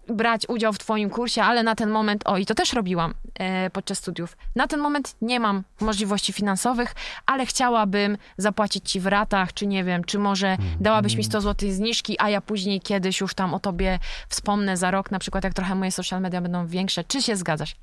brać 0.09 0.49
udział 0.49 0.73
w 0.73 0.77
twoim 0.77 1.09
kursie, 1.09 1.43
ale 1.43 1.63
na 1.63 1.75
ten 1.75 1.89
moment, 1.89 2.21
o 2.25 2.37
i 2.37 2.45
to 2.45 2.55
też 2.55 2.73
robiłam 2.73 3.13
e, 3.35 3.69
podczas 3.69 3.97
studiów, 3.97 4.37
na 4.55 4.67
ten 4.67 4.79
moment 4.79 5.15
nie 5.21 5.39
mam 5.39 5.63
możliwości 5.81 6.33
finansowych, 6.33 6.95
ale 7.25 7.45
chciałabym 7.45 8.17
zapłacić 8.37 8.91
ci 8.91 8.99
w 8.99 9.07
ratach, 9.07 9.53
czy 9.53 9.67
nie 9.67 9.83
wiem, 9.83 10.03
czy 10.03 10.19
może 10.19 10.57
dałabyś 10.79 11.15
mi 11.15 11.23
100 11.23 11.41
zł 11.41 11.71
zniżki, 11.71 12.15
a 12.19 12.29
ja 12.29 12.41
później 12.41 12.81
kiedyś 12.81 13.21
już 13.21 13.33
tam 13.33 13.53
o 13.53 13.59
tobie 13.59 13.99
wspomnę 14.29 14.77
za 14.77 14.91
rok, 14.91 15.11
na 15.11 15.19
przykład 15.19 15.43
jak 15.43 15.53
trochę 15.53 15.75
moje 15.75 15.91
social 15.91 16.21
media 16.21 16.41
będą 16.41 16.67
większe, 16.67 17.03
czy 17.03 17.21
się 17.21 17.35
zgadzasz? 17.35 17.75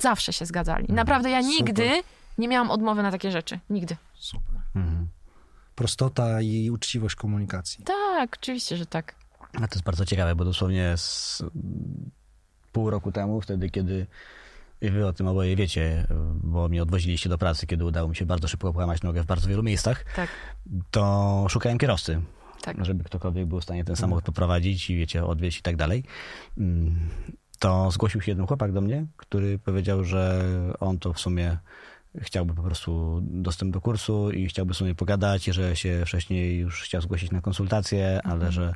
Zawsze 0.00 0.32
się 0.32 0.46
zgadzali. 0.46 0.86
Naprawdę 0.88 1.30
ja 1.30 1.40
nigdy 1.40 1.90
nie 2.38 2.48
miałam 2.48 2.70
odmowy 2.70 3.02
na 3.02 3.10
takie 3.10 3.30
rzeczy. 3.30 3.58
Nigdy. 3.70 3.96
Super. 4.14 4.60
Mhm. 4.74 5.08
Prostota 5.74 6.40
i 6.40 6.70
uczciwość 6.70 7.14
komunikacji. 7.14 7.84
Tak, 7.84 8.36
oczywiście, 8.40 8.76
że 8.76 8.86
tak. 8.86 9.14
A 9.54 9.58
to 9.68 9.74
jest 9.74 9.82
bardzo 9.82 10.04
ciekawe, 10.04 10.34
bo 10.34 10.44
dosłownie 10.44 10.96
z 10.96 11.42
pół 12.72 12.90
roku 12.90 13.12
temu, 13.12 13.40
wtedy 13.40 13.70
kiedy 13.70 14.06
i 14.80 14.90
wy 14.90 15.06
o 15.06 15.12
tym 15.12 15.26
oboje 15.26 15.56
wiecie, 15.56 16.06
bo 16.42 16.68
mnie 16.68 16.82
odwoziliście 16.82 17.28
do 17.28 17.38
pracy, 17.38 17.66
kiedy 17.66 17.84
udało 17.84 18.08
mi 18.08 18.16
się 18.16 18.26
bardzo 18.26 18.48
szybko 18.48 18.72
połamać 18.72 19.02
nogę 19.02 19.22
w 19.22 19.26
bardzo 19.26 19.48
wielu 19.48 19.62
miejscach, 19.62 20.04
Tak, 20.16 20.30
to 20.90 21.46
szukałem 21.48 21.78
kierowcy, 21.78 22.20
tak. 22.62 22.84
żeby 22.84 23.04
ktokolwiek 23.04 23.46
był 23.46 23.60
w 23.60 23.64
stanie 23.64 23.84
ten 23.84 23.96
samochód 23.96 24.24
poprowadzić 24.24 24.90
i 24.90 24.96
wiecie, 24.96 25.24
odwieźć 25.24 25.58
i 25.58 25.62
tak 25.62 25.76
dalej. 25.76 26.04
To 27.60 27.90
zgłosił 27.90 28.20
się 28.20 28.30
jeden 28.30 28.46
chłopak 28.46 28.72
do 28.72 28.80
mnie, 28.80 29.06
który 29.16 29.58
powiedział, 29.58 30.04
że 30.04 30.44
on 30.80 30.98
to 30.98 31.12
w 31.12 31.20
sumie 31.20 31.58
chciałby 32.18 32.54
po 32.54 32.62
prostu 32.62 33.20
dostęp 33.22 33.72
do 33.72 33.80
kursu 33.80 34.30
i 34.30 34.48
chciałby 34.48 34.74
w 34.74 34.76
sumie 34.76 34.94
pogadać, 34.94 35.44
że 35.44 35.76
się 35.76 36.02
wcześniej 36.06 36.58
już 36.58 36.82
chciał 36.82 37.00
zgłosić 37.02 37.30
na 37.30 37.40
konsultacje, 37.40 38.20
ale 38.24 38.52
że 38.52 38.74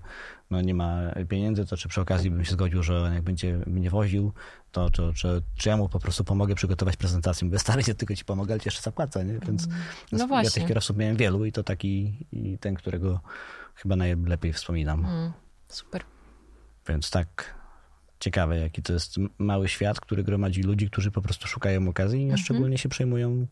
no 0.50 0.60
nie 0.60 0.74
ma 0.74 1.00
pieniędzy, 1.28 1.66
to 1.66 1.76
czy 1.76 1.88
przy 1.88 2.00
okazji 2.00 2.30
bym 2.30 2.44
się 2.44 2.52
zgodził, 2.52 2.82
że 2.82 3.10
jak 3.14 3.22
będzie 3.22 3.60
mnie 3.66 3.90
woził, 3.90 4.32
to 4.72 4.90
czy, 4.90 5.12
czy, 5.14 5.42
czy 5.56 5.68
ja 5.68 5.76
mu 5.76 5.88
po 5.88 5.98
prostu 5.98 6.24
pomogę 6.24 6.54
przygotować 6.54 6.96
prezentację. 6.96 7.44
Mówię, 7.44 7.58
stary, 7.58 7.82
ja 7.88 7.94
tylko 7.94 8.14
ci 8.14 8.24
pomogę, 8.24 8.54
ale 8.54 8.60
ci 8.60 8.68
jeszcze 8.68 8.82
zapłacę, 8.82 9.24
nie? 9.24 9.38
Więc 9.38 9.68
No 10.12 10.42
ja 10.42 10.50
tych 10.50 10.66
kierowców 10.66 10.96
miałem 10.96 11.16
wielu 11.16 11.44
i 11.44 11.52
to 11.52 11.62
taki 11.62 12.26
i 12.32 12.58
ten, 12.58 12.74
którego 12.74 13.20
chyba 13.74 13.96
najlepiej 13.96 14.52
wspominam. 14.52 15.04
Mm, 15.04 15.32
super. 15.68 16.02
Więc 16.88 17.10
tak 17.10 17.54
ciekawe, 18.20 18.58
jaki 18.58 18.82
to 18.82 18.92
jest 18.92 19.16
mały 19.38 19.68
świat, 19.68 20.00
który 20.00 20.24
gromadzi 20.24 20.62
ludzi, 20.62 20.90
którzy 20.90 21.10
po 21.10 21.22
prostu 21.22 21.48
szukają 21.48 21.88
okazji 21.88 22.22
Mhm. 22.22 22.38
i 22.38 22.42
szczególnie 22.42 22.78
się 22.78 22.88
przejmują 22.88 23.46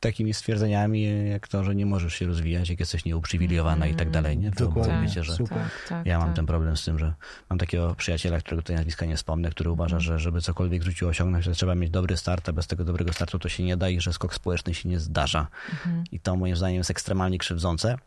takimi 0.00 0.34
stwierdzeniami, 0.34 1.28
jak 1.28 1.48
to, 1.48 1.64
że 1.64 1.74
nie 1.74 1.86
możesz 1.86 2.14
się 2.14 2.26
rozwijać, 2.26 2.68
jak 2.68 2.80
jesteś 2.80 3.04
nieuprzywilejowana 3.04 3.86
i 3.86 3.94
tak 3.94 4.10
dalej. 4.10 4.38
Nie? 4.38 4.50
Dokładnie. 4.50 5.00
wiecie, 5.02 5.24
że. 5.24 5.36
Tak, 5.36 5.48
tak, 5.88 6.06
ja 6.06 6.18
mam 6.18 6.28
tak. 6.28 6.36
ten 6.36 6.46
problem 6.46 6.76
z 6.76 6.84
tym, 6.84 6.98
że 6.98 7.14
mam 7.50 7.58
takiego 7.58 7.94
przyjaciela, 7.94 8.38
którego 8.38 8.62
tutaj 8.62 8.76
nazwiska 8.76 9.06
nie 9.06 9.16
wspomnę, 9.16 9.50
który 9.50 9.70
uważa, 9.70 10.00
że 10.00 10.18
żeby 10.18 10.40
cokolwiek 10.40 10.82
w 10.82 10.84
życiu 10.84 11.08
osiągnąć, 11.08 11.44
to 11.44 11.52
trzeba 11.52 11.74
mieć 11.74 11.90
dobry 11.90 12.16
start, 12.16 12.48
a 12.48 12.52
bez 12.52 12.66
tego 12.66 12.84
dobrego 12.84 13.12
startu 13.12 13.38
to 13.38 13.48
się 13.48 13.62
nie 13.62 13.76
da 13.76 13.88
i 13.88 14.00
że 14.00 14.12
skok 14.12 14.34
społeczny 14.34 14.74
się 14.74 14.88
nie 14.88 15.00
zdarza. 15.00 15.46
Mhm. 15.72 16.04
I 16.12 16.20
to 16.20 16.36
moim 16.36 16.56
zdaniem 16.56 16.76
jest 16.76 16.90
ekstremalnie 16.90 17.38
krzywdzące 17.38 17.98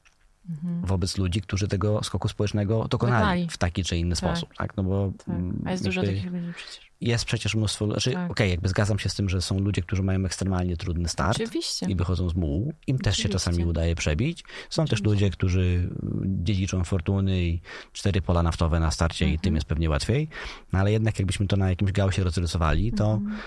wobec 0.83 1.17
ludzi, 1.17 1.41
którzy 1.41 1.67
tego 1.67 2.03
skoku 2.03 2.27
społecznego 2.27 2.87
dokonali 2.87 3.19
Dokonali. 3.19 3.47
w 3.49 3.57
taki 3.57 3.83
czy 3.83 3.97
inny 3.97 4.15
Tak. 4.15 4.17
sposób. 4.17 4.49
Tak? 4.57 4.77
No 4.77 4.83
bo 4.83 5.11
Tak. 5.25 5.35
A 5.65 5.71
jest 5.71 5.83
dużo 5.83 6.01
jakby 6.03 6.15
takich 6.17 6.31
ludzi 6.33 6.53
przecież. 6.55 6.91
jest 7.01 7.25
przecież 7.25 7.55
mnóstwo, 7.55 7.85
znaczy 7.85 8.11
Tak. 8.11 8.31
okej, 8.31 8.49
jakby 8.49 8.69
zgadzam 8.69 8.99
się 8.99 9.09
z 9.09 9.15
tym, 9.15 9.29
że 9.29 9.41
są 9.41 9.59
ludzie, 9.59 9.81
którzy 9.81 10.03
mają 10.03 10.25
ekstremalnie 10.25 10.77
trudny 10.77 11.09
start 11.09 11.37
Oczywiście. 11.41 11.85
i 11.85 11.95
wychodzą 11.95 12.29
z 12.29 12.35
mułu. 12.35 12.73
Im 12.87 12.97
też 12.99 13.17
się 13.17 13.21
Oczywiście. 13.21 13.49
czasami 13.51 13.65
udaje 13.65 13.95
przebić. 13.95 14.43
Są 14.69 14.85
też 14.85 15.03
ludzie, 15.03 15.29
którzy 15.29 15.61
y, 15.61 15.89
dziedziczą 16.25 16.83
fortuny 16.83 17.43
i 17.43 17.61
cztery 17.93 18.21
pola 18.21 18.43
naftowe 18.43 18.79
na 18.79 18.91
starcie 18.91 19.25
i 19.25 19.27
Mhm. 19.27 19.41
tym 19.41 19.55
jest 19.55 19.67
pewnie 19.67 19.89
łatwiej. 19.89 20.27
No 20.73 20.79
ale 20.79 20.91
jednak 20.91 21.19
jakbyśmy 21.19 21.47
to 21.47 21.57
na 21.57 21.69
jakimś 21.69 21.91
gałsie 21.91 22.23
rozrysowali, 22.23 22.91
to 22.91 23.11
Mhm. 23.13 23.37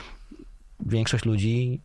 większość 0.86 1.24
ludzi, 1.24 1.80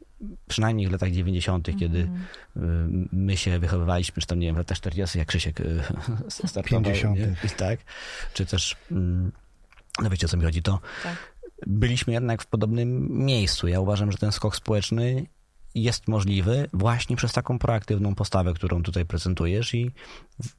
przynajmniej 0.47 0.87
w 0.87 0.91
latach 0.91 1.11
90., 1.11 1.67
kiedy 1.79 1.99
Mhm. 1.99 3.05
y, 3.05 3.07
my 3.11 3.37
się 3.37 3.59
wychowywaliśmy, 3.59 4.21
czy 4.21 4.27
tam 4.27 4.39
nie 4.39 4.47
wiem, 4.47 4.55
w 4.55 4.57
latach 4.57 4.77
40., 4.77 5.17
jak 5.19 5.27
Krzysiek 5.27 5.59
y, 5.61 5.83
startował. 6.47 6.63
50.. 6.83 7.17
Nie? 7.19 7.35
I 7.43 7.49
tak. 7.49 7.79
Czy 8.33 8.45
też, 8.45 8.75
mm, 8.91 9.31
no 10.03 10.09
wiecie 10.09 10.25
o 10.25 10.29
co 10.29 10.37
mi 10.37 10.43
chodzi, 10.43 10.61
to 10.61 10.79
Tak. 11.03 11.15
byliśmy 11.67 12.13
jednak 12.13 12.41
w 12.41 12.47
podobnym 12.47 13.07
miejscu. 13.25 13.67
Ja 13.67 13.79
uważam, 13.79 14.11
że 14.11 14.17
ten 14.17 14.31
skok 14.31 14.55
społeczny 14.55 15.25
jest 15.83 16.07
możliwy 16.07 16.69
właśnie 16.73 17.15
przez 17.15 17.33
taką 17.33 17.59
proaktywną 17.59 18.15
postawę, 18.15 18.53
którą 18.53 18.83
tutaj 18.83 19.05
prezentujesz 19.05 19.73
i 19.73 19.91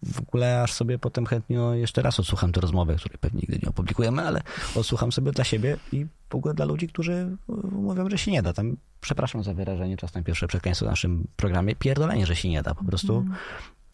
w- 0.05 0.21
ogóle 0.21 0.63
aż 0.63 0.73
sobie 0.73 0.99
potem 0.99 1.27
chętnie 1.27 1.57
no, 1.57 1.75
jeszcze 1.75 2.03
raz 2.03 2.21
odsłucham 2.21 2.53
tę 2.53 2.61
rozmowę, 2.61 2.97
której 2.97 3.19
pewnie 3.19 3.41
nigdy 3.41 3.59
nie 3.63 3.69
opublikujemy, 3.69 4.23
ale 4.27 4.43
odsłucham 4.75 5.13
sobie 5.13 5.33
dla 5.33 5.45
siebie 5.45 5.77
i 5.93 6.07
w 6.31 6.35
ogóle 6.35 6.55
dla 6.55 6.65
ludzi, 6.65 6.89
którzy 6.89 7.37
mówią, 7.73 8.11
że 8.11 8.19
się 8.19 8.31
nie 8.31 8.43
da. 8.43 8.53
Tam, 8.53 8.77
przepraszam 9.01 9.43
za 9.45 9.55
wyrażenie, 9.55 9.97
czasem 9.97 10.25
pierwsze 10.25 10.49
przekleństwo 10.49 10.87
w 10.87 10.89
naszym 10.89 11.27
programie, 11.37 11.77
pierdolenie, 11.77 12.27
że 12.27 12.37
się 12.37 12.49
nie 12.49 12.63
da. 12.63 12.75
Po 12.75 12.85
prostu 12.85 13.25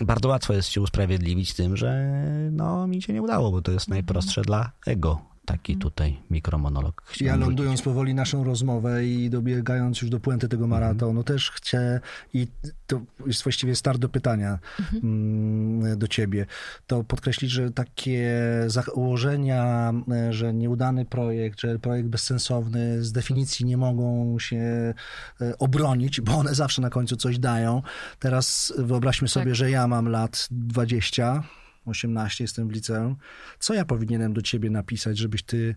bardzo 0.00 0.28
łatwo 0.28 0.52
jest 0.52 0.68
się 0.68 0.80
usprawiedliwić 0.80 1.54
tym, 1.54 1.76
że 1.76 2.14
no 2.52 2.86
mi 2.86 3.02
się 3.02 3.12
nie 3.12 3.22
udało, 3.22 3.50
bo 3.50 3.62
to 3.62 3.72
jest 3.72 3.88
najprostsze 3.88 4.42
dla 4.42 4.70
ego. 4.86 5.33
Taki 5.46 5.76
tutaj 5.76 6.18
mikromonolog. 6.30 7.02
Ja 7.20 7.36
lądując 7.36 7.82
powoli 7.82 8.14
naszą 8.14 8.44
rozmowę 8.44 9.06
i 9.06 9.30
dobiegając 9.30 10.02
już 10.02 10.10
do 10.10 10.20
puenty 10.20 10.48
tego 10.48 10.66
maratonu, 10.66 11.24
też 11.24 11.50
chcę, 11.50 12.00
i 12.34 12.46
to 12.86 13.00
jest 13.26 13.42
właściwie 13.42 13.74
start 13.76 13.98
do 13.98 14.08
pytania 14.08 14.58
mm, 15.02 15.98
do 15.98 16.08
ciebie, 16.08 16.46
to 16.86 17.04
podkreślić, 17.04 17.50
że 17.50 17.70
takie 17.70 18.40
założenia, 18.66 19.92
e, 20.12 20.32
że 20.32 20.54
nieudany 20.54 21.04
projekt, 21.04 21.60
że 21.60 21.78
projekt 21.78 22.08
bezsensowny 22.08 23.04
z 23.04 23.12
definicji 23.12 23.66
nie 23.66 23.76
mogą 23.76 24.38
się 24.38 24.94
e, 25.40 25.58
obronić, 25.58 26.20
bo 26.20 26.32
one 26.32 26.54
zawsze 26.54 26.82
na 26.82 26.90
końcu 26.90 27.16
coś 27.16 27.38
dają. 27.38 27.82
Teraz 28.18 28.72
wyobraźmy 28.78 29.28
sobie, 29.28 29.46
Tak. 29.46 29.54
że 29.54 29.70
ja 29.70 29.88
mam 29.88 30.08
lat 30.08 30.48
20, 30.50 31.42
18, 31.84 32.44
jestem 32.44 32.68
w 32.68 32.72
liceum. 32.72 33.16
Co 33.58 33.74
ja 33.74 33.84
powinienem 33.84 34.32
do 34.32 34.42
ciebie 34.42 34.70
napisać, 34.70 35.18
żebyś 35.18 35.42
ty 35.42 35.74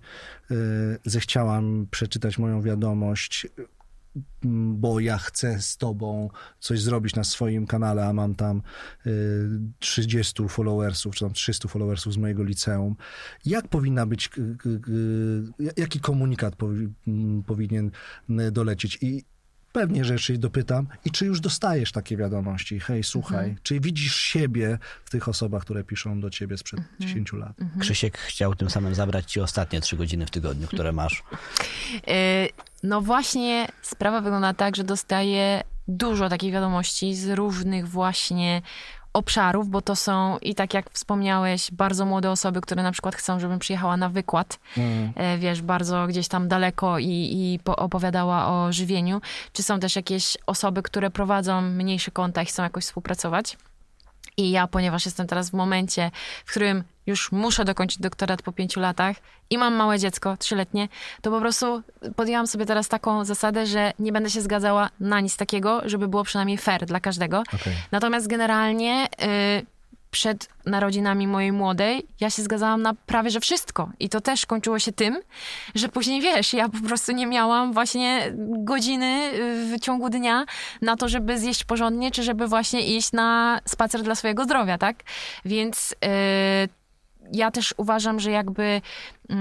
y, 0.52 0.56
zechciała 1.06 1.62
przeczytać 1.92 2.38
moją 2.38 2.62
wiadomość, 2.62 3.48
m, 4.46 4.78
bo 4.78 5.00
ja 5.00 5.18
chcę 5.18 5.62
z 5.62 5.78
tobą 5.78 6.30
coś 6.60 6.82
zrobić 6.82 7.16
na 7.16 7.24
swoim 7.24 7.68
kanale, 7.68 8.06
a 8.06 8.14
mam 8.14 8.36
tam 8.36 8.62
y, 9.08 9.60
30 9.80 10.50
followersów, 10.50 11.16
czy 11.16 11.26
tam 11.26 11.34
300 11.34 11.68
followersów 11.68 12.14
z 12.14 12.18
mojego 12.18 12.44
liceum. 12.44 12.96
Jak 13.46 13.68
powinna 13.68 14.06
być, 14.06 14.30
jaki 15.78 16.00
komunikat 16.00 16.56
powi, 16.56 16.88
m, 17.08 17.44
powinien 17.44 17.92
y, 18.30 18.52
dolecieć? 18.52 18.98
I 19.02 19.24
pewnie 19.80 20.06
rzeczy 20.06 20.38
dopytam. 20.38 20.88
I 21.06 21.12
czy 21.12 21.26
już 21.26 21.40
dostajesz 21.40 21.92
takie 21.92 22.18
wiadomości? 22.18 22.80
Hej, 22.80 23.04
słuchaj, 23.04 23.56
czy 23.64 23.80
widzisz 23.80 24.16
siebie 24.16 24.78
w 25.06 25.10
tych 25.10 25.28
osobach, 25.28 25.62
które 25.62 25.84
piszą 25.84 26.20
do 26.20 26.30
ciebie 26.30 26.58
sprzed 26.58 26.80
10 27.00 27.34
lat? 27.34 27.54
Krzysiek 27.80 28.18
chciał 28.18 28.56
tym 28.56 28.70
samym 28.70 28.96
zabrać 28.96 29.32
ci 29.32 29.40
ostatnie 29.40 29.82
trzy 29.82 29.98
godziny 29.98 30.26
w 30.26 30.32
tygodniu, 30.32 30.68
które 30.68 30.92
masz. 30.92 31.24
Y, 31.94 32.50
No 32.84 33.02
właśnie, 33.02 33.68
sprawa 33.82 34.22
wygląda 34.22 34.54
tak, 34.54 34.76
że 34.76 34.84
dostaję 34.84 35.64
dużo 35.88 36.30
takich 36.30 36.54
wiadomości 36.54 37.16
z 37.16 37.30
różnych 37.30 37.88
właśnie 37.88 38.62
obszarów, 39.18 39.70
bo 39.70 39.82
to 39.82 39.96
są 39.96 40.38
i 40.38 40.56
tak 40.56 40.74
jak 40.74 40.90
wspomniałeś, 40.90 41.72
bardzo 41.72 42.06
młode 42.06 42.32
osoby, 42.32 42.62
które 42.62 42.84
na 42.84 42.92
przykład 42.92 43.16
chcą, 43.16 43.40
żebym 43.40 43.60
przyjechała 43.60 43.98
na 43.98 44.10
wykład, 44.10 44.60
e, 45.16 45.38
wiesz, 45.38 45.62
bardzo 45.62 46.08
gdzieś 46.08 46.28
tam 46.28 46.48
daleko 46.48 47.00
i, 47.00 47.06
i 47.08 47.60
po- 47.64 47.76
opowiadała 47.76 48.48
o 48.48 48.74
żywieniu. 48.74 49.22
Czy 49.54 49.64
są 49.64 49.80
też 49.80 49.96
jakieś 49.96 50.38
osoby, 50.48 50.84
które 50.84 51.10
prowadzą 51.10 51.62
mniejsze 51.62 52.12
konta 52.12 52.42
i 52.42 52.46
chcą 52.46 52.64
jakoś 52.64 52.84
współpracować? 52.84 53.58
I 54.38 54.52
ja, 54.52 54.68
ponieważ 54.68 55.06
jestem 55.06 55.28
teraz 55.28 55.50
w 55.50 55.54
momencie, 55.54 56.12
w 56.46 56.50
którym 56.50 56.84
już 57.06 57.32
muszę 57.32 57.66
dokończyć 57.66 58.00
doktorat 58.00 58.42
po 58.42 58.52
pięciu 58.52 58.80
latach 58.80 59.16
i 59.50 59.58
mam 59.58 59.76
małe 59.76 60.00
dziecko, 60.00 60.38
trzyletnie, 60.38 60.88
to 61.22 61.32
po 61.32 61.40
prostu 61.40 61.84
podjęłam 62.16 62.48
sobie 62.48 62.66
teraz 62.66 62.88
taką 62.88 63.26
zasadę, 63.26 63.66
że 63.66 63.94
nie 64.00 64.12
będę 64.12 64.30
się 64.30 64.42
zgadzała 64.42 64.90
na 65.00 65.20
nic 65.20 65.38
takiego, 65.38 65.82
żeby 65.86 66.08
było 66.08 66.24
przynajmniej 66.24 66.58
fair 66.58 66.86
dla 66.86 67.00
każdego. 67.00 67.44
Okej. 67.54 67.74
Natomiast 67.92 68.28
generalnie 68.28 69.08
y, 69.62 69.77
przed 70.18 70.50
narodzinami 70.66 71.28
mojej 71.28 71.52
młodej, 71.52 72.08
ja 72.20 72.30
się 72.30 72.42
zgadzałam 72.42 72.82
na 72.82 72.94
prawie 72.94 73.30
że 73.30 73.40
wszystko. 73.40 73.90
I 74.00 74.10
to 74.10 74.22
też 74.22 74.46
kończyło 74.46 74.80
się 74.80 74.92
tym, 74.92 75.20
że 75.76 75.90
później 75.90 76.22
wiesz, 76.22 76.54
ja 76.54 76.70
po 76.70 76.88
prostu 76.88 77.12
nie 77.12 77.28
miałam 77.28 77.74
właśnie 77.74 78.34
godziny 78.58 79.32
w 79.74 79.80
ciągu 79.82 80.10
dnia 80.10 80.46
na 80.82 80.96
to, 80.96 81.10
żeby 81.10 81.40
zjeść 81.40 81.64
porządnie, 81.64 82.12
czy 82.12 82.24
żeby 82.24 82.48
właśnie 82.48 82.98
iść 82.98 83.12
na 83.12 83.60
spacer 83.66 84.04
dla 84.04 84.16
swojego 84.16 84.44
zdrowia, 84.44 84.78
tak? 84.78 84.96
Więc 85.46 85.96
yy, 86.02 86.10
ja 87.34 87.52
też 87.52 87.74
uważam, 87.78 88.20
że 88.20 88.32
jakby. 88.32 88.82
Yy, 89.30 89.36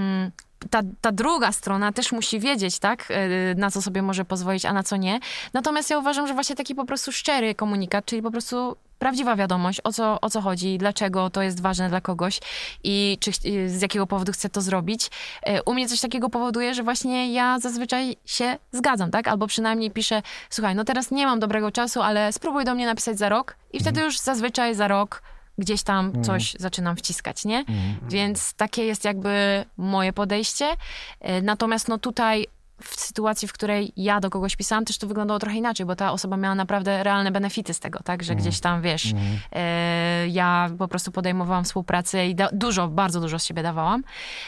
ta, 0.69 0.81
ta 1.01 1.11
druga 1.11 1.51
strona 1.51 1.91
też 1.91 2.11
musi 2.11 2.39
wiedzieć, 2.39 2.79
tak, 2.79 3.11
y, 3.11 3.55
na 3.57 3.71
co 3.71 3.81
sobie 3.81 4.01
może 4.01 4.25
pozwolić, 4.25 4.65
a 4.65 4.73
na 4.73 4.83
co 4.83 4.97
nie. 4.97 5.19
Natomiast 5.53 5.89
ja 5.89 5.99
uważam, 5.99 6.27
że 6.27 6.33
właśnie 6.33 6.55
taki 6.55 6.75
po 6.75 6.85
prostu 6.85 7.11
szczery 7.11 7.55
komunikat, 7.55 8.05
czyli 8.05 8.21
po 8.21 8.31
prostu 8.31 8.75
prawdziwa 8.99 9.35
wiadomość, 9.35 9.81
o 9.83 9.93
co, 9.93 10.21
o 10.21 10.29
co 10.29 10.41
chodzi, 10.41 10.77
dlaczego 10.77 11.29
to 11.29 11.41
jest 11.41 11.61
ważne 11.61 11.89
dla 11.89 12.01
kogoś 12.01 12.39
i 12.83 13.17
czy, 13.19 13.31
z 13.69 13.81
jakiego 13.81 14.07
powodu 14.07 14.31
chce 14.31 14.49
to 14.49 14.61
zrobić. 14.61 15.07
Y, 15.49 15.63
u 15.65 15.73
mnie 15.73 15.87
coś 15.89 16.01
takiego 16.01 16.29
powoduje, 16.29 16.73
że 16.73 16.83
właśnie 16.83 17.33
ja 17.33 17.59
zazwyczaj 17.59 18.15
się 18.25 18.57
zgadzam, 18.71 19.11
tak? 19.11 19.27
Albo 19.27 19.47
przynajmniej 19.47 19.91
piszę, 19.91 20.21
słuchaj, 20.49 20.75
no 20.75 20.83
teraz 20.83 21.11
nie 21.11 21.25
mam 21.25 21.39
dobrego 21.39 21.71
czasu, 21.71 22.01
ale 22.01 22.33
spróbuj 22.33 22.65
do 22.65 22.75
mnie 22.75 22.85
napisać 22.85 23.17
za 23.17 23.29
rok 23.29 23.55
i 23.73 23.79
wtedy 23.79 24.01
już 24.01 24.17
zazwyczaj 24.19 24.75
za 24.75 24.87
rok 24.87 25.21
gdzieś 25.59 25.83
tam 25.83 26.05
Mhm. 26.05 26.23
coś 26.23 26.53
zaczynam 26.59 26.95
wciskać, 26.95 27.45
nie? 27.45 27.65
Więc 28.09 28.53
takie 28.53 28.85
jest 28.85 29.05
jakby 29.05 29.65
moje 29.77 30.13
podejście. 30.13 30.65
E, 31.19 31.41
Natomiast 31.41 31.87
no 31.87 31.97
tutaj 31.97 32.47
w 32.83 32.99
sytuacji, 32.99 33.47
w 33.47 33.53
której 33.53 33.93
ja 33.95 34.19
do 34.19 34.29
kogoś 34.29 34.55
pisałam, 34.55 34.85
też 34.85 34.97
to 34.97 35.07
wyglądało 35.07 35.39
trochę 35.39 35.57
inaczej, 35.57 35.85
bo 35.85 35.95
ta 35.95 36.11
osoba 36.11 36.37
miała 36.37 36.55
naprawdę 36.55 37.03
realne 37.03 37.31
benefity 37.31 37.73
z 37.73 37.79
tego, 37.79 37.99
tak? 38.03 38.23
Że 38.23 38.35
gdzieś 38.35 38.59
tam, 38.59 38.81
wiesz, 38.81 39.13
e, 39.51 40.27
ja 40.27 40.69
po 40.77 40.87
prostu 40.87 41.11
podejmowałam 41.11 41.63
współpracę 41.63 42.27
i 42.27 42.35
da- 42.35 42.49
dużo, 42.53 42.87
bardzo 42.87 43.21
dużo 43.21 43.39
z 43.39 43.45
siebie 43.45 43.63
dawałam. 43.63 44.03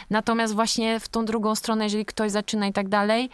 Natomiast 0.09 0.55
właśnie 0.55 0.99
w 0.99 1.09
tą 1.09 1.25
drugą 1.25 1.55
stronę, 1.55 1.83
jeżeli 1.83 2.05
ktoś 2.05 2.31
zaczyna 2.31 2.67
i 2.67 2.73
tak 2.73 2.89
dalej, 2.89 3.29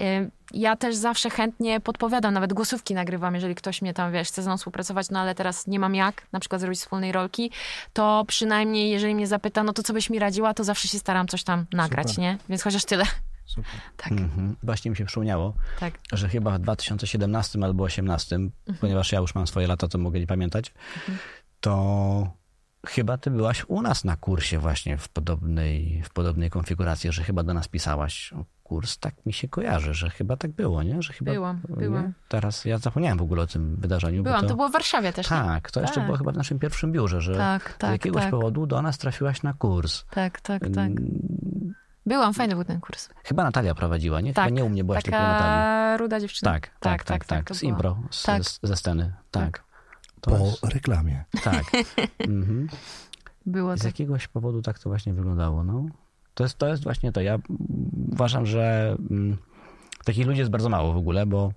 e, 0.00 0.30
ja 0.54 0.76
też 0.76 0.96
zawsze 0.96 1.30
chętnie 1.30 1.80
podpowiadam, 1.80 2.34
nawet 2.34 2.52
głosówki 2.52 2.94
nagrywam, 2.94 3.34
jeżeli 3.34 3.54
ktoś 3.54 3.82
mnie 3.82 3.94
tam, 3.94 4.12
wiesz, 4.12 4.28
chce 4.28 4.42
ze 4.42 4.50
mną 4.50 4.56
współpracować, 4.56 5.10
no 5.10 5.20
ale 5.20 5.34
teraz 5.34 5.66
nie 5.66 5.78
mam 5.78 5.94
jak, 5.94 6.22
na 6.32 6.40
przykład 6.40 6.60
zrobić 6.60 6.80
wspólnej 6.80 7.12
rolki, 7.12 7.50
to 7.92 8.24
przynajmniej 8.28 8.90
jeżeli 8.90 9.14
mnie 9.14 9.26
zapyta, 9.26 9.62
no 9.62 9.72
to 9.72 9.82
co 9.82 9.92
byś 9.92 10.10
mi 10.10 10.18
radziła, 10.18 10.54
to 10.54 10.64
zawsze 10.64 10.88
się 10.88 10.98
staram 10.98 11.28
coś 11.28 11.44
tam 11.44 11.66
nagrać, 11.72 12.08
Super. 12.08 12.22
nie? 12.22 12.38
Więc 12.48 12.62
chociaż 12.62 12.84
tyle. 12.84 13.04
Super. 13.50 13.70
Tak, 13.96 14.12
Mhm. 14.12 14.56
Właśnie 14.62 14.90
mi 14.90 14.96
się 14.96 15.04
przypomniało, 15.04 15.54
tak. 15.80 15.98
że 16.12 16.28
chyba 16.28 16.50
w 16.50 16.60
2017 16.60 17.58
albo 17.64 17.74
2018, 17.74 18.36
Mhm. 18.36 18.50
ponieważ 18.80 19.12
ja 19.12 19.18
już 19.20 19.34
mam 19.34 19.46
swoje 19.46 19.66
lata, 19.66 19.88
to 19.88 19.98
mogę 19.98 20.20
nie 20.20 20.26
pamiętać, 20.26 20.72
to 21.60 22.32
chyba 22.86 23.18
ty 23.18 23.30
byłaś 23.30 23.64
u 23.68 23.82
nas 23.82 24.04
na 24.04 24.16
kursie 24.16 24.58
właśnie 24.58 24.98
w 24.98 25.08
podobnej, 25.08 26.02
w 26.04 26.10
podobnej 26.10 26.50
konfiguracji, 26.50 27.12
że 27.12 27.22
chyba 27.24 27.42
do 27.42 27.54
nas 27.54 27.68
pisałaś 27.68 28.32
o 28.32 28.44
kurs. 28.62 28.98
Tak 28.98 29.26
mi 29.26 29.32
się 29.32 29.48
kojarzy, 29.48 29.94
że 29.94 30.10
chyba 30.10 30.36
tak 30.36 30.50
było, 30.50 30.82
nie? 30.82 31.02
Że 31.02 31.12
chyba, 31.12 31.32
Byłam, 31.32 31.60
nie? 31.68 31.76
byłam. 31.76 32.12
Teraz 32.28 32.64
ja 32.64 32.78
zapomniałem 32.78 33.18
w 33.18 33.22
ogóle 33.22 33.42
o 33.42 33.46
tym 33.46 33.76
wydarzeniu. 33.76 34.22
Byłam, 34.22 34.40
to, 34.42 34.48
to 34.48 34.54
było 34.56 34.68
w 34.68 34.72
Warszawie 34.72 35.12
też? 35.12 35.26
Tak, 35.28 35.70
to 35.70 35.80
jeszcze 35.80 35.94
Tak. 35.96 36.04
było 36.04 36.16
chyba 36.18 36.32
w 36.32 36.36
naszym 36.36 36.58
pierwszym 36.58 36.92
biurze, 36.92 37.20
że 37.20 37.34
Tak, 37.34 37.70
z 37.74 37.78
tak, 37.78 37.90
jakiegoś 37.90 38.22
tak. 38.22 38.30
powodu 38.30 38.66
do 38.66 38.82
nas 38.82 38.98
trafiłaś 38.98 39.42
na 39.42 39.52
kurs. 39.54 40.04
Tak, 40.10 40.40
tak, 40.40 40.62
tak. 40.74 40.90
Byłam, 42.06 42.34
fajny 42.34 42.54
był 42.54 42.64
ten 42.64 42.80
kurs. 42.80 43.08
Chyba 43.24 43.44
Natalia 43.44 43.74
prowadziła, 43.74 44.20
nie? 44.20 44.34
Tak, 44.34 44.44
Chyba 44.44 44.56
nie 44.56 44.64
u 44.64 44.68
mnie 44.68 44.84
byłaś, 44.84 45.02
tylko 45.02 45.18
u 45.18 45.20
taka 45.20 45.32
Natalii. 45.32 45.98
ruda 45.98 46.20
dziewczyna. 46.20 46.52
Tak, 46.52 46.70
tak, 46.80 47.04
tak, 47.04 47.24
tak. 47.24 47.48
to 47.48 47.54
Z 47.54 47.60
była. 47.60 47.70
impro, 47.72 48.02
z, 48.10 48.22
Tak. 48.22 48.44
z, 48.44 48.60
ze 48.62 48.76
sceny. 48.76 49.12
Tak. 49.30 49.64
To 50.20 50.30
Po 50.30 50.38
jest, 50.46 50.64
reklamie. 50.64 51.24
tak. 51.44 51.64
Mhm. 52.18 52.68
Było 53.46 53.76
Z 53.76 53.80
to. 53.80 53.86
jakiegoś 53.86 54.28
powodu 54.28 54.62
tak 54.62 54.78
to 54.78 54.90
właśnie 54.90 55.12
wyglądało. 55.14 55.64
No. 55.64 55.86
To, 56.34 56.44
jest, 56.44 56.58
to 56.58 56.68
jest 56.68 56.82
właśnie 56.82 57.12
to. 57.12 57.20
Ja 57.20 57.38
uważam, 58.12 58.46
że 58.46 58.96
mm, 59.10 59.36
takich 60.04 60.26
ludzi 60.26 60.38
jest 60.38 60.50
bardzo 60.50 60.68
mało 60.68 60.92
w 60.92 60.96
ogóle, 60.96 61.26
bo 61.26 61.52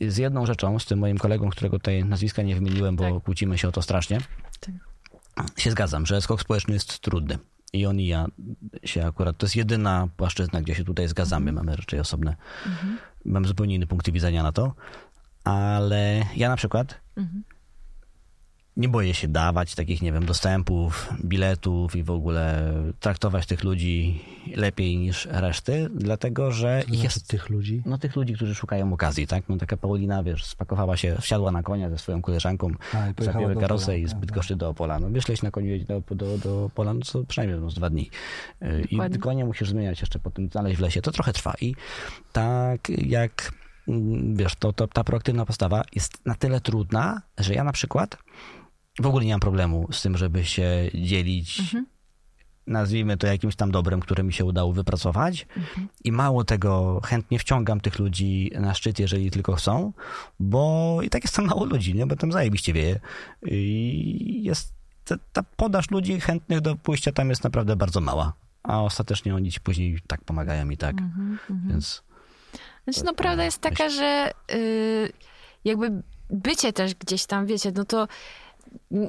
z 0.00 0.16
jedną 0.16 0.46
rzeczą, 0.46 0.78
z 0.78 0.84
tym 0.86 0.98
moim 0.98 1.18
kolegą, 1.18 1.50
którego 1.50 1.78
tutaj 1.78 2.04
nazwiska 2.04 2.42
nie 2.42 2.54
wymieniłem, 2.54 2.96
bo 2.96 3.14
Tak. 3.14 3.22
kłócimy 3.24 3.58
się 3.58 3.68
o 3.68 3.72
to 3.72 3.82
strasznie, 3.82 4.18
Tak. 4.60 4.74
się 5.60 5.70
zgadzam, 5.70 6.06
że 6.06 6.20
skok 6.22 6.40
społeczny 6.40 6.74
jest 6.74 6.98
trudny. 7.00 7.38
I 7.72 7.86
on 7.86 8.00
i 8.00 8.06
ja 8.06 8.26
się 8.84 9.06
akurat, 9.06 9.38
to 9.38 9.46
jest 9.46 9.56
jedyna 9.56 10.08
płaszczyzna, 10.16 10.62
gdzie 10.62 10.74
się 10.74 10.84
tutaj 10.84 11.08
zgadzamy. 11.08 11.50
Mhm. 11.50 11.66
Mamy 11.66 11.76
raczej 11.76 12.00
osobne, 12.00 12.36
mam 13.24 13.44
zupełnie 13.44 13.74
inny 13.74 13.86
punkt 13.86 14.10
widzenia 14.10 14.42
na 14.42 14.52
to. 14.52 14.74
Ale 15.44 16.22
ja 16.36 16.48
na 16.48 16.56
przykład 16.56 17.00
Mhm. 17.16 17.42
Nie 18.76 18.88
boję 18.88 19.14
się 19.14 19.28
dawać 19.28 19.74
takich, 19.74 20.02
nie 20.02 20.12
wiem, 20.12 20.26
dostępów, 20.26 21.12
biletów 21.24 21.96
i 21.96 22.02
w 22.02 22.10
ogóle 22.10 22.74
traktować 23.00 23.46
tych 23.46 23.64
ludzi 23.64 24.20
lepiej 24.56 24.98
niż 24.98 25.26
reszty, 25.26 25.88
dlatego 25.94 26.52
że 26.52 26.82
ich 26.88 27.02
Jest 27.02 27.16
jest 27.16 27.28
tych 27.28 27.50
ludzi. 27.50 27.82
no 27.86 27.98
tych 27.98 28.16
ludzi, 28.16 28.34
którzy 28.34 28.54
szukają 28.54 28.92
okazji, 28.92 29.26
tak? 29.26 29.44
No 29.48 29.56
taka 29.56 29.76
Paulina, 29.76 30.22
wiesz, 30.22 30.44
spakowała 30.44 30.96
się, 30.96 31.16
wsiadła 31.20 31.52
na 31.52 31.62
konia 31.62 31.90
ze 31.90 31.98
swoją 31.98 32.22
koleżanką, 32.22 32.70
A, 32.94 33.08
i 33.08 33.54
do 33.54 33.60
karosę 33.60 33.98
i 33.98 34.06
z 34.06 34.10
tak. 34.10 34.20
Bydgoszczy 34.20 34.56
do 34.56 34.68
Opola. 34.68 34.98
No 34.98 35.10
wyszleś 35.10 35.42
na 35.42 35.50
koniu 35.50 35.66
jeździ 35.66 35.86
do, 35.86 36.02
do, 36.14 36.38
do 36.38 36.64
Opola, 36.64 36.94
no 36.94 37.00
co 37.00 37.24
przynajmniej 37.24 37.60
no, 37.60 37.70
z 37.70 37.74
dwa 37.74 37.90
dni. 37.90 38.10
I 38.90 38.90
Dokładnie. 38.90 39.18
konie 39.18 39.44
musisz 39.44 39.68
zmieniać 39.68 40.00
jeszcze 40.00 40.18
potem, 40.18 40.48
znaleźć 40.48 40.76
w 40.76 40.80
lesie. 40.80 41.02
To 41.02 41.12
trochę 41.12 41.32
trwa. 41.32 41.54
I 41.60 41.74
tak 42.32 42.88
jak, 42.88 43.52
mm, 43.88 44.36
wiesz, 44.36 44.54
to, 44.54 44.72
to 44.72 44.86
ta 44.86 45.04
proaktywna 45.04 45.46
postawa 45.46 45.82
jest 45.94 46.26
na 46.26 46.34
tyle 46.34 46.60
trudna, 46.60 47.22
że 47.38 47.54
ja 47.54 47.64
na 47.64 47.72
przykład 47.72 48.18
w 49.00 49.06
ogóle 49.06 49.24
nie 49.24 49.32
mam 49.32 49.40
problemu 49.40 49.88
z 49.92 50.02
tym, 50.02 50.16
żeby 50.16 50.44
się 50.44 50.90
dzielić 50.94 51.60
Mhm. 51.60 51.86
nazwijmy 52.66 53.16
to 53.16 53.26
jakimś 53.26 53.56
tam 53.56 53.70
dobrem, 53.70 54.00
które 54.00 54.22
mi 54.22 54.32
się 54.32 54.44
udało 54.44 54.72
wypracować. 54.72 55.46
Mhm. 55.56 55.88
I 56.04 56.12
mało 56.12 56.44
tego, 56.44 57.00
chętnie 57.04 57.38
wciągam 57.38 57.80
tych 57.80 57.98
ludzi 57.98 58.50
na 58.54 58.74
szczyt, 58.74 58.98
jeżeli 58.98 59.30
tylko 59.30 59.54
chcą, 59.54 59.92
bo 60.40 60.98
i 61.02 61.10
tak 61.10 61.22
jest 61.22 61.36
tam 61.36 61.46
mało 61.46 61.64
ludzi, 61.64 61.94
nie? 61.94 62.06
bo 62.06 62.16
tam 62.16 62.32
zajebiście 62.32 62.72
wieje. 62.72 63.00
I 63.46 64.42
jest, 64.44 64.72
ta, 65.04 65.16
ta 65.32 65.42
podaż 65.56 65.90
ludzi 65.90 66.20
chętnych 66.20 66.60
do 66.60 66.76
pójścia 66.76 67.12
tam 67.12 67.30
jest 67.30 67.44
naprawdę 67.44 67.76
bardzo 67.76 68.00
mała. 68.00 68.32
A 68.62 68.82
ostatecznie 68.82 69.34
oni 69.34 69.52
ci 69.52 69.60
później 69.60 69.98
tak 70.06 70.24
pomagają 70.24 70.70
i 70.70 70.76
tak. 70.76 70.98
Mhm, 70.98 71.38
Więc 71.68 72.02
Znaczy, 72.84 73.04
no 73.04 73.14
prawda 73.14 73.44
jest 73.44 73.60
taka, 73.60 73.88
że 73.88 74.30
y, 74.52 75.12
jakby 75.64 76.02
bycie 76.30 76.72
też 76.72 76.94
gdzieś 76.94 77.26
tam, 77.26 77.46
wiecie, 77.46 77.72
no 77.74 77.84
to 77.84 78.08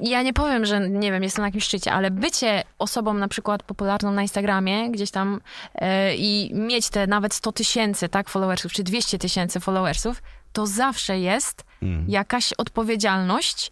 ja 0.01 0.21
nie 0.21 0.33
powiem, 0.33 0.65
że 0.65 0.89
nie 0.89 1.11
wiem, 1.11 1.23
jestem 1.23 1.41
na 1.41 1.47
jakimś 1.47 1.63
szczycie, 1.63 1.93
ale 1.93 2.11
bycie 2.11 2.63
osobą 2.79 3.13
na 3.13 3.27
przykład 3.27 3.63
popularną 3.63 4.11
na 4.11 4.21
Instagramie 4.21 4.91
gdzieś 4.91 5.11
tam 5.11 5.41
y, 5.75 5.79
i 6.17 6.51
mieć 6.53 6.89
te 6.89 7.07
nawet 7.07 7.33
100 7.33 7.51
tysięcy, 7.51 8.09
tak, 8.09 8.29
followersów, 8.29 8.73
czy 8.73 8.83
200 8.83 9.19
tysięcy 9.19 9.59
followersów, 9.59 10.21
to 10.53 10.67
zawsze 10.67 11.19
jest 11.19 11.63
mm, 11.81 12.05
jakaś 12.07 12.53
odpowiedzialność, 12.53 13.71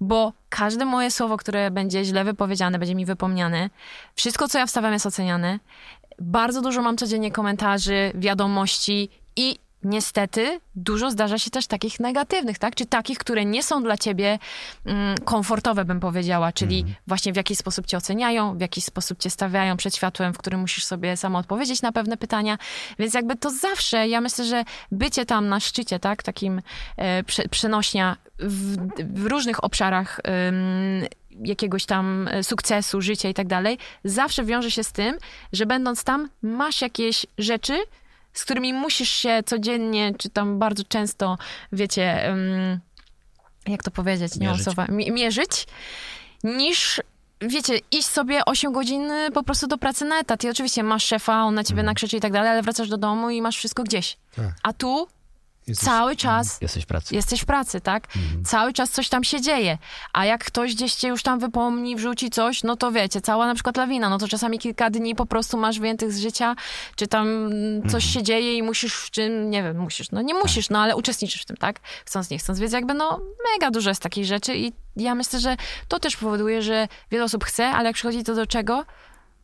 bo 0.00 0.32
każde 0.48 0.84
moje 0.84 1.10
słowo, 1.10 1.36
które 1.36 1.70
będzie 1.70 2.04
źle 2.04 2.24
wypowiedziane, 2.24 2.78
będzie 2.78 2.94
mi 2.94 3.06
wypomniane. 3.06 3.70
Wszystko, 4.14 4.48
co 4.48 4.58
ja 4.58 4.66
wstawiam, 4.66 4.92
jest 4.92 5.06
oceniane. 5.06 5.58
Bardzo 6.18 6.62
dużo 6.62 6.82
mam 6.82 6.96
codziennie 6.96 7.30
komentarzy, 7.32 8.12
wiadomości 8.14 9.08
i 9.36 9.58
niestety 9.82 10.60
dużo 10.74 11.10
zdarza 11.10 11.38
się 11.38 11.50
też 11.50 11.66
takich 11.66 12.00
negatywnych, 12.00 12.58
tak? 12.58 12.74
Czy 12.74 12.86
takich, 12.86 13.18
które 13.18 13.44
nie 13.44 13.62
są 13.62 13.82
dla 13.82 13.96
ciebie 13.96 14.38
mm, 14.84 15.18
komfortowe, 15.18 15.84
bym 15.84 16.00
powiedziała, 16.00 16.52
czyli 16.52 16.84
właśnie 17.06 17.32
w 17.32 17.36
jakiś 17.36 17.58
sposób 17.58 17.86
cię 17.86 17.96
oceniają, 17.96 18.58
w 18.58 18.60
jakiś 18.60 18.84
sposób 18.84 19.18
cię 19.18 19.30
stawiają 19.30 19.76
przed 19.76 19.96
światłem, 19.96 20.34
w 20.34 20.38
którym 20.38 20.60
musisz 20.60 20.84
sobie 20.84 21.16
samo 21.16 21.38
odpowiedzieć 21.38 21.82
na 21.82 21.92
pewne 21.92 22.16
pytania. 22.16 22.58
Więc 22.98 23.14
jakby 23.14 23.36
to 23.36 23.50
zawsze, 23.50 24.08
ja 24.08 24.20
myślę, 24.20 24.44
że 24.44 24.64
bycie 24.92 25.26
tam 25.26 25.48
na 25.48 25.60
szczycie, 25.60 25.98
tak? 25.98 26.22
Takim 26.22 26.62
e, 26.96 27.24
prze, 27.24 27.42
przenośnia 27.48 28.16
w, 28.38 28.76
w 29.14 29.26
różnych 29.26 29.64
obszarach 29.64 30.20
ym, 30.48 31.08
jakiegoś 31.44 31.86
tam 31.86 32.28
e, 32.28 32.44
sukcesu, 32.44 33.00
życia 33.00 33.28
i 33.28 33.34
tak 33.34 33.46
dalej, 33.46 33.78
zawsze 34.04 34.44
wiąże 34.44 34.70
się 34.70 34.84
z 34.84 34.92
tym, 34.92 35.18
że 35.52 35.66
będąc 35.66 36.04
tam, 36.04 36.28
masz 36.42 36.82
jakieś 36.82 37.26
rzeczy, 37.38 37.78
z 38.32 38.44
którymi 38.44 38.72
musisz 38.72 39.08
się 39.10 39.42
codziennie, 39.46 40.12
czy 40.18 40.30
tam 40.30 40.58
bardzo 40.58 40.84
często, 40.84 41.38
wiecie, 41.72 42.34
jak 43.66 43.82
to 43.82 43.90
powiedzieć, 43.90 44.36
nie 44.36 44.46
mam 44.48 44.56
Mierzyć. 44.56 44.74
mierzyć, 44.88 45.66
niż 46.44 47.00
wiecie, 47.40 47.78
iść 47.90 48.06
sobie 48.06 48.44
8 48.44 48.72
godzin 48.72 49.10
y, 49.10 49.30
po 49.30 49.42
prostu 49.42 49.66
do 49.66 49.78
pracy 49.78 50.04
na 50.04 50.18
etat. 50.18 50.44
I 50.44 50.48
oczywiście 50.48 50.82
masz 50.82 51.04
szefa, 51.04 51.42
on 51.42 51.54
na 51.54 51.64
ciebie 51.64 51.82
nakrzyczy 51.82 52.16
i 52.16 52.20
tak 52.20 52.32
dalej, 52.32 52.50
ale 52.50 52.62
wracasz 52.62 52.88
do 52.88 52.96
domu 52.98 53.30
i 53.30 53.42
masz 53.42 53.56
wszystko 53.56 53.82
gdzieś. 53.82 54.16
Tak. 54.36 54.46
A 54.62 54.72
tu 54.72 55.08
Jesteś- 55.66 55.84
cały 55.88 56.16
czas 56.16 56.58
Jesteś 56.62 56.84
w 56.84 56.86
pracy. 56.86 57.14
jesteś 57.14 57.40
w 57.40 57.44
pracy, 57.44 57.80
tak? 57.80 58.08
Cały 58.44 58.72
czas 58.72 58.90
coś 58.90 59.08
tam 59.08 59.24
się 59.24 59.40
dzieje. 59.40 59.78
A 60.12 60.24
jak 60.24 60.44
ktoś 60.44 60.74
gdzieś 60.74 60.94
cię 60.94 61.08
już 61.08 61.22
tam 61.22 61.38
wypomni, 61.38 61.96
wrzuci 61.96 62.30
coś, 62.30 62.62
no 62.62 62.76
to 62.76 62.92
wiecie, 62.92 63.20
cała 63.20 63.46
na 63.46 63.54
przykład 63.54 63.76
lawina, 63.76 64.08
no 64.08 64.18
to 64.18 64.28
czasami 64.28 64.58
kilka 64.58 64.90
dni 64.90 65.14
po 65.14 65.26
prostu 65.26 65.56
masz 65.56 65.80
wyjętych 65.80 66.12
z 66.12 66.20
życia, 66.20 66.56
czy 66.96 67.06
tam 67.06 67.50
coś 67.90 68.04
się 68.04 68.22
dzieje 68.22 68.56
i 68.56 68.62
musisz 68.62 68.94
w 68.94 69.10
czym, 69.10 69.50
nie 69.50 69.62
wiem, 69.62 69.78
musisz, 69.78 70.10
no 70.10 70.22
nie 70.22 70.34
musisz, 70.34 70.70
no 70.70 70.78
ale 70.78 70.96
uczestniczysz 70.96 71.42
w 71.42 71.44
tym, 71.44 71.56
tak? 71.56 71.80
Chcąc, 72.06 72.30
nie 72.30 72.38
chcąc, 72.38 72.58
więc 72.60 72.72
jakby 72.72 72.94
no 72.94 73.20
mega 73.52 73.70
dużo 73.70 73.90
jest 73.90 74.02
takich 74.02 74.24
rzeczy 74.24 74.56
i 74.56 74.72
ja 74.96 75.14
myślę, 75.14 75.40
że 75.40 75.56
to 75.88 75.98
też 75.98 76.16
powoduje, 76.16 76.62
że 76.62 76.88
wiele 77.10 77.24
osób 77.24 77.44
chce, 77.44 77.66
ale 77.66 77.86
jak 77.88 77.94
przychodzi 77.94 78.24
to 78.24 78.34
do 78.34 78.46
czego, 78.46 78.84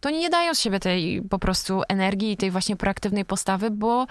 to 0.00 0.10
nie 0.10 0.30
dają 0.30 0.54
z 0.54 0.60
siebie 0.60 0.80
tej 0.80 1.22
po 1.30 1.38
prostu 1.38 1.82
energii 1.88 2.32
i 2.32 2.36
tej 2.36 2.50
właśnie 2.50 2.76
proaktywnej 2.76 3.24
postawy, 3.24 3.70
bo 3.70 4.06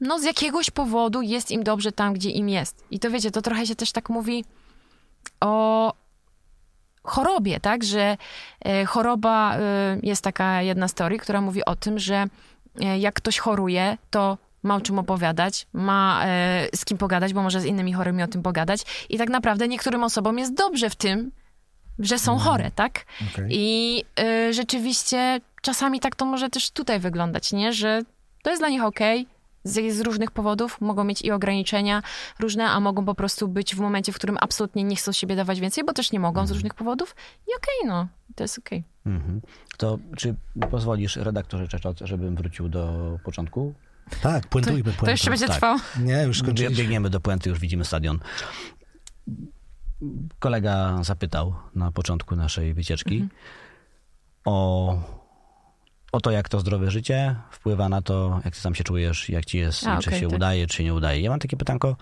no 0.00 0.18
z 0.18 0.24
jakiegoś 0.24 0.70
powodu 0.70 1.22
jest 1.22 1.50
im 1.50 1.64
dobrze 1.64 1.92
tam, 1.92 2.14
gdzie 2.14 2.30
im 2.30 2.48
jest. 2.48 2.84
I 2.90 2.98
to 2.98 3.10
wiecie, 3.10 3.30
to 3.30 3.42
trochę 3.42 3.66
się 3.66 3.76
też 3.76 3.92
tak 3.92 4.08
mówi 4.08 4.44
o 5.40 5.92
chorobie, 7.06 7.60
tak? 7.60 7.84
Że 7.84 8.16
e, 8.64 8.84
choroba, 8.84 9.56
e, 9.56 9.60
jest 10.02 10.24
taka 10.24 10.62
jedna 10.62 10.88
story, 10.88 11.18
która 11.18 11.40
mówi 11.40 11.64
o 11.64 11.76
tym, 11.76 11.98
że 11.98 12.26
e, 12.80 12.98
jak 12.98 13.14
ktoś 13.14 13.38
choruje, 13.38 13.98
to 14.10 14.38
ma 14.62 14.76
o 14.76 14.80
czym 14.80 14.98
opowiadać, 14.98 15.66
ma 15.72 16.24
z 16.74 16.84
kim 16.84 16.98
pogadać, 16.98 17.34
bo 17.34 17.42
może 17.42 17.60
z 17.60 17.64
innymi 17.64 17.92
chorymi 17.92 18.22
o 18.22 18.26
tym 18.26 18.42
pogadać. 18.42 19.06
I 19.08 19.18
tak 19.18 19.28
naprawdę 19.28 19.68
niektórym 19.68 20.04
osobom 20.04 20.38
jest 20.38 20.54
dobrze 20.54 20.90
w 20.90 20.96
tym, 20.96 21.32
że 21.98 22.18
są 22.18 22.38
chore, 22.38 22.70
tak? 22.70 23.04
Okej. 23.32 23.46
I 23.50 24.04
rzeczywiście 24.50 25.40
czasami 25.62 26.00
tak 26.00 26.16
to 26.16 26.24
może 26.24 26.50
też 26.50 26.70
tutaj 26.70 27.00
wyglądać, 27.00 27.52
nie? 27.52 27.72
Że 27.72 28.02
to 28.42 28.50
jest 28.50 28.62
dla 28.62 28.68
nich 28.68 28.84
okej, 28.84 29.26
z, 29.66 29.94
z 29.94 30.00
różnych 30.00 30.30
powodów, 30.30 30.80
mogą 30.80 31.04
mieć 31.04 31.22
i 31.22 31.30
ograniczenia 31.30 32.02
różne, 32.40 32.64
a 32.70 32.80
mogą 32.80 33.04
po 33.04 33.14
prostu 33.14 33.48
być 33.48 33.74
w 33.74 33.80
momencie, 33.80 34.12
w 34.12 34.14
którym 34.16 34.36
absolutnie 34.40 34.84
nie 34.84 34.96
chcą 34.96 35.12
z 35.12 35.16
siebie 35.16 35.36
dawać 35.36 35.60
więcej, 35.60 35.84
bo 35.84 35.92
też 35.92 36.12
nie 36.12 36.20
mogą 36.20 36.46
z 36.46 36.50
różnych 36.50 36.74
powodów. 36.74 37.16
I 37.46 37.50
okej, 37.56 37.88
no, 37.88 38.08
to 38.34 38.44
jest 38.44 38.58
okej. 38.58 38.84
Mhm. 39.06 39.40
To 39.76 39.98
czy 40.16 40.34
pozwolisz 40.70 41.16
redaktorze 41.16 41.68
Czeczot, 41.68 41.98
żebym 42.00 42.36
wrócił 42.36 42.68
do 42.68 43.18
początku? 43.24 43.74
Tak, 44.22 44.46
puentujmy, 44.46 44.78
To 44.78 44.84
puentujmy. 44.84 45.10
jeszcze 45.12 45.30
będzie 45.30 45.46
tak. 45.46 45.56
trwało. 45.56 45.78
Nie, 46.00 46.22
już 46.22 46.38
skończyliśmy. 46.38 46.76
Biegniemy 46.76 47.10
do 47.10 47.20
puenty, 47.20 47.50
już 47.50 47.58
widzimy 47.58 47.84
stadion. 47.84 48.18
Kolega 50.38 50.98
zapytał 51.02 51.54
na 51.74 51.92
początku 51.92 52.36
naszej 52.36 52.74
wycieczki 52.74 53.14
Mhm. 53.14 53.30
o, 54.44 55.25
o 56.12 56.20
to, 56.20 56.30
jak 56.30 56.48
to 56.48 56.60
zdrowe 56.60 56.90
życie 56.90 57.36
wpływa 57.50 57.88
na 57.88 58.02
to, 58.02 58.40
jak 58.44 58.54
ty 58.54 58.60
sam 58.60 58.74
się 58.74 58.84
czujesz, 58.84 59.28
jak 59.28 59.44
ci 59.44 59.58
jest, 59.58 59.86
A, 59.86 59.98
czy 59.98 60.10
okej, 60.10 60.20
się 60.20 60.26
tak. 60.28 60.36
udaje, 60.36 60.66
czy 60.66 60.84
nie 60.84 60.94
udaje. 60.94 61.20
Ja 61.20 61.30
mam 61.30 61.38
takie 61.38 61.56
pytanko, 61.56 61.96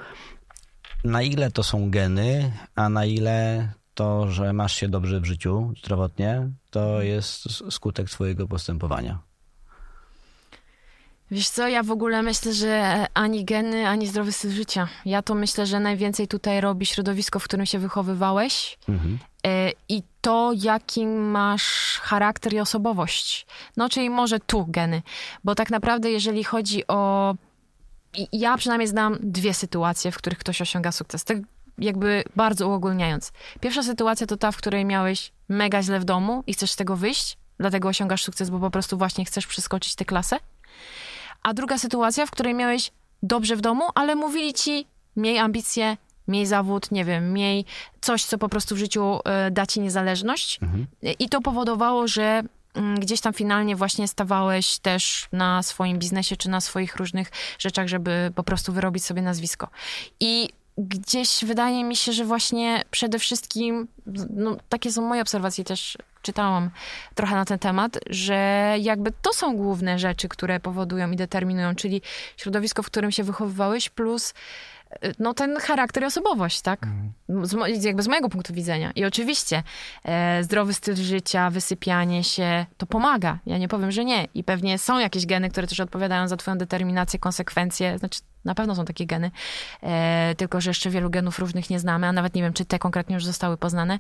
na 1.05 1.23
ile 1.23 1.51
to 1.51 1.63
są 1.63 1.91
geny, 1.91 2.53
a 2.75 2.89
na 2.89 3.05
ile 3.05 3.69
to, 3.95 4.31
że 4.31 4.53
masz 4.53 4.75
się 4.77 4.89
dobrze 4.89 5.21
w 5.21 5.25
życiu 5.25 5.73
zdrowotnie, 5.85 6.49
to 6.71 6.81
Mhm. 6.81 7.07
jest 7.07 7.49
skutek 7.73 8.11
swojego 8.11 8.49
postępowania. 8.49 9.19
Wiesz 11.31 11.49
co, 11.49 11.69
ja 11.69 11.83
w 11.83 11.91
ogóle 11.91 12.23
myślę, 12.23 12.53
że 12.55 13.07
ani 13.15 13.45
geny, 13.45 13.89
ani 13.89 14.07
zdrowy 14.07 14.33
styl 14.33 14.51
życia. 14.51 14.89
Ja 15.05 15.23
to 15.23 15.35
myślę, 15.35 15.67
że 15.67 15.81
najwięcej 15.81 16.29
tutaj 16.29 16.61
robi 16.61 16.87
środowisko, 16.87 17.39
w 17.39 17.45
którym 17.45 17.67
się 17.67 17.79
wychowywałeś, 17.79 18.79
Mhm. 18.89 19.19
E, 19.47 19.73
i 19.89 20.03
to, 20.21 20.53
jaki 20.55 21.07
masz 21.07 21.99
charakter 22.03 22.53
i 22.55 22.61
osobowość. 22.61 23.47
No, 23.77 23.89
czyli 23.89 24.11
może 24.11 24.41
tu 24.41 24.67
geny, 24.69 25.03
bo 25.45 25.55
tak 25.55 25.71
naprawdę, 25.71 26.11
jeżeli 26.11 26.45
chodzi 26.45 26.87
o. 26.87 27.35
Ja 28.33 28.57
przynajmniej 28.57 28.89
znam 28.89 29.17
dwie 29.21 29.55
sytuacje, 29.55 30.13
w 30.13 30.17
których 30.17 30.39
ktoś 30.39 30.63
osiąga 30.63 30.93
sukces. 30.93 31.25
Tak 31.25 31.39
jakby 31.79 32.25
bardzo 32.37 32.69
uogólniając. 32.69 33.33
Pierwsza 33.61 33.83
sytuacja 33.83 34.27
to 34.27 34.37
ta, 34.37 34.53
w 34.53 34.57
której 34.57 34.85
miałeś 34.85 35.33
mega 35.49 35.83
źle 35.83 36.01
w 36.01 36.05
domu 36.05 36.45
i 36.47 36.55
chcesz 36.55 36.71
z 36.71 36.77
tego 36.77 36.97
wyjść, 36.97 37.37
dlatego 37.59 37.89
osiągasz 37.89 38.25
sukces, 38.25 38.51
bo 38.51 38.61
po 38.61 38.71
prostu 38.71 38.99
właśnie 38.99 39.25
chcesz 39.25 39.47
przeskoczyć 39.47 39.95
tę 39.95 40.05
klasę. 40.05 40.37
A 41.43 41.55
druga 41.55 41.79
sytuacja, 41.79 42.27
w 42.27 42.31
której 42.31 42.55
miałeś 42.55 42.91
dobrze 43.23 43.57
w 43.57 43.61
domu, 43.61 43.85
ale 43.95 44.15
mówili 44.15 44.55
ci, 44.55 44.87
miej 45.17 45.39
ambicje, 45.39 45.97
miej 46.29 46.47
zawód, 46.47 46.91
nie 46.91 47.05
wiem, 47.05 47.33
miej 47.33 47.65
coś, 48.01 48.25
co 48.25 48.39
po 48.39 48.49
prostu 48.49 48.75
w 48.75 48.79
życiu 48.79 49.21
e, 49.25 49.51
da 49.51 49.67
ci 49.67 49.81
niezależność. 49.81 50.61
E, 51.03 51.13
I 51.13 51.29
to 51.29 51.41
powodowało, 51.41 52.09
że 52.09 52.43
mm, 52.75 53.01
gdzieś 53.01 53.21
tam 53.21 53.33
finalnie 53.33 53.77
właśnie 53.77 54.09
stawałeś 54.09 54.79
też 54.79 55.29
na 55.33 55.63
swoim 55.63 55.99
biznesie 55.99 56.37
czy 56.37 56.51
na 56.51 56.61
swoich 56.61 56.97
różnych 56.97 57.31
rzeczach, 57.59 57.89
żeby 57.89 58.33
po 58.35 58.43
prostu 58.43 58.73
wyrobić 58.73 59.05
sobie 59.05 59.23
nazwisko. 59.23 59.69
I 60.21 60.49
gdzieś 60.79 61.45
wydaje 61.45 61.85
mi 61.85 61.97
się, 61.97 62.13
że 62.13 62.25
właśnie 62.25 62.85
przede 62.91 63.19
wszystkim, 63.19 63.89
no, 64.31 64.57
takie 64.69 64.93
są 64.93 65.03
moje 65.03 65.23
obserwacje, 65.23 65.65
też 65.65 65.99
czytałam 66.23 66.71
trochę 67.15 67.35
na 67.35 67.45
ten 67.45 67.59
temat, 67.59 67.99
że 68.11 68.75
jakby 68.81 69.13
to 69.23 69.33
są 69.33 69.57
główne 69.57 69.99
rzeczy, 69.99 70.29
które 70.29 70.61
powodują 70.61 71.11
i 71.11 71.17
determinują, 71.17 71.75
czyli 71.75 72.03
środowisko, 72.37 72.83
w 72.83 72.87
którym 72.87 73.13
się 73.13 73.25
wychowywałeś, 73.25 73.89
plus 73.89 74.35
no, 75.19 75.35
ten 75.35 75.57
charakter 75.57 76.03
i 76.03 76.07
osobowość, 76.07 76.61
tak? 76.61 76.87
Z, 77.43 77.55
mo- 77.55 77.67
jakby 77.67 78.03
z 78.03 78.09
mojego 78.09 78.29
punktu 78.29 78.55
widzenia. 78.55 78.91
I 78.95 79.05
oczywiście 79.05 79.63
e, 80.05 80.43
zdrowy 80.45 80.75
styl 80.75 80.97
życia, 80.97 81.51
wysypianie 81.51 82.25
się, 82.25 82.67
to 82.77 82.87
pomaga. 82.87 83.39
Ja 83.47 83.59
nie 83.59 83.69
powiem, 83.69 83.91
że 83.91 84.05
nie. 84.05 84.29
I 84.35 84.45
pewnie 84.45 84.79
są 84.79 84.99
jakieś 84.99 85.27
geny, 85.27 85.51
które 85.51 85.67
też 85.67 85.81
odpowiadają 85.81 86.29
za 86.29 86.37
twoją 86.37 86.59
determinację, 86.59 87.19
konsekwencje. 87.19 87.99
Znaczy, 87.99 88.21
na 88.45 88.55
pewno 88.55 88.75
są 88.75 88.85
takie 88.85 89.07
geny, 89.07 89.31
e, 89.83 90.35
tylko 90.37 90.61
że 90.61 90.71
jeszcze 90.71 90.91
wielu 90.91 91.11
genów 91.11 91.39
różnych 91.39 91.71
nie 91.71 91.79
znamy, 91.81 92.07
a 92.07 92.13
nawet 92.13 92.35
nie 92.35 92.43
wiem, 92.43 92.53
czy 92.53 92.65
te 92.65 92.79
konkretnie 92.79 93.15
już 93.15 93.25
zostały 93.25 93.57
poznane. 93.57 93.99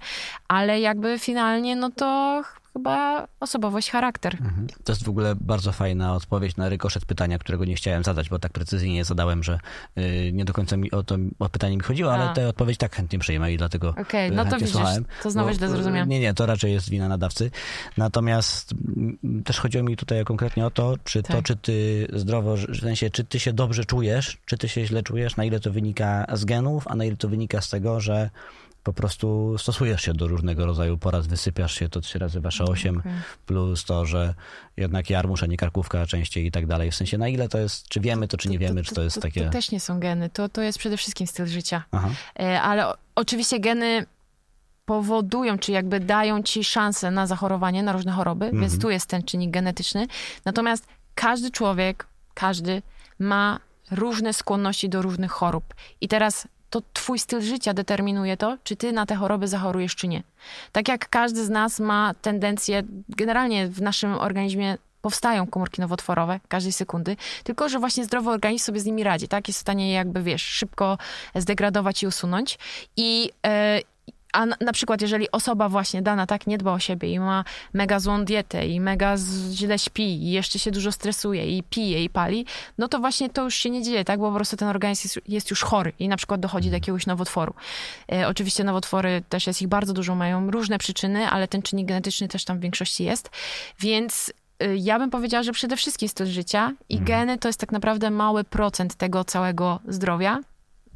Ale 0.49 0.81
jakby 0.81 1.19
finalnie, 1.19 1.77
no 1.77 1.91
to 1.91 2.43
chyba 2.75 3.27
osobowość, 3.41 3.91
charakter. 3.91 4.35
Mhm. 4.35 4.67
To 4.85 4.93
jest 4.93 5.05
w 5.05 5.09
ogóle 5.09 5.35
bardzo 5.41 5.73
fajna 5.73 6.15
odpowiedź 6.15 6.57
na 6.57 6.69
rykoszet 6.69 7.05
pytania, 7.05 7.39
którego 7.39 7.65
nie 7.65 7.75
chciałem 7.75 8.05
zadać, 8.05 8.29
bo 8.29 8.39
tak 8.39 8.53
precyzyjnie 8.53 9.05
zadałem, 9.05 9.43
że 9.43 9.59
y, 9.99 10.31
nie 10.33 10.45
do 10.45 10.53
końca 10.53 10.77
mi 10.77 10.91
o 10.91 11.03
to 11.03 11.17
o 11.39 11.49
pytanie 11.49 11.77
mi 11.77 11.83
chodziło, 11.83 12.13
ale 12.15 12.31
A. 12.31 12.33
tę 12.33 12.49
odpowiedź 12.49 12.79
tak 12.79 12.97
chętnie 12.97 13.19
przyjmę 13.19 13.53
i 13.53 13.57
dlatego 13.57 13.95
Okej, 14.01 14.31
y, 14.31 14.35
no 14.35 14.45
to 14.45 14.57
widzisz, 14.57 14.73
słuchałem. 14.73 15.05
to 15.23 15.31
znowu 15.31 15.49
Bo, 15.49 15.55
źle 15.55 15.67
y, 15.67 15.71
zrozumiałam. 15.71 16.09
Nie, 16.09 16.21
nie, 16.21 16.35
to 16.35 16.47
raczej 16.47 16.73
jest 16.73 16.91
wina 16.91 17.09
nadawcy. 17.09 17.51
Natomiast 17.97 18.73
mm, 18.73 19.43
też 19.45 19.59
chodziło 19.61 19.85
mi 19.85 19.97
tutaj 19.97 20.25
konkretnie 20.25 20.67
o 20.67 20.71
to, 20.71 20.95
czy 21.05 21.23
to, 21.23 21.33
Tak. 21.33 21.45
czy 21.45 21.57
ty 21.57 22.07
zdrowo, 22.13 22.57
w 22.57 22.81
sensie, 22.81 23.11
czy 23.11 23.25
ty 23.25 23.41
się 23.41 23.53
dobrze 23.53 23.85
czujesz, 23.85 24.39
czy 24.47 24.59
ty 24.59 24.69
się 24.69 24.87
źle 24.87 25.03
czujesz, 25.03 25.37
na 25.37 25.45
ile 25.45 25.61
to 25.61 25.73
wynika 25.73 26.27
z 26.33 26.45
genów, 26.45 26.89
a 26.89 26.95
na 26.95 27.05
ile 27.05 27.17
to 27.17 27.29
wynika 27.29 27.61
z 27.61 27.69
tego, 27.69 28.01
że 28.01 28.31
po 28.85 28.93
prostu 28.93 29.55
stosujesz 29.59 30.03
się 30.03 30.13
do 30.15 30.27
różnego 30.27 30.67
rodzaju 30.67 30.99
porad, 30.99 31.27
wysypiasz 31.27 31.75
się 31.75 31.89
to 31.89 32.01
trzy 32.01 32.19
razy 32.19 32.41
wasze 32.41 32.65
osiem, 32.65 32.99
Okej. 32.99 33.13
plus 33.47 33.85
to, 33.85 34.07
że 34.07 34.35
jednak 34.77 35.11
jarmuż, 35.11 35.43
a 35.43 35.47
nie 35.47 35.57
karkówka 35.57 36.07
częściej 36.07 36.47
i 36.47 36.51
tak 36.51 36.67
dalej. 36.67 36.91
W 36.91 36.95
sensie 36.95 37.19
na 37.19 37.29
ile 37.29 37.49
to 37.49 37.59
jest, 37.59 37.89
czy 37.89 38.01
wiemy 38.01 38.29
to, 38.29 38.37
czy 38.37 38.49
nie 38.49 38.59
wiemy, 38.59 38.83
czy 38.83 38.95
to 38.95 39.03
jest 39.03 39.23
takie... 39.23 39.45
To 39.45 39.51
też 39.51 39.71
nie 39.71 39.81
są 39.81 40.01
geny, 40.01 40.31
to, 40.31 40.49
to 40.49 40.63
jest 40.63 40.79
przede 40.79 40.97
wszystkim 40.97 41.27
styl 41.27 41.47
życia. 41.47 41.83
Aha. 41.93 42.09
E, 42.41 42.63
Ale 42.63 42.87
o, 42.89 42.97
oczywiście 43.15 43.61
geny 43.61 44.07
powodują, 44.87 45.59
czy 45.59 45.73
jakby 45.73 46.01
dają 46.01 46.43
ci 46.43 46.65
szansę 46.65 47.11
na 47.11 47.27
zachorowanie, 47.27 47.83
na 47.83 47.93
różne 47.93 48.13
choroby, 48.13 48.45
Mhm. 48.45 48.61
więc 48.61 48.83
tu 48.83 48.91
jest 48.91 49.07
ten 49.07 49.23
czynnik 49.23 49.51
genetyczny. 49.51 50.07
Natomiast 50.45 50.87
każdy 51.15 51.51
człowiek, 51.51 52.07
każdy 52.35 52.83
ma 53.19 53.61
różne 53.91 54.33
skłonności 54.33 54.89
do 54.89 55.03
różnych 55.03 55.31
chorób. 55.33 55.75
I 56.01 56.09
teraz 56.09 56.49
to 56.75 56.83
twój 56.93 57.19
styl 57.19 57.41
życia 57.41 57.75
determinuje 57.75 58.37
to, 58.37 58.59
czy 58.65 58.77
ty 58.77 58.93
na 58.93 59.07
te 59.07 59.15
choroby 59.15 59.49
zachorujesz, 59.49 59.97
czy 59.97 60.09
nie. 60.09 60.23
Tak 60.73 60.89
jak 60.89 61.09
każdy 61.09 61.45
z 61.45 61.51
nas 61.51 61.81
ma 61.81 62.15
tendencję, 62.23 62.83
generalnie 63.09 63.69
w 63.69 63.83
naszym 63.83 64.15
organizmie 64.15 64.79
powstają 65.03 65.47
komórki 65.47 65.81
nowotworowe 65.81 66.41
każdej 66.49 66.73
sekundy, 66.73 67.17
tylko 67.45 67.69
że 67.69 67.79
właśnie 67.79 68.05
zdrowy 68.05 68.31
organizm 68.31 68.65
sobie 68.65 68.81
z 68.81 68.85
nimi 68.85 69.05
radzi, 69.05 69.29
tak? 69.29 69.49
Jest 69.49 69.59
w 69.59 69.61
stanie 69.61 69.89
je 69.89 69.95
jakby, 69.95 70.23
wiesz, 70.23 70.43
szybko 70.43 70.99
zdegradować 71.35 72.03
i 72.03 72.07
usunąć. 72.07 72.59
I 72.97 73.31
e, 73.47 73.81
a 74.35 74.47
na, 74.47 74.57
na 74.61 74.73
przykład, 74.73 75.03
jeżeli 75.03 75.31
osoba 75.31 75.69
właśnie 75.69 76.03
dana 76.03 76.27
tak 76.27 76.47
nie 76.47 76.59
dba 76.59 76.73
o 76.73 76.79
siebie 76.79 77.13
i 77.13 77.21
ma 77.21 77.45
mega 77.73 78.01
złą 78.01 78.25
dietę 78.25 78.67
i 78.67 78.81
mega 78.81 79.15
źle 79.53 79.79
śpi 79.79 80.03
i 80.03 80.31
jeszcze 80.31 80.59
się 80.59 80.71
dużo 80.71 80.93
stresuje 80.93 81.59
i 81.59 81.63
pije 81.63 82.05
i 82.05 82.11
pali, 82.11 82.47
no 82.79 82.89
to 82.89 82.99
właśnie 82.99 83.31
to 83.31 83.43
już 83.43 83.55
się 83.55 83.71
nie 83.71 83.83
dzieje, 83.83 84.05
tak? 84.05 84.21
Bo 84.21 84.29
po 84.29 84.37
prostu 84.37 84.57
ten 84.57 84.69
organizm 84.69 85.03
jest, 85.05 85.21
jest 85.29 85.51
już 85.51 85.63
chory 85.63 85.93
i 85.99 86.09
na 86.09 86.17
przykład 86.17 86.41
dochodzi 86.41 86.71
do 86.71 86.77
jakiegoś 86.77 87.07
nowotworu. 87.07 87.55
E, 88.13 88.29
oczywiście 88.29 88.65
nowotwory 88.65 89.23
też 89.29 89.47
jest 89.47 89.63
ich 89.63 89.69
bardzo 89.69 89.93
dużo, 89.93 90.15
mają 90.15 90.51
różne 90.51 90.79
przyczyny, 90.79 91.29
ale 91.29 91.49
ten 91.49 91.63
czynnik 91.63 91.89
genetyczny 91.89 92.29
też 92.29 92.45
tam 92.45 92.59
w 92.59 92.61
większości 92.61 93.05
jest. 93.05 93.31
Więc 93.81 94.33
y, 94.63 94.77
ja 94.77 94.99
bym 94.99 95.11
powiedziała, 95.11 95.43
że 95.43 95.53
przede 95.53 95.77
wszystkim 95.77 96.09
styl 96.09 96.27
życia 96.27 96.73
i 96.89 97.01
geny 97.01 97.39
to 97.39 97.49
jest 97.49 97.61
tak 97.61 97.73
naprawdę 97.73 98.11
mały 98.11 98.45
procent 98.45 98.95
tego 98.95 99.25
całego 99.25 99.81
zdrowia. 99.89 100.41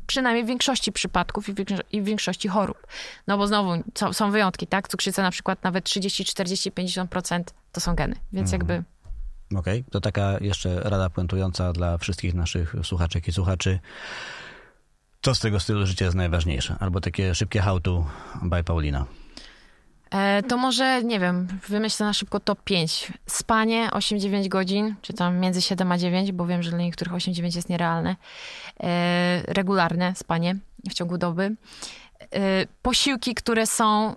Przynajmniej 0.08 0.44
w 0.44 0.48
większości 0.48 0.92
przypadków 0.92 1.46
i 1.92 2.02
w 2.02 2.04
większości 2.04 2.48
chorób. 2.48 2.86
No 3.26 3.38
bo 3.38 3.46
znowu 3.46 3.82
są, 3.94 4.12
są 4.12 4.30
wyjątki, 4.30 4.66
tak? 4.66 4.88
Cukrzyca 4.88 5.22
na 5.22 5.30
przykład 5.30 5.62
nawet 5.62 5.84
30, 5.84 6.24
40, 6.24 6.72
50% 6.72 7.42
to 7.72 7.80
są 7.80 7.94
geny. 7.94 8.16
Więc 8.32 8.52
jakby 8.52 8.84
Okej, 9.56 9.84
to 9.90 10.00
taka 10.00 10.38
jeszcze 10.40 10.80
rada 10.80 11.10
puentująca 11.10 11.72
dla 11.72 11.98
wszystkich 11.98 12.34
naszych 12.34 12.74
słuchaczek 12.82 13.28
i 13.28 13.32
słuchaczy. 13.32 13.78
Co 15.22 15.34
z 15.34 15.40
tego 15.40 15.60
stylu 15.60 15.86
życia 15.86 16.04
jest 16.04 16.16
najważniejsze? 16.16 16.76
Albo 16.80 17.00
takie 17.00 17.34
szybkie 17.34 17.60
how 17.60 17.80
to 17.80 18.06
by 18.42 18.64
Paulina. 18.64 19.06
E, 20.10 20.42
to 20.42 20.56
może, 20.56 21.04
nie 21.04 21.20
wiem, 21.20 21.48
wymyślę 21.68 22.06
na 22.06 22.12
szybko 22.12 22.40
top 22.40 22.62
5. 22.64 23.12
Spanie 23.26 23.88
8-9 23.92 24.48
godzin, 24.48 24.94
czy 25.02 25.12
tam 25.12 25.38
między 25.38 25.62
7 25.62 25.92
a 25.92 25.98
9, 25.98 26.32
bo 26.32 26.46
wiem, 26.46 26.62
że 26.62 26.70
dla 26.70 26.78
niektórych 26.78 27.14
8-9 27.14 27.56
jest 27.56 27.68
nierealne. 27.68 28.16
E, 28.80 29.42
regularne 29.48 30.14
spanie 30.16 30.56
w 30.90 30.94
ciągu 30.94 31.18
doby. 31.18 31.44
E, 31.44 31.56
posiłki, 32.82 33.34
które 33.34 33.66
są 33.66 34.14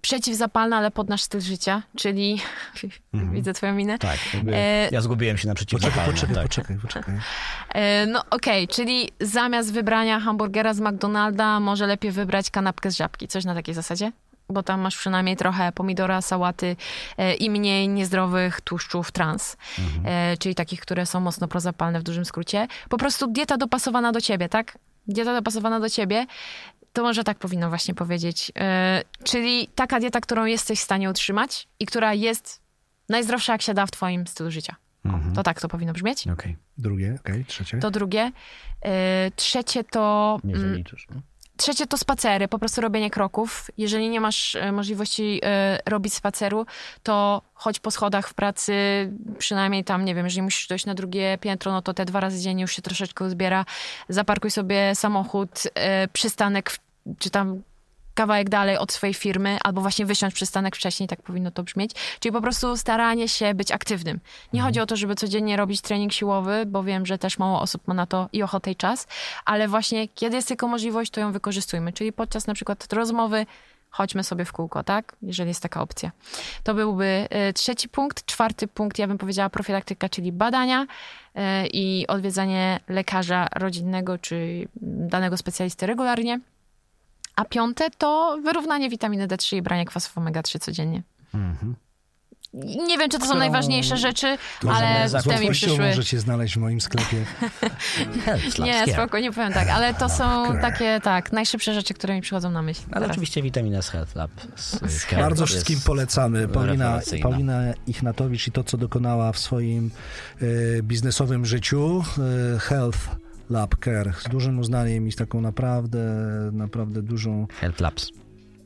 przeciwzapalne, 0.00 0.76
ale 0.76 0.90
pod 0.90 1.08
nasz 1.08 1.22
styl 1.22 1.40
życia, 1.40 1.82
czyli 1.96 2.40
widzę 3.34 3.52
twoją 3.52 3.74
minę. 3.74 3.98
Tak, 3.98 4.18
jakby 4.34 4.56
E, 4.56 4.88
ja 4.92 5.00
zgubiłem 5.00 5.38
się 5.38 5.48
na 5.48 5.54
przeciwzapalne. 5.54 6.12
poczekaj, 6.12 6.34
tak. 6.34 6.44
poczekaj, 6.44 6.76
poczekaj. 6.82 7.14
E, 7.74 8.06
No 8.06 8.22
okej, 8.30 8.68
czyli 8.68 9.10
zamiast 9.20 9.72
wybrania 9.72 10.20
hamburgera 10.20 10.74
z 10.74 10.80
McDonalda, 10.80 11.60
może 11.60 11.86
lepiej 11.86 12.10
wybrać 12.10 12.50
kanapkę 12.50 12.90
z 12.90 12.96
żabki. 12.96 13.28
Coś 13.28 13.44
na 13.44 13.54
takiej 13.54 13.74
zasadzie? 13.74 14.12
Bo 14.48 14.62
tam 14.62 14.80
masz 14.80 14.96
przynajmniej 14.96 15.36
trochę 15.36 15.72
pomidora, 15.72 16.22
sałaty 16.22 16.76
e, 17.18 17.34
i 17.34 17.50
mniej 17.50 17.88
niezdrowych 17.88 18.60
tłuszczów 18.60 19.12
trans. 19.12 19.56
E, 20.04 20.36
czyli 20.36 20.54
takich, 20.54 20.80
które 20.80 21.06
są 21.06 21.20
mocno 21.20 21.48
prozapalne 21.48 22.00
w 22.00 22.02
dużym 22.02 22.24
skrócie. 22.24 22.66
Po 22.88 22.96
prostu 22.98 23.26
dieta 23.32 23.56
dopasowana 23.56 24.12
do 24.12 24.20
ciebie, 24.20 24.48
tak? 24.48 24.78
Dieta 25.06 25.34
dopasowana 25.34 25.80
do 25.80 25.90
ciebie. 25.90 26.26
To 26.92 27.02
może 27.02 27.24
tak 27.24 27.38
powinno 27.38 27.68
właśnie 27.68 27.94
powiedzieć. 27.94 28.52
E, 28.58 29.02
czyli 29.24 29.68
taka 29.74 30.00
dieta, 30.00 30.20
którą 30.20 30.44
jesteś 30.44 30.80
w 30.80 30.82
stanie 30.82 31.10
utrzymać 31.10 31.68
i 31.80 31.86
która 31.86 32.14
jest 32.14 32.60
najzdrowsza, 33.08 33.52
jak 33.52 33.62
się 33.62 33.74
da 33.74 33.86
w 33.86 33.90
twoim 33.90 34.26
stylu 34.26 34.50
życia. 34.50 34.76
Mhm. 35.04 35.34
To 35.34 35.42
tak 35.42 35.60
to 35.60 35.68
powinno 35.68 35.92
brzmieć. 35.92 36.28
Okej, 36.28 36.56
Drugie, 36.78 37.16
okej, 37.20 37.44
trzecie. 37.44 37.78
To 37.78 37.90
drugie. 37.90 38.32
E, 38.82 39.30
Trzecie 39.36 39.84
to. 39.84 40.38
nie 40.44 40.54
mm, 40.54 40.70
zaliczysz. 40.70 41.06
no? 41.14 41.20
Trzecie 41.56 41.86
to 41.86 41.98
spacery, 41.98 42.48
po 42.48 42.58
prostu 42.58 42.80
robienie 42.80 43.10
kroków. 43.10 43.70
Jeżeli 43.78 44.08
nie 44.08 44.20
masz 44.20 44.54
e, 44.54 44.72
możliwości 44.72 45.40
e, 45.44 45.78
robić 45.86 46.14
spaceru, 46.14 46.66
to 47.02 47.42
chodź 47.54 47.78
po 47.80 47.90
schodach 47.90 48.28
w 48.28 48.34
pracy, 48.34 48.72
przynajmniej 49.38 49.84
tam, 49.84 50.04
nie 50.04 50.14
wiem, 50.14 50.24
jeżeli 50.26 50.42
musisz 50.42 50.66
dojść 50.68 50.86
na 50.86 50.94
drugie 50.94 51.38
piętro, 51.40 51.72
no 51.72 51.82
to 51.82 51.94
te 51.94 52.04
dwa 52.04 52.20
razy 52.20 52.40
dziennie 52.40 52.62
już 52.62 52.72
się 52.72 52.82
troszeczkę 52.82 53.24
uzbiera. 53.24 53.64
Zaparkuj 54.08 54.50
sobie 54.50 54.94
samochód, 54.94 55.50
e, 55.74 56.08
przystanek, 56.08 56.70
w- 56.70 56.78
czy 57.18 57.30
tam 57.30 57.62
kawałek 58.16 58.48
dalej 58.48 58.78
od 58.78 58.92
swojej 58.92 59.14
firmy, 59.14 59.58
albo 59.64 59.80
właśnie 59.80 60.06
wysiąść 60.06 60.36
przystanek 60.36 60.76
wcześniej, 60.76 61.08
tak 61.08 61.22
powinno 61.22 61.50
to 61.50 61.62
brzmieć. 61.62 61.90
Czyli 62.20 62.32
po 62.32 62.40
prostu 62.40 62.76
staranie 62.76 63.28
się 63.28 63.54
być 63.54 63.72
aktywnym. 63.72 64.20
Nie 64.52 64.62
chodzi 64.62 64.80
o 64.80 64.86
to, 64.86 64.96
żeby 64.96 65.14
codziennie 65.14 65.56
robić 65.56 65.80
trening 65.80 66.12
siłowy, 66.12 66.66
bo 66.66 66.82
wiem, 66.82 67.06
że 67.06 67.18
też 67.18 67.38
mało 67.38 67.60
osób 67.60 67.88
ma 67.88 67.94
na 67.94 68.06
to 68.06 68.28
i 68.32 68.42
ochotę 68.42 68.70
i 68.70 68.76
czas, 68.76 69.06
ale 69.44 69.68
właśnie 69.68 70.08
kiedy 70.08 70.36
jest 70.36 70.48
tylko 70.48 70.68
możliwość, 70.68 71.10
to 71.10 71.20
ją 71.20 71.32
wykorzystujmy. 71.32 71.92
Czyli 71.92 72.12
podczas 72.12 72.46
na 72.46 72.54
przykład 72.54 72.92
rozmowy 72.92 73.46
chodźmy 73.90 74.24
sobie 74.24 74.44
w 74.44 74.52
kółko, 74.52 74.84
tak? 74.84 75.16
Jeżeli 75.22 75.48
jest 75.48 75.62
taka 75.62 75.82
opcja. 75.82 76.10
To 76.64 76.74
byłby 76.74 77.28
y, 77.48 77.52
trzeci 77.52 77.88
punkt. 77.88 78.26
Czwarty 78.26 78.68
punkt, 78.68 78.98
ja 78.98 79.06
bym 79.06 79.18
powiedziała 79.18 79.50
profilaktyka, 79.50 80.08
czyli 80.08 80.32
badania 80.32 80.82
y, 80.82 81.40
i 81.72 82.06
odwiedzanie 82.06 82.80
lekarza 82.88 83.48
rodzinnego 83.54 84.18
czy 84.18 84.68
danego 84.82 85.36
specjalisty 85.36 85.86
regularnie. 85.86 86.40
A 87.36 87.44
piąte 87.44 87.90
to 87.98 88.38
wyrównanie 88.44 88.90
witaminy 88.90 89.28
D3 89.28 89.56
i 89.56 89.62
branie 89.62 89.84
kwasów 89.84 90.14
omega-3 90.16 90.58
codziennie. 90.58 91.02
Mhm. 91.34 91.74
Nie 92.86 92.98
wiem, 92.98 93.10
czy 93.10 93.18
to 93.18 93.18
są 93.18 93.24
Którą- 93.24 93.38
najważniejsze 93.38 93.96
rzeczy, 93.96 94.38
ale 94.68 95.08
Z 95.08 95.24
te 95.24 95.40
mi 95.40 95.50
przyszły. 95.50 95.78
możecie 95.86 96.20
znaleźć 96.20 96.54
w 96.54 96.58
moim 96.58 96.80
sklepie. 96.80 97.24
Nie, 98.64 98.92
spoko, 98.92 99.18
nie 99.18 99.32
powiem 99.32 99.52
tak, 99.52 99.68
ale 99.68 99.94
to 99.94 100.08
są 100.08 100.58
takie, 100.60 101.00
tak, 101.02 101.32
najszybsze 101.32 101.74
rzeczy, 101.74 101.94
które 101.94 102.14
mi 102.14 102.20
przychodzą 102.20 102.50
na 102.50 102.62
myśl. 102.62 102.80
Ale 102.90 102.92
teraz. 103.00 103.10
oczywiście 103.10 103.42
witamina 103.42 103.82
z 103.82 103.88
Health 103.88 104.14
Lab. 104.14 104.30
Z, 104.56 104.78
Care 105.06 105.20
Bardzo 105.20 105.42
jest 105.42 105.52
wszystkim 105.52 105.80
polecamy. 105.86 106.48
Paulina. 106.48 107.00
Paulina 107.22 107.60
Ichnatowicz 107.86 108.46
i 108.48 108.52
to, 108.52 108.64
co 108.64 108.76
dokonała 108.76 109.32
w 109.32 109.38
swoim 109.38 109.90
e, 110.78 110.82
biznesowym 110.82 111.46
życiu. 111.46 112.04
E, 112.54 112.58
Health 112.58 112.98
Lab 113.50 113.84
Care 113.84 114.12
z 114.20 114.28
dużym 114.28 114.58
uznaniem 114.58 115.06
i 115.06 115.12
z 115.12 115.16
taką 115.16 115.40
naprawdę, 115.40 116.00
naprawdę 116.52 117.02
dużą 117.02 117.46
Health 117.60 117.80
Labs. 117.80 118.12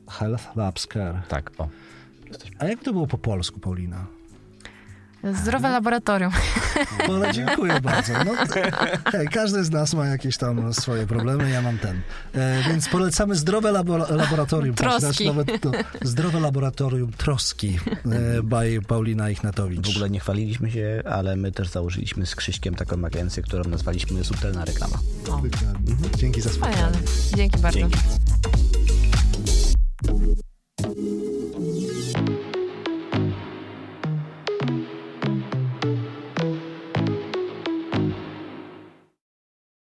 Health 0.09 0.55
Labs 0.55 0.87
Care. 0.87 1.21
Tak, 1.27 1.51
o. 1.57 1.69
A 2.59 2.65
jak 2.65 2.83
to 2.83 2.93
było 2.93 3.07
po 3.07 3.17
polsku, 3.17 3.59
Paulina? 3.59 4.05
Zdrowe 5.23 5.69
laboratorium. 5.69 6.31
No, 7.07 7.33
dziękuję 7.33 7.81
bardzo. 7.81 8.13
No, 8.13 8.31
hej, 9.11 9.27
każdy 9.27 9.63
z 9.63 9.71
nas 9.71 9.93
ma 9.93 10.05
jakieś 10.05 10.37
tam 10.37 10.73
swoje 10.73 11.07
problemy, 11.07 11.49
ja 11.49 11.61
mam 11.61 11.77
ten. 11.77 12.01
E, 12.35 12.63
więc 12.69 12.89
polecamy 12.89 13.35
zdrowe 13.35 13.71
labo- 13.71 14.15
laboratorium. 14.15 14.75
Troski. 14.75 15.27
Nawet 15.27 15.61
to, 15.61 15.71
zdrowe 16.01 16.39
laboratorium 16.39 17.11
troski 17.13 17.79
e, 18.11 18.43
by 18.43 18.79
Paulina 18.87 19.29
Ichnatowicz. 19.29 19.87
W 19.87 19.89
ogóle 19.89 20.09
nie 20.09 20.19
chwaliliśmy 20.19 20.71
się, 20.71 21.03
ale 21.05 21.35
my 21.35 21.51
też 21.51 21.67
założyliśmy 21.67 22.25
z 22.25 22.35
Krzyśkiem 22.35 22.75
taką 22.75 23.05
agencję, 23.05 23.43
którą 23.43 23.63
nazwaliśmy 23.63 24.23
Subtelna 24.23 24.65
Reklama. 24.65 24.97
No, 25.27 25.33
o. 25.33 25.37
Mhm. 25.37 26.09
Dzięki 26.17 26.41
za 26.41 26.49
spotkanie. 26.49 26.97
Dzięki 27.35 27.59
bardzo. 27.59 27.79
Dzięki. 27.79 27.97